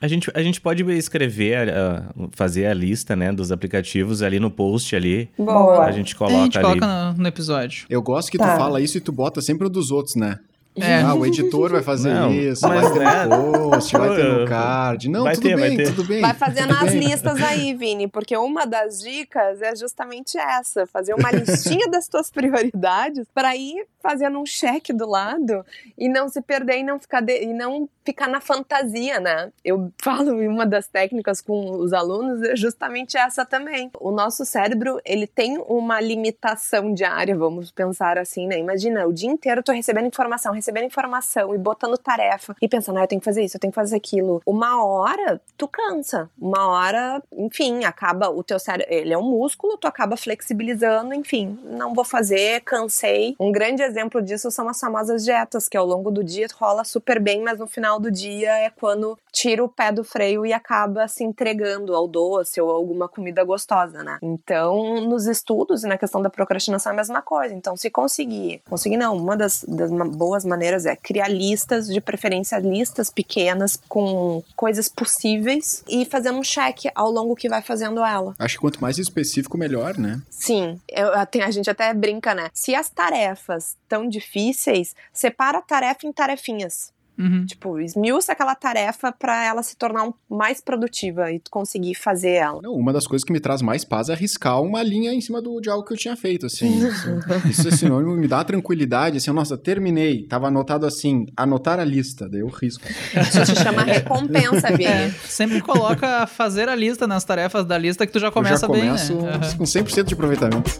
A 0.01 0.09
gente, 0.09 0.31
a 0.35 0.43
gente 0.43 0.61
pode 0.61 0.83
escrever, 0.97 1.71
ah, 1.73 2.11
fazer 2.33 2.67
a 2.67 2.75
lista, 2.75 3.15
né, 3.15 3.31
dos 3.31 3.53
aplicativos 3.53 4.21
ali 4.23 4.41
no 4.41 4.51
post 4.51 4.97
ali. 4.97 5.31
Boa. 5.39 5.85
A 5.85 5.93
gente 5.93 6.15
a 6.15 6.19
coloca 6.19 6.37
gente 6.45 6.59
ali. 6.59 6.67
coloca 6.81 6.87
no, 7.13 7.19
no 7.23 7.29
episódio. 7.29 7.87
Eu 7.89 8.03
gosto 8.03 8.31
que 8.33 8.39
Tá. 8.39 8.55
tu 8.55 8.59
fala 8.59 8.81
isso 8.81 8.97
e 8.99 9.01
tu 9.01 9.13
bota 9.13 9.41
sempre 9.41 9.67
o 9.67 9.71
dos 9.71 9.91
outros, 9.93 10.17
né? 10.17 10.39
É. 10.75 11.03
Ah, 11.03 11.15
o 11.15 11.27
editor 11.27 11.71
vai 11.71 11.83
fazer 11.83 12.15
Não, 12.15 12.33
isso, 12.33 12.67
mas 12.67 12.81
vai 12.81 12.93
ter 12.93 12.99
né? 13.05 13.37
no 13.37 13.53
post, 13.71 13.93
vai 13.95 14.17
ter 14.17 14.25
no 14.25 14.47
card. 14.49 15.09
Não, 15.11 15.23
vai 15.25 15.35
tudo 15.35 15.43
ter, 15.43 15.57
vai 15.59 15.69
bem, 15.69 15.77
ter. 15.77 15.87
tudo 15.95 16.05
bem. 16.09 16.21
Vai 16.23 16.33
fazendo 16.33 16.73
as 16.73 16.91
bem. 16.93 17.01
listas 17.09 17.43
aí, 17.43 17.75
Vini, 17.75 18.09
porque 18.09 18.35
uma 18.39 18.67
das 18.67 19.01
dicas 19.01 19.61
é 19.61 19.77
justamente 19.77 20.39
essa: 20.39 20.87
fazer 20.87 21.13
uma 21.13 21.31
listinha 21.31 21.87
das 21.91 22.09
tuas 22.09 22.31
prioridades 22.31 23.27
para 23.35 23.55
ir 23.55 23.85
fazendo 24.03 24.39
um 24.39 24.45
cheque 24.47 24.93
do 24.93 25.07
lado 25.09 25.65
e 25.97 26.09
não 26.09 26.29
se 26.29 26.41
perder 26.43 26.79
e 26.79 26.83
não 26.83 26.99
ficar 26.99 27.21
de- 27.21 27.43
e 27.45 27.53
não 27.53 27.89
ficar 28.05 28.29
na 28.29 28.41
fantasia, 28.41 29.21
né? 29.21 29.53
Eu 29.65 29.93
falo 30.03 30.43
em 30.43 30.49
uma 30.49 30.67
das 30.67 30.87
técnicas 30.89 31.41
com 31.41 31.71
os 31.77 31.93
alunos 31.93 32.43
é 32.43 32.57
justamente 32.57 33.17
essa 33.17 33.45
também. 33.47 33.91
O 34.01 34.11
nosso 34.11 34.45
cérebro, 34.45 35.01
ele 35.05 35.27
tem 35.27 35.59
uma 35.69 36.01
limitação 36.01 36.93
diária, 36.95 37.37
vamos 37.37 37.71
pensar 37.71 38.19
assim, 38.19 38.47
né? 38.47 38.59
Imagina, 38.59 39.07
o 39.07 39.13
dia 39.13 39.31
inteiro 39.31 39.61
eu 39.61 39.65
tô 39.65 39.73
recebendo 39.73 40.07
informação, 40.07 40.53
recebendo 40.53 40.85
informação 40.85 41.55
e 41.55 41.59
botando 41.59 41.97
tarefa 41.97 42.57
e 42.61 42.69
pensando, 42.69 42.99
ah, 42.99 43.03
eu 43.03 43.07
tenho 43.07 43.21
que 43.21 43.25
fazer 43.25 43.43
isso, 43.45 43.57
eu 43.57 43.61
tenho 43.61 43.71
que 43.73 43.77
fazer 43.77 43.97
aquilo. 43.97 44.43
Uma 44.45 44.85
hora, 44.85 45.41
tu 45.57 45.69
cansa. 45.69 46.29
Uma 46.41 46.67
hora, 46.69 47.23
enfim, 47.37 47.85
acaba 47.85 48.29
o 48.31 48.43
teu 48.43 48.59
cérebro, 48.59 48.93
ele 48.93 49.13
é 49.13 49.19
um 49.19 49.23
músculo, 49.31 49.77
tu 49.77 49.87
acaba 49.87 50.17
flexibilizando, 50.17 51.15
enfim, 51.15 51.59
não 51.65 51.95
vou 51.95 52.05
fazer, 52.05 52.61
cansei. 52.63 53.37
Um 53.39 53.53
grande 53.53 53.83
exemplo 53.93 54.23
disso 54.23 54.51
são 54.51 54.69
as 54.69 54.79
famosas 54.81 55.25
dietas, 55.25 55.69
que 55.69 55.77
ao 55.77 55.87
longo 55.87 56.11
do 56.11 56.25
dia 56.25 56.47
rola 56.59 56.85
super 56.85 57.21
bem, 57.21 57.43
mas 57.43 57.59
no 57.59 57.67
final 57.67 58.01
do 58.01 58.11
dia 58.11 58.51
é 58.59 58.71
quando 58.71 59.17
tira 59.31 59.63
o 59.65 59.69
pé 59.69 59.93
do 59.93 60.03
freio 60.03 60.45
e 60.45 60.53
acaba 60.53 61.07
se 61.09 61.23
entregando 61.23 61.95
ao 61.95 62.09
doce 62.09 62.61
ou 62.61 62.71
alguma 62.71 63.09
comida 63.09 63.45
gostosa, 63.45 64.03
né? 64.03 64.19
Então, 64.23 65.01
nos 65.03 65.27
estudos 65.27 65.85
e 65.85 65.87
na 65.87 65.97
questão 65.99 66.21
da 66.21 66.29
procrastinação 66.31 66.91
é 66.93 66.95
a 66.95 66.97
mesma 66.97 67.23
coisa. 67.23 67.55
Então, 67.55 67.77
se 67.77 67.91
conseguir, 67.91 68.61
conseguir 68.69 68.97
não, 68.97 69.17
uma 69.17 69.37
das, 69.37 69.65
das 69.69 69.91
boas 69.91 70.45
maneiras 70.45 70.87
é 70.87 70.97
criar 70.97 71.29
listas, 71.29 71.87
de 71.87 72.01
preferência 72.01 72.59
listas 72.59 73.11
pequenas 73.11 73.79
com 73.89 74.43
coisas 74.57 74.89
possíveis 74.89 75.85
e 75.89 76.05
fazendo 76.05 76.39
um 76.39 76.43
cheque 76.45 76.91
ao 76.95 77.11
longo 77.11 77.37
que 77.37 77.49
vai 77.49 77.63
fazendo 77.63 78.05
ela. 78.05 78.35
Acho 78.39 78.55
que 78.57 78.61
quanto 78.61 78.81
mais 78.81 78.99
específico, 78.99 79.57
melhor, 79.57 79.97
né? 79.99 80.21
Sim, 80.31 80.81
eu, 80.89 81.13
até- 81.15 81.43
a 81.43 81.51
gente 81.51 81.71
até 81.71 81.93
brinca, 81.95 82.35
né? 82.35 82.49
Se 82.53 82.75
as 82.75 82.89
tarefas 82.91 83.77
tão 83.93 84.09
difíceis, 84.09 84.95
separa 85.13 85.59
a 85.59 85.63
tarefa 85.63 86.07
em 86.07 86.13
tarefinhas. 86.13 86.91
Uhum. 87.19 87.45
Tipo, 87.45 87.79
esmiuça 87.79 88.33
aquela 88.33 88.55
tarefa 88.55 89.13
pra 89.13 89.45
ela 89.45 89.63
se 89.63 89.77
tornar 89.77 90.05
um- 90.09 90.15
mais 90.31 90.63
produtiva 90.63 91.31
e 91.31 91.39
tu 91.39 91.51
conseguir 91.51 91.95
fazer 91.95 92.31
ela. 92.31 92.63
Não, 92.63 92.73
uma 92.73 92.91
das 92.91 93.07
coisas 93.07 93.23
que 93.23 93.31
me 93.31 93.39
traz 93.39 93.61
mais 93.61 93.85
paz 93.85 94.09
é 94.09 94.15
arriscar 94.15 94.63
uma 94.63 94.83
linha 94.83 95.13
em 95.13 95.21
cima 95.21 95.43
do, 95.43 95.61
de 95.61 95.69
algo 95.69 95.85
que 95.85 95.93
eu 95.93 95.97
tinha 95.99 96.17
feito, 96.17 96.47
assim. 96.47 96.69
Isso, 96.89 97.11
isso 97.51 97.69
é 97.69 97.71
sinônimo, 97.71 98.17
me 98.17 98.27
dá 98.27 98.43
tranquilidade, 98.43 99.19
assim, 99.19 99.31
nossa, 99.31 99.59
terminei, 99.59 100.27
tava 100.27 100.47
anotado 100.49 100.87
assim, 100.87 101.27
anotar 101.37 101.79
a 101.79 101.85
lista, 101.85 102.27
daí 102.31 102.41
eu 102.41 102.49
risco. 102.49 102.83
Isso 102.89 103.45
se 103.45 103.57
chama 103.63 103.83
recompensa, 103.83 104.69
É, 104.73 104.77
Vini. 105.09 105.15
sempre 105.27 105.61
coloca 105.61 106.27
fazer 106.27 106.67
a 106.71 106.75
lista 106.75 107.07
nas 107.07 107.25
tarefas 107.25 107.67
da 107.67 107.77
lista 107.77 108.07
que 108.07 108.13
tu 108.13 108.19
já 108.21 108.31
começa 108.33 108.65
eu 108.65 108.69
já 108.75 108.81
bem, 108.81 108.87
começo 108.87 109.15
né? 109.21 109.33
Com 109.59 109.65
100% 109.65 110.05
de 110.05 110.15
aproveitamento. 110.15 110.71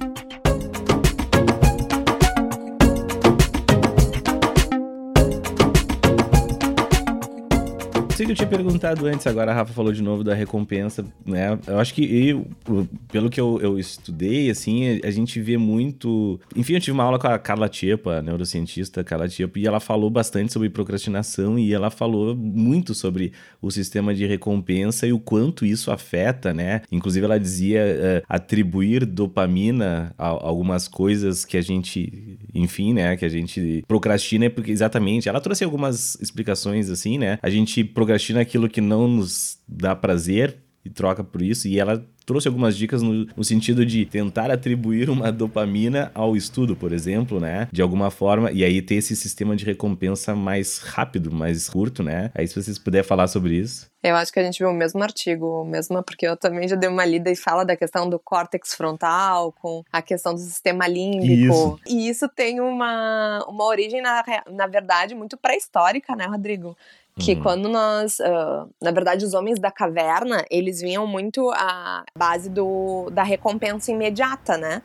Sei 8.15 8.27
que 8.27 8.33
eu 8.33 8.37
tinha 8.37 8.49
perguntado 8.49 9.07
antes, 9.07 9.27
agora 9.27 9.53
a 9.53 9.55
Rafa 9.55 9.73
falou 9.73 9.91
de 9.91 10.03
novo 10.03 10.23
da 10.23 10.35
recompensa, 10.35 11.03
né? 11.25 11.59
Eu 11.67 11.79
acho 11.79 11.95
que 11.95 12.29
eu, 12.29 12.47
pelo 13.11 13.31
que 13.31 13.41
eu, 13.41 13.59
eu 13.63 13.79
estudei, 13.79 14.51
assim, 14.51 15.01
a 15.03 15.11
gente 15.11 15.41
vê 15.41 15.57
muito. 15.57 16.39
Enfim, 16.55 16.75
eu 16.75 16.81
tive 16.81 16.93
uma 16.93 17.05
aula 17.05 17.19
com 17.19 17.27
a 17.27 17.39
Carla 17.39 17.71
Tiepa, 17.71 18.19
a 18.19 18.23
neurocientista 18.23 19.03
Carla 19.03 19.29
Tiepa, 19.29 19.59
e 19.59 19.67
ela 19.67 19.81
falou 19.81 20.11
bastante 20.11 20.53
sobre 20.53 20.69
procrastinação 20.69 21.59
e 21.59 21.73
ela 21.73 21.91
falou 21.91 22.37
muito 22.37 22.95
sobre 22.95 23.33
o 23.63 23.71
sistema 23.71 24.15
de 24.15 24.27
recompensa 24.27 25.07
e 25.07 25.13
o 25.13 25.19
quanto 25.19 25.65
isso 25.65 25.91
afeta, 25.91 26.53
né? 26.53 26.83
Inclusive, 26.93 27.25
ela 27.25 27.41
dizia 27.41 27.81
eh, 27.81 28.23
atribuir 28.29 29.07
dopamina 29.07 30.15
a, 30.19 30.27
algumas 30.27 30.87
coisas 30.87 31.47
que 31.47 31.57
a 31.57 31.63
gente, 31.63 32.39
enfim, 32.55 32.93
né? 32.93 33.17
Que 33.17 33.25
a 33.25 33.31
gente 33.31 33.83
procrastina, 33.89 34.51
porque 34.51 34.71
exatamente. 34.71 35.31
Ela 35.31 35.41
trouxe 35.41 35.65
algumas 35.65 36.17
explicações 36.21 36.91
assim, 36.91 37.17
né? 37.17 37.39
A 37.43 37.49
gente 37.49 37.83
procrastina 38.03 38.41
aquilo 38.41 38.69
que 38.69 38.81
não 38.81 39.07
nos 39.07 39.59
dá 39.67 39.95
prazer 39.95 40.59
e 40.85 40.91
troca 40.91 41.23
por 41.23 41.41
isso, 41.41 41.69
e 41.69 41.79
ela 41.79 42.05
trouxe 42.27 42.49
algumas 42.49 42.77
dicas 42.77 43.03
no, 43.03 43.27
no 43.37 43.45
sentido 43.45 43.85
de 43.85 44.05
tentar 44.05 44.51
atribuir 44.51 45.11
uma 45.11 45.31
dopamina 45.31 46.11
ao 46.15 46.37
estudo, 46.37 46.77
por 46.77 46.93
exemplo, 46.93 47.41
né? 47.41 47.69
De 47.73 47.83
alguma 47.83 48.11
forma, 48.11 48.51
e 48.53 48.65
aí 48.65 48.81
ter 48.81 48.97
esse 48.97 49.15
sistema 49.15 49.55
de 49.55 49.65
recompensa 49.65 50.35
mais 50.35 50.79
rápido, 50.79 51.33
mais 51.33 51.69
curto, 51.69 52.03
né? 52.03 52.31
Aí 52.35 52.47
se 52.47 52.61
vocês 52.61 52.79
puderem 52.79 53.07
falar 53.07 53.29
sobre 53.29 53.55
isso. 53.55 53.91
Eu 54.03 54.17
acho 54.17 54.33
que 54.33 54.41
a 54.41 54.43
gente 54.43 54.59
viu 54.59 54.69
o 54.69 54.75
mesmo 54.75 55.01
artigo, 55.03 55.65
mesmo, 55.65 56.03
porque 56.03 56.27
eu 56.27 56.37
também 56.37 56.67
já 56.67 56.75
dei 56.75 56.89
uma 56.89 57.05
lida 57.05 57.31
e 57.31 57.37
fala 57.37 57.65
da 57.65 57.77
questão 57.77 58.09
do 58.09 58.19
córtex 58.19 58.75
frontal, 58.75 59.53
com 59.53 59.85
a 59.93 60.03
questão 60.03 60.35
do 60.35 60.41
sistema 60.41 60.89
límbico. 60.89 61.33
Isso. 61.33 61.81
E 61.87 62.09
isso 62.09 62.29
tem 62.29 62.61
uma, 62.61 63.45
uma 63.49 63.65
origem, 63.65 64.03
na, 64.03 64.25
na 64.51 64.67
verdade, 64.67 65.15
muito 65.15 65.37
pré-histórica, 65.37 66.17
né, 66.17 66.27
Rodrigo? 66.27 66.77
Que 67.19 67.35
Uhum. 67.35 67.43
quando 67.43 67.69
nós, 67.69 68.21
ah, 68.21 68.67
na 68.81 68.91
verdade, 68.91 69.25
os 69.25 69.35
homens 69.35 69.59
da 69.61 69.71
caverna, 69.71 70.45
eles 70.51 70.81
vinham 70.81 71.07
muito 71.07 71.51
à 71.51 72.05
base 72.17 72.49
do, 72.49 73.11
da 73.11 73.23
recompensa 73.23 73.93
imediata, 73.93 74.57
né? 74.57 74.83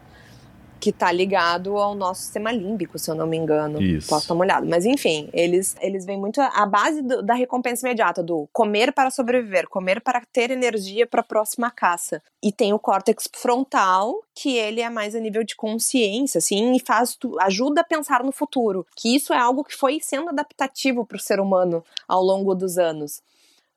Que 0.79 0.91
tá 0.91 1.11
ligado 1.11 1.77
ao 1.77 1.95
nosso 1.95 2.21
sistema 2.21 2.51
límbico, 2.51 2.99
se 2.99 3.09
eu 3.09 3.15
não 3.15 3.25
me 3.27 3.35
engano. 3.37 3.81
Isso. 3.81 4.07
Posso 4.09 4.27
dar 4.27 4.33
uma 4.35 4.43
olhada. 4.45 4.65
Mas 4.65 4.85
enfim, 4.85 5.29
eles, 5.33 5.75
eles 5.81 6.05
vêm 6.05 6.17
muito 6.17 6.39
à 6.39 6.65
base 6.65 7.01
do- 7.01 7.21
da 7.23 7.33
recompensa 7.33 7.87
imediata, 7.87 8.21
do 8.21 8.47
comer 8.53 8.91
para 8.93 9.09
sobreviver, 9.09 9.67
comer 9.67 10.01
para 10.01 10.21
ter 10.31 10.51
energia 10.51 11.07
para 11.07 11.21
a 11.21 11.23
próxima 11.23 11.71
caça. 11.71 12.21
E 12.43 12.51
tem 12.51 12.73
o 12.73 12.79
córtex 12.79 13.27
frontal, 13.35 14.21
que 14.35 14.55
ele 14.55 14.81
é 14.81 14.89
mais 14.89 15.15
a 15.15 15.19
nível 15.19 15.43
de 15.43 15.55
consciência, 15.55 16.37
assim, 16.37 16.75
e 16.75 16.79
faz 16.79 17.15
tu, 17.15 17.39
ajuda 17.39 17.81
a 17.81 17.83
pensar 17.83 18.23
no 18.23 18.31
futuro. 18.31 18.85
Que 18.95 19.15
isso 19.15 19.33
é 19.33 19.37
algo 19.37 19.63
que 19.63 19.75
foi 19.75 19.99
sendo 20.01 20.29
adaptativo 20.29 21.05
para 21.05 21.17
o 21.17 21.19
ser 21.19 21.39
humano 21.39 21.83
ao 22.07 22.21
longo 22.21 22.53
dos 22.53 22.77
anos. 22.77 23.21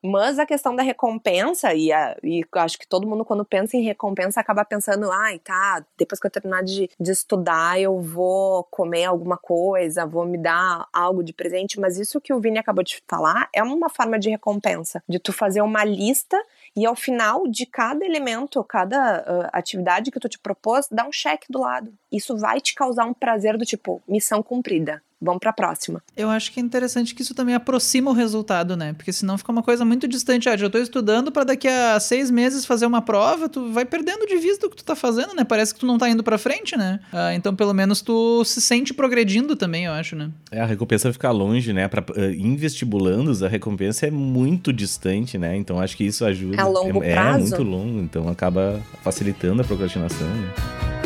Mas 0.03 0.39
a 0.39 0.45
questão 0.45 0.75
da 0.75 0.81
recompensa, 0.81 1.73
e, 1.73 1.91
a, 1.91 2.17
e 2.23 2.43
acho 2.53 2.79
que 2.79 2.87
todo 2.87 3.07
mundo, 3.07 3.23
quando 3.23 3.45
pensa 3.45 3.77
em 3.77 3.83
recompensa, 3.83 4.39
acaba 4.39 4.65
pensando, 4.65 5.11
ai, 5.11 5.37
tá, 5.37 5.85
depois 5.95 6.19
que 6.19 6.25
eu 6.25 6.31
terminar 6.31 6.63
de, 6.63 6.89
de 6.99 7.11
estudar, 7.11 7.79
eu 7.79 7.99
vou 8.01 8.63
comer 8.65 9.05
alguma 9.05 9.37
coisa, 9.37 10.05
vou 10.05 10.25
me 10.25 10.37
dar 10.39 10.87
algo 10.91 11.23
de 11.23 11.33
presente. 11.33 11.79
Mas 11.79 11.99
isso 11.99 12.19
que 12.19 12.33
o 12.33 12.39
Vini 12.39 12.57
acabou 12.57 12.83
de 12.83 13.01
falar 13.07 13.47
é 13.53 13.61
uma 13.61 13.89
forma 13.89 14.17
de 14.17 14.29
recompensa, 14.29 15.03
de 15.07 15.19
tu 15.19 15.31
fazer 15.31 15.61
uma 15.61 15.83
lista 15.83 16.41
e 16.75 16.85
ao 16.85 16.95
final 16.95 17.47
de 17.47 17.65
cada 17.65 18.03
elemento, 18.03 18.63
cada 18.63 19.21
uh, 19.21 19.49
atividade 19.53 20.09
que 20.09 20.19
tu 20.19 20.27
te 20.27 20.39
propôs, 20.39 20.87
dá 20.89 21.05
um 21.05 21.11
cheque 21.11 21.45
do 21.49 21.59
lado. 21.59 21.93
Isso 22.11 22.35
vai 22.37 22.59
te 22.59 22.73
causar 22.73 23.05
um 23.05 23.13
prazer 23.13 23.57
do 23.57 23.65
tipo, 23.65 24.01
missão 24.07 24.41
cumprida 24.41 25.01
vamos 25.21 25.39
para 25.39 25.51
a 25.51 25.53
próxima. 25.53 26.01
Eu 26.17 26.29
acho 26.29 26.51
que 26.51 26.59
é 26.59 26.63
interessante 26.63 27.13
que 27.13 27.21
isso 27.21 27.35
também 27.35 27.53
aproxima 27.53 28.09
o 28.09 28.13
resultado, 28.13 28.75
né? 28.75 28.93
Porque 28.93 29.13
senão 29.13 29.37
fica 29.37 29.51
uma 29.51 29.61
coisa 29.61 29.85
muito 29.85 30.07
distante. 30.07 30.49
Ah, 30.49 30.57
já 30.57 30.67
estou 30.67 30.81
estudando 30.81 31.31
para 31.31 31.43
daqui 31.43 31.67
a 31.67 31.99
seis 31.99 32.31
meses 32.31 32.65
fazer 32.65 32.85
uma 32.85 33.01
prova, 33.01 33.47
tu 33.47 33.71
vai 33.71 33.85
perdendo 33.85 34.25
de 34.25 34.37
vista 34.37 34.65
o 34.65 34.69
que 34.69 34.75
tu 34.77 34.83
tá 34.83 34.95
fazendo, 34.95 35.33
né? 35.35 35.43
Parece 35.43 35.73
que 35.73 35.79
tu 35.79 35.85
não 35.85 35.97
tá 35.97 36.09
indo 36.09 36.23
para 36.23 36.37
frente, 36.37 36.75
né? 36.75 36.99
Ah, 37.13 37.33
então 37.33 37.55
pelo 37.55 37.73
menos 37.73 38.01
tu 38.01 38.43
se 38.43 38.59
sente 38.59 38.93
progredindo 38.93 39.55
também, 39.55 39.85
eu 39.85 39.93
acho, 39.93 40.15
né? 40.15 40.31
É, 40.51 40.61
a 40.61 40.65
recompensa 40.65 41.13
fica 41.13 41.29
longe, 41.29 41.71
né? 41.73 41.87
Pra, 41.87 42.01
uh, 42.01 42.21
em 42.21 42.55
vestibulandos, 42.55 43.43
a 43.43 43.47
recompensa 43.47 44.07
é 44.07 44.11
muito 44.11 44.73
distante, 44.73 45.37
né? 45.37 45.55
Então 45.55 45.79
acho 45.79 45.95
que 45.95 46.03
isso 46.03 46.25
ajuda. 46.25 46.61
A 46.61 46.67
longo 46.67 47.03
é, 47.03 47.13
prazo. 47.13 47.37
É 47.37 47.57
muito 47.57 47.63
longo, 47.63 47.99
então 47.99 48.27
acaba 48.27 48.81
facilitando 49.03 49.61
a 49.61 49.65
procrastinação, 49.65 50.27
né? 50.27 51.00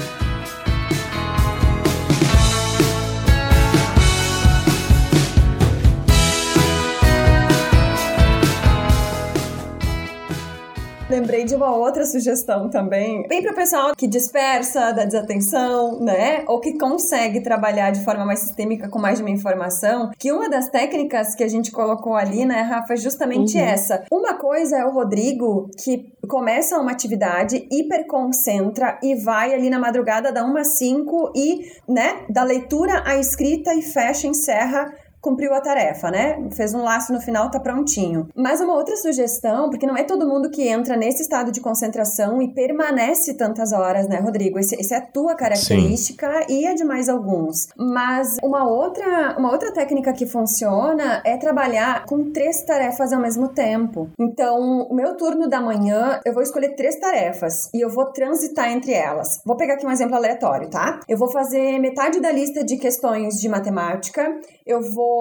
Lembrei 11.26 11.44
de 11.44 11.56
uma 11.56 11.76
outra 11.76 12.06
sugestão 12.06 12.70
também, 12.70 13.28
bem 13.28 13.42
para 13.42 13.52
o 13.52 13.56
pessoal 13.56 13.96
que 13.98 14.06
dispersa, 14.06 14.92
da 14.92 15.06
desatenção, 15.06 16.00
né? 16.00 16.44
Ou 16.48 16.60
que 16.60 16.78
consegue 16.78 17.42
trabalhar 17.42 17.90
de 17.90 18.06
forma 18.06 18.24
mais 18.24 18.42
sistêmica 18.42 18.88
com 18.88 19.00
mais 19.00 19.18
de 19.18 19.24
uma 19.24 19.32
informação. 19.32 20.12
Que 20.20 20.32
uma 20.32 20.48
das 20.48 20.70
técnicas 20.70 21.34
que 21.34 21.44
a 21.44 21.48
gente 21.48 21.72
colocou 21.72 22.14
ali, 22.14 22.46
né, 22.46 22.62
Rafa, 22.62 22.94
é 22.94 22.98
justamente 22.98 23.58
uhum. 23.58 23.64
essa. 23.64 24.04
Uma 24.12 24.36
coisa 24.36 24.78
é 24.78 24.86
o 24.86 24.92
Rodrigo 24.92 25.68
que 25.84 26.14
começa 26.28 26.80
uma 26.80 26.92
atividade, 26.92 27.68
hiperconcentra 27.72 29.00
e 29.02 29.16
vai 29.16 29.52
ali 29.52 29.68
na 29.68 29.80
madrugada 29.80 30.32
da 30.32 30.46
1 30.46 30.58
às 30.58 30.78
5 30.78 31.32
e, 31.36 31.72
né, 31.92 32.24
da 32.30 32.44
leitura 32.44 33.02
à 33.04 33.16
escrita 33.16 33.74
e 33.74 33.82
fecha, 33.82 34.28
encerra 34.28 34.94
cumpriu 35.26 35.56
a 35.56 35.60
tarefa, 35.60 36.12
né? 36.12 36.38
Fez 36.52 36.76
um 36.76 36.84
laço 36.84 37.12
no 37.12 37.20
final, 37.20 37.50
tá 37.50 37.60
prontinho. 37.60 38.28
Mas 38.36 38.62
uma 38.62 38.76
outra 38.76 38.96
sugestão, 38.96 39.72
porque 39.72 39.88
não 39.88 39.98
é 39.98 40.04
todo 40.04 40.28
mundo 40.28 40.52
que 40.52 40.68
entra 40.68 40.96
nesse 40.96 41.24
estado 41.24 41.52
de 41.52 41.60
concentração 41.60 42.40
e 42.44 42.54
permanece 42.54 43.34
tantas 43.34 43.74
horas, 43.74 44.08
né, 44.08 44.20
Rodrigo? 44.20 44.60
Esse, 44.60 44.76
esse 44.76 44.94
é 44.94 44.98
a 44.98 45.02
tua 45.02 45.34
característica 45.34 46.44
Sim. 46.44 46.60
e 46.60 46.66
é 46.68 46.76
de 46.76 46.84
mais 46.84 47.10
alguns. 47.10 47.70
Mas 47.76 48.38
uma 48.44 48.70
outra, 48.70 49.36
uma 49.40 49.52
outra 49.52 49.74
técnica 49.74 50.14
que 50.14 50.28
funciona 50.28 51.24
é 51.26 51.36
trabalhar 51.38 52.06
com 52.06 52.32
três 52.32 52.62
tarefas 52.62 53.12
ao 53.12 53.20
mesmo 53.20 53.48
tempo. 53.48 54.08
Então, 54.20 54.88
o 54.88 54.94
meu 54.94 55.18
turno 55.18 55.50
da 55.50 55.60
manhã, 55.60 56.20
eu 56.24 56.34
vou 56.36 56.44
escolher 56.44 56.76
três 56.76 57.00
tarefas 57.00 57.68
e 57.74 57.82
eu 57.82 57.90
vou 57.90 58.12
transitar 58.12 58.72
entre 58.72 58.94
elas. 58.94 59.42
Vou 59.44 59.58
pegar 59.58 59.74
aqui 59.74 59.88
um 59.88 59.92
exemplo 59.92 60.16
aleatório, 60.16 60.70
tá? 60.70 61.00
Eu 61.10 61.18
vou 61.18 61.32
fazer 61.32 61.80
metade 61.80 62.20
da 62.20 62.32
lista 62.32 62.64
de 62.64 62.78
questões 62.78 63.42
de 63.42 63.50
matemática, 63.50 64.32
eu 64.68 64.82
vou 64.82 65.15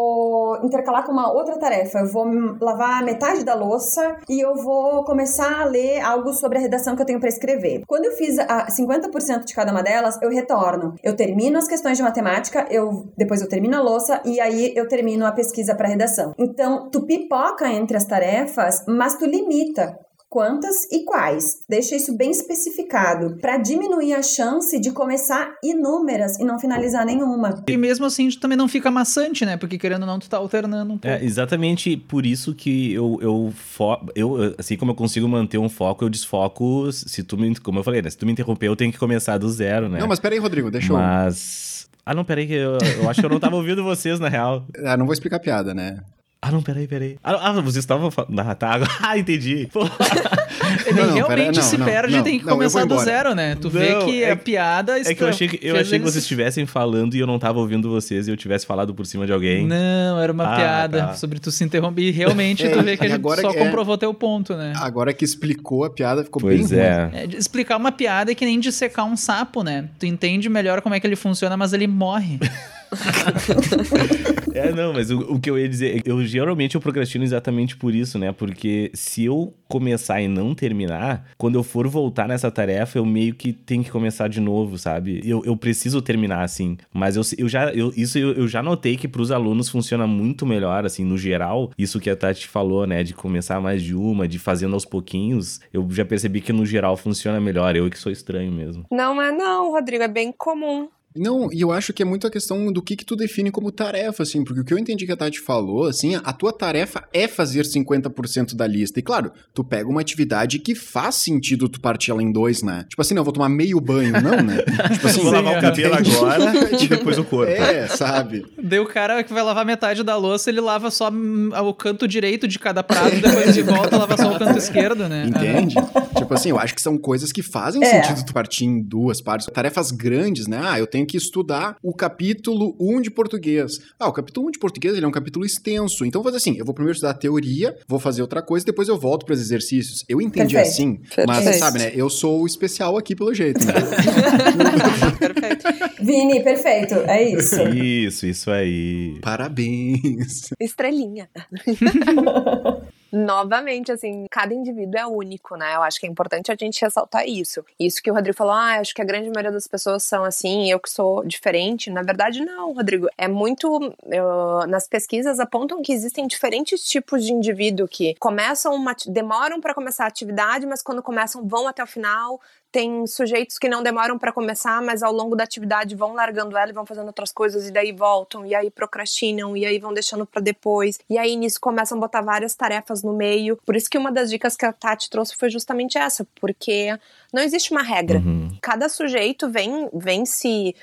intercalar 0.63 1.05
com 1.05 1.13
uma 1.13 1.33
outra 1.33 1.59
tarefa. 1.59 1.99
Eu 1.99 2.07
vou 2.07 2.27
lavar 2.61 3.03
metade 3.03 3.45
da 3.45 3.55
louça 3.55 4.17
e 4.29 4.41
eu 4.41 4.55
vou 4.55 5.05
começar 5.05 5.61
a 5.61 5.65
ler 5.65 6.01
algo 6.01 6.33
sobre 6.33 6.59
a 6.59 6.61
redação 6.61 6.95
que 6.97 7.03
eu 7.03 7.07
tenho 7.07 7.21
para 7.21 7.29
escrever. 7.29 7.83
Quando 7.87 8.07
eu 8.07 8.13
fiz 8.13 8.39
a 8.39 8.67
50% 8.67 9.45
de 9.45 9.55
cada 9.55 9.73
uma 9.73 9.83
delas, 9.83 10.21
eu 10.23 10.31
retorno. 10.31 10.95
Eu 11.03 11.17
termino 11.17 11.59
as 11.59 11.69
questões 11.69 11.97
de 11.97 12.03
matemática, 12.03 12.67
eu 12.71 13.07
depois 13.17 13.41
eu 13.41 13.49
termino 13.49 13.77
a 13.77 13.81
louça 13.81 14.21
e 14.25 14.41
aí 14.41 14.73
eu 14.77 14.89
termino 14.89 15.27
a 15.27 15.33
pesquisa 15.33 15.75
para 15.75 15.89
redação. 15.89 16.35
Então, 16.39 16.89
tu 16.91 17.03
pipoca 17.03 17.69
entre 17.69 17.97
as 17.97 18.05
tarefas, 18.05 18.85
mas 18.87 19.17
tu 19.17 19.27
limita 19.27 19.99
quantas 20.35 20.91
e 20.91 21.05
quais. 21.05 21.61
Deixa 21.69 21.95
isso 21.95 22.17
bem 22.17 22.33
especificado 22.33 23.37
para 23.41 23.57
diminuir 23.57 24.15
a 24.15 24.23
chance 24.23 24.81
de 24.81 24.91
começar 24.91 25.55
inúmeras 25.63 26.41
e 26.41 26.45
não 26.45 26.59
finalizar 26.59 27.07
nenhuma. 27.07 27.63
E 27.69 27.77
mesmo 27.77 28.05
assim 28.05 28.29
também 28.31 28.59
não 28.59 28.67
fica 28.67 28.91
maçante, 28.91 29.47
né? 29.47 29.57
Porque 29.57 29.79
querendo 29.79 30.01
ou 30.01 30.09
não, 30.09 30.19
tu 30.19 30.29
tá 30.29 30.37
alternando 30.37 30.95
um 30.95 30.99
pouco. 30.99 31.07
É 31.07 31.25
exatamente 31.25 31.97
por 31.97 32.27
isso 32.27 32.53
que 32.53 32.93
eu, 32.93 33.17
eu, 33.23 33.53
fo 33.55 33.97
eu, 34.17 34.57
assim 34.59 34.77
como 34.77 34.91
eu 34.91 34.97
consigo 34.97 35.29
manter 35.29 35.59
um 35.59 35.69
foco, 35.69 36.05
eu 36.05 36.11
desfoco. 36.11 36.91
Se 36.91 37.23
tu 37.23 37.39
me, 37.39 37.55
como 37.61 37.79
eu 37.79 37.85
falei, 37.85 38.03
né? 38.03 38.11
Se 38.11 38.19
tu 38.19 38.27
me 38.27 38.33
interromper, 38.33 38.67
eu 38.67 38.75
tenho 38.75 38.91
que 38.91 38.99
começar 38.99 39.39
do 39.39 39.49
zero, 39.49 39.89
né? 39.89 40.01
Não, 40.01 40.09
mas 40.09 40.19
peraí, 40.19 40.41
Rodrigo, 40.41 40.69
deixa 40.69 40.93
eu. 40.93 40.97
Mas. 40.97 41.89
Ah, 42.05 42.13
não, 42.13 42.25
peraí, 42.25 42.49
que 42.49 42.55
eu, 42.55 42.77
eu 43.01 43.09
acho 43.09 43.21
que 43.21 43.27
eu 43.27 43.31
não 43.31 43.39
tava 43.39 43.55
ouvindo 43.55 43.85
vocês, 43.85 44.19
na 44.19 44.29
real. 44.29 44.67
Ah, 44.85 44.97
não 44.97 45.07
vou 45.07 45.13
explicar 45.13 45.37
a 45.37 45.41
piada, 45.41 45.73
né? 45.73 46.01
Ah, 46.47 46.51
não, 46.51 46.63
peraí, 46.63 46.87
peraí. 46.87 47.17
Ah, 47.25 47.49
ah 47.49 47.53
vocês 47.53 47.77
estavam 47.77 48.11
falando. 48.11 48.39
Ah, 48.39 48.55
tá. 48.55 48.75
Ah, 49.01 49.19
entendi. 49.19 49.69
Ele 50.87 51.01
não, 51.01 51.07
não, 51.07 51.15
realmente 51.15 51.63
se 51.63 51.79
não, 51.79 51.87
perde 51.87 52.17
e 52.17 52.23
tem 52.23 52.39
que 52.39 52.45
começar 52.45 52.85
do 52.85 52.99
zero, 52.99 53.35
né? 53.35 53.55
Tu 53.55 53.71
vê 53.71 53.95
que 54.05 54.23
é, 54.23 54.33
a 54.33 54.37
piada 54.37 54.99
É 54.99 55.15
que 55.15 55.23
eu 55.23 55.29
achei 55.29 55.49
que, 55.49 55.59
eu 55.63 55.77
achei 55.77 55.99
que 55.99 56.05
vocês 56.05 56.25
estivessem 56.25 56.67
falando 56.67 57.15
e 57.15 57.19
eu 57.19 57.27
não 57.27 57.39
tava 57.39 57.59
ouvindo 57.59 57.89
vocês 57.89 58.29
e 58.29 58.31
eu 58.31 58.37
tivesse 58.37 58.67
falado 58.67 58.95
por 58.95 59.07
cima 59.07 59.27
de 59.27 59.33
alguém. 59.33 59.67
Não, 59.67 60.19
era 60.19 60.33
uma 60.33 60.53
ah, 60.53 60.57
piada 60.57 60.99
tá. 60.99 61.15
sobre 61.15 61.39
tu 61.39 61.51
se 61.51 61.65
interromper. 61.65 62.03
E 62.03 62.11
realmente 62.11 62.67
é, 62.67 62.71
tu 62.71 62.83
vê 62.83 62.97
que 62.97 63.05
a 63.05 63.09
gente 63.09 63.23
só 63.23 63.51
é, 63.51 63.55
comprovou 63.55 63.97
teu 63.97 64.13
ponto, 64.13 64.55
né? 64.55 64.73
Agora 64.77 65.13
que 65.13 65.25
explicou 65.25 65.85
a 65.85 65.91
piada, 65.91 66.25
ficou 66.25 66.43
pois 66.43 66.71
bem 66.71 66.81
é. 66.81 67.11
é. 67.13 67.25
Explicar 67.37 67.77
uma 67.77 67.93
piada 67.93 68.33
é 68.33 68.35
que 68.35 68.45
nem 68.45 68.61
dissecar 68.61 69.07
um 69.07 69.17
sapo, 69.17 69.63
né? 69.63 69.89
Tu 69.99 70.07
entende 70.07 70.49
melhor 70.49 70.81
como 70.83 70.95
é 70.95 71.01
que 71.01 71.07
ele 71.07 71.17
funciona, 71.17 71.57
mas 71.57 71.73
ele 71.73 71.87
morre. 71.87 72.39
é, 74.55 74.73
não, 74.73 74.93
mas 74.93 75.11
o, 75.11 75.19
o, 75.21 75.41
que 75.41 75.51
eu 75.51 75.59
ia 75.59 75.69
dizer, 75.69 76.03
eu 76.05 76.25
geralmente 76.25 76.75
eu 76.75 76.81
procrastino 76.81 77.25
exatamente 77.25 77.77
por 77.77 77.95
isso, 77.95 78.19
né? 78.19 78.33
Porque 78.33 78.91
se 78.95 79.25
eu 79.25 79.55
começar 79.69 80.21
e 80.21 80.29
não 80.29 80.55
terminar, 80.55 81.27
quando 81.37 81.57
eu 81.57 81.63
for 81.63 81.89
voltar 81.89 82.29
nessa 82.29 82.51
tarefa, 82.51 82.99
eu 82.99 83.05
meio 83.05 83.35
que 83.35 83.53
tenho 83.53 83.83
que 83.83 83.91
começar 83.91 84.29
de 84.29 84.41
novo, 84.41 84.79
sabe? 84.79 85.21
Eu, 85.25 85.43
eu 85.45 85.57
preciso 85.57 86.01
terminar 86.01 86.43
assim. 86.43 86.77
Mas 86.93 87.17
eu, 87.17 87.23
eu 87.39 87.49
já, 87.49 87.73
eu, 87.73 87.93
isso 87.97 88.19
eu, 88.19 88.33
eu 88.33 88.49
já 88.49 88.63
notei 88.63 88.97
que 88.97 89.09
pros 89.09 89.31
alunos 89.31 89.69
funciona 89.69 90.07
muito 90.07 90.47
melhor, 90.47 90.85
assim, 90.85 91.05
no 91.05 91.19
geral. 91.19 91.71
Isso 91.77 92.01
que 92.01 92.11
a 92.11 92.17
Tati 92.17 92.47
falou, 92.47 92.87
né? 92.87 93.03
De 93.03 93.15
começar 93.15 93.61
mais 93.61 93.83
de 93.83 93.95
uma, 93.95 94.29
de 94.29 94.39
fazendo 94.39 94.75
aos 94.75 94.85
pouquinhos. 94.85 95.61
Eu 95.73 95.87
já 95.91 96.05
percebi 96.05 96.41
que 96.41 96.53
no 96.53 96.65
geral 96.65 96.97
funciona 96.97 97.41
melhor. 97.41 97.75
Eu 97.77 97.91
que 97.91 97.99
sou 97.99 98.13
estranho 98.13 98.53
mesmo. 98.53 98.87
Não 98.91 99.21
é 99.21 99.33
não, 99.33 99.73
Rodrigo, 99.73 100.05
é 100.05 100.09
bem 100.09 100.33
comum. 100.33 100.89
Não, 101.17 101.49
e 101.53 101.61
eu 101.61 101.71
acho 101.71 101.93
que 101.93 102.03
é 102.03 102.05
muito 102.05 102.27
a 102.27 102.31
questão 102.31 102.73
do 102.73 102.83
que 102.83 102.97
que 102.97 103.05
tu 103.05 103.15
define 103.15 103.51
como 103.51 103.71
tarefa, 103.71 104.25
assim, 104.25 104.43
porque 104.43 104.61
o 104.61 104.65
que 104.65 104.75
eu 104.75 104.79
entendi 104.79 105.07
que 105.07 105.13
a 105.13 105.17
Tati 105.17 105.41
falou, 105.41 105.87
assim, 105.87 106.17
a 106.17 106.33
tua 106.33 106.53
tarefa 106.53 107.05
é 107.13 107.29
fazer 107.29 107.63
50% 107.65 108.55
da 108.55 108.67
lista. 108.67 108.99
E 108.99 109.03
claro, 109.03 109.31
tu 109.55 109.63
pega 109.63 109.89
uma 109.89 110.01
atividade 110.01 110.59
que 110.59 110.75
faz 110.75 111.17
sentido 111.17 111.69
tu 111.69 111.81
partir 111.81 112.11
ela 112.11 112.21
em 112.21 112.33
dois, 112.33 112.63
né? 112.63 112.85
Tipo 112.89 113.01
assim, 113.01 113.15
não, 113.15 113.21
eu 113.21 113.25
vou 113.25 113.33
tomar 113.33 113.49
meio 113.49 113.81
banho, 113.81 114.13
não, 114.21 114.43
né? 114.43 114.59
tipo 114.93 115.07
assim, 115.07 115.23
vou 115.23 115.33
lavar 115.33 115.59
o 115.59 115.61
cabelo 115.61 115.95
agora 115.95 116.83
e 116.83 116.89
depois 116.89 117.17
o 117.17 117.25
corpo. 117.25 117.53
É, 117.53 117.87
sabe? 117.87 118.45
Daí 118.61 118.81
o 118.81 118.87
cara 118.87 119.23
que 119.23 119.33
vai 119.33 119.43
lavar 119.45 119.65
metade 119.65 120.03
da 120.03 120.17
louça, 120.17 120.51
ele 120.51 120.61
lava 120.61 120.91
só 120.91 121.11
o 121.11 121.75
canto 121.75 122.09
direito 122.09 122.49
de 122.49 122.59
cada 122.59 122.83
prato, 122.83 123.15
depois 123.21 123.55
de 123.55 123.63
volta 123.63 123.97
lava 123.97 124.17
só 124.17 124.35
o 124.35 124.39
canto 124.39 124.59
esquerdo, 124.59 125.09
né? 125.09 125.27
Entende? 125.27 125.77
tipo 126.17 126.35
assim, 126.35 126.51
eu 126.51 126.59
acho 126.59 126.75
que 126.75 126.83
são 126.83 126.99
coisas 126.99 127.31
que 127.31 127.43
fazem 127.43 127.85
é. 127.85 128.03
sentido 128.03 128.27
tu 128.27 128.33
partir 128.33 128.65
em 128.65 128.83
duas 128.83 129.21
partes. 129.21 129.47
Tarefas 129.47 129.93
grandes, 129.93 130.49
né? 130.49 130.61
Ah, 130.61 130.79
eu 130.79 130.87
tenho 130.87 131.04
tenho 131.05 131.07
que 131.07 131.17
estudar 131.17 131.77
o 131.83 131.93
capítulo 131.93 132.75
1 132.81 133.03
de 133.03 133.11
português. 133.11 133.79
Ah, 133.99 134.09
o 134.09 134.13
capítulo 134.13 134.49
1 134.49 134.53
de 134.53 134.59
português 134.59 134.97
ele 134.97 135.05
é 135.05 135.09
um 135.09 135.13
capítulo 135.13 135.45
extenso. 135.45 136.05
Então, 136.05 136.23
vou 136.23 136.33
fazer 136.33 136.39
assim: 136.39 136.59
eu 136.59 136.65
vou 136.65 136.75
primeiro 136.75 136.97
estudar 136.97 137.13
a 137.13 137.15
teoria, 137.15 137.77
vou 137.87 138.01
fazer 138.01 138.23
outra 138.23 138.43
coisa, 138.43 138.65
depois 138.65 138.89
eu 138.89 138.99
volto 138.99 139.27
para 139.27 139.35
os 139.35 139.41
exercícios. 139.41 140.05
Eu 140.09 140.21
entendi 140.21 140.55
Perfeito. 140.55 140.73
assim, 140.73 140.97
Perfeito. 140.97 141.27
mas 141.27 141.57
sabe, 141.57 141.79
né? 141.79 141.93
Eu 141.95 142.09
sou 142.09 142.43
o 142.43 142.47
especial 142.47 142.97
aqui 142.97 143.15
pelo 143.15 143.35
jeito, 143.35 143.65
né? 143.65 143.73
perfeito. 145.19 145.65
Vini, 146.03 146.43
perfeito. 146.43 146.95
É 147.07 147.23
isso. 147.23 147.63
Isso, 147.69 148.27
isso 148.27 148.51
aí. 148.51 149.19
Parabéns. 149.21 150.51
Estrelinha. 150.59 151.29
novamente, 153.15 153.93
assim, 153.93 154.27
cada 154.29 154.53
indivíduo 154.53 154.99
é 154.99 155.07
único, 155.07 155.57
né? 155.57 155.77
Eu 155.77 155.83
acho 155.83 156.01
que 156.01 156.07
é 156.07 156.09
importante 156.11 156.51
a 156.51 156.57
gente 156.59 156.81
ressaltar 156.81 157.27
isso. 157.27 157.65
Isso 157.79 158.03
que 158.03 158.11
o 158.11 158.15
Rodrigo 158.15 158.37
falou, 158.37 158.53
ah, 158.53 158.81
acho 158.81 158.93
que 158.93 159.01
a 159.01 159.05
grande 159.05 159.31
maioria 159.31 159.53
das 159.53 159.69
pessoas 159.69 160.03
são 160.03 160.25
assim, 160.25 160.71
eu 160.71 160.81
que 160.81 160.91
sou 160.91 161.25
diferente. 161.25 161.91
Na 161.91 162.03
verdade, 162.03 162.45
não, 162.45 162.73
Rodrigo. 162.73 163.09
É 163.17 163.29
muito. 163.29 163.95
Eu, 164.07 164.67
nas 164.67 164.89
pesquisas 164.89 165.39
apontam 165.39 165.81
que 165.81 165.93
existem 165.93 166.27
diferentes 166.27 166.83
tipos 166.83 167.25
de 167.25 167.33
indivíduo 167.33 167.87
que 167.87 168.17
começam 168.17 168.75
uma. 168.75 168.97
demoram 169.07 169.61
para 169.61 169.75
começar 169.75 170.05
a 170.05 170.09
atividade, 170.09 170.67
mas 170.67 170.83
quando 170.83 171.03
começam 171.03 171.47
vão 171.47 171.69
até 171.69 171.83
o 171.83 171.87
final, 171.87 172.41
tem 172.75 173.07
sujeitos 173.07 173.57
que 173.57 173.69
não 173.69 173.85
demoram 173.85 174.19
para 174.19 174.33
começar, 174.33 174.83
mas 174.83 175.01
ao 175.01 175.13
longo 175.13 175.37
da 175.37 175.45
atividade 175.45 175.95
vão 175.95 176.13
largando 176.13 176.59
ela 176.59 176.71
e 176.71 176.75
vão 176.75 176.85
fazendo 176.85 177.07
outras 177.07 177.31
coisas 177.31 177.69
e 177.69 177.71
daí 177.71 177.93
voltam 177.93 178.45
e 178.45 178.53
aí 178.53 178.69
procrastinam 178.69 179.57
e 179.57 179.65
aí 179.65 179.79
vão 179.79 179.95
deixando 179.95 180.27
para 180.27 180.43
depois. 180.43 180.99
E 181.09 181.17
aí 181.17 181.37
nisso 181.37 181.61
começam 181.61 181.97
a 181.97 182.01
botar 182.01 182.21
várias 182.21 182.57
tarefas 182.57 183.05
no 183.05 183.13
meio. 183.13 183.57
Por 183.65 183.77
isso 183.77 183.89
que 183.89 183.97
uma 183.97 184.11
das 184.11 184.29
dicas 184.29 184.57
que 184.57 184.67
a 184.67 184.73
Tati 184.73 185.09
trouxe 185.09 185.37
foi 185.37 185.51
justamente 185.51 185.97
essa, 185.97 186.27
porque 186.41 186.99
não 187.33 187.43
existe 187.43 187.71
uma 187.71 187.83
regra. 187.83 188.19
Uhum. 188.19 188.59
Cada 188.61 188.89
sujeito 188.89 189.49
vem 189.49 189.89
vem 189.95 190.27
se 190.27 190.75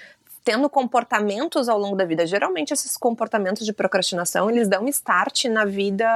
tendo 0.44 0.70
comportamentos 0.70 1.70
ao 1.70 1.78
longo 1.78 1.96
da 1.96 2.06
vida. 2.06 2.26
Geralmente 2.26 2.74
esses 2.74 2.98
comportamentos 2.98 3.66
de 3.66 3.74
procrastinação, 3.74 4.50
eles 4.50 4.68
dão 4.68 4.88
start 4.88 5.46
na 5.46 5.66
vida 5.66 6.08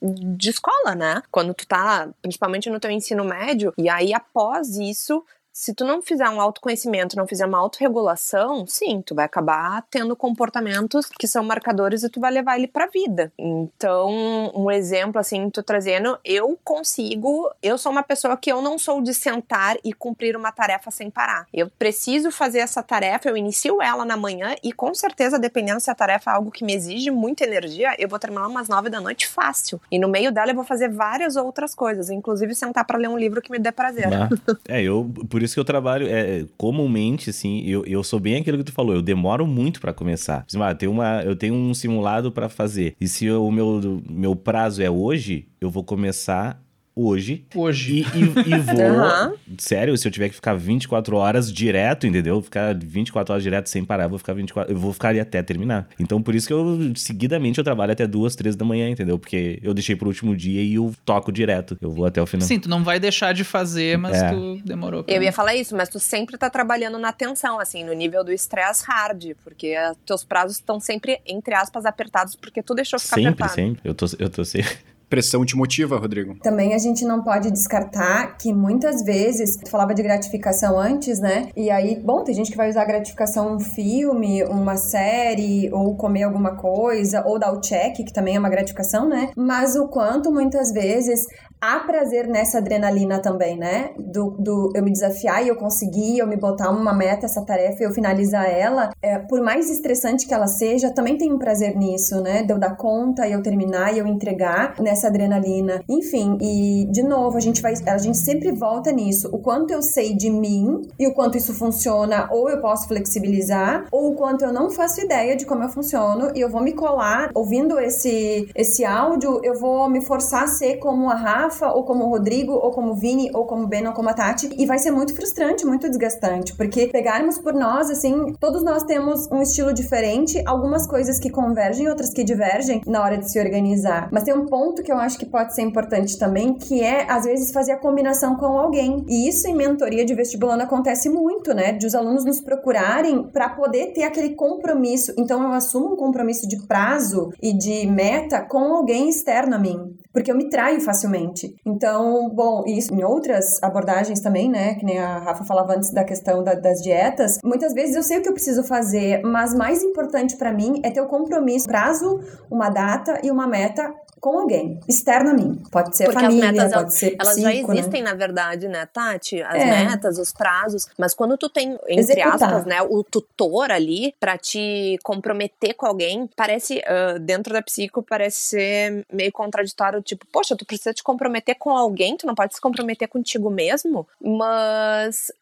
de 0.00 0.50
escola, 0.50 0.94
né? 0.94 1.22
Quando 1.30 1.54
tu 1.54 1.66
tá, 1.66 2.08
principalmente 2.20 2.70
no 2.70 2.80
teu 2.80 2.90
ensino 2.90 3.24
médio, 3.24 3.72
e 3.76 3.88
aí 3.88 4.14
após 4.14 4.76
isso, 4.76 5.24
se 5.52 5.74
tu 5.74 5.84
não 5.84 6.00
fizer 6.00 6.28
um 6.28 6.40
autoconhecimento, 6.40 7.16
não 7.16 7.26
fizer 7.26 7.46
uma 7.46 7.58
autorregulação, 7.58 8.66
sim, 8.66 9.02
tu 9.04 9.14
vai 9.14 9.26
acabar 9.26 9.84
tendo 9.90 10.16
comportamentos 10.16 11.06
que 11.06 11.26
são 11.26 11.44
marcadores 11.44 12.02
e 12.02 12.08
tu 12.08 12.20
vai 12.20 12.32
levar 12.32 12.56
ele 12.56 12.66
pra 12.66 12.86
vida. 12.86 13.30
Então, 13.38 14.50
um 14.54 14.70
exemplo 14.70 15.20
assim, 15.20 15.50
tu 15.50 15.62
trazendo, 15.62 16.18
eu 16.24 16.58
consigo, 16.64 17.50
eu 17.62 17.76
sou 17.76 17.92
uma 17.92 18.02
pessoa 18.02 18.36
que 18.36 18.50
eu 18.50 18.62
não 18.62 18.78
sou 18.78 19.02
de 19.02 19.12
sentar 19.12 19.76
e 19.84 19.92
cumprir 19.92 20.36
uma 20.36 20.50
tarefa 20.50 20.90
sem 20.90 21.10
parar. 21.10 21.46
Eu 21.52 21.70
preciso 21.78 22.30
fazer 22.30 22.60
essa 22.60 22.82
tarefa, 22.82 23.28
eu 23.28 23.36
inicio 23.36 23.82
ela 23.82 24.04
na 24.04 24.16
manhã 24.16 24.54
e 24.62 24.72
com 24.72 24.94
certeza, 24.94 25.38
dependendo 25.38 25.80
se 25.80 25.90
a 25.90 25.94
tarefa 25.94 26.30
é 26.30 26.34
algo 26.34 26.50
que 26.50 26.64
me 26.64 26.74
exige 26.74 27.10
muita 27.10 27.44
energia, 27.44 27.94
eu 27.98 28.08
vou 28.08 28.18
terminar 28.18 28.46
umas 28.46 28.68
nove 28.68 28.88
da 28.88 29.00
noite 29.00 29.26
fácil. 29.28 29.80
E 29.90 29.98
no 29.98 30.08
meio 30.08 30.32
dela 30.32 30.50
eu 30.50 30.56
vou 30.56 30.64
fazer 30.64 30.88
várias 30.88 31.36
outras 31.36 31.74
coisas, 31.74 32.08
inclusive 32.08 32.54
sentar 32.54 32.86
para 32.86 32.98
ler 32.98 33.08
um 33.08 33.18
livro 33.18 33.42
que 33.42 33.50
me 33.50 33.58
dê 33.58 33.70
prazer. 33.70 34.08
Ah, 34.12 34.28
é, 34.68 34.82
eu 34.82 35.10
por 35.28 35.41
isso 35.44 35.54
que 35.54 35.60
eu 35.60 35.64
trabalho 35.64 36.06
é, 36.08 36.44
comumente, 36.56 37.30
assim, 37.30 37.62
eu, 37.66 37.84
eu 37.84 38.02
sou 38.04 38.20
bem 38.20 38.36
aquilo 38.36 38.58
que 38.58 38.64
tu 38.64 38.72
falou, 38.72 38.94
eu 38.94 39.02
demoro 39.02 39.46
muito 39.46 39.80
para 39.80 39.92
começar. 39.92 40.44
Assim, 40.46 40.60
ah, 40.62 40.74
tem 40.74 40.88
uma, 40.88 41.22
eu 41.22 41.34
tenho 41.34 41.54
um 41.54 41.74
simulado 41.74 42.30
para 42.30 42.48
fazer. 42.48 42.94
E 43.00 43.08
se 43.08 43.30
o 43.30 43.50
meu, 43.50 44.02
meu 44.08 44.36
prazo 44.36 44.82
é 44.82 44.90
hoje, 44.90 45.46
eu 45.60 45.70
vou 45.70 45.82
começar 45.84 46.61
hoje. 46.94 47.44
Hoje. 47.54 48.06
E, 48.14 48.18
e, 48.18 48.54
e 48.54 48.58
vou. 48.60 48.80
Aham. 48.80 49.32
Sério, 49.58 49.96
se 49.96 50.06
eu 50.06 50.12
tiver 50.12 50.28
que 50.28 50.34
ficar 50.34 50.54
24 50.54 51.16
horas 51.16 51.52
direto, 51.52 52.06
entendeu? 52.06 52.40
Ficar 52.42 52.74
24 52.74 53.32
horas 53.32 53.42
direto 53.42 53.68
sem 53.68 53.84
parar, 53.84 54.04
eu 54.04 54.10
vou 54.10 54.18
ficar 54.18 54.32
24. 54.34 54.72
Eu 54.72 54.78
vou 54.78 54.92
ficar 54.92 55.08
ali 55.08 55.20
até 55.20 55.42
terminar. 55.42 55.88
Então, 55.98 56.22
por 56.22 56.34
isso 56.34 56.46
que 56.46 56.52
eu, 56.52 56.92
seguidamente, 56.96 57.58
eu 57.58 57.64
trabalho 57.64 57.92
até 57.92 58.06
duas, 58.06 58.34
três 58.36 58.56
da 58.56 58.64
manhã, 58.64 58.88
entendeu? 58.88 59.18
Porque 59.18 59.58
eu 59.62 59.72
deixei 59.74 59.94
pro 59.96 60.08
último 60.08 60.36
dia 60.36 60.62
e 60.62 60.74
eu 60.74 60.92
toco 61.04 61.30
direto. 61.32 61.76
Eu 61.80 61.90
vou 61.90 62.04
até 62.06 62.20
o 62.20 62.26
final. 62.26 62.46
Sim, 62.46 62.58
tu 62.58 62.68
não 62.68 62.82
vai 62.84 62.98
deixar 63.00 63.32
de 63.32 63.44
fazer, 63.44 63.96
mas 63.98 64.16
É. 64.20 64.30
tu 64.30 64.60
demorou. 64.64 65.02
pra- 65.04 65.14
Eu 65.14 65.22
ia 65.22 65.32
falar 65.32 65.54
isso, 65.54 65.76
mas 65.76 65.88
tu 65.88 65.98
sempre 66.00 66.36
tá 66.36 66.48
trabalhando 66.50 66.98
na 66.98 67.12
tensão, 67.12 67.58
assim, 67.60 67.84
no 67.84 67.92
nível 67.92 68.22
do 68.24 68.32
estresse 68.32 68.84
hard, 68.86 69.32
porque 69.44 69.74
teus 70.06 70.24
prazos 70.24 70.56
estão 70.56 70.78
sempre, 70.80 71.18
entre 71.26 71.54
aspas, 71.54 71.84
apertados, 71.84 72.34
porque 72.36 72.62
tu 72.62 72.74
deixou 72.74 72.98
ficar 72.98 73.16
Sempre, 73.16 73.30
apertado. 73.30 73.54
sempre. 73.54 73.80
Eu 73.84 73.94
tô, 73.94 74.06
eu 74.18 74.30
tô 74.30 74.44
sempre. 74.44 74.70
Pressão 75.12 75.44
te 75.44 75.54
motiva, 75.54 75.98
Rodrigo? 75.98 76.36
Também 76.42 76.72
a 76.72 76.78
gente 76.78 77.04
não 77.04 77.22
pode 77.22 77.50
descartar 77.50 78.38
que 78.38 78.50
muitas 78.50 79.02
vezes, 79.02 79.58
tu 79.58 79.70
falava 79.70 79.92
de 79.92 80.02
gratificação 80.02 80.78
antes, 80.78 81.20
né? 81.20 81.50
E 81.54 81.70
aí, 81.70 82.00
bom, 82.02 82.24
tem 82.24 82.34
gente 82.34 82.50
que 82.50 82.56
vai 82.56 82.70
usar 82.70 82.86
gratificação 82.86 83.54
um 83.54 83.60
filme, 83.60 84.42
uma 84.44 84.78
série, 84.78 85.70
ou 85.70 85.94
comer 85.96 86.22
alguma 86.22 86.56
coisa, 86.56 87.22
ou 87.26 87.38
dar 87.38 87.52
o 87.52 87.60
check, 87.60 87.96
que 87.96 88.10
também 88.10 88.36
é 88.36 88.38
uma 88.38 88.48
gratificação, 88.48 89.06
né? 89.06 89.28
Mas 89.36 89.76
o 89.76 89.86
quanto 89.86 90.32
muitas 90.32 90.72
vezes 90.72 91.26
há 91.62 91.78
prazer 91.78 92.26
nessa 92.26 92.58
adrenalina 92.58 93.20
também, 93.20 93.56
né? 93.56 93.90
Do, 93.96 94.30
do 94.30 94.72
eu 94.74 94.82
me 94.82 94.90
desafiar 94.90 95.44
e 95.44 95.48
eu 95.48 95.54
conseguir, 95.54 96.18
eu 96.18 96.26
me 96.26 96.36
botar 96.36 96.70
uma 96.70 96.92
meta, 96.92 97.26
essa 97.26 97.44
tarefa 97.44 97.82
e 97.82 97.86
eu 97.86 97.92
finalizar 97.92 98.50
ela, 98.50 98.90
é, 99.00 99.18
por 99.18 99.40
mais 99.40 99.70
estressante 99.70 100.26
que 100.26 100.34
ela 100.34 100.48
seja, 100.48 100.90
também 100.90 101.16
tem 101.16 101.32
um 101.32 101.38
prazer 101.38 101.76
nisso, 101.76 102.20
né? 102.20 102.42
De 102.42 102.52
eu 102.52 102.58
dar 102.58 102.76
conta 102.76 103.28
e 103.28 103.32
eu 103.32 103.42
terminar 103.42 103.94
e 103.94 103.98
eu 103.98 104.06
entregar 104.08 104.74
nessa 104.80 105.01
adrenalina. 105.08 105.82
Enfim, 105.88 106.38
e 106.40 106.86
de 106.90 107.02
novo, 107.02 107.36
a 107.36 107.40
gente 107.40 107.60
vai, 107.60 107.74
a 107.86 107.98
gente 107.98 108.18
sempre 108.18 108.52
volta 108.52 108.90
nisso. 108.92 109.28
O 109.32 109.38
quanto 109.38 109.72
eu 109.72 109.82
sei 109.82 110.14
de 110.14 110.30
mim 110.30 110.82
e 110.98 111.06
o 111.06 111.14
quanto 111.14 111.36
isso 111.36 111.54
funciona, 111.54 112.28
ou 112.30 112.48
eu 112.48 112.60
posso 112.60 112.88
flexibilizar, 112.88 113.86
ou 113.90 114.12
o 114.12 114.14
quanto 114.14 114.44
eu 114.44 114.52
não 114.52 114.70
faço 114.70 115.00
ideia 115.00 115.36
de 115.36 115.46
como 115.46 115.62
eu 115.62 115.68
funciono 115.68 116.30
e 116.34 116.40
eu 116.40 116.50
vou 116.50 116.62
me 116.62 116.72
colar 116.72 117.30
ouvindo 117.34 117.78
esse 117.78 118.48
esse 118.54 118.84
áudio, 118.84 119.40
eu 119.42 119.58
vou 119.58 119.88
me 119.88 120.04
forçar 120.04 120.44
a 120.44 120.46
ser 120.46 120.76
como 120.76 121.10
a 121.10 121.14
Rafa, 121.14 121.68
ou 121.72 121.84
como 121.84 122.04
o 122.04 122.08
Rodrigo, 122.08 122.52
ou 122.52 122.70
como 122.70 122.92
o 122.92 122.94
Vini, 122.94 123.30
ou 123.34 123.44
como 123.44 123.64
o 123.64 123.66
Ben, 123.66 123.86
ou 123.86 123.92
como 123.92 124.08
a 124.08 124.14
Tati, 124.14 124.50
e 124.56 124.66
vai 124.66 124.78
ser 124.78 124.90
muito 124.90 125.14
frustrante, 125.14 125.64
muito 125.64 125.88
desgastante, 125.88 126.54
porque 126.54 126.86
pegarmos 126.86 127.38
por 127.38 127.54
nós, 127.54 127.90
assim, 127.90 128.34
todos 128.38 128.62
nós 128.62 128.84
temos 128.84 129.28
um 129.30 129.42
estilo 129.42 129.72
diferente, 129.72 130.42
algumas 130.46 130.86
coisas 130.86 131.18
que 131.18 131.30
convergem, 131.30 131.88
outras 131.88 132.10
que 132.10 132.22
divergem 132.22 132.82
na 132.86 133.02
hora 133.02 133.18
de 133.18 133.30
se 133.30 133.38
organizar. 133.38 134.08
Mas 134.12 134.24
tem 134.24 134.34
um 134.34 134.46
ponto 134.46 134.82
que 134.82 134.91
eu 134.92 134.98
acho 134.98 135.18
que 135.18 135.26
pode 135.26 135.54
ser 135.54 135.62
importante 135.62 136.18
também, 136.18 136.54
que 136.54 136.80
é, 136.82 137.10
às 137.10 137.24
vezes, 137.24 137.52
fazer 137.52 137.72
a 137.72 137.78
combinação 137.78 138.36
com 138.36 138.46
alguém. 138.58 139.04
E 139.08 139.28
isso 139.28 139.48
em 139.48 139.54
mentoria 139.54 140.04
de 140.04 140.14
vestibulando 140.14 140.62
acontece 140.62 141.08
muito, 141.08 141.54
né? 141.54 141.72
De 141.72 141.86
os 141.86 141.94
alunos 141.94 142.24
nos 142.24 142.40
procurarem 142.40 143.24
para 143.24 143.48
poder 143.50 143.92
ter 143.92 144.04
aquele 144.04 144.34
compromisso. 144.34 145.12
Então, 145.18 145.42
eu 145.42 145.52
assumo 145.52 145.94
um 145.94 145.96
compromisso 145.96 146.46
de 146.48 146.66
prazo 146.66 147.30
e 147.42 147.52
de 147.52 147.86
meta 147.86 148.40
com 148.42 148.74
alguém 148.74 149.08
externo 149.08 149.56
a 149.56 149.58
mim 149.58 149.96
porque 150.12 150.30
eu 150.30 150.36
me 150.36 150.48
traio 150.48 150.80
facilmente. 150.80 151.56
Então, 151.66 152.28
bom, 152.34 152.62
isso 152.66 152.94
em 152.94 153.02
outras 153.02 153.62
abordagens 153.62 154.20
também, 154.20 154.48
né, 154.50 154.74
que 154.74 154.84
nem 154.84 154.98
a 154.98 155.18
Rafa 155.18 155.44
falava 155.44 155.74
antes 155.74 155.90
da 155.90 156.04
questão 156.04 156.44
da- 156.44 156.54
das 156.54 156.80
dietas, 156.82 157.38
muitas 157.42 157.72
vezes 157.72 157.96
eu 157.96 158.02
sei 158.02 158.18
o 158.18 158.22
que 158.22 158.28
eu 158.28 158.34
preciso 158.34 158.62
fazer, 158.62 159.22
mas 159.22 159.54
mais 159.54 159.82
importante 159.82 160.36
para 160.36 160.52
mim 160.52 160.80
é 160.84 160.90
ter 160.90 161.00
o 161.00 161.06
compromisso, 161.06 161.66
prazo, 161.66 162.20
uma 162.50 162.68
data 162.68 163.18
e 163.22 163.30
uma 163.30 163.46
meta 163.46 163.90
com 164.22 164.38
alguém, 164.38 164.78
externo 164.88 165.30
a 165.30 165.34
mim. 165.34 165.60
Pode 165.72 165.96
ser 165.96 166.04
Porque 166.04 166.18
as 166.18 166.24
família, 166.26 166.52
metas, 166.52 166.72
pode 166.72 166.94
ser 166.94 167.16
Elas 167.18 167.36
já 167.40 167.50
psico, 167.50 167.72
né? 167.72 167.78
existem, 167.80 168.02
na 168.02 168.14
verdade, 168.14 168.68
né, 168.68 168.86
Tati? 168.86 169.42
As 169.42 169.56
É. 169.60 169.84
metas, 169.84 170.16
os 170.16 170.32
prazos. 170.32 170.86
Mas 170.96 171.12
quando 171.12 171.36
tu 171.36 171.48
tem, 171.50 171.72
entre 171.88 172.20
Executar. 172.20 172.34
aspas, 172.34 172.64
né, 172.64 172.80
o 172.82 173.02
tutor 173.02 173.72
ali 173.72 174.14
pra 174.20 174.38
te 174.38 174.96
comprometer 175.02 175.74
com 175.74 175.86
alguém, 175.86 176.30
parece, 176.36 176.80
ah, 176.86 177.18
dentro 177.18 177.52
da 177.52 177.60
psico, 177.60 178.00
parece 178.00 178.40
ser 178.42 179.04
meio 179.12 179.32
contraditório. 179.32 180.00
Tipo, 180.00 180.24
poxa, 180.32 180.54
tu 180.56 180.64
precisa 180.64 180.94
te 180.94 181.02
comprometer 181.02 181.56
com 181.56 181.70
alguém, 181.70 182.16
tu 182.16 182.24
não 182.24 182.34
pode 182.36 182.54
se 182.54 182.60
comprometer 182.60 183.08
contigo 183.08 183.50
mesmo. 183.50 184.06
Mas 184.22 185.32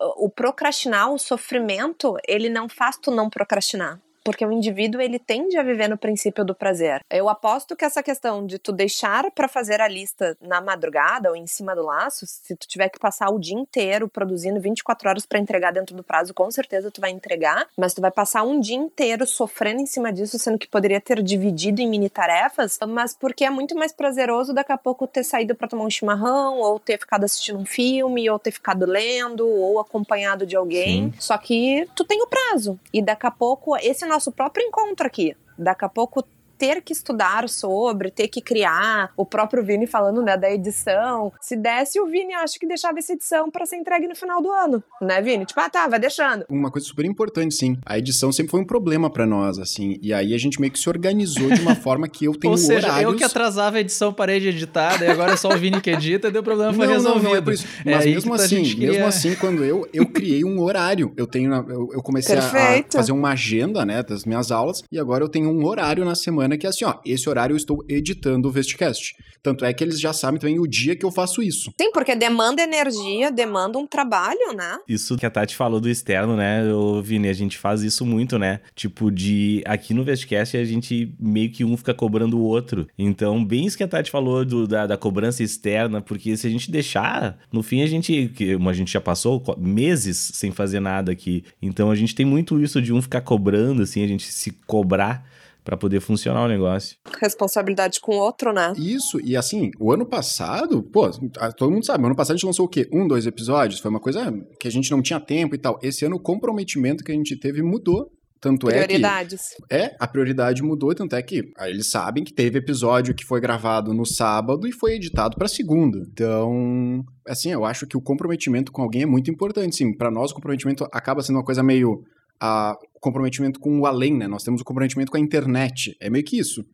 ah, 0.00 0.14
o 0.16 0.30
procrastinar, 0.30 1.12
o 1.12 1.18
sofrimento, 1.18 2.16
ele 2.26 2.48
não 2.48 2.70
faz 2.70 2.96
tu 2.96 3.10
não 3.10 3.28
procrastinar. 3.28 4.00
Porque 4.24 4.44
o 4.44 4.52
indivíduo 4.52 5.00
ele 5.00 5.18
tende 5.18 5.56
a 5.56 5.62
viver 5.62 5.88
no 5.88 5.96
princípio 5.96 6.44
do 6.44 6.54
prazer. 6.54 7.00
Eu 7.10 7.28
aposto 7.28 7.76
que 7.76 7.84
essa 7.84 8.02
questão 8.02 8.46
de 8.46 8.58
tu 8.58 8.72
deixar 8.72 9.30
pra 9.30 9.48
fazer 9.48 9.80
a 9.80 9.88
lista 9.88 10.36
na 10.40 10.60
madrugada 10.60 11.30
ou 11.30 11.36
em 11.36 11.46
cima 11.46 11.74
do 11.74 11.84
laço, 11.84 12.26
se 12.26 12.56
tu 12.56 12.66
tiver 12.66 12.88
que 12.88 12.98
passar 12.98 13.30
o 13.30 13.38
dia 13.38 13.56
inteiro 13.56 14.08
produzindo 14.08 14.60
24 14.60 15.08
horas 15.08 15.26
pra 15.26 15.38
entregar 15.38 15.72
dentro 15.72 15.96
do 15.96 16.02
prazo, 16.02 16.34
com 16.34 16.50
certeza 16.50 16.90
tu 16.90 17.00
vai 17.00 17.10
entregar, 17.10 17.66
mas 17.76 17.94
tu 17.94 18.00
vai 18.00 18.10
passar 18.10 18.42
um 18.42 18.60
dia 18.60 18.76
inteiro 18.76 19.26
sofrendo 19.26 19.80
em 19.80 19.86
cima 19.86 20.12
disso, 20.12 20.38
sendo 20.38 20.58
que 20.58 20.68
poderia 20.68 21.00
ter 21.00 21.22
dividido 21.22 21.80
em 21.80 21.88
mini 21.88 22.10
tarefas, 22.10 22.78
mas 22.88 23.14
porque 23.14 23.44
é 23.44 23.50
muito 23.50 23.74
mais 23.74 23.92
prazeroso 23.92 24.52
daqui 24.52 24.72
a 24.72 24.78
pouco 24.78 25.06
ter 25.06 25.24
saído 25.24 25.54
pra 25.54 25.68
tomar 25.68 25.84
um 25.84 25.90
chimarrão, 25.90 26.58
ou 26.58 26.78
ter 26.78 26.98
ficado 26.98 27.24
assistindo 27.24 27.58
um 27.58 27.64
filme, 27.64 28.28
ou 28.28 28.38
ter 28.38 28.50
ficado 28.50 28.86
lendo, 28.86 29.48
ou 29.48 29.78
acompanhado 29.78 30.46
de 30.46 30.56
alguém. 30.56 31.12
Só 31.18 31.36
que 31.38 31.88
tu 31.94 32.04
tem 32.04 32.22
o 32.22 32.26
prazo. 32.26 32.78
E 32.92 33.02
daqui 33.02 33.26
a 33.26 33.30
pouco, 33.30 33.76
esse 33.76 34.04
é 34.04 34.06
o 34.06 34.09
nosso 34.10 34.32
próprio 34.32 34.66
encontro 34.66 35.06
aqui. 35.06 35.36
Daqui 35.56 35.84
a 35.84 35.88
pouco 35.88 36.22
ter 36.60 36.82
que 36.82 36.92
estudar 36.92 37.48
sobre, 37.48 38.10
ter 38.10 38.28
que 38.28 38.42
criar, 38.42 39.12
o 39.16 39.24
próprio 39.24 39.64
Vini 39.64 39.86
falando 39.86 40.20
né, 40.20 40.36
da 40.36 40.50
edição. 40.52 41.32
Se 41.40 41.56
desse, 41.56 41.98
o 41.98 42.04
Vini 42.06 42.34
acho 42.34 42.60
que 42.60 42.66
deixava 42.66 42.98
essa 42.98 43.14
edição 43.14 43.50
pra 43.50 43.64
ser 43.64 43.76
entregue 43.76 44.06
no 44.06 44.14
final 44.14 44.42
do 44.42 44.50
ano, 44.50 44.84
né, 45.00 45.22
Vini? 45.22 45.46
Tipo, 45.46 45.58
ah, 45.60 45.70
tá, 45.70 45.88
vai 45.88 45.98
deixando. 45.98 46.44
Uma 46.50 46.70
coisa 46.70 46.86
super 46.86 47.06
importante, 47.06 47.54
sim. 47.54 47.78
A 47.86 47.96
edição 47.98 48.30
sempre 48.30 48.50
foi 48.50 48.60
um 48.60 48.64
problema 48.66 49.08
pra 49.08 49.24
nós, 49.26 49.58
assim. 49.58 49.98
E 50.02 50.12
aí 50.12 50.34
a 50.34 50.38
gente 50.38 50.60
meio 50.60 50.70
que 50.70 50.78
se 50.78 50.86
organizou 50.88 51.50
de 51.50 51.62
uma 51.62 51.74
forma 51.76 52.06
que 52.06 52.26
eu 52.26 52.34
tenho 52.34 52.52
Ou 52.52 52.58
seja, 52.58 52.88
horários... 52.88 53.10
eu 53.12 53.16
que 53.16 53.24
atrasava 53.24 53.78
a 53.78 53.80
edição, 53.80 54.12
parei 54.12 54.38
de 54.38 54.48
editar, 54.48 54.98
daí 54.98 55.08
agora 55.10 55.32
é 55.32 55.36
só 55.36 55.48
o 55.48 55.56
Vini 55.56 55.80
que 55.80 55.88
edita, 55.90 56.30
deu 56.30 56.42
problema, 56.42 56.74
foi 56.74 56.86
não, 56.86 56.92
resolvido. 56.92 57.22
Não, 57.24 57.30
não 57.30 57.36
é 57.36 57.40
por 57.40 57.54
isso. 57.54 57.66
É 57.86 57.90
Mas 57.94 58.04
aí 58.04 58.12
mesmo 58.14 58.32
a 58.34 58.36
assim, 58.36 58.62
queria- 58.64 58.90
mesmo 58.90 59.06
assim, 59.06 59.34
quando 59.34 59.64
eu, 59.64 59.88
eu 59.94 60.06
criei 60.06 60.44
um 60.44 60.60
horário, 60.60 61.10
eu 61.16 61.26
tenho, 61.26 61.52
eu, 61.54 61.88
eu 61.94 62.02
comecei 62.02 62.36
a- 62.36 62.84
fazer 62.90 63.12
uma 63.12 63.30
agenda, 63.30 63.84
né, 63.86 64.02
das 64.02 64.26
minhas 64.26 64.50
aulas, 64.52 64.82
e 64.92 64.98
agora 64.98 65.24
eu 65.24 65.28
tenho 65.28 65.48
um 65.50 65.64
horário 65.64 66.04
na 66.04 66.14
semana 66.14 66.49
semana 66.50 66.58
que 66.58 66.66
é 66.66 66.70
assim, 66.70 66.84
ó, 66.84 66.94
esse 67.04 67.28
horário 67.28 67.54
eu 67.54 67.56
estou 67.56 67.84
editando 67.88 68.48
o 68.48 68.50
Vestcast. 68.50 69.14
Tanto 69.42 69.64
é 69.64 69.72
que 69.72 69.82
eles 69.82 69.98
já 69.98 70.12
sabem 70.12 70.38
também 70.38 70.58
o 70.58 70.66
dia 70.66 70.94
que 70.94 71.04
eu 71.04 71.10
faço 71.10 71.42
isso. 71.42 71.72
Sim, 71.80 71.90
porque 71.92 72.14
demanda 72.14 72.62
energia, 72.62 73.30
demanda 73.30 73.78
um 73.78 73.86
trabalho, 73.86 74.52
né? 74.54 74.78
Isso 74.86 75.16
que 75.16 75.24
a 75.24 75.30
Tati 75.30 75.56
falou 75.56 75.80
do 75.80 75.88
externo, 75.88 76.36
né, 76.36 76.72
ô, 76.72 77.00
Vini, 77.00 77.28
a 77.28 77.32
gente 77.32 77.56
faz 77.56 77.82
isso 77.82 78.04
muito, 78.04 78.38
né? 78.38 78.60
Tipo, 78.74 79.10
de 79.10 79.62
aqui 79.64 79.94
no 79.94 80.04
Vestcast 80.04 80.56
a 80.56 80.64
gente 80.64 81.14
meio 81.18 81.50
que 81.50 81.64
um 81.64 81.76
fica 81.76 81.94
cobrando 81.94 82.38
o 82.38 82.42
outro. 82.42 82.86
Então, 82.98 83.42
bem 83.42 83.66
isso 83.66 83.76
que 83.76 83.84
a 83.84 83.88
Tati 83.88 84.10
falou 84.10 84.44
do, 84.44 84.66
da, 84.66 84.86
da 84.86 84.96
cobrança 84.96 85.42
externa, 85.42 86.00
porque 86.02 86.36
se 86.36 86.46
a 86.46 86.50
gente 86.50 86.70
deixar, 86.70 87.38
no 87.50 87.62
fim 87.62 87.82
a 87.82 87.86
gente, 87.86 88.28
que 88.34 88.54
a 88.54 88.72
gente 88.72 88.92
já 88.92 89.00
passou 89.00 89.42
meses 89.58 90.32
sem 90.34 90.50
fazer 90.50 90.80
nada 90.80 91.12
aqui. 91.12 91.44
Então 91.62 91.90
a 91.90 91.94
gente 91.94 92.14
tem 92.14 92.26
muito 92.26 92.60
isso 92.60 92.80
de 92.82 92.92
um 92.92 93.00
ficar 93.00 93.22
cobrando, 93.22 93.82
assim, 93.82 94.04
a 94.04 94.06
gente 94.06 94.30
se 94.30 94.50
cobrar 94.66 95.24
para 95.64 95.76
poder 95.76 96.00
funcionar 96.00 96.44
o 96.44 96.48
negócio. 96.48 96.96
Responsabilidade 97.20 98.00
com 98.00 98.16
o 98.16 98.18
outro, 98.18 98.52
né? 98.52 98.72
Isso, 98.76 99.20
e 99.20 99.36
assim, 99.36 99.70
o 99.78 99.92
ano 99.92 100.06
passado, 100.06 100.82
pô, 100.82 101.10
todo 101.56 101.70
mundo 101.70 101.84
sabe, 101.84 102.02
o 102.02 102.06
ano 102.06 102.16
passado 102.16 102.34
a 102.34 102.36
gente 102.36 102.46
lançou 102.46 102.66
o 102.66 102.68
quê? 102.68 102.88
Um, 102.92 103.06
dois 103.06 103.26
episódios? 103.26 103.80
Foi 103.80 103.90
uma 103.90 104.00
coisa 104.00 104.32
que 104.58 104.68
a 104.68 104.70
gente 104.70 104.90
não 104.90 105.02
tinha 105.02 105.20
tempo 105.20 105.54
e 105.54 105.58
tal. 105.58 105.78
Esse 105.82 106.04
ano 106.04 106.16
o 106.16 106.20
comprometimento 106.20 107.04
que 107.04 107.12
a 107.12 107.14
gente 107.14 107.36
teve 107.36 107.62
mudou. 107.62 108.10
Tanto 108.40 108.68
Prioridades. 108.68 109.52
é 109.70 109.76
que. 109.76 109.84
É, 109.84 109.96
a 110.00 110.08
prioridade 110.08 110.62
mudou, 110.62 110.94
tanto 110.94 111.14
é 111.14 111.22
que 111.22 111.52
aí 111.58 111.70
eles 111.70 111.90
sabem 111.90 112.24
que 112.24 112.32
teve 112.32 112.58
episódio 112.58 113.14
que 113.14 113.22
foi 113.22 113.38
gravado 113.38 113.92
no 113.92 114.06
sábado 114.06 114.66
e 114.66 114.72
foi 114.72 114.94
editado 114.94 115.36
para 115.36 115.46
segunda. 115.46 115.98
Então, 116.10 117.04
assim, 117.28 117.50
eu 117.50 117.66
acho 117.66 117.86
que 117.86 117.98
o 117.98 118.00
comprometimento 118.00 118.72
com 118.72 118.80
alguém 118.80 119.02
é 119.02 119.06
muito 119.06 119.30
importante. 119.30 119.76
Sim, 119.76 119.94
para 119.94 120.10
nós 120.10 120.30
o 120.30 120.34
comprometimento 120.34 120.88
acaba 120.90 121.22
sendo 121.22 121.36
uma 121.36 121.44
coisa 121.44 121.62
meio. 121.62 122.02
A, 122.40 122.76
comprometimento 123.00 123.58
com 123.58 123.80
o 123.80 123.86
além, 123.86 124.16
né? 124.16 124.28
Nós 124.28 124.42
temos 124.42 124.60
o 124.60 124.64
comprometimento 124.64 125.10
com 125.10 125.16
a 125.16 125.20
internet. 125.20 125.96
É 126.00 126.10
meio 126.10 126.24
que 126.24 126.38
isso. 126.38 126.64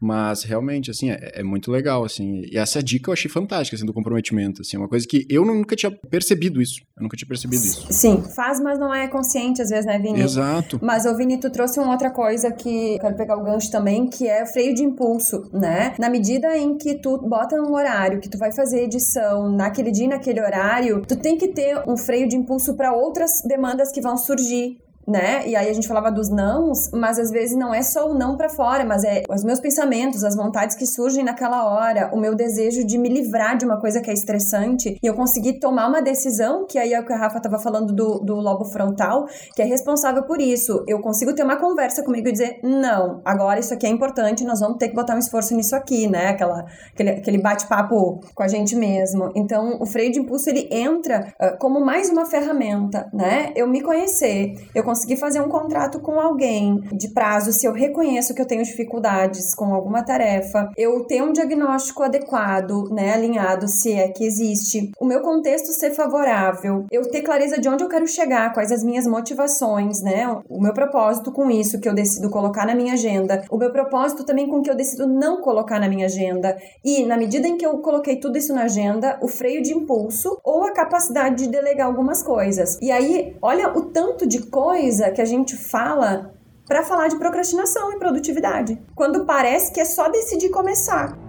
Mas 0.00 0.44
realmente, 0.44 0.92
assim, 0.92 1.10
é, 1.10 1.32
é, 1.34 1.42
muito 1.42 1.72
legal, 1.72 2.04
assim. 2.04 2.42
E 2.52 2.56
essa 2.56 2.80
dica 2.80 3.10
eu 3.10 3.12
achei 3.12 3.28
fantástica, 3.28 3.76
assim, 3.76 3.84
do 3.84 3.92
comprometimento, 3.92 4.62
assim. 4.62 4.76
É 4.76 4.78
uma 4.78 4.88
coisa 4.88 5.06
que 5.06 5.26
eu 5.28 5.44
nunca 5.44 5.74
tinha 5.74 5.90
percebido 5.90 6.62
isso. 6.62 6.82
Eu 6.96 7.02
nunca 7.02 7.16
tinha 7.16 7.26
percebido 7.26 7.64
isso. 7.64 7.86
Sim, 7.90 8.22
faz, 8.34 8.60
mas 8.60 8.78
não 8.78 8.94
é 8.94 9.08
consciente 9.08 9.60
às 9.60 9.70
vezes, 9.70 9.86
né, 9.86 9.98
Vini? 9.98 10.20
Exato. 10.20 10.78
Mas, 10.80 11.04
ô 11.04 11.16
Vini, 11.16 11.38
tu 11.38 11.50
trouxe 11.50 11.80
uma 11.80 11.90
outra 11.90 12.10
coisa 12.10 12.52
que 12.52 12.94
eu 12.94 13.00
quero 13.00 13.16
pegar 13.16 13.36
o 13.36 13.42
gancho 13.42 13.72
também, 13.72 14.06
que 14.06 14.28
é 14.28 14.46
freio 14.46 14.72
de 14.72 14.84
impulso, 14.84 15.50
né? 15.52 15.94
Na 15.98 16.08
medida 16.08 16.56
em 16.56 16.78
que 16.78 16.94
tu 17.00 17.18
bota 17.18 17.60
um 17.60 17.74
horário, 17.74 18.20
que 18.20 18.28
tu 18.28 18.38
vai 18.38 18.52
fazer 18.52 18.84
edição 18.84 19.50
naquele 19.50 19.90
dia, 19.90 20.06
naquele 20.06 20.40
horário, 20.40 21.02
tu 21.06 21.16
tem 21.16 21.36
que 21.36 21.48
ter 21.48 21.82
um 21.88 21.96
freio 21.96 22.28
de 22.28 22.36
impulso 22.36 22.76
para 22.76 22.94
outras 22.94 23.42
demandas 23.44 23.90
que 23.90 24.00
vão 24.00 24.16
surgir 24.16 24.78
né? 25.08 25.48
E 25.48 25.56
aí 25.56 25.70
a 25.70 25.72
gente 25.72 25.88
falava 25.88 26.12
dos 26.12 26.28
nãos, 26.28 26.90
mas 26.92 27.18
às 27.18 27.30
vezes 27.30 27.56
não 27.56 27.72
é 27.72 27.80
só 27.80 28.10
o 28.10 28.14
não 28.14 28.36
para 28.36 28.50
fora, 28.50 28.84
mas 28.84 29.02
é 29.02 29.22
os 29.30 29.42
meus 29.42 29.58
pensamentos, 29.58 30.22
as 30.22 30.36
vontades 30.36 30.76
que 30.76 30.86
surgem 30.86 31.24
naquela 31.24 31.64
hora, 31.64 32.10
o 32.12 32.20
meu 32.20 32.34
desejo 32.34 32.84
de 32.84 32.98
me 32.98 33.08
livrar 33.08 33.56
de 33.56 33.64
uma 33.64 33.80
coisa 33.80 34.02
que 34.02 34.10
é 34.10 34.12
estressante 34.12 34.98
e 35.02 35.06
eu 35.06 35.14
conseguir 35.14 35.58
tomar 35.60 35.88
uma 35.88 36.02
decisão, 36.02 36.66
que 36.66 36.78
aí 36.78 36.92
é 36.92 37.00
o 37.00 37.06
que 37.06 37.12
a 37.12 37.16
Rafa 37.16 37.40
tava 37.40 37.58
falando 37.58 37.92
do, 37.92 38.18
do 38.18 38.34
lobo 38.34 38.66
frontal, 38.66 39.26
que 39.54 39.62
é 39.62 39.64
responsável 39.64 40.22
por 40.24 40.40
isso. 40.40 40.84
Eu 40.86 41.00
consigo 41.00 41.34
ter 41.34 41.42
uma 41.42 41.56
conversa 41.56 42.02
comigo 42.02 42.28
e 42.28 42.32
dizer, 42.32 42.60
não, 42.62 43.22
agora 43.24 43.58
isso 43.58 43.72
aqui 43.72 43.86
é 43.86 43.90
importante, 43.90 44.44
nós 44.44 44.60
vamos 44.60 44.76
ter 44.76 44.88
que 44.88 44.94
botar 44.94 45.14
um 45.14 45.18
esforço 45.18 45.54
nisso 45.54 45.74
aqui, 45.74 46.06
né? 46.06 46.28
Aquela, 46.28 46.66
aquele, 46.92 47.10
aquele 47.10 47.38
bate-papo 47.38 48.20
com 48.34 48.42
a 48.42 48.48
gente 48.48 48.76
mesmo. 48.76 49.32
Então, 49.34 49.78
o 49.80 49.86
freio 49.86 50.12
de 50.12 50.20
impulso, 50.20 50.50
ele 50.50 50.68
entra 50.70 51.32
uh, 51.40 51.58
como 51.58 51.80
mais 51.80 52.10
uma 52.10 52.26
ferramenta, 52.26 53.08
né? 53.12 53.52
Eu 53.56 53.66
me 53.66 53.80
conhecer, 53.80 54.54
eu 54.74 54.84
consigo 54.84 54.97
conseguir 54.98 55.16
fazer 55.16 55.40
um 55.40 55.48
contrato 55.48 56.00
com 56.00 56.18
alguém 56.18 56.80
de 56.92 57.08
prazo, 57.10 57.52
se 57.52 57.64
eu 57.64 57.72
reconheço 57.72 58.34
que 58.34 58.42
eu 58.42 58.46
tenho 58.46 58.64
dificuldades 58.64 59.54
com 59.54 59.72
alguma 59.72 60.02
tarefa, 60.02 60.68
eu 60.76 61.04
ter 61.04 61.22
um 61.22 61.32
diagnóstico 61.32 62.02
adequado, 62.02 62.90
né, 62.90 63.12
alinhado, 63.12 63.68
se 63.68 63.92
é 63.92 64.08
que 64.08 64.24
existe, 64.24 64.90
o 65.00 65.04
meu 65.04 65.20
contexto 65.20 65.68
ser 65.68 65.92
favorável, 65.92 66.84
eu 66.90 67.08
ter 67.08 67.22
clareza 67.22 67.60
de 67.60 67.68
onde 67.68 67.84
eu 67.84 67.88
quero 67.88 68.08
chegar, 68.08 68.52
quais 68.52 68.72
as 68.72 68.82
minhas 68.82 69.06
motivações, 69.06 70.02
né, 70.02 70.26
o 70.48 70.60
meu 70.60 70.74
propósito 70.74 71.30
com 71.30 71.48
isso 71.48 71.78
que 71.78 71.88
eu 71.88 71.94
decido 71.94 72.28
colocar 72.28 72.66
na 72.66 72.74
minha 72.74 72.94
agenda, 72.94 73.44
o 73.48 73.56
meu 73.56 73.70
propósito 73.70 74.24
também 74.24 74.48
com 74.48 74.60
que 74.62 74.70
eu 74.70 74.74
decido 74.74 75.06
não 75.06 75.40
colocar 75.40 75.78
na 75.78 75.88
minha 75.88 76.06
agenda 76.06 76.56
e 76.84 77.04
na 77.04 77.16
medida 77.16 77.46
em 77.46 77.56
que 77.56 77.64
eu 77.64 77.78
coloquei 77.78 78.16
tudo 78.16 78.36
isso 78.36 78.52
na 78.52 78.64
agenda, 78.64 79.16
o 79.22 79.28
freio 79.28 79.62
de 79.62 79.72
impulso 79.72 80.40
ou 80.42 80.64
a 80.64 80.72
capacidade 80.72 81.44
de 81.44 81.48
delegar 81.48 81.86
algumas 81.86 82.20
coisas. 82.20 82.76
E 82.82 82.90
aí, 82.90 83.36
olha 83.40 83.68
o 83.78 83.82
tanto 83.82 84.26
de 84.26 84.42
coisa 84.48 84.87
coisa 84.88 85.10
que 85.10 85.20
a 85.20 85.24
gente 85.26 85.54
fala 85.54 86.32
para 86.66 86.82
falar 86.82 87.08
de 87.08 87.18
procrastinação 87.18 87.92
e 87.92 87.98
produtividade, 87.98 88.78
quando 88.94 89.26
parece 89.26 89.70
que 89.70 89.80
é 89.80 89.84
só 89.84 90.08
decidir 90.08 90.48
começar. 90.48 91.27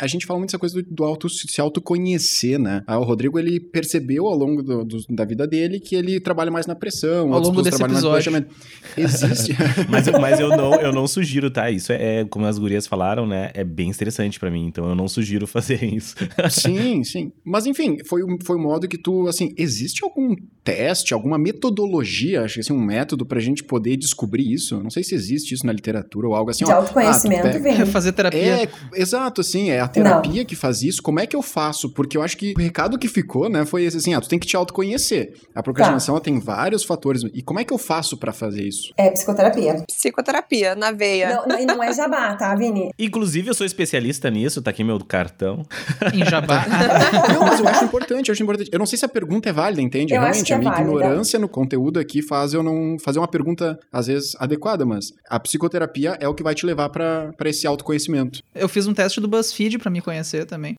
A 0.00 0.06
gente 0.06 0.26
fala 0.26 0.38
muito 0.38 0.50
essa 0.50 0.58
coisa 0.58 0.82
do, 0.82 0.82
do 0.82 1.04
auto, 1.04 1.28
se 1.28 1.60
autoconhecer, 1.60 2.58
né? 2.58 2.82
Ah, 2.86 2.98
o 2.98 3.04
Rodrigo, 3.04 3.38
ele 3.38 3.60
percebeu 3.60 4.26
ao 4.26 4.34
longo 4.34 4.62
do, 4.62 4.84
do, 4.84 4.98
da 5.10 5.24
vida 5.24 5.46
dele 5.46 5.80
que 5.80 5.94
ele 5.94 6.20
trabalha 6.20 6.50
mais 6.50 6.66
na 6.66 6.74
pressão. 6.74 7.32
Ao 7.32 7.40
longo 7.40 7.62
desse 7.62 7.82
episódio. 7.82 8.46
Existe. 8.96 9.56
mas, 9.88 10.08
mas 10.08 10.40
eu, 10.40 10.48
não, 10.48 10.74
eu 10.74 10.92
não 10.92 11.06
sugiro, 11.06 11.50
tá? 11.50 11.70
Isso 11.70 11.92
é, 11.92 12.20
é, 12.20 12.24
como 12.24 12.46
as 12.46 12.58
gurias 12.58 12.86
falaram, 12.86 13.26
né? 13.26 13.50
É 13.54 13.64
bem 13.64 13.90
estressante 13.90 14.38
para 14.38 14.50
mim, 14.50 14.66
então 14.66 14.88
eu 14.88 14.94
não 14.94 15.08
sugiro 15.08 15.46
fazer 15.48 15.82
isso. 15.84 16.14
sim, 16.50 17.02
sim. 17.04 17.32
Mas 17.44 17.66
enfim, 17.66 17.98
foi, 18.04 18.22
foi 18.44 18.56
um 18.56 18.62
modo 18.62 18.88
que 18.88 18.98
tu, 18.98 19.26
assim, 19.28 19.52
existe 19.56 20.04
algum 20.04 20.34
teste, 20.64 21.14
alguma 21.14 21.38
metodologia, 21.38 22.42
acho 22.42 22.54
que 22.54 22.60
assim, 22.60 22.72
um 22.72 22.80
método 22.80 23.24
pra 23.24 23.40
gente 23.40 23.64
poder 23.64 23.96
descobrir 23.96 24.52
isso? 24.52 24.82
Não 24.82 24.90
sei 24.90 25.02
se 25.02 25.14
existe 25.14 25.54
isso 25.54 25.66
na 25.66 25.72
literatura 25.72 26.28
ou 26.28 26.34
algo 26.34 26.50
assim. 26.50 26.64
De 26.64 26.70
autoconhecimento, 26.70 27.46
ah, 27.46 27.58
vem. 27.58 27.86
Fazer 27.86 28.12
terapia. 28.12 28.64
É, 28.64 28.68
exato, 28.94 29.40
assim, 29.40 29.70
é 29.70 29.80
a 29.88 29.90
terapia 29.90 30.42
não. 30.42 30.44
que 30.44 30.54
faz 30.54 30.82
isso, 30.82 31.02
como 31.02 31.18
é 31.18 31.26
que 31.26 31.34
eu 31.34 31.42
faço? 31.42 31.88
Porque 31.90 32.16
eu 32.16 32.22
acho 32.22 32.36
que 32.36 32.52
o 32.56 32.60
recado 32.60 32.98
que 32.98 33.08
ficou, 33.08 33.48
né, 33.48 33.64
foi 33.64 33.84
esse 33.84 33.96
assim, 33.96 34.14
ah, 34.14 34.20
tu 34.20 34.28
tem 34.28 34.38
que 34.38 34.46
te 34.46 34.56
autoconhecer. 34.56 35.34
A 35.54 35.62
procrastinação 35.62 36.14
tá. 36.16 36.20
tem 36.20 36.38
vários 36.38 36.84
fatores. 36.84 37.22
E 37.32 37.42
como 37.42 37.58
é 37.58 37.64
que 37.64 37.72
eu 37.72 37.78
faço 37.78 38.16
para 38.16 38.32
fazer 38.32 38.62
isso? 38.62 38.92
É 38.96 39.10
psicoterapia. 39.10 39.84
Psicoterapia, 39.86 40.74
na 40.74 40.92
veia. 40.92 41.42
Não, 41.46 41.58
e 41.58 41.64
não 41.64 41.82
é 41.82 41.92
jabá, 41.92 42.34
tá, 42.36 42.54
Vini? 42.54 42.90
Inclusive, 42.98 43.48
eu 43.48 43.54
sou 43.54 43.66
especialista 43.66 44.30
nisso, 44.30 44.60
tá 44.60 44.70
aqui 44.70 44.84
meu 44.84 44.98
cartão. 45.00 45.64
em 46.12 46.24
jabá. 46.24 46.66
não, 47.32 47.40
mas 47.40 47.60
eu 47.60 47.68
acho 47.68 47.84
importante, 47.84 48.28
eu 48.28 48.32
acho 48.32 48.42
importante. 48.42 48.70
Eu 48.72 48.78
não 48.78 48.86
sei 48.86 48.98
se 48.98 49.04
a 49.04 49.08
pergunta 49.08 49.48
é 49.48 49.52
válida, 49.52 49.80
entende? 49.80 50.12
Eu 50.12 50.20
Realmente, 50.20 50.52
é 50.52 50.56
a 50.56 50.58
minha 50.58 50.70
válida. 50.70 50.90
ignorância 50.90 51.38
no 51.38 51.48
conteúdo 51.48 51.98
aqui 51.98 52.20
faz 52.20 52.52
eu 52.52 52.62
não 52.62 52.98
fazer 52.98 53.18
uma 53.18 53.28
pergunta, 53.28 53.78
às 53.92 54.06
vezes, 54.06 54.36
adequada, 54.38 54.84
mas 54.84 55.12
a 55.28 55.40
psicoterapia 55.40 56.16
é 56.20 56.28
o 56.28 56.34
que 56.34 56.42
vai 56.42 56.54
te 56.54 56.66
levar 56.66 56.88
para 56.90 57.32
esse 57.46 57.66
autoconhecimento. 57.66 58.42
Eu 58.54 58.68
fiz 58.68 58.86
um 58.86 58.94
teste 58.94 59.20
do 59.20 59.28
BuzzFeed 59.28 59.77
para 59.78 59.90
me 59.90 60.00
conhecer 60.00 60.44
também. 60.44 60.74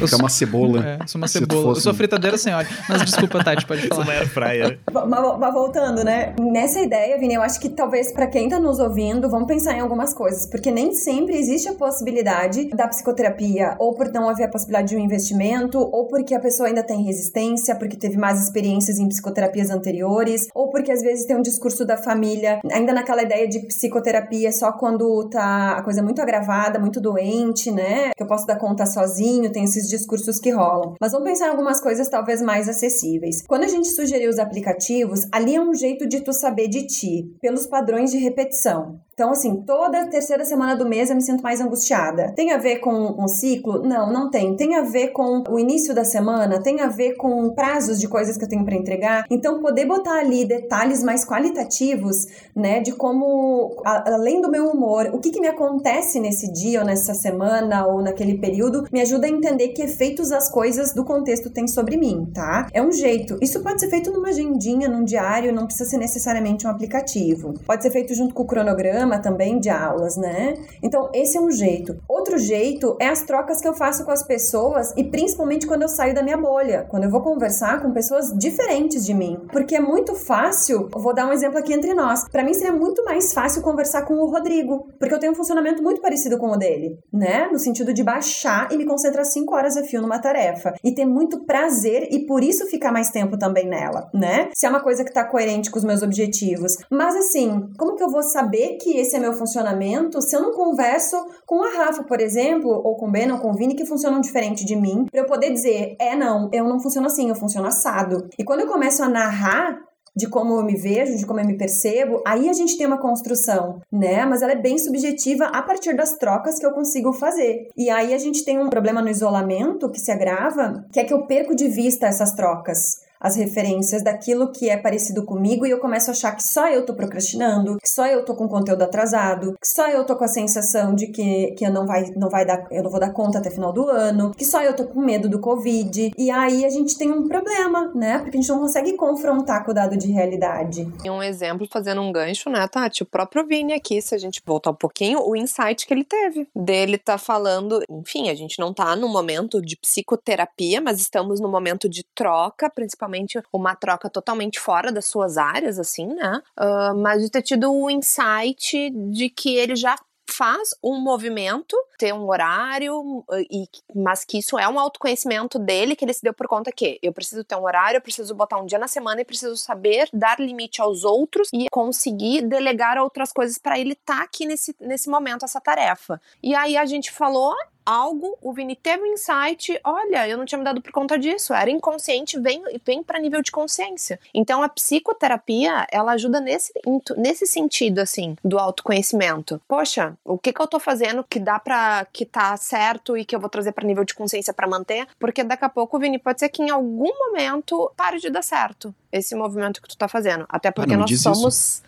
Eu 0.00 0.08
sou 0.08 0.18
uma 0.18 0.28
cebola. 0.28 0.84
É, 0.84 1.06
sou 1.06 1.20
uma 1.20 1.28
cebola. 1.28 1.62
Fosse... 1.62 1.78
Eu 1.80 1.82
sou 1.82 1.94
fritadeira 1.94 2.38
sem 2.38 2.54
óleo. 2.54 2.68
Mas 2.88 3.02
desculpa, 3.04 3.42
Tati, 3.42 3.66
pode 3.66 3.86
falar. 3.88 4.04
Sou 4.04 4.14
uma 4.14 4.26
fryer. 4.26 4.78
Mas, 4.92 5.38
mas 5.38 5.54
voltando, 5.54 6.04
né? 6.04 6.34
Nessa 6.38 6.80
ideia, 6.80 7.18
Vini, 7.18 7.34
eu 7.34 7.42
acho 7.42 7.60
que 7.60 7.68
talvez 7.68 8.12
para 8.12 8.26
quem 8.26 8.48
tá 8.48 8.58
nos 8.58 8.78
ouvindo, 8.78 9.28
vamos 9.28 9.46
pensar 9.46 9.74
em 9.74 9.80
algumas 9.80 10.14
coisas. 10.14 10.46
Porque 10.46 10.70
nem 10.70 10.94
sempre 10.94 11.36
existe 11.36 11.68
a 11.68 11.74
possibilidade 11.74 12.68
da 12.70 12.88
psicoterapia, 12.88 13.74
ou 13.78 13.94
por 13.94 14.10
não 14.12 14.28
haver 14.28 14.44
a 14.44 14.48
possibilidade 14.48 14.88
de 14.88 14.96
um 14.96 15.00
investimento, 15.00 15.78
ou 15.78 16.06
porque 16.06 16.34
a 16.34 16.40
pessoa 16.40 16.68
ainda 16.68 16.82
tem 16.82 17.02
resistência, 17.02 17.74
porque 17.74 17.96
teve 17.96 18.16
mais 18.16 18.42
experiências 18.42 18.98
em 18.98 19.08
psicoterapias 19.08 19.70
anteriores, 19.70 20.46
ou 20.54 20.70
porque 20.70 20.92
às 20.92 21.02
vezes 21.02 21.26
tem 21.26 21.36
um 21.36 21.42
discurso 21.42 21.84
da 21.84 21.96
família, 21.96 22.60
ainda 22.70 22.92
naquela 22.92 23.22
ideia 23.22 23.48
de 23.48 23.60
psicoterapia 23.66 24.52
só 24.52 24.72
quando 24.72 25.28
tá 25.28 25.78
a 25.78 25.82
coisa 25.82 26.02
muito 26.02 26.20
agravada, 26.20 26.78
muito 26.78 27.00
doente, 27.00 27.70
né? 27.70 28.09
Que 28.16 28.22
eu 28.22 28.26
posso 28.26 28.46
dar 28.46 28.58
conta 28.58 28.86
sozinho, 28.86 29.52
tem 29.52 29.64
esses 29.64 29.88
discursos 29.88 30.38
que 30.38 30.50
rolam. 30.50 30.94
Mas 31.00 31.12
vamos 31.12 31.28
pensar 31.28 31.46
em 31.46 31.50
algumas 31.50 31.80
coisas 31.80 32.08
talvez 32.08 32.40
mais 32.42 32.68
acessíveis. 32.68 33.42
Quando 33.46 33.64
a 33.64 33.68
gente 33.68 33.88
sugeriu 33.88 34.30
os 34.30 34.38
aplicativos, 34.38 35.26
ali 35.32 35.56
é 35.56 35.60
um 35.60 35.74
jeito 35.74 36.06
de 36.06 36.20
tu 36.20 36.32
saber 36.32 36.68
de 36.68 36.86
ti, 36.86 37.34
pelos 37.40 37.66
padrões 37.66 38.10
de 38.10 38.18
repetição. 38.18 39.00
Então, 39.20 39.32
assim, 39.32 39.60
toda 39.66 40.06
terceira 40.06 40.46
semana 40.46 40.74
do 40.74 40.88
mês 40.88 41.10
eu 41.10 41.14
me 41.14 41.20
sinto 41.20 41.42
mais 41.42 41.60
angustiada. 41.60 42.32
Tem 42.34 42.52
a 42.52 42.56
ver 42.56 42.76
com 42.76 43.22
um 43.22 43.28
ciclo? 43.28 43.82
Não, 43.82 44.10
não 44.10 44.30
tem. 44.30 44.56
Tem 44.56 44.76
a 44.76 44.80
ver 44.80 45.08
com 45.08 45.44
o 45.46 45.58
início 45.58 45.94
da 45.94 46.06
semana? 46.06 46.62
Tem 46.62 46.80
a 46.80 46.86
ver 46.86 47.16
com 47.16 47.50
prazos 47.50 48.00
de 48.00 48.08
coisas 48.08 48.38
que 48.38 48.44
eu 48.44 48.48
tenho 48.48 48.64
para 48.64 48.74
entregar? 48.74 49.26
Então, 49.28 49.60
poder 49.60 49.84
botar 49.84 50.20
ali 50.20 50.46
detalhes 50.46 51.02
mais 51.02 51.22
qualitativos, 51.22 52.26
né, 52.56 52.80
de 52.80 52.92
como, 52.92 53.82
além 53.84 54.40
do 54.40 54.50
meu 54.50 54.70
humor, 54.70 55.10
o 55.12 55.18
que, 55.18 55.30
que 55.30 55.38
me 55.38 55.48
acontece 55.48 56.18
nesse 56.18 56.50
dia 56.50 56.80
ou 56.80 56.86
nessa 56.86 57.12
semana 57.12 57.86
ou 57.86 58.00
naquele 58.00 58.38
período, 58.38 58.86
me 58.90 59.02
ajuda 59.02 59.26
a 59.26 59.30
entender 59.30 59.68
que 59.68 59.82
efeitos 59.82 60.32
as 60.32 60.50
coisas 60.50 60.94
do 60.94 61.04
contexto 61.04 61.50
têm 61.50 61.68
sobre 61.68 61.98
mim, 61.98 62.26
tá? 62.32 62.68
É 62.72 62.80
um 62.80 62.90
jeito. 62.90 63.36
Isso 63.42 63.62
pode 63.62 63.80
ser 63.80 63.90
feito 63.90 64.10
numa 64.10 64.30
agendinha, 64.30 64.88
num 64.88 65.04
diário, 65.04 65.52
não 65.52 65.66
precisa 65.66 65.90
ser 65.90 65.98
necessariamente 65.98 66.66
um 66.66 66.70
aplicativo. 66.70 67.52
Pode 67.66 67.82
ser 67.82 67.90
feito 67.90 68.14
junto 68.14 68.34
com 68.34 68.44
o 68.44 68.46
cronograma 68.46 69.09
também 69.18 69.58
de 69.58 69.68
aulas, 69.68 70.16
né? 70.16 70.54
Então, 70.82 71.10
esse 71.14 71.36
é 71.36 71.40
um 71.40 71.50
jeito. 71.50 71.96
Outro 72.08 72.38
jeito 72.38 72.96
é 73.00 73.08
as 73.08 73.22
trocas 73.22 73.60
que 73.60 73.68
eu 73.68 73.74
faço 73.74 74.04
com 74.04 74.10
as 74.10 74.22
pessoas 74.22 74.92
e 74.96 75.04
principalmente 75.04 75.66
quando 75.66 75.82
eu 75.82 75.88
saio 75.88 76.14
da 76.14 76.22
minha 76.22 76.36
bolha, 76.36 76.86
quando 76.88 77.04
eu 77.04 77.10
vou 77.10 77.22
conversar 77.22 77.82
com 77.82 77.92
pessoas 77.92 78.32
diferentes 78.36 79.04
de 79.04 79.14
mim. 79.14 79.38
Porque 79.52 79.76
é 79.76 79.80
muito 79.80 80.14
fácil, 80.14 80.88
vou 80.92 81.14
dar 81.14 81.26
um 81.26 81.32
exemplo 81.32 81.58
aqui 81.58 81.72
entre 81.72 81.94
nós. 81.94 82.28
Para 82.28 82.44
mim 82.44 82.54
seria 82.54 82.72
muito 82.72 83.04
mais 83.04 83.32
fácil 83.32 83.62
conversar 83.62 84.02
com 84.02 84.14
o 84.14 84.30
Rodrigo, 84.30 84.88
porque 84.98 85.14
eu 85.14 85.18
tenho 85.18 85.32
um 85.32 85.36
funcionamento 85.36 85.82
muito 85.82 86.00
parecido 86.00 86.38
com 86.38 86.50
o 86.50 86.56
dele, 86.56 86.98
né? 87.12 87.48
No 87.50 87.58
sentido 87.58 87.92
de 87.92 88.02
baixar 88.02 88.70
e 88.70 88.76
me 88.76 88.84
concentrar 88.84 89.24
cinco 89.24 89.54
horas 89.54 89.76
a 89.76 89.82
fio 89.82 90.00
numa 90.00 90.18
tarefa 90.18 90.74
e 90.84 90.94
ter 90.94 91.06
muito 91.06 91.44
prazer 91.44 92.08
e 92.10 92.26
por 92.26 92.42
isso 92.42 92.66
ficar 92.66 92.92
mais 92.92 93.10
tempo 93.10 93.38
também 93.38 93.66
nela, 93.66 94.08
né? 94.14 94.48
Se 94.54 94.66
é 94.66 94.68
uma 94.68 94.80
coisa 94.80 95.04
que 95.04 95.12
tá 95.12 95.24
coerente 95.24 95.70
com 95.70 95.78
os 95.78 95.84
meus 95.84 96.02
objetivos. 96.02 96.76
Mas 96.90 97.16
assim, 97.16 97.70
como 97.78 97.96
que 97.96 98.02
eu 98.02 98.10
vou 98.10 98.22
saber 98.22 98.76
que 98.76 98.98
esse 99.00 99.16
é 99.16 99.18
meu 99.18 99.32
funcionamento 99.32 100.20
se 100.22 100.36
eu 100.36 100.42
não 100.42 100.52
converso 100.52 101.16
com 101.46 101.62
a 101.62 101.70
Rafa, 101.70 102.04
por 102.04 102.20
exemplo, 102.20 102.70
ou 102.70 102.96
com 102.96 103.08
o 103.08 103.10
Ben 103.10 103.30
ou 103.32 103.38
com 103.38 103.50
o 103.50 103.54
Vini 103.54 103.74
que 103.74 103.86
funcionam 103.86 104.20
diferente 104.20 104.64
de 104.64 104.76
mim, 104.76 105.06
para 105.10 105.20
eu 105.20 105.26
poder 105.26 105.50
dizer, 105.50 105.96
é 105.98 106.14
não, 106.14 106.48
eu 106.52 106.64
não 106.64 106.80
funciono 106.80 107.06
assim, 107.06 107.28
eu 107.28 107.34
funciono 107.34 107.68
assado. 107.68 108.28
E 108.38 108.44
quando 108.44 108.60
eu 108.60 108.66
começo 108.66 109.02
a 109.02 109.08
narrar 109.08 109.80
de 110.14 110.28
como 110.28 110.58
eu 110.58 110.64
me 110.64 110.76
vejo, 110.76 111.16
de 111.16 111.24
como 111.24 111.40
eu 111.40 111.46
me 111.46 111.56
percebo, 111.56 112.20
aí 112.26 112.48
a 112.48 112.52
gente 112.52 112.76
tem 112.76 112.86
uma 112.86 112.98
construção, 112.98 113.80
né? 113.90 114.24
Mas 114.26 114.42
ela 114.42 114.52
é 114.52 114.56
bem 114.56 114.76
subjetiva 114.76 115.46
a 115.46 115.62
partir 115.62 115.96
das 115.96 116.16
trocas 116.18 116.58
que 116.58 116.66
eu 116.66 116.72
consigo 116.72 117.12
fazer. 117.12 117.68
E 117.76 117.88
aí 117.88 118.12
a 118.12 118.18
gente 118.18 118.44
tem 118.44 118.58
um 118.58 118.68
problema 118.68 119.00
no 119.00 119.08
isolamento 119.08 119.90
que 119.90 120.00
se 120.00 120.10
agrava, 120.10 120.84
que 120.92 121.00
é 121.00 121.04
que 121.04 121.14
eu 121.14 121.26
perco 121.26 121.54
de 121.54 121.68
vista 121.68 122.06
essas 122.06 122.32
trocas 122.32 123.08
as 123.20 123.36
referências 123.36 124.02
daquilo 124.02 124.50
que 124.50 124.70
é 124.70 124.76
parecido 124.76 125.24
comigo 125.24 125.66
e 125.66 125.70
eu 125.70 125.78
começo 125.78 126.10
a 126.10 126.12
achar 126.12 126.32
que 126.32 126.42
só 126.42 126.68
eu 126.68 126.86
tô 126.86 126.94
procrastinando, 126.94 127.76
que 127.76 127.88
só 127.88 128.06
eu 128.06 128.24
tô 128.24 128.34
com 128.34 128.48
conteúdo 128.48 128.82
atrasado, 128.82 129.54
que 129.60 129.68
só 129.68 129.88
eu 129.88 130.04
tô 130.04 130.16
com 130.16 130.24
a 130.24 130.28
sensação 130.28 130.94
de 130.94 131.08
que, 131.08 131.52
que 131.52 131.64
eu 131.64 131.72
não 131.72 131.86
vai, 131.86 132.10
não 132.16 132.30
vai 132.30 132.46
dar, 132.46 132.66
eu 132.70 132.82
não 132.82 132.90
vou 132.90 132.98
dar 132.98 133.12
conta 133.12 133.38
até 133.38 133.50
final 133.50 133.72
do 133.72 133.88
ano, 133.88 134.32
que 134.32 134.44
só 134.44 134.62
eu 134.62 134.74
tô 134.74 134.86
com 134.86 135.00
medo 135.00 135.28
do 135.28 135.38
Covid. 135.38 136.12
E 136.16 136.30
aí 136.30 136.64
a 136.64 136.70
gente 136.70 136.96
tem 136.96 137.12
um 137.12 137.28
problema, 137.28 137.92
né? 137.94 138.18
Porque 138.18 138.38
a 138.38 138.40
gente 138.40 138.48
não 138.48 138.60
consegue 138.60 138.96
confrontar 138.96 139.64
com 139.64 139.72
o 139.72 139.74
dado 139.74 139.96
de 139.96 140.10
realidade. 140.10 140.90
E 141.04 141.10
um 141.10 141.22
exemplo, 141.22 141.68
fazendo 141.70 142.00
um 142.00 142.10
gancho, 142.10 142.48
né, 142.48 142.66
Tati? 142.66 143.02
O 143.02 143.06
próprio 143.06 143.46
Vini 143.46 143.74
aqui, 143.74 144.00
se 144.00 144.14
a 144.14 144.18
gente 144.18 144.40
voltar 144.46 144.70
um 144.70 144.74
pouquinho, 144.74 145.20
o 145.20 145.36
insight 145.36 145.86
que 145.86 145.92
ele 145.92 146.04
teve. 146.04 146.48
Dele 146.56 146.96
tá 146.96 147.18
falando, 147.18 147.82
enfim, 147.90 148.30
a 148.30 148.34
gente 148.34 148.58
não 148.58 148.72
tá 148.72 148.96
no 148.96 149.08
momento 149.08 149.60
de 149.60 149.76
psicoterapia, 149.76 150.80
mas 150.80 151.00
estamos 151.00 151.40
no 151.40 151.48
momento 151.48 151.88
de 151.88 152.02
troca, 152.14 152.70
principalmente 152.70 153.09
uma 153.52 153.74
troca 153.74 154.08
totalmente 154.08 154.60
fora 154.60 154.92
das 154.92 155.06
suas 155.06 155.36
áreas, 155.36 155.78
assim, 155.78 156.06
né? 156.06 156.42
Uh, 156.58 156.96
mas 156.96 157.22
de 157.22 157.30
ter 157.30 157.42
tido 157.42 157.72
o 157.72 157.90
insight 157.90 158.90
de 158.90 159.28
que 159.28 159.56
ele 159.56 159.76
já 159.76 159.96
faz 160.30 160.70
um 160.82 160.98
movimento, 161.00 161.76
ter 161.98 162.14
um 162.14 162.28
horário, 162.28 163.24
e, 163.50 163.68
mas 163.94 164.24
que 164.24 164.38
isso 164.38 164.58
é 164.58 164.68
um 164.68 164.78
autoconhecimento 164.78 165.58
dele, 165.58 165.96
que 165.96 166.04
ele 166.04 166.14
se 166.14 166.22
deu 166.22 166.32
por 166.32 166.46
conta 166.46 166.72
que 166.72 166.98
eu 167.02 167.12
preciso 167.12 167.44
ter 167.44 167.56
um 167.56 167.64
horário, 167.64 167.98
eu 167.98 168.00
preciso 168.00 168.34
botar 168.34 168.58
um 168.58 168.66
dia 168.66 168.78
na 168.78 168.88
semana 168.88 169.20
e 169.20 169.24
preciso 169.24 169.56
saber 169.56 170.08
dar 170.12 170.38
limite 170.38 170.80
aos 170.80 171.04
outros 171.04 171.48
e 171.52 171.66
conseguir 171.70 172.42
delegar 172.42 172.96
outras 172.98 173.32
coisas 173.32 173.58
para 173.58 173.78
ele 173.78 173.92
estar 173.92 174.18
tá 174.18 174.22
aqui 174.22 174.46
nesse, 174.46 174.74
nesse 174.80 175.10
momento, 175.10 175.44
essa 175.44 175.60
tarefa. 175.60 176.20
E 176.42 176.54
aí 176.54 176.76
a 176.76 176.86
gente 176.86 177.10
falou, 177.10 177.54
algo, 177.90 178.38
o 178.40 178.52
Vini 178.52 178.76
teve 178.76 179.02
um 179.02 179.06
insight, 179.06 179.78
olha, 179.82 180.28
eu 180.28 180.38
não 180.38 180.44
tinha 180.44 180.58
me 180.58 180.64
dado 180.64 180.80
por 180.80 180.92
conta 180.92 181.18
disso, 181.18 181.52
era 181.52 181.70
inconsciente, 181.70 182.38
vem, 182.38 182.62
vem 182.84 183.02
para 183.02 183.18
nível 183.18 183.42
de 183.42 183.50
consciência. 183.50 184.20
Então 184.32 184.62
a 184.62 184.68
psicoterapia, 184.68 185.86
ela 185.90 186.12
ajuda 186.12 186.40
nesse, 186.40 186.72
nesse 187.16 187.46
sentido, 187.46 187.98
assim, 187.98 188.36
do 188.44 188.58
autoconhecimento. 188.58 189.60
Poxa, 189.66 190.16
o 190.24 190.38
que 190.38 190.52
que 190.52 190.60
eu 190.60 190.68
tô 190.68 190.78
fazendo 190.78 191.24
que 191.28 191.40
dá 191.40 191.58
para 191.58 192.06
que 192.12 192.24
tá 192.24 192.56
certo 192.56 193.16
e 193.16 193.24
que 193.24 193.34
eu 193.34 193.40
vou 193.40 193.50
trazer 193.50 193.72
para 193.72 193.86
nível 193.86 194.04
de 194.04 194.14
consciência 194.14 194.54
para 194.54 194.68
manter? 194.68 195.08
Porque 195.18 195.42
daqui 195.42 195.64
a 195.64 195.68
pouco, 195.68 195.98
Vini, 195.98 196.18
pode 196.18 196.38
ser 196.38 196.48
que 196.48 196.62
em 196.62 196.70
algum 196.70 197.10
momento 197.18 197.90
pare 197.96 198.18
de 198.18 198.30
dar 198.30 198.42
certo 198.42 198.94
esse 199.12 199.34
movimento 199.34 199.82
que 199.82 199.88
tu 199.88 199.96
tá 199.96 200.08
fazendo. 200.08 200.46
Até 200.48 200.68
ah, 200.68 200.72
porque 200.72 200.94
ah, 200.94 200.98
nós 200.98 201.20
somos. 201.20 201.82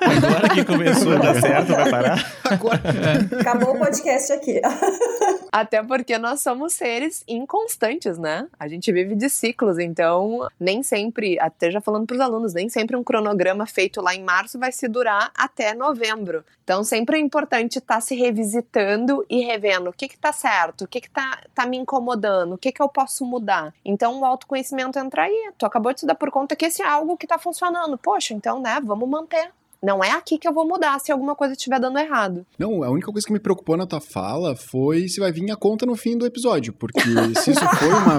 Agora 0.00 0.48
que 0.54 0.64
começou 0.64 1.12
a 1.12 1.16
dar 1.16 1.40
certo, 1.40 1.68
vai 1.68 1.90
parar? 1.90 2.32
Agora. 2.44 2.82
É. 2.84 3.40
Acabou 3.40 3.74
o 3.74 3.78
podcast 3.78 4.32
aqui. 4.32 4.60
Até 5.50 5.82
porque 5.82 6.16
nós 6.18 6.40
somos 6.40 6.72
seres 6.72 7.22
inconstantes, 7.28 8.18
né? 8.18 8.48
A 8.58 8.68
gente 8.68 8.90
vive 8.90 9.14
de 9.14 9.28
ciclos, 9.28 9.78
então 9.78 10.48
nem 10.58 10.82
sempre, 10.82 11.38
até 11.38 11.70
já 11.70 11.80
falando 11.80 12.06
para 12.06 12.14
os 12.14 12.20
alunos, 12.20 12.54
nem 12.54 12.70
sempre 12.70 12.96
um 12.96 13.04
cronograma 13.04 13.66
feito 13.66 14.00
lá 14.00 14.14
em 14.14 14.22
março 14.22 14.58
vai 14.58 14.72
se 14.72 14.88
durar 14.88 15.30
até 15.36 15.74
novembro. 15.74 16.42
Então 16.64 16.82
sempre 16.84 17.16
é 17.16 17.20
importante 17.20 17.78
estar 17.78 17.96
tá 17.96 18.00
se 18.00 18.14
revisitando 18.14 19.26
e 19.28 19.44
revendo 19.44 19.90
o 19.90 19.92
que 19.92 20.08
que 20.08 20.16
tá 20.16 20.32
certo, 20.32 20.84
o 20.84 20.88
que 20.88 21.00
que 21.00 21.10
tá, 21.10 21.40
tá 21.54 21.66
me 21.66 21.76
incomodando, 21.76 22.54
o 22.54 22.58
que 22.58 22.72
que 22.72 22.80
eu 22.80 22.88
posso 22.88 23.26
mudar. 23.26 23.74
Então 23.84 24.20
o 24.20 24.24
autoconhecimento 24.24 24.98
entra 24.98 25.24
aí. 25.24 25.52
Tu 25.58 25.66
acabou 25.66 25.92
de 25.92 26.00
se 26.00 26.06
dar 26.06 26.14
por 26.14 26.30
conta 26.30 26.41
que 26.48 26.66
esse 26.66 26.82
é 26.82 26.86
algo 26.86 27.16
que 27.16 27.26
tá 27.26 27.38
funcionando. 27.38 27.98
Poxa, 27.98 28.34
então, 28.34 28.60
né, 28.60 28.80
vamos 28.84 29.08
manter. 29.08 29.50
Não 29.82 30.02
é 30.02 30.12
aqui 30.12 30.38
que 30.38 30.46
eu 30.46 30.52
vou 30.52 30.64
mudar 30.64 31.00
se 31.00 31.10
alguma 31.10 31.34
coisa 31.34 31.54
estiver 31.54 31.80
dando 31.80 31.98
errado. 31.98 32.46
Não, 32.56 32.84
a 32.84 32.88
única 32.88 33.10
coisa 33.10 33.26
que 33.26 33.32
me 33.32 33.40
preocupou 33.40 33.76
na 33.76 33.84
tua 33.84 34.00
fala 34.00 34.54
foi 34.54 35.08
se 35.08 35.18
vai 35.18 35.32
vir 35.32 35.50
a 35.50 35.56
conta 35.56 35.84
no 35.84 35.96
fim 35.96 36.16
do 36.16 36.24
episódio. 36.24 36.72
Porque 36.72 37.00
se 37.34 37.50
isso 37.50 37.68
foi 37.76 37.88
uma 37.88 38.12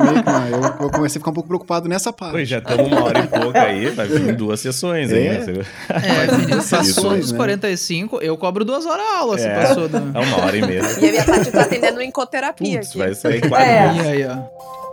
eu, 0.49 0.85
eu, 0.85 0.91
comecei 0.91 1.19
a 1.19 1.21
ficar 1.21 1.31
um 1.31 1.33
pouco 1.33 1.47
preocupado 1.47 1.87
nessa 1.87 2.11
parte. 2.11 2.33
Pois 2.33 2.49
já 2.49 2.57
estamos 2.57 2.85
uma 2.91 3.05
hora 3.05 3.19
e 3.19 3.27
pouco 3.27 3.57
aí, 3.57 3.89
vai 3.91 4.07
vir 4.07 4.35
duas 4.35 4.59
sessões 4.59 5.09
é. 5.13 5.15
aí. 5.15 5.27
É, 5.27 6.55
passou 6.69 7.15
dos 7.15 7.31
né? 7.31 7.37
45, 7.37 8.17
eu 8.21 8.37
cobro 8.37 8.65
duas 8.65 8.85
horas 8.85 9.05
a 9.05 9.19
aula, 9.19 9.35
é, 9.35 9.37
se 9.37 9.67
passou. 9.67 9.87
Do... 9.87 9.97
É 9.97 10.19
uma 10.19 10.45
hora 10.45 10.57
e 10.57 10.67
meia. 10.67 10.81
E 10.99 11.07
a 11.07 11.11
minha 11.11 11.25
parte 11.25 11.49
tá 11.49 11.61
atendendo 11.61 12.01
em 12.01 12.11
coterapia 12.11 12.79
Putz, 12.79 12.89
aqui. 12.89 12.97
Vai 12.97 13.15
sair 13.15 13.47
quase. 13.47 13.65
É. 13.65 13.87
Aí, 13.87 14.25
ó. 14.25 14.92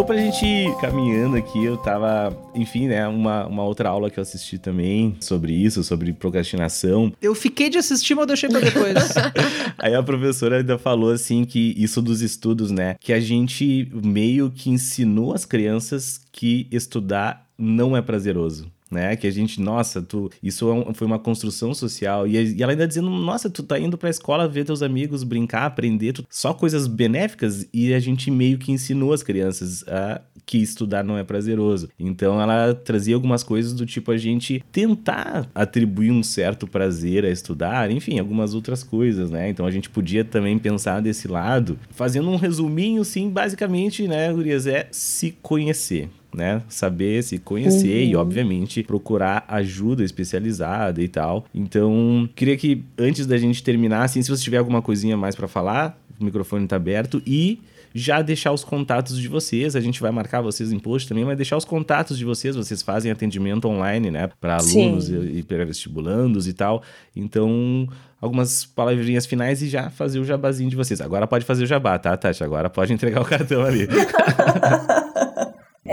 Então, 0.00 0.06
pra 0.06 0.16
gente 0.16 0.46
ir 0.46 0.74
caminhando 0.78 1.36
aqui, 1.36 1.62
eu 1.62 1.76
tava, 1.76 2.34
enfim, 2.54 2.88
né, 2.88 3.06
uma, 3.06 3.46
uma 3.46 3.64
outra 3.64 3.90
aula 3.90 4.08
que 4.08 4.18
eu 4.18 4.22
assisti 4.22 4.56
também 4.56 5.14
sobre 5.20 5.52
isso, 5.52 5.84
sobre 5.84 6.10
procrastinação. 6.14 7.12
Eu 7.20 7.34
fiquei 7.34 7.68
de 7.68 7.76
assistir, 7.76 8.14
mas 8.14 8.22
eu 8.22 8.26
deixei 8.28 8.48
pra 8.48 8.60
depois. 8.60 8.96
Aí 9.76 9.94
a 9.94 10.02
professora 10.02 10.56
ainda 10.56 10.78
falou 10.78 11.12
assim 11.12 11.44
que 11.44 11.74
isso 11.76 12.00
dos 12.00 12.22
estudos, 12.22 12.70
né, 12.70 12.96
que 12.98 13.12
a 13.12 13.20
gente 13.20 13.92
meio 14.02 14.50
que 14.50 14.70
ensinou 14.70 15.34
as 15.34 15.44
crianças 15.44 16.18
que 16.32 16.66
estudar 16.72 17.46
não 17.58 17.94
é 17.94 18.00
prazeroso 18.00 18.72
né? 18.90 19.16
Que 19.16 19.26
a 19.26 19.30
gente, 19.30 19.60
nossa, 19.60 20.02
tu, 20.02 20.30
isso 20.42 20.70
é 20.70 20.94
foi 20.94 21.06
uma 21.06 21.18
construção 21.18 21.72
social. 21.72 22.26
E, 22.26 22.56
e, 22.56 22.62
ela 22.62 22.72
ainda 22.72 22.88
dizendo, 22.88 23.08
nossa, 23.10 23.48
tu 23.48 23.62
tá 23.62 23.78
indo 23.78 23.96
pra 23.96 24.10
escola 24.10 24.48
ver 24.48 24.64
teus 24.64 24.82
amigos 24.82 25.22
brincar, 25.22 25.66
aprender, 25.66 26.12
tu, 26.12 26.26
só 26.28 26.52
coisas 26.52 26.86
benéficas. 26.86 27.66
E 27.72 27.94
a 27.94 28.00
gente 28.00 28.30
meio 28.30 28.58
que 28.58 28.72
ensinou 28.72 29.12
as 29.12 29.22
crianças 29.22 29.84
a 29.86 30.20
que 30.50 30.58
estudar 30.58 31.04
não 31.04 31.16
é 31.16 31.22
prazeroso. 31.22 31.88
Então 31.96 32.40
ela 32.40 32.74
trazia 32.74 33.14
algumas 33.14 33.44
coisas 33.44 33.72
do 33.72 33.86
tipo 33.86 34.10
a 34.10 34.16
gente 34.16 34.64
tentar 34.72 35.48
atribuir 35.54 36.10
um 36.10 36.24
certo 36.24 36.66
prazer 36.66 37.24
a 37.24 37.30
estudar, 37.30 37.88
enfim, 37.88 38.18
algumas 38.18 38.52
outras 38.52 38.82
coisas, 38.82 39.30
né? 39.30 39.48
Então 39.48 39.64
a 39.64 39.70
gente 39.70 39.88
podia 39.88 40.24
também 40.24 40.58
pensar 40.58 41.00
desse 41.00 41.28
lado, 41.28 41.78
fazendo 41.90 42.28
um 42.28 42.36
resuminho, 42.36 43.04
sim, 43.04 43.30
basicamente, 43.30 44.08
né, 44.08 44.32
Gurias, 44.32 44.66
é 44.66 44.88
se 44.90 45.30
conhecer 45.40 46.08
né? 46.34 46.62
Saber 46.68 47.22
se 47.22 47.38
conhecer 47.38 48.04
uhum. 48.04 48.10
e, 48.10 48.16
obviamente, 48.16 48.82
procurar 48.82 49.44
ajuda 49.48 50.04
especializada 50.04 51.02
e 51.02 51.08
tal. 51.08 51.44
Então, 51.54 52.28
queria 52.34 52.56
que 52.56 52.82
antes 52.98 53.26
da 53.26 53.36
gente 53.36 53.62
terminar, 53.62 54.04
assim, 54.04 54.22
se 54.22 54.30
você 54.30 54.42
tiver 54.42 54.58
alguma 54.58 54.82
coisinha 54.82 55.16
mais 55.16 55.34
para 55.34 55.48
falar, 55.48 55.98
o 56.20 56.24
microfone 56.24 56.66
tá 56.66 56.76
aberto 56.76 57.22
e 57.26 57.60
já 57.94 58.22
deixar 58.22 58.52
os 58.52 58.62
contatos 58.62 59.18
de 59.18 59.28
vocês. 59.28 59.74
A 59.74 59.80
gente 59.80 60.00
vai 60.00 60.10
marcar 60.10 60.40
vocês 60.40 60.72
em 60.72 60.78
post 60.78 61.08
também, 61.08 61.24
mas 61.24 61.36
deixar 61.36 61.56
os 61.56 61.64
contatos 61.64 62.16
de 62.16 62.24
vocês. 62.24 62.54
Vocês 62.54 62.82
fazem 62.82 63.10
atendimento 63.10 63.66
online, 63.66 64.10
né? 64.10 64.30
Para 64.40 64.56
alunos 64.56 65.06
Sim. 65.06 65.20
e, 65.20 65.38
e 65.38 65.42
pré-vestibulandos 65.42 66.46
e 66.46 66.52
tal. 66.52 66.82
Então, 67.14 67.88
algumas 68.20 68.64
palavrinhas 68.64 69.26
finais 69.26 69.62
e 69.62 69.68
já 69.68 69.90
fazer 69.90 70.20
o 70.20 70.24
jabazinho 70.24 70.70
de 70.70 70.76
vocês. 70.76 71.00
Agora 71.00 71.26
pode 71.26 71.44
fazer 71.44 71.64
o 71.64 71.66
jabá, 71.66 71.98
tá, 71.98 72.16
Tati? 72.16 72.44
Agora 72.44 72.70
pode 72.70 72.92
entregar 72.92 73.20
o 73.20 73.24
cartão 73.24 73.62
ali. 73.62 73.88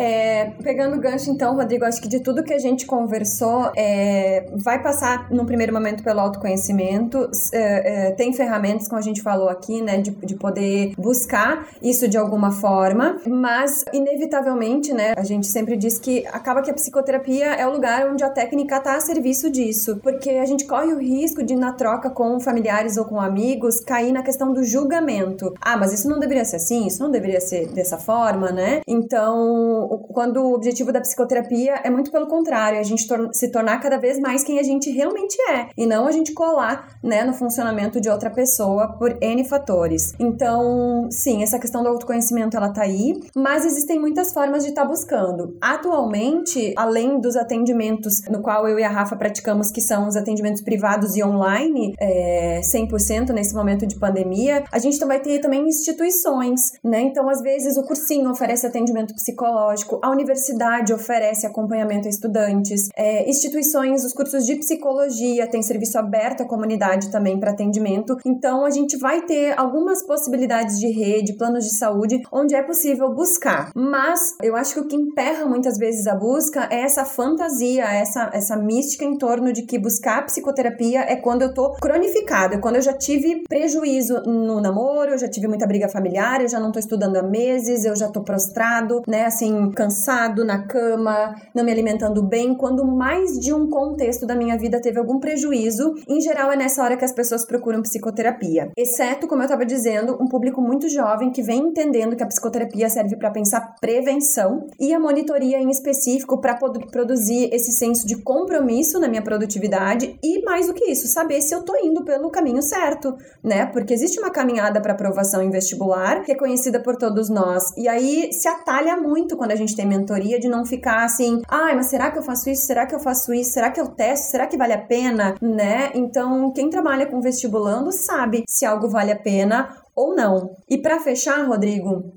É, 0.07 0.51
pegando 0.63 0.95
o 0.95 0.99
gancho, 1.01 1.29
então, 1.29 1.53
Rodrigo, 1.53 1.84
acho 1.84 2.01
que 2.01 2.07
de 2.07 2.21
tudo 2.21 2.41
que 2.41 2.53
a 2.53 2.57
gente 2.57 2.85
conversou, 2.85 3.73
é, 3.75 4.45
vai 4.55 4.81
passar, 4.81 5.29
num 5.29 5.45
primeiro 5.45 5.73
momento, 5.73 6.01
pelo 6.01 6.21
autoconhecimento. 6.21 7.29
É, 7.51 8.07
é, 8.07 8.11
tem 8.11 8.31
ferramentas, 8.31 8.88
como 8.88 8.99
a 8.99 9.03
gente 9.03 9.21
falou 9.21 9.49
aqui, 9.49 9.81
né, 9.81 9.97
de, 9.97 10.11
de 10.11 10.35
poder 10.35 10.93
buscar 10.97 11.67
isso 11.81 12.07
de 12.07 12.17
alguma 12.17 12.51
forma, 12.51 13.17
mas, 13.27 13.84
inevitavelmente, 13.91 14.93
né, 14.93 15.13
a 15.17 15.23
gente 15.25 15.47
sempre 15.47 15.75
diz 15.75 15.99
que 15.99 16.25
acaba 16.27 16.61
que 16.61 16.71
a 16.71 16.73
psicoterapia 16.73 17.47
é 17.55 17.67
o 17.67 17.71
lugar 17.71 18.09
onde 18.09 18.23
a 18.23 18.29
técnica 18.29 18.77
está 18.77 18.95
a 18.95 19.01
serviço 19.01 19.49
disso, 19.49 19.99
porque 20.01 20.29
a 20.29 20.45
gente 20.45 20.65
corre 20.65 20.93
o 20.93 20.99
risco 20.99 21.43
de, 21.43 21.53
na 21.53 21.73
troca 21.73 22.09
com 22.09 22.39
familiares 22.39 22.95
ou 22.95 23.03
com 23.03 23.19
amigos, 23.19 23.81
cair 23.81 24.13
na 24.13 24.23
questão 24.23 24.53
do 24.53 24.63
julgamento. 24.63 25.53
Ah, 25.59 25.75
mas 25.75 25.91
isso 25.91 26.07
não 26.07 26.17
deveria 26.17 26.45
ser 26.45 26.55
assim, 26.55 26.88
isso 26.88 27.03
não 27.03 27.11
deveria 27.11 27.41
ser 27.41 27.67
dessa 27.73 27.97
forma, 27.97 28.53
né? 28.53 28.79
Então, 28.88 29.97
quando 30.14 30.53
objetivo 30.53 30.91
da 30.91 31.02
psicoterapia 31.02 31.82
é 31.84 31.90
muito 31.90 32.11
pelo 32.11 32.28
contrário, 32.28 32.80
a 32.80 32.84
gente 32.84 33.07
tor 33.07 33.30
se 33.34 33.52
tornar 33.52 33.80
cada 33.80 33.98
vez 33.98 34.19
mais 34.19 34.44
quem 34.44 34.60
a 34.60 34.64
gente 34.64 34.90
realmente 34.90 35.38
é 35.52 35.68
e 35.78 35.86
não 35.86 36.07
a 36.07 36.11
gente 36.11 36.34
colar, 36.34 36.98
né, 37.03 37.24
no 37.24 37.34
funcionamento 37.34 37.99
de 37.99 38.10
outra 38.10 38.30
pessoa 38.30 38.94
por 38.98 39.18
N 39.22 39.44
fatores. 39.48 40.14
Então, 40.19 41.07
sim, 41.11 41.44
essa 41.44 41.60
questão 41.60 41.84
do 41.84 41.90
autoconhecimento 41.90 42.56
ela 42.57 42.69
tá 42.69 42.82
aí, 42.82 43.19
mas 43.36 43.65
existem 43.65 43.99
muitas 43.99 44.34
formas 44.34 44.64
de 44.64 44.69
estar 44.69 44.84
tá 44.84 44.88
buscando. 44.88 45.57
Atualmente, 45.61 46.74
além 46.76 47.19
dos 47.19 47.36
atendimentos 47.36 48.22
no 48.30 48.41
qual 48.41 48.68
eu 48.68 48.80
e 48.80 48.84
a 48.84 48.90
Rafa 48.90 49.15
praticamos, 49.15 49.72
que 49.72 49.82
são 49.82 50.07
os 50.07 50.15
atendimentos 50.15 50.61
privados 50.61 51.15
e 51.15 51.24
online, 51.24 51.94
é, 51.99 52.61
100% 52.61 53.30
nesse 53.30 53.53
momento 53.53 53.86
de 53.86 53.95
pandemia, 53.95 54.64
a 54.72 54.80
gente 54.80 54.98
vai 55.06 55.19
ter 55.19 55.40
também 55.40 55.68
instituições, 55.68 56.74
né? 56.84 57.02
Então, 57.02 57.30
às 57.30 57.41
vezes, 57.41 57.78
o 57.78 57.84
cursinho 57.84 58.30
oferece 58.30 58.65
atendimento 58.65 59.14
psicológico, 59.14 59.77
a 60.02 60.10
universidade 60.10 60.94
oferece 60.94 61.45
acompanhamento 61.45 62.08
a 62.08 62.10
estudantes, 62.10 62.90
é, 62.95 63.30
instituições, 63.30 64.04
os 64.04 64.14
cursos 64.14 64.45
de 64.45 64.56
psicologia, 64.56 65.48
tem 65.48 65.62
serviço 65.62 65.98
aberto 65.98 66.41
à 66.41 66.45
comunidade 66.45 67.12
também 67.12 67.40
para 67.40 67.52
atendimento. 67.52 68.18
Então, 68.26 68.66
a 68.66 68.70
gente 68.70 68.98
vai 68.98 69.22
ter 69.22 69.58
algumas 69.58 70.04
possibilidades 70.04 70.80
de 70.80 70.88
rede, 70.88 71.34
planos 71.34 71.66
de 71.66 71.76
saúde, 71.76 72.22
onde 72.32 72.56
é 72.56 72.64
possível 72.64 73.14
buscar. 73.14 73.72
Mas 73.76 74.36
eu 74.41 74.56
acho 74.56 74.74
que 74.74 74.80
o 74.80 74.88
que 74.88 74.95
emperra 74.95 75.45
muitas 75.45 75.78
vezes 75.78 76.08
a 76.08 76.16
busca 76.16 76.68
é 76.72 76.82
essa 76.82 77.06
fantasia, 77.06 77.84
essa, 77.84 78.30
essa 78.34 78.56
mística 78.56 79.04
em 79.04 79.18
torno 79.18 79.52
de 79.52 79.64
que 79.64 79.78
buscar 79.78 80.26
psicoterapia 80.26 81.02
é 81.02 81.16
quando 81.16 81.41
eu 81.41 81.54
tô 81.54 81.74
cronificada, 81.74 82.56
é 82.56 82.58
quando 82.58 82.76
eu 82.76 82.82
já 82.82 82.94
tive 82.94 83.44
prejuízo 83.48 84.22
no 84.24 84.62
namoro, 84.62 85.12
eu 85.12 85.18
já 85.18 85.28
tive 85.28 85.48
muita 85.48 85.68
briga 85.68 85.90
familiar, 85.90 86.41
eu 86.41 86.48
já 86.48 86.60
não 86.60 86.72
tô 86.72 86.80
estudando 86.80 87.18
há 87.18 87.24
meses, 87.24 87.86
eu 87.86 87.95
já 87.95 88.08
tô 88.08 88.22
prostrado, 88.22 89.02
né, 89.08 89.26
assim, 89.26 89.66
cansado 89.72 90.44
na 90.45 90.65
cama, 90.68 91.35
não 91.53 91.64
me 91.64 91.72
alimentando 91.72 92.23
bem, 92.23 92.56
quando 92.56 92.85
mais 92.85 93.39
de 93.39 93.53
um 93.53 93.69
contexto 93.69 94.26
da 94.26 94.35
minha 94.35 94.57
vida 94.57 94.81
teve 94.81 94.99
algum 94.99 95.19
prejuízo, 95.19 95.94
em 96.07 96.22
geral 96.22 96.52
é 96.52 96.56
nessa 96.56 96.84
hora 96.84 96.98
que 96.98 97.06
as 97.06 97.14
pessoas 97.14 97.45
procuram 97.45 97.81
psicoterapia. 97.81 98.72
Exceto, 98.77 99.27
como 99.27 99.41
eu 99.41 99.45
estava 99.45 99.65
dizendo, 99.65 100.18
um 100.22 100.27
público 100.27 100.61
muito 100.61 100.89
jovem 100.89 101.31
que 101.31 101.41
vem 101.41 101.60
entendendo 101.60 102.15
que 102.15 102.23
a 102.23 102.27
psicoterapia 102.27 102.89
serve 102.89 103.15
para 103.15 103.31
pensar 103.31 103.76
prevenção 103.80 104.68
e 104.80 104.94
a 104.94 104.99
monitoria 104.99 105.57
em 105.57 105.69
específico 105.69 106.39
para 106.39 106.56
produzir 106.56 107.49
esse 107.53 107.72
senso 107.72 108.06
de 108.06 108.22
compromisso 108.22 108.99
na 108.99 109.07
minha 109.07 109.22
produtividade 109.22 110.18
e 110.23 110.44
mais 110.44 110.68
do 110.68 110.73
que 110.73 110.85
isso, 110.85 111.07
saber 111.07 111.41
se 111.41 111.53
eu 111.53 111.64
tô 111.64 111.76
indo 111.84 112.03
pelo 112.03 112.30
caminho 112.30 112.61
certo, 112.61 113.15
né? 113.44 113.65
Porque 113.68 113.94
existe 113.94 114.19
uma 114.19 114.30
caminhada 114.30 114.81
para 114.81 114.94
aprovação 114.94 115.41
em 115.41 115.49
vestibular 115.49 116.23
que 116.23 116.31
é 116.31 116.35
conhecida 116.35 116.80
por 116.81 116.95
todos 116.95 117.30
nós. 117.30 117.73
E 117.77 117.88
aí 117.88 118.31
se 118.31 118.48
atalha 118.48 118.98
muito 118.98 119.35
quando 119.38 119.52
a 119.52 119.56
gente 119.57 119.75
tem 119.75 119.85
mentoria 119.85 120.39
de 120.39 120.47
não 120.47 120.65
ficar 120.65 121.03
assim, 121.03 121.41
ai, 121.49 121.75
mas 121.75 121.88
será 121.88 122.11
que 122.11 122.17
eu 122.17 122.23
faço 122.23 122.49
isso? 122.49 122.65
Será 122.65 122.85
que 122.85 122.95
eu 122.95 122.99
faço 122.99 123.34
isso? 123.34 123.51
Será 123.51 123.69
que 123.69 123.81
eu 123.81 123.88
testo? 123.88 124.31
Será 124.31 124.47
que 124.47 124.57
vale 124.57 124.73
a 124.73 124.81
pena, 124.81 125.35
né? 125.41 125.91
Então, 125.93 126.51
quem 126.53 126.69
trabalha 126.69 127.05
com 127.05 127.19
vestibulando 127.19 127.91
sabe 127.91 128.43
se 128.47 128.65
algo 128.65 128.88
vale 128.88 129.11
a 129.11 129.19
pena 129.19 129.75
ou 129.95 130.15
não. 130.15 130.55
E 130.69 130.77
para 130.77 130.99
fechar, 130.99 131.45
Rodrigo, 131.47 132.13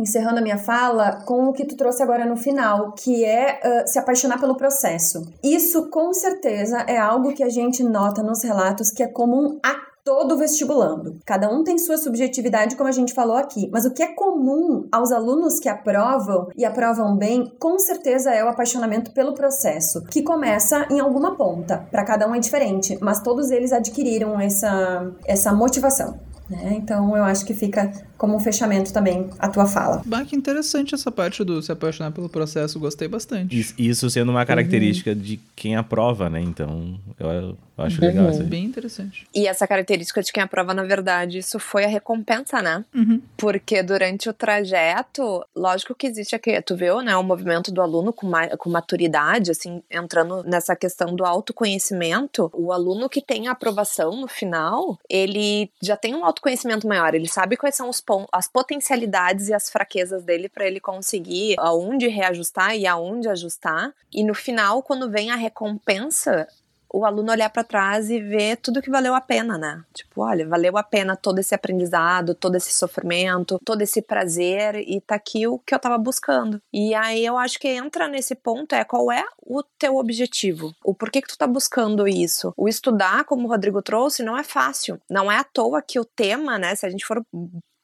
encerrando 0.00 0.38
a 0.38 0.42
minha 0.42 0.58
fala 0.58 1.24
com 1.24 1.44
o 1.44 1.52
que 1.52 1.64
tu 1.64 1.76
trouxe 1.76 2.02
agora 2.02 2.24
no 2.24 2.36
final, 2.36 2.92
que 2.92 3.24
é 3.24 3.60
uh, 3.62 3.88
se 3.88 3.98
apaixonar 3.98 4.40
pelo 4.40 4.56
processo. 4.56 5.22
Isso 5.42 5.90
com 5.90 6.12
certeza 6.12 6.78
é 6.88 6.98
algo 6.98 7.34
que 7.34 7.44
a 7.44 7.48
gente 7.48 7.84
nota 7.84 8.22
nos 8.22 8.42
relatos 8.42 8.90
que 8.90 9.02
é 9.02 9.06
comum 9.06 9.58
a 9.64 9.89
todo 10.04 10.36
vestibulando. 10.36 11.18
Cada 11.24 11.48
um 11.48 11.62
tem 11.62 11.78
sua 11.78 11.96
subjetividade, 11.96 12.76
como 12.76 12.88
a 12.88 12.92
gente 12.92 13.14
falou 13.14 13.36
aqui, 13.36 13.68
mas 13.72 13.84
o 13.84 13.92
que 13.92 14.02
é 14.02 14.14
comum 14.14 14.86
aos 14.90 15.12
alunos 15.12 15.58
que 15.58 15.68
aprovam 15.68 16.48
e 16.56 16.64
aprovam 16.64 17.16
bem, 17.16 17.52
com 17.58 17.78
certeza 17.78 18.30
é 18.30 18.44
o 18.44 18.48
apaixonamento 18.48 19.12
pelo 19.12 19.34
processo, 19.34 20.04
que 20.06 20.22
começa 20.22 20.86
em 20.90 21.00
alguma 21.00 21.36
ponta. 21.36 21.86
Para 21.90 22.04
cada 22.04 22.28
um 22.28 22.34
é 22.34 22.38
diferente, 22.38 22.98
mas 23.00 23.20
todos 23.20 23.50
eles 23.50 23.72
adquiriram 23.72 24.40
essa, 24.40 25.12
essa 25.26 25.52
motivação. 25.52 26.29
Né? 26.50 26.74
Então 26.76 27.16
eu 27.16 27.22
acho 27.22 27.46
que 27.46 27.54
fica 27.54 27.92
como 28.18 28.36
um 28.36 28.40
fechamento 28.40 28.92
também 28.92 29.30
a 29.38 29.48
tua 29.48 29.66
fala. 29.66 30.02
Bah, 30.04 30.24
que 30.24 30.34
interessante 30.34 30.94
essa 30.94 31.10
parte 31.10 31.44
do 31.44 31.62
se 31.62 31.70
apaixonar 31.70 32.10
pelo 32.10 32.28
processo, 32.28 32.78
gostei 32.78 33.06
bastante. 33.06 33.74
Isso 33.78 34.10
sendo 34.10 34.30
uma 34.30 34.44
característica 34.44 35.12
uhum. 35.12 35.16
de 35.16 35.40
quem 35.54 35.76
aprova, 35.76 36.28
né? 36.28 36.40
Então 36.40 36.98
eu, 37.18 37.30
eu 37.30 37.58
acho 37.78 38.00
uhum. 38.00 38.08
legal 38.08 38.30
isso. 38.30 38.42
Bem 38.42 38.64
interessante. 38.64 39.26
E 39.32 39.46
essa 39.46 39.66
característica 39.66 40.22
de 40.22 40.32
quem 40.32 40.42
aprova, 40.42 40.74
na 40.74 40.82
verdade, 40.82 41.38
isso 41.38 41.58
foi 41.60 41.84
a 41.84 41.88
recompensa, 41.88 42.60
né? 42.60 42.84
Uhum. 42.94 43.22
Porque 43.36 43.82
durante 43.82 44.28
o 44.28 44.34
trajeto, 44.34 45.44
lógico 45.54 45.94
que 45.94 46.08
existe 46.08 46.34
aqui, 46.34 46.60
tu 46.60 46.76
viu, 46.76 47.00
né? 47.00 47.16
O 47.16 47.22
movimento 47.22 47.72
do 47.72 47.80
aluno 47.80 48.12
com, 48.12 48.26
ma 48.26 48.48
com 48.56 48.68
maturidade, 48.68 49.52
assim, 49.52 49.82
entrando 49.88 50.42
nessa 50.42 50.74
questão 50.74 51.14
do 51.14 51.24
autoconhecimento. 51.24 52.50
O 52.52 52.72
aluno 52.72 53.08
que 53.08 53.22
tem 53.22 53.46
a 53.46 53.52
aprovação 53.52 54.20
no 54.20 54.26
final, 54.26 54.98
ele 55.08 55.70
já 55.80 55.96
tem 55.96 56.14
um 56.14 56.24
autoconhecimento 56.24 56.39
maior, 56.86 57.14
ele 57.14 57.28
sabe 57.28 57.56
quais 57.56 57.74
são 57.74 57.88
os 57.88 58.02
as 58.32 58.48
potencialidades 58.48 59.48
e 59.48 59.54
as 59.54 59.70
fraquezas 59.70 60.22
dele 60.22 60.48
para 60.48 60.66
ele 60.66 60.80
conseguir 60.80 61.54
aonde 61.58 62.08
reajustar 62.08 62.76
e 62.76 62.86
aonde 62.86 63.28
ajustar. 63.28 63.92
E 64.12 64.24
no 64.24 64.34
final, 64.34 64.82
quando 64.82 65.10
vem 65.10 65.30
a 65.30 65.36
recompensa, 65.36 66.48
o 66.92 67.04
aluno 67.04 67.32
olhar 67.32 67.50
para 67.50 67.64
trás 67.64 68.10
e 68.10 68.20
ver 68.20 68.56
tudo 68.56 68.82
que 68.82 68.90
valeu 68.90 69.14
a 69.14 69.20
pena, 69.20 69.56
né? 69.56 69.82
Tipo, 69.94 70.22
olha, 70.22 70.46
valeu 70.46 70.76
a 70.76 70.82
pena 70.82 71.16
todo 71.16 71.38
esse 71.38 71.54
aprendizado, 71.54 72.34
todo 72.34 72.56
esse 72.56 72.72
sofrimento, 72.72 73.60
todo 73.64 73.82
esse 73.82 74.02
prazer 74.02 74.76
e 74.76 75.00
tá 75.00 75.14
aqui 75.14 75.46
o 75.46 75.58
que 75.58 75.74
eu 75.74 75.78
tava 75.78 75.98
buscando. 75.98 76.60
E 76.72 76.94
aí 76.94 77.24
eu 77.24 77.38
acho 77.38 77.58
que 77.58 77.68
entra 77.68 78.08
nesse 78.08 78.34
ponto 78.34 78.74
é 78.74 78.84
qual 78.84 79.10
é 79.10 79.24
o 79.42 79.62
teu 79.78 79.96
objetivo? 79.96 80.74
O 80.84 80.94
porquê 80.94 81.22
que 81.22 81.28
tu 81.28 81.38
tá 81.38 81.46
buscando 81.46 82.06
isso? 82.08 82.52
O 82.56 82.68
estudar, 82.68 83.24
como 83.24 83.46
o 83.46 83.50
Rodrigo 83.50 83.82
trouxe, 83.82 84.22
não 84.22 84.36
é 84.36 84.42
fácil. 84.42 85.00
Não 85.08 85.30
é 85.30 85.38
à 85.38 85.44
toa 85.44 85.82
que 85.82 85.98
o 85.98 86.04
tema, 86.04 86.58
né, 86.58 86.74
se 86.74 86.86
a 86.86 86.90
gente 86.90 87.06
for 87.06 87.22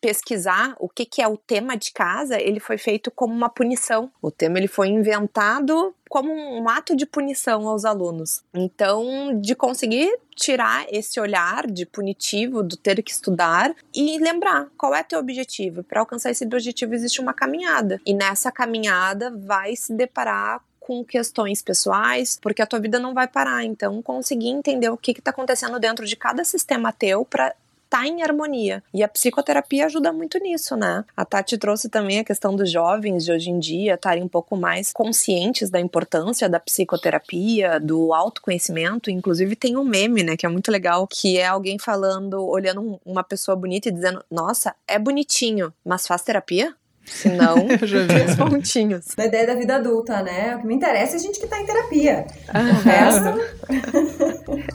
pesquisar 0.07 0.77
o 0.79 0.89
que, 0.89 1.05
que 1.05 1.21
é 1.21 1.27
o 1.27 1.37
tema 1.37 1.77
de 1.77 1.91
casa, 1.91 2.41
ele 2.41 2.61
foi 2.61 2.79
feito 2.79 3.11
como 3.11 3.35
uma 3.35 3.49
punição. 3.49 4.09
O 4.23 4.31
tema 4.31 4.57
ele 4.57 4.69
foi 4.69 4.87
inventado 4.87 5.93
como 6.09 6.33
um 6.33 6.69
ato 6.69 6.95
de 6.95 7.05
punição 7.05 7.67
aos 7.67 7.85
alunos. 7.85 8.45
Então, 8.55 9.37
de 9.41 9.57
conseguir 9.57 10.17
tirar 10.37 10.87
esse 10.93 11.19
olhar 11.19 11.67
de 11.67 11.85
punitivo 11.85 12.63
do 12.63 12.77
ter 12.77 13.03
que 13.03 13.11
estudar 13.11 13.75
e 13.93 14.17
lembrar 14.21 14.69
qual 14.79 14.95
é 14.95 15.03
teu 15.03 15.19
objetivo. 15.19 15.83
Para 15.83 15.99
alcançar 15.99 16.31
esse 16.31 16.45
objetivo 16.45 16.95
existe 16.95 17.21
uma 17.21 17.35
caminhada. 17.35 18.01
E 18.07 18.15
nessa 18.15 18.53
caminhada 18.53 19.33
vai 19.37 19.75
se 19.75 19.93
deparar 19.93 20.63
com 20.79 21.05
questões 21.05 21.61
pessoais, 21.63 22.39
porque 22.41 22.63
a 22.63 22.67
tua 22.67 22.79
vida 22.79 23.01
não 23.01 23.13
vai 23.13 23.27
parar. 23.27 23.65
Então, 23.65 24.01
conseguir 24.01 24.51
entender 24.51 24.89
o 24.89 24.97
que 24.97 25.11
está 25.11 25.33
acontecendo 25.33 25.81
dentro 25.81 26.07
de 26.07 26.15
cada 26.15 26.45
sistema 26.45 26.93
teu 26.93 27.25
para 27.25 27.53
tá 27.89 28.07
em 28.07 28.23
harmonia. 28.23 28.83
E 28.93 29.03
a 29.03 29.09
psicoterapia 29.09 29.87
ajuda 29.87 30.13
muito 30.13 30.39
nisso, 30.39 30.77
né? 30.77 31.05
A 31.17 31.25
Tati 31.25 31.57
trouxe 31.59 31.89
também 31.89 32.19
a 32.19 32.25
questão 32.25 32.55
dos 32.55 32.71
jovens 32.71 33.25
de 33.25 33.33
hoje 33.33 33.51
em 33.51 33.59
dia 33.59 33.95
estarem 33.95 34.23
um 34.23 34.29
pouco 34.29 34.57
mais 34.57 34.93
conscientes 34.93 35.71
da 35.71 35.81
importância 35.81 36.49
da 36.49 36.61
psicoterapia, 36.61 37.81
do 37.81 38.13
autoconhecimento. 38.13 39.11
Inclusive 39.11 39.57
tem 39.57 39.77
um 39.77 39.85
meme, 39.85 40.23
né, 40.23 40.37
que 40.37 40.47
é 40.47 40.49
muito 40.49 40.71
legal, 40.71 41.07
que 41.07 41.39
é 41.39 41.47
alguém 41.47 41.79
falando, 41.79 42.45
olhando 42.47 43.01
uma 43.05 43.25
pessoa 43.25 43.57
bonita 43.57 43.89
e 43.89 43.93
dizendo: 43.93 44.23
"Nossa, 44.31 44.75
é 44.87 44.99
bonitinho, 44.99 45.73
mas 45.85 46.07
faz 46.07 46.23
terapia?" 46.23 46.75
Se 47.07 47.29
não, 47.29 47.55
três 48.09 48.35
pontinhos. 48.37 49.15
Na 49.17 49.27
ideia 49.27 49.47
da 49.47 49.55
vida 49.55 49.77
adulta, 49.77 50.23
né? 50.23 50.57
O 50.57 50.61
que 50.61 50.67
me 50.67 50.75
interessa 50.75 51.15
é 51.15 51.17
a 51.17 51.21
gente 51.21 51.39
que 51.39 51.47
tá 51.47 51.61
em 51.61 51.67
terapia. 51.67 52.27
O 52.53 52.83
resto. 52.83 53.39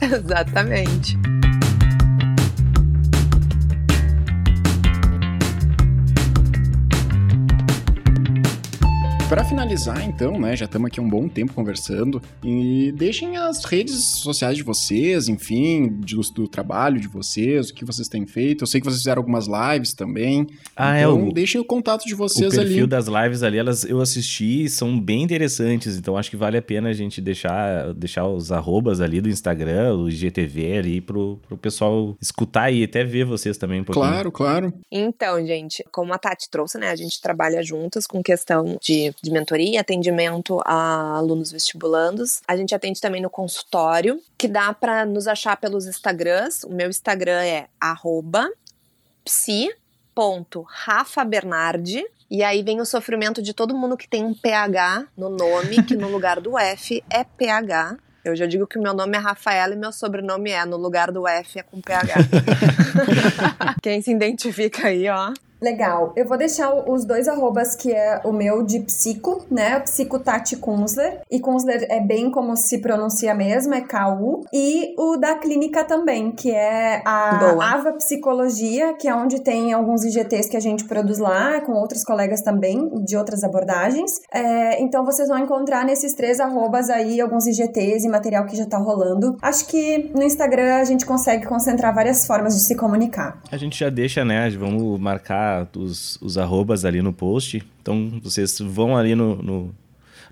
Exatamente. 0.00 1.41
Para 9.32 9.44
finalizar, 9.44 10.06
então, 10.06 10.38
né, 10.38 10.54
já 10.54 10.66
estamos 10.66 10.88
aqui 10.88 11.00
um 11.00 11.08
bom 11.08 11.26
tempo 11.26 11.54
conversando, 11.54 12.20
e 12.44 12.92
deixem 12.92 13.38
as 13.38 13.64
redes 13.64 14.18
sociais 14.18 14.58
de 14.58 14.62
vocês, 14.62 15.26
enfim, 15.26 15.88
de, 16.00 16.16
do 16.34 16.46
trabalho 16.46 17.00
de 17.00 17.08
vocês, 17.08 17.70
o 17.70 17.74
que 17.74 17.82
vocês 17.82 18.08
têm 18.08 18.26
feito. 18.26 18.64
Eu 18.64 18.66
sei 18.66 18.78
que 18.78 18.84
vocês 18.86 18.98
fizeram 18.98 19.20
algumas 19.20 19.46
lives 19.46 19.94
também. 19.94 20.46
Ah, 20.76 20.98
é 20.98 21.04
então, 21.04 21.18
é 21.18 21.22
o, 21.22 21.32
deixem 21.32 21.58
o 21.58 21.64
contato 21.64 22.04
de 22.04 22.14
vocês 22.14 22.58
ali. 22.58 22.66
O 22.66 22.68
perfil 22.68 22.84
ali. 22.84 22.86
das 22.90 23.06
lives 23.06 23.42
ali, 23.42 23.56
elas 23.56 23.84
eu 23.84 24.02
assisti 24.02 24.68
são 24.68 25.00
bem 25.00 25.22
interessantes, 25.22 25.96
então 25.96 26.18
acho 26.18 26.28
que 26.28 26.36
vale 26.36 26.58
a 26.58 26.62
pena 26.62 26.90
a 26.90 26.92
gente 26.92 27.18
deixar, 27.22 27.94
deixar 27.94 28.28
os 28.28 28.52
arrobas 28.52 29.00
ali 29.00 29.22
do 29.22 29.30
Instagram, 29.30 29.94
o 29.94 30.10
IGTV 30.10 30.76
ali 30.76 31.00
pro, 31.00 31.40
pro 31.48 31.56
pessoal 31.56 32.14
escutar 32.20 32.70
e 32.70 32.84
até 32.84 33.02
ver 33.02 33.24
vocês 33.24 33.56
também 33.56 33.80
um 33.80 33.84
pouquinho. 33.84 34.04
Claro, 34.04 34.30
claro. 34.30 34.74
Então, 34.90 35.42
gente, 35.46 35.82
como 35.90 36.12
a 36.12 36.18
Tati 36.18 36.50
trouxe, 36.50 36.76
né, 36.76 36.90
a 36.90 36.96
gente 36.96 37.18
trabalha 37.18 37.62
juntas 37.62 38.06
com 38.06 38.22
questão 38.22 38.76
de 38.78 39.10
de 39.22 39.30
mentoria, 39.30 39.80
atendimento 39.80 40.60
a 40.64 41.16
alunos 41.16 41.52
vestibulandos. 41.52 42.42
A 42.46 42.54
gente 42.56 42.74
atende 42.74 43.00
também 43.00 43.22
no 43.22 43.30
consultório, 43.30 44.20
que 44.36 44.48
dá 44.48 44.74
para 44.74 45.06
nos 45.06 45.28
achar 45.28 45.56
pelos 45.56 45.86
Instagrams. 45.86 46.64
O 46.64 46.70
meu 46.70 46.90
Instagram 46.90 47.40
é 47.40 47.68
psi.rafabernardi 49.24 52.04
E 52.28 52.42
aí 52.42 52.64
vem 52.64 52.80
o 52.80 52.84
sofrimento 52.84 53.40
de 53.40 53.54
todo 53.54 53.76
mundo 53.76 53.96
que 53.96 54.08
tem 54.08 54.24
um 54.24 54.34
PH 54.34 55.06
no 55.16 55.30
nome, 55.30 55.84
que 55.84 55.94
no 55.94 56.08
lugar 56.08 56.40
do 56.40 56.58
F 56.58 57.04
é 57.08 57.22
PH. 57.22 57.98
Eu 58.24 58.34
já 58.34 58.46
digo 58.46 58.66
que 58.66 58.76
o 58.78 58.82
meu 58.82 58.94
nome 58.94 59.16
é 59.16 59.20
Rafaela 59.20 59.74
e 59.74 59.76
meu 59.76 59.92
sobrenome 59.92 60.50
é, 60.50 60.64
no 60.64 60.76
lugar 60.76 61.12
do 61.12 61.28
F 61.28 61.60
é 61.60 61.62
com 61.62 61.80
PH. 61.80 62.14
Quem 63.82 64.02
se 64.02 64.12
identifica 64.12 64.88
aí, 64.88 65.08
ó. 65.08 65.32
Legal. 65.62 66.12
Eu 66.16 66.26
vou 66.26 66.36
deixar 66.36 66.74
os 66.90 67.04
dois 67.04 67.28
arrobas, 67.28 67.76
que 67.76 67.92
é 67.92 68.20
o 68.24 68.32
meu 68.32 68.64
de 68.64 68.80
psico, 68.80 69.46
né? 69.48 69.78
Psico 69.78 70.18
Tati 70.18 70.56
Kunzler. 70.56 71.20
E 71.30 71.38
Kunzler 71.38 71.86
é 71.88 72.00
bem 72.00 72.32
como 72.32 72.56
se 72.56 72.78
pronuncia 72.78 73.32
mesmo, 73.32 73.72
é 73.72 73.80
KU. 73.80 74.44
E 74.52 74.92
o 74.98 75.16
da 75.16 75.36
clínica 75.36 75.84
também, 75.84 76.32
que 76.32 76.50
é 76.50 77.00
a 77.04 77.34
Boa. 77.34 77.64
Ava 77.64 77.92
Psicologia, 77.92 78.94
que 78.94 79.06
é 79.06 79.14
onde 79.14 79.40
tem 79.40 79.72
alguns 79.72 80.04
IGTs 80.04 80.50
que 80.50 80.56
a 80.56 80.60
gente 80.60 80.84
produz 80.84 81.18
lá, 81.18 81.60
com 81.60 81.72
outros 81.74 82.02
colegas 82.02 82.40
também, 82.40 82.90
de 83.04 83.16
outras 83.16 83.44
abordagens. 83.44 84.20
É, 84.32 84.82
então 84.82 85.04
vocês 85.04 85.28
vão 85.28 85.38
encontrar 85.38 85.84
nesses 85.84 86.12
três 86.14 86.40
arrobas 86.40 86.90
aí 86.90 87.20
alguns 87.20 87.46
IGTs 87.46 88.04
e 88.04 88.10
material 88.10 88.46
que 88.46 88.56
já 88.56 88.66
tá 88.66 88.78
rolando. 88.78 89.36
Acho 89.40 89.66
que 89.68 90.10
no 90.12 90.24
Instagram 90.24 90.74
a 90.74 90.84
gente 90.84 91.06
consegue 91.06 91.46
concentrar 91.46 91.94
várias 91.94 92.26
formas 92.26 92.54
de 92.54 92.62
se 92.62 92.74
comunicar. 92.74 93.40
A 93.52 93.56
gente 93.56 93.78
já 93.78 93.88
deixa, 93.88 94.24
né? 94.24 94.50
Vamos 94.50 94.98
marcar 94.98 95.51
os, 95.76 96.18
os 96.20 96.38
arrobas 96.38 96.84
ali 96.84 97.02
no 97.02 97.12
post. 97.12 97.62
Então 97.80 98.20
vocês 98.22 98.58
vão 98.58 98.96
ali 98.96 99.14
no, 99.14 99.36
no, 99.42 99.74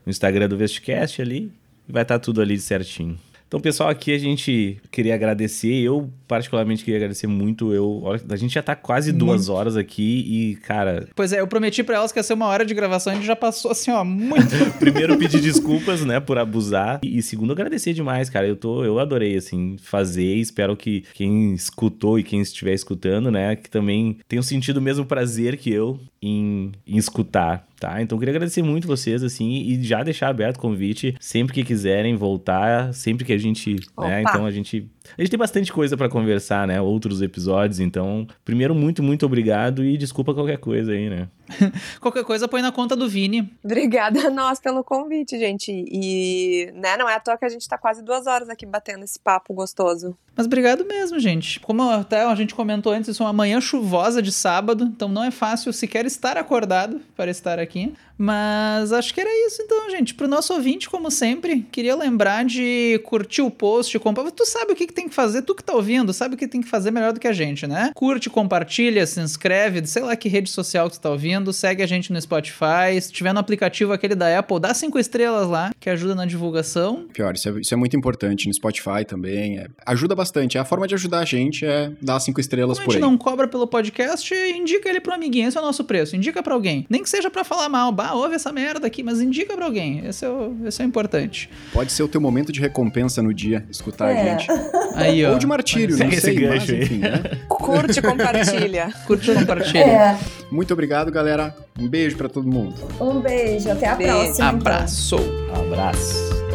no 0.05 0.11
Instagram 0.11 0.49
do 0.49 0.57
Vestcast 0.57 1.21
ali 1.21 1.53
e 1.89 1.93
vai 1.93 2.03
estar 2.03 2.19
tudo 2.19 2.41
ali 2.41 2.59
certinho. 2.59 3.19
Então, 3.51 3.59
pessoal, 3.59 3.89
aqui 3.89 4.14
a 4.14 4.18
gente 4.18 4.81
queria 4.93 5.12
agradecer. 5.12 5.74
Eu, 5.74 6.09
particularmente, 6.28 6.85
queria 6.85 6.98
agradecer 6.98 7.27
muito. 7.27 7.74
Eu, 7.74 8.05
a 8.31 8.36
gente 8.36 8.55
já 8.55 8.62
tá 8.62 8.77
quase 8.77 9.10
duas 9.10 9.48
horas 9.48 9.77
aqui 9.77 10.24
e, 10.24 10.56
cara, 10.59 11.09
Pois 11.16 11.32
é, 11.32 11.40
eu 11.40 11.48
prometi 11.48 11.82
pra 11.82 11.97
elas 11.97 12.12
que 12.12 12.20
ia 12.20 12.22
ser 12.22 12.35
uma 12.35 12.47
hora 12.47 12.64
de 12.64 12.72
gravação 12.72 13.12
e 13.12 13.14
a 13.14 13.16
gente 13.16 13.27
já 13.27 13.35
passou 13.35 13.72
assim, 13.72 13.90
ó, 13.90 14.05
muito. 14.05 14.55
primeiro 14.78 15.18
pedir 15.18 15.40
desculpas, 15.40 16.05
né, 16.05 16.20
por 16.20 16.39
abusar. 16.39 17.01
E, 17.02 17.18
e 17.18 17.22
segundo, 17.24 17.51
agradecer 17.51 17.93
demais, 17.93 18.31
cara. 18.31 18.47
Eu 18.47 18.55
tô, 18.55 18.85
eu 18.85 19.01
adorei, 19.01 19.36
assim, 19.36 19.77
fazer. 19.82 20.36
Espero 20.36 20.77
que 20.77 21.02
quem 21.12 21.52
escutou 21.52 22.20
e 22.20 22.22
quem 22.22 22.40
estiver 22.40 22.72
escutando, 22.72 23.32
né, 23.32 23.56
que 23.56 23.68
também 23.68 24.18
tenham 24.28 24.44
sentido 24.44 24.77
o 24.77 24.82
mesmo 24.82 25.05
prazer 25.05 25.56
que 25.56 25.72
eu 25.72 25.98
em, 26.22 26.70
em 26.86 26.97
escutar. 26.97 27.66
Tá? 27.81 28.02
Então 28.02 28.16
eu 28.16 28.20
queria 28.20 28.32
agradecer 28.32 28.62
muito 28.62 28.86
vocês, 28.86 29.23
assim, 29.23 29.52
e 29.52 29.82
já 29.82 30.02
deixar 30.02 30.28
aberto 30.28 30.59
o 30.59 30.61
convite 30.61 31.16
sempre 31.19 31.55
que 31.55 31.65
quiserem 31.65 32.15
voltar, 32.15 32.93
sempre 32.93 33.24
que 33.24 33.32
a 33.32 33.39
gente. 33.39 33.77
Né, 33.98 34.20
então 34.20 34.44
a 34.44 34.51
gente. 34.51 34.86
A 35.16 35.23
gente 35.23 35.31
tem 35.31 35.39
bastante 35.39 35.73
coisa 35.73 35.97
pra 35.97 36.07
conversar, 36.07 36.69
né? 36.69 36.78
Outros 36.78 37.23
episódios. 37.23 37.81
Então, 37.81 38.27
primeiro, 38.44 38.74
muito, 38.74 39.02
muito 39.02 39.24
obrigado 39.24 39.82
e 39.82 39.97
desculpa 39.97 40.35
qualquer 40.35 40.59
coisa 40.59 40.93
aí, 40.93 41.09
né? 41.09 41.28
Qualquer 42.01 42.24
coisa 42.24 42.48
põe 42.48 42.62
na 42.62 42.72
conta 42.72 42.97
do 42.97 43.09
Vini. 43.09 43.51
Obrigada 43.64 44.28
a 44.28 44.31
nós 44.31 44.60
pelo 44.60 44.82
convite, 44.85 45.39
gente. 45.39 45.70
E, 45.70 46.70
né, 46.74 46.97
não 46.97 47.09
é 47.09 47.14
à 47.14 47.20
toa 47.20 47.36
que 47.36 47.44
a 47.44 47.48
gente 47.48 47.68
tá 47.68 47.77
quase 47.77 48.02
duas 48.02 48.27
horas 48.27 48.48
aqui 48.48 48.66
batendo 48.66 49.05
esse 49.05 49.18
papo 49.18 49.52
gostoso. 49.55 50.16
Mas 50.36 50.47
obrigado 50.47 50.85
mesmo, 50.86 51.18
gente. 51.18 51.60
Como 51.60 51.82
até 51.90 52.22
a 52.22 52.35
gente 52.35 52.55
comentou 52.55 52.93
antes, 52.93 53.10
isso 53.10 53.22
é 53.22 53.27
uma 53.27 53.32
manhã 53.32 53.60
chuvosa 53.60 54.22
de 54.22 54.32
sábado, 54.32 54.85
então 54.85 55.09
não 55.09 55.24
é 55.24 55.31
fácil 55.31 55.72
sequer 55.72 56.06
estar 56.06 56.36
acordado 56.36 57.01
para 57.16 57.31
estar 57.31 57.59
aqui. 57.59 57.93
Mas 58.23 58.93
acho 58.93 59.15
que 59.15 59.21
era 59.21 59.31
isso 59.47 59.63
então, 59.63 59.89
gente. 59.89 60.13
Pro 60.15 60.29
nosso 60.29 60.53
ouvinte, 60.53 60.91
como 60.91 61.11
sempre, 61.11 61.67
queria 61.73 61.97
lembrar 61.97 62.45
de 62.45 63.01
curtir 63.05 63.41
o 63.41 63.51
post, 63.51 63.99
comprar. 63.99 64.31
Tu 64.31 64.45
sabe 64.45 64.73
o 64.73 64.77
que, 64.77 64.87
que 64.87 64.93
tem 64.93 65.09
que 65.09 65.15
fazer, 65.15 65.41
tu 65.41 65.55
que 65.55 65.65
tá 65.65 65.73
ouvindo, 65.73 66.13
sabe 66.13 66.35
o 66.35 66.39
que 66.39 66.47
tem 66.47 66.61
que 66.61 66.69
fazer 66.69 66.91
melhor 66.91 67.15
do 67.15 67.19
que 67.19 67.27
a 67.27 67.33
gente, 67.33 67.67
né? 67.67 67.93
Curte, 67.95 68.29
compartilha, 68.29 69.07
se 69.07 69.19
inscreve, 69.21 69.87
sei 69.87 70.03
lá 70.03 70.15
que 70.15 70.29
rede 70.29 70.51
social 70.51 70.91
que 70.91 70.99
tu 70.99 71.01
tá 71.01 71.09
ouvindo, 71.09 71.51
segue 71.51 71.83
a 71.83 71.87
gente 71.87 72.13
no 72.13 72.21
Spotify. 72.21 73.01
Se 73.01 73.11
tiver 73.11 73.33
no 73.33 73.41
aplicativo 73.41 73.91
aquele 73.95 74.15
da 74.15 74.39
Apple, 74.39 74.61
dá 74.61 74.75
cinco 74.75 74.99
estrelas 74.99 75.49
lá, 75.49 75.71
que 75.81 75.89
ajuda 75.89 76.15
na 76.15 76.27
divulgação. 76.27 77.07
Pior, 77.15 77.35
isso 77.35 77.49
é, 77.49 77.53
isso 77.61 77.73
é 77.73 77.77
muito 77.79 77.97
importante 77.97 78.47
no 78.47 78.53
Spotify 78.53 79.03
também. 79.07 79.59
é- 79.61 79.67
ajuda 79.87 80.15
bastante. 80.15 80.59
A 80.59 80.65
forma 80.67 80.87
de 80.87 80.95
ajudar 80.95 81.21
a 81.21 81.25
gente 81.25 81.65
é 81.65 81.91
dar 82.03 82.21
cinco 82.21 82.39
estrelas 82.39 82.77
Como 82.77 82.83
a 82.83 82.85
por 82.87 82.93
gente 82.93 83.03
aí. 83.03 83.11
não 83.11 83.17
cobra 83.17 83.49
pelo 83.49 83.67
podcast, 83.67 84.35
indica 84.35 84.91
ele 84.91 85.01
pro 85.01 85.15
amiguinho. 85.15 85.49
Esse 85.49 85.57
é 85.57 85.61
o 85.61 85.65
nosso 85.65 85.85
preço. 85.85 86.15
Indica 86.15 86.43
pra 86.43 86.53
alguém. 86.53 86.85
Nem 86.91 87.03
que 87.03 87.09
seja 87.09 87.31
pra 87.31 87.45
falar 87.45 87.69
mal. 87.71 87.91
Bah, 87.91 88.10
ouve 88.15 88.35
essa 88.35 88.53
merda 88.53 88.87
aqui, 88.87 89.03
mas 89.03 89.20
indica 89.20 89.55
pra 89.55 89.65
alguém. 89.66 90.05
Esse 90.07 90.24
é 90.24 90.28
o, 90.28 90.57
esse 90.66 90.81
é 90.82 90.85
o 90.85 90.89
importante. 90.89 91.49
Pode 91.73 91.93
ser 91.93 92.03
o 92.03 92.09
teu 92.09 92.20
momento 92.20 92.53
de 92.53 92.61
recompensa 92.61 93.23
no 93.23 93.32
dia, 93.35 93.65
escutar 93.70 94.11
É. 94.11 94.20
a 94.20 94.24
gente. 94.39 94.49
Aí, 94.95 95.24
ó. 95.24 95.32
Ou 95.32 95.39
de 95.39 95.47
martírio, 95.47 95.97
não 95.97 96.09
esse 96.09 96.20
sei, 96.20 96.49
mas 96.49 96.69
enfim, 96.69 96.99
né? 96.99 97.23
Curte 97.49 97.99
e 97.99 98.03
compartilha. 98.03 98.93
Curte 99.07 99.31
e 99.31 99.35
compartilha. 99.35 99.81
É, 99.81 100.19
Muito 100.51 100.73
obrigado, 100.73 101.11
galera. 101.11 101.55
Um 101.78 101.89
beijo 101.89 102.16
pra 102.16 102.28
todo 102.28 102.47
mundo. 102.47 102.74
um 103.01 103.20
beijo, 103.20 103.70
até 103.70 103.89
a 103.89 103.95
Beijo. 103.95 104.12
próxima. 104.12 104.35
então. 104.35 104.49
Abraço. 104.49 105.16
Abraço. 105.55 106.49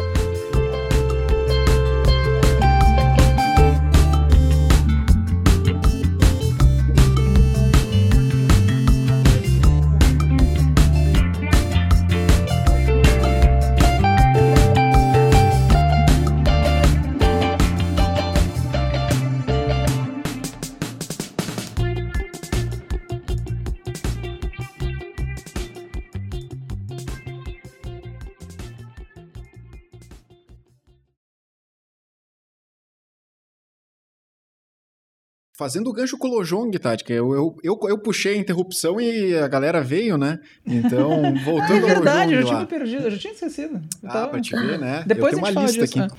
Fazendo 35.58 35.88
o 35.88 35.92
gancho 35.92 36.18
com 36.18 36.28
o 36.28 36.32
Lojong, 36.32 36.70
Tati, 36.78 37.02
que 37.02 37.14
eu, 37.14 37.32
eu, 37.32 37.56
eu, 37.64 37.78
eu 37.88 37.96
puxei 37.98 38.34
a 38.34 38.38
interrupção 38.38 39.00
e 39.00 39.34
a 39.38 39.48
galera 39.48 39.80
veio, 39.82 40.18
né? 40.18 40.38
Então, 40.66 41.24
É 41.24 41.32
voltando 41.44 41.80
ao 41.82 41.86
verdade, 41.88 42.34
eu 42.34 42.40
Lojong 42.42 42.46
já 42.46 42.52
lá. 42.58 42.66
tinha 42.66 42.78
perdido, 42.78 43.04
eu 43.04 43.10
já 43.10 43.16
tinha 43.18 43.32
esquecido. 43.32 43.74
Eu 44.02 44.08
Ah, 44.10 44.12
tava- 44.12 44.28
pra 44.28 44.40
te 44.42 44.54
ver, 44.54 44.78
né? 44.78 45.02
Depois 45.06 45.32
eu 45.32 45.38
a 45.38 45.42
tenho 45.44 45.58
uma 45.58 45.66
lista 45.66 45.86
disso. 45.86 45.98
aqui. 46.02 46.12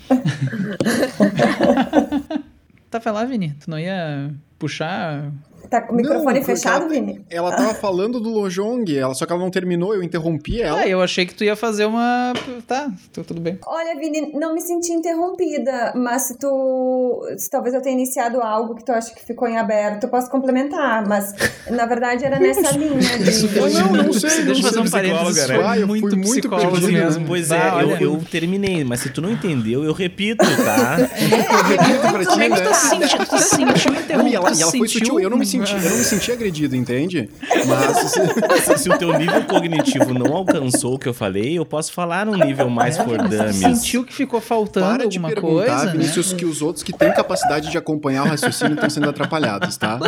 é. 2.33 2.47
Tá, 2.89 2.99
vai 2.99 3.11
lá, 3.13 3.25
Vini. 3.25 3.53
Tu 3.59 3.69
não 3.69 3.77
ia 3.77 4.31
puxar. 4.57 5.29
Tá 5.69 5.81
com 5.81 5.93
o 5.93 5.95
microfone 5.95 6.39
Não, 6.39 6.45
fechado, 6.45 6.83
ela- 6.83 6.89
Vini? 6.93 7.21
Ela 7.29 7.51
tava 7.55 7.73
falando 7.75 8.19
do 8.19 8.29
Lojong, 8.29 8.85
ela, 8.97 9.13
só 9.13 9.25
que 9.25 9.31
ela 9.33 9.41
não 9.41 9.49
terminou, 9.51 9.93
eu 9.93 10.01
interrompi 10.03 10.61
ela. 10.61 10.79
Ah, 10.79 10.87
eu 10.87 11.01
achei 11.01 11.25
que 11.25 11.33
tu 11.33 11.43
ia 11.43 11.55
fazer 11.55 11.85
uma. 11.85 12.33
Tá, 12.67 12.89
tu- 13.13 13.23
tudo 13.23 13.41
bem. 13.41 13.59
Olha, 13.65 13.95
Vini, 13.99 14.31
não 14.33 14.53
me 14.53 14.61
senti 14.61 14.91
interrompida, 14.93 15.93
mas 15.95 16.23
se 16.23 16.37
tu. 16.37 17.21
Se 17.37 17.49
talvez 17.49 17.73
eu 17.75 17.81
tenha 17.81 17.95
iniciado 17.95 18.41
algo 18.41 18.75
que 18.75 18.83
tu 18.85 18.91
acha 18.91 19.13
que 19.13 19.23
ficou 19.25 19.47
em 19.47 19.57
aberto, 19.57 20.03
eu 20.03 20.09
posso 20.09 20.29
complementar, 20.29 21.05
mas 21.07 21.33
na 21.69 21.85
verdade 21.85 22.25
era 22.25 22.39
nessa 22.39 22.71
linha 22.77 23.17
de. 23.17 23.57
Eu 23.57 23.69
não, 23.69 24.03
não 24.03 24.13
sei, 24.13 24.29
Deixa 24.29 24.43
não 24.45 24.51
eu 24.53 24.61
fazer 24.61 24.73
sei. 24.73 24.81
um 24.81 24.89
parênteses. 24.89 25.47
né? 25.47 25.59
Ah, 25.65 25.77
eu 25.77 25.87
fui 25.87 25.99
muito 26.01 26.15
muito 26.17 26.29
psicólogo 26.29 26.71
perdido 26.71 26.91
mesmo. 26.93 27.25
Pois 27.27 27.51
é, 27.51 27.69
eu, 27.81 27.89
eu 28.13 28.21
terminei, 28.31 28.83
mas 28.83 29.01
se 29.01 29.09
tu 29.09 29.21
não 29.21 29.31
entendeu, 29.31 29.83
eu 29.83 29.93
repito, 29.93 30.45
tá? 30.63 30.95
Repito 31.17 32.11
pra 32.11 32.19
ti, 32.19 32.25
Como 32.27 32.41
é 32.41 32.49
que 32.49 32.55
né? 32.61 32.67
tu 32.67 32.73
se 32.75 32.89
sentiu? 32.89 33.25
Tu 33.25 33.37
se 33.37 33.49
sentiu 33.55 33.93
interrompido? 33.93 34.27
e 34.29 34.35
ela, 34.35 34.51
e 34.53 34.61
ela 34.61 34.71
foi 34.71 34.87
sutil, 34.87 35.19
eu 35.19 35.29
não 35.29 35.37
me 35.37 35.45
senti, 35.45 35.56
eu 35.59 35.89
não 35.89 35.97
me 35.97 36.03
senti 36.03 36.31
agredido, 36.31 36.75
entende? 36.75 37.29
Mas 37.65 37.97
se, 37.97 38.77
se 38.77 38.89
o 38.89 38.97
teu 38.97 39.17
nível 39.17 39.43
cognitivo 39.45 40.13
não 40.13 40.35
alcançou 40.35 40.95
o 40.95 40.99
que 40.99 41.07
eu 41.07 41.13
falei, 41.13 41.57
eu 41.57 41.65
posso 41.65 41.91
falar 41.93 42.25
num 42.25 42.35
nível 42.35 42.69
mais 42.69 42.97
for 42.97 43.17
dummies. 43.17 43.55
Sentiu 43.55 44.03
que 44.03 44.13
ficou 44.13 44.39
faltando 44.41 44.85
para 44.85 45.07
de 45.07 45.17
alguma 45.17 45.29
perguntar, 45.29 45.65
coisa, 45.65 45.85
né? 45.85 45.91
Vinícius, 45.93 46.33
que 46.33 46.45
os 46.45 46.61
outros 46.61 46.83
que 46.83 46.93
têm 46.93 47.11
capacidade 47.13 47.69
de 47.69 47.77
acompanhar 47.77 48.25
o 48.25 48.27
raciocínio 48.27 48.73
estão 48.75 48.89
sendo 48.89 49.09
atrapalhados, 49.09 49.77
tá? 49.77 49.99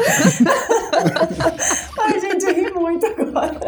Ai, 1.99 2.19
gente, 2.19 2.45
eu 2.45 2.53
ri 2.55 2.71
muito 2.71 3.05
agora. 3.05 3.59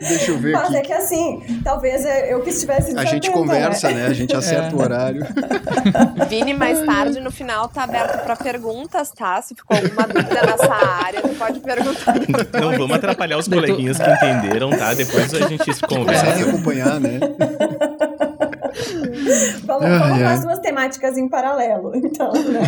Deixa 0.00 0.30
eu 0.32 0.38
ver 0.38 0.52
Mas 0.52 0.74
é 0.74 0.78
aqui. 0.78 0.88
que 0.88 0.92
assim, 0.92 1.60
talvez 1.62 2.04
eu 2.28 2.40
que 2.42 2.50
estivesse 2.50 2.96
A 2.96 3.04
gente 3.04 3.30
conversa, 3.30 3.88
né? 3.88 3.94
né? 3.94 4.06
A 4.06 4.12
gente 4.12 4.34
acerta 4.34 4.74
o 4.74 4.80
horário. 4.80 5.24
Vini, 6.28 6.54
mais 6.54 6.80
tarde, 6.84 7.20
no 7.20 7.30
final, 7.30 7.68
tá 7.68 7.84
aberto 7.84 8.22
pra 8.24 8.36
perguntas, 8.36 9.10
tá? 9.10 9.40
Se 9.42 9.54
ficou 9.54 9.76
alguma 9.76 10.06
dúvida 10.08 10.42
nessa 10.46 10.74
área, 11.04 11.22
tu 11.22 11.28
pode 11.30 11.60
perguntar. 11.60 12.14
Não 12.60 12.72
vamos 12.78 12.96
atrapalhar 12.96 13.38
os 13.38 13.48
coleguinhas 13.48 13.98
que 13.98 14.10
entenderam, 14.10 14.70
tá? 14.70 14.92
Depois 14.94 15.32
a 15.34 15.48
gente 15.48 15.72
se 15.74 15.80
Consegue 15.82 16.04
conversa. 16.04 16.48
acompanhar, 16.48 17.00
né? 17.00 17.20
Vamos, 19.64 19.84
Ai, 19.84 19.98
vamos 19.98 20.18
ai. 20.18 20.24
as 20.34 20.42
duas 20.42 20.58
temáticas 20.58 21.16
em 21.16 21.28
paralelo, 21.28 21.92
então, 21.96 22.32
né? 22.32 22.60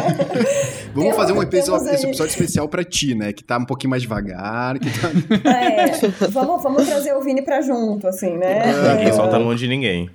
Vamos 0.93 1.02
Temos- 1.10 1.16
fazer 1.16 1.32
um 1.32 1.43
episódio, 1.43 1.89
aí- 1.89 1.94
episódio 1.97 2.31
especial 2.31 2.68
pra 2.68 2.85
ti, 2.85 3.14
né? 3.14 3.32
Que 3.32 3.43
tá 3.43 3.59
um 3.59 3.64
pouquinho 3.64 3.90
mais 3.90 4.02
devagar, 4.02 4.78
que 4.78 4.89
tá... 4.90 5.09
É, 5.51 5.86
vamos, 6.28 6.62
vamos 6.62 6.86
trazer 6.86 7.14
o 7.14 7.20
Vini 7.22 7.43
pra 7.43 7.60
junto, 7.62 8.06
assim, 8.06 8.36
né? 8.36 8.62
Ninguém 8.93 9.09
É, 9.09 9.12
solta 9.12 9.36
a 9.36 9.40
mão 9.40 9.55
de 9.55 9.66
ninguém. 9.68 10.10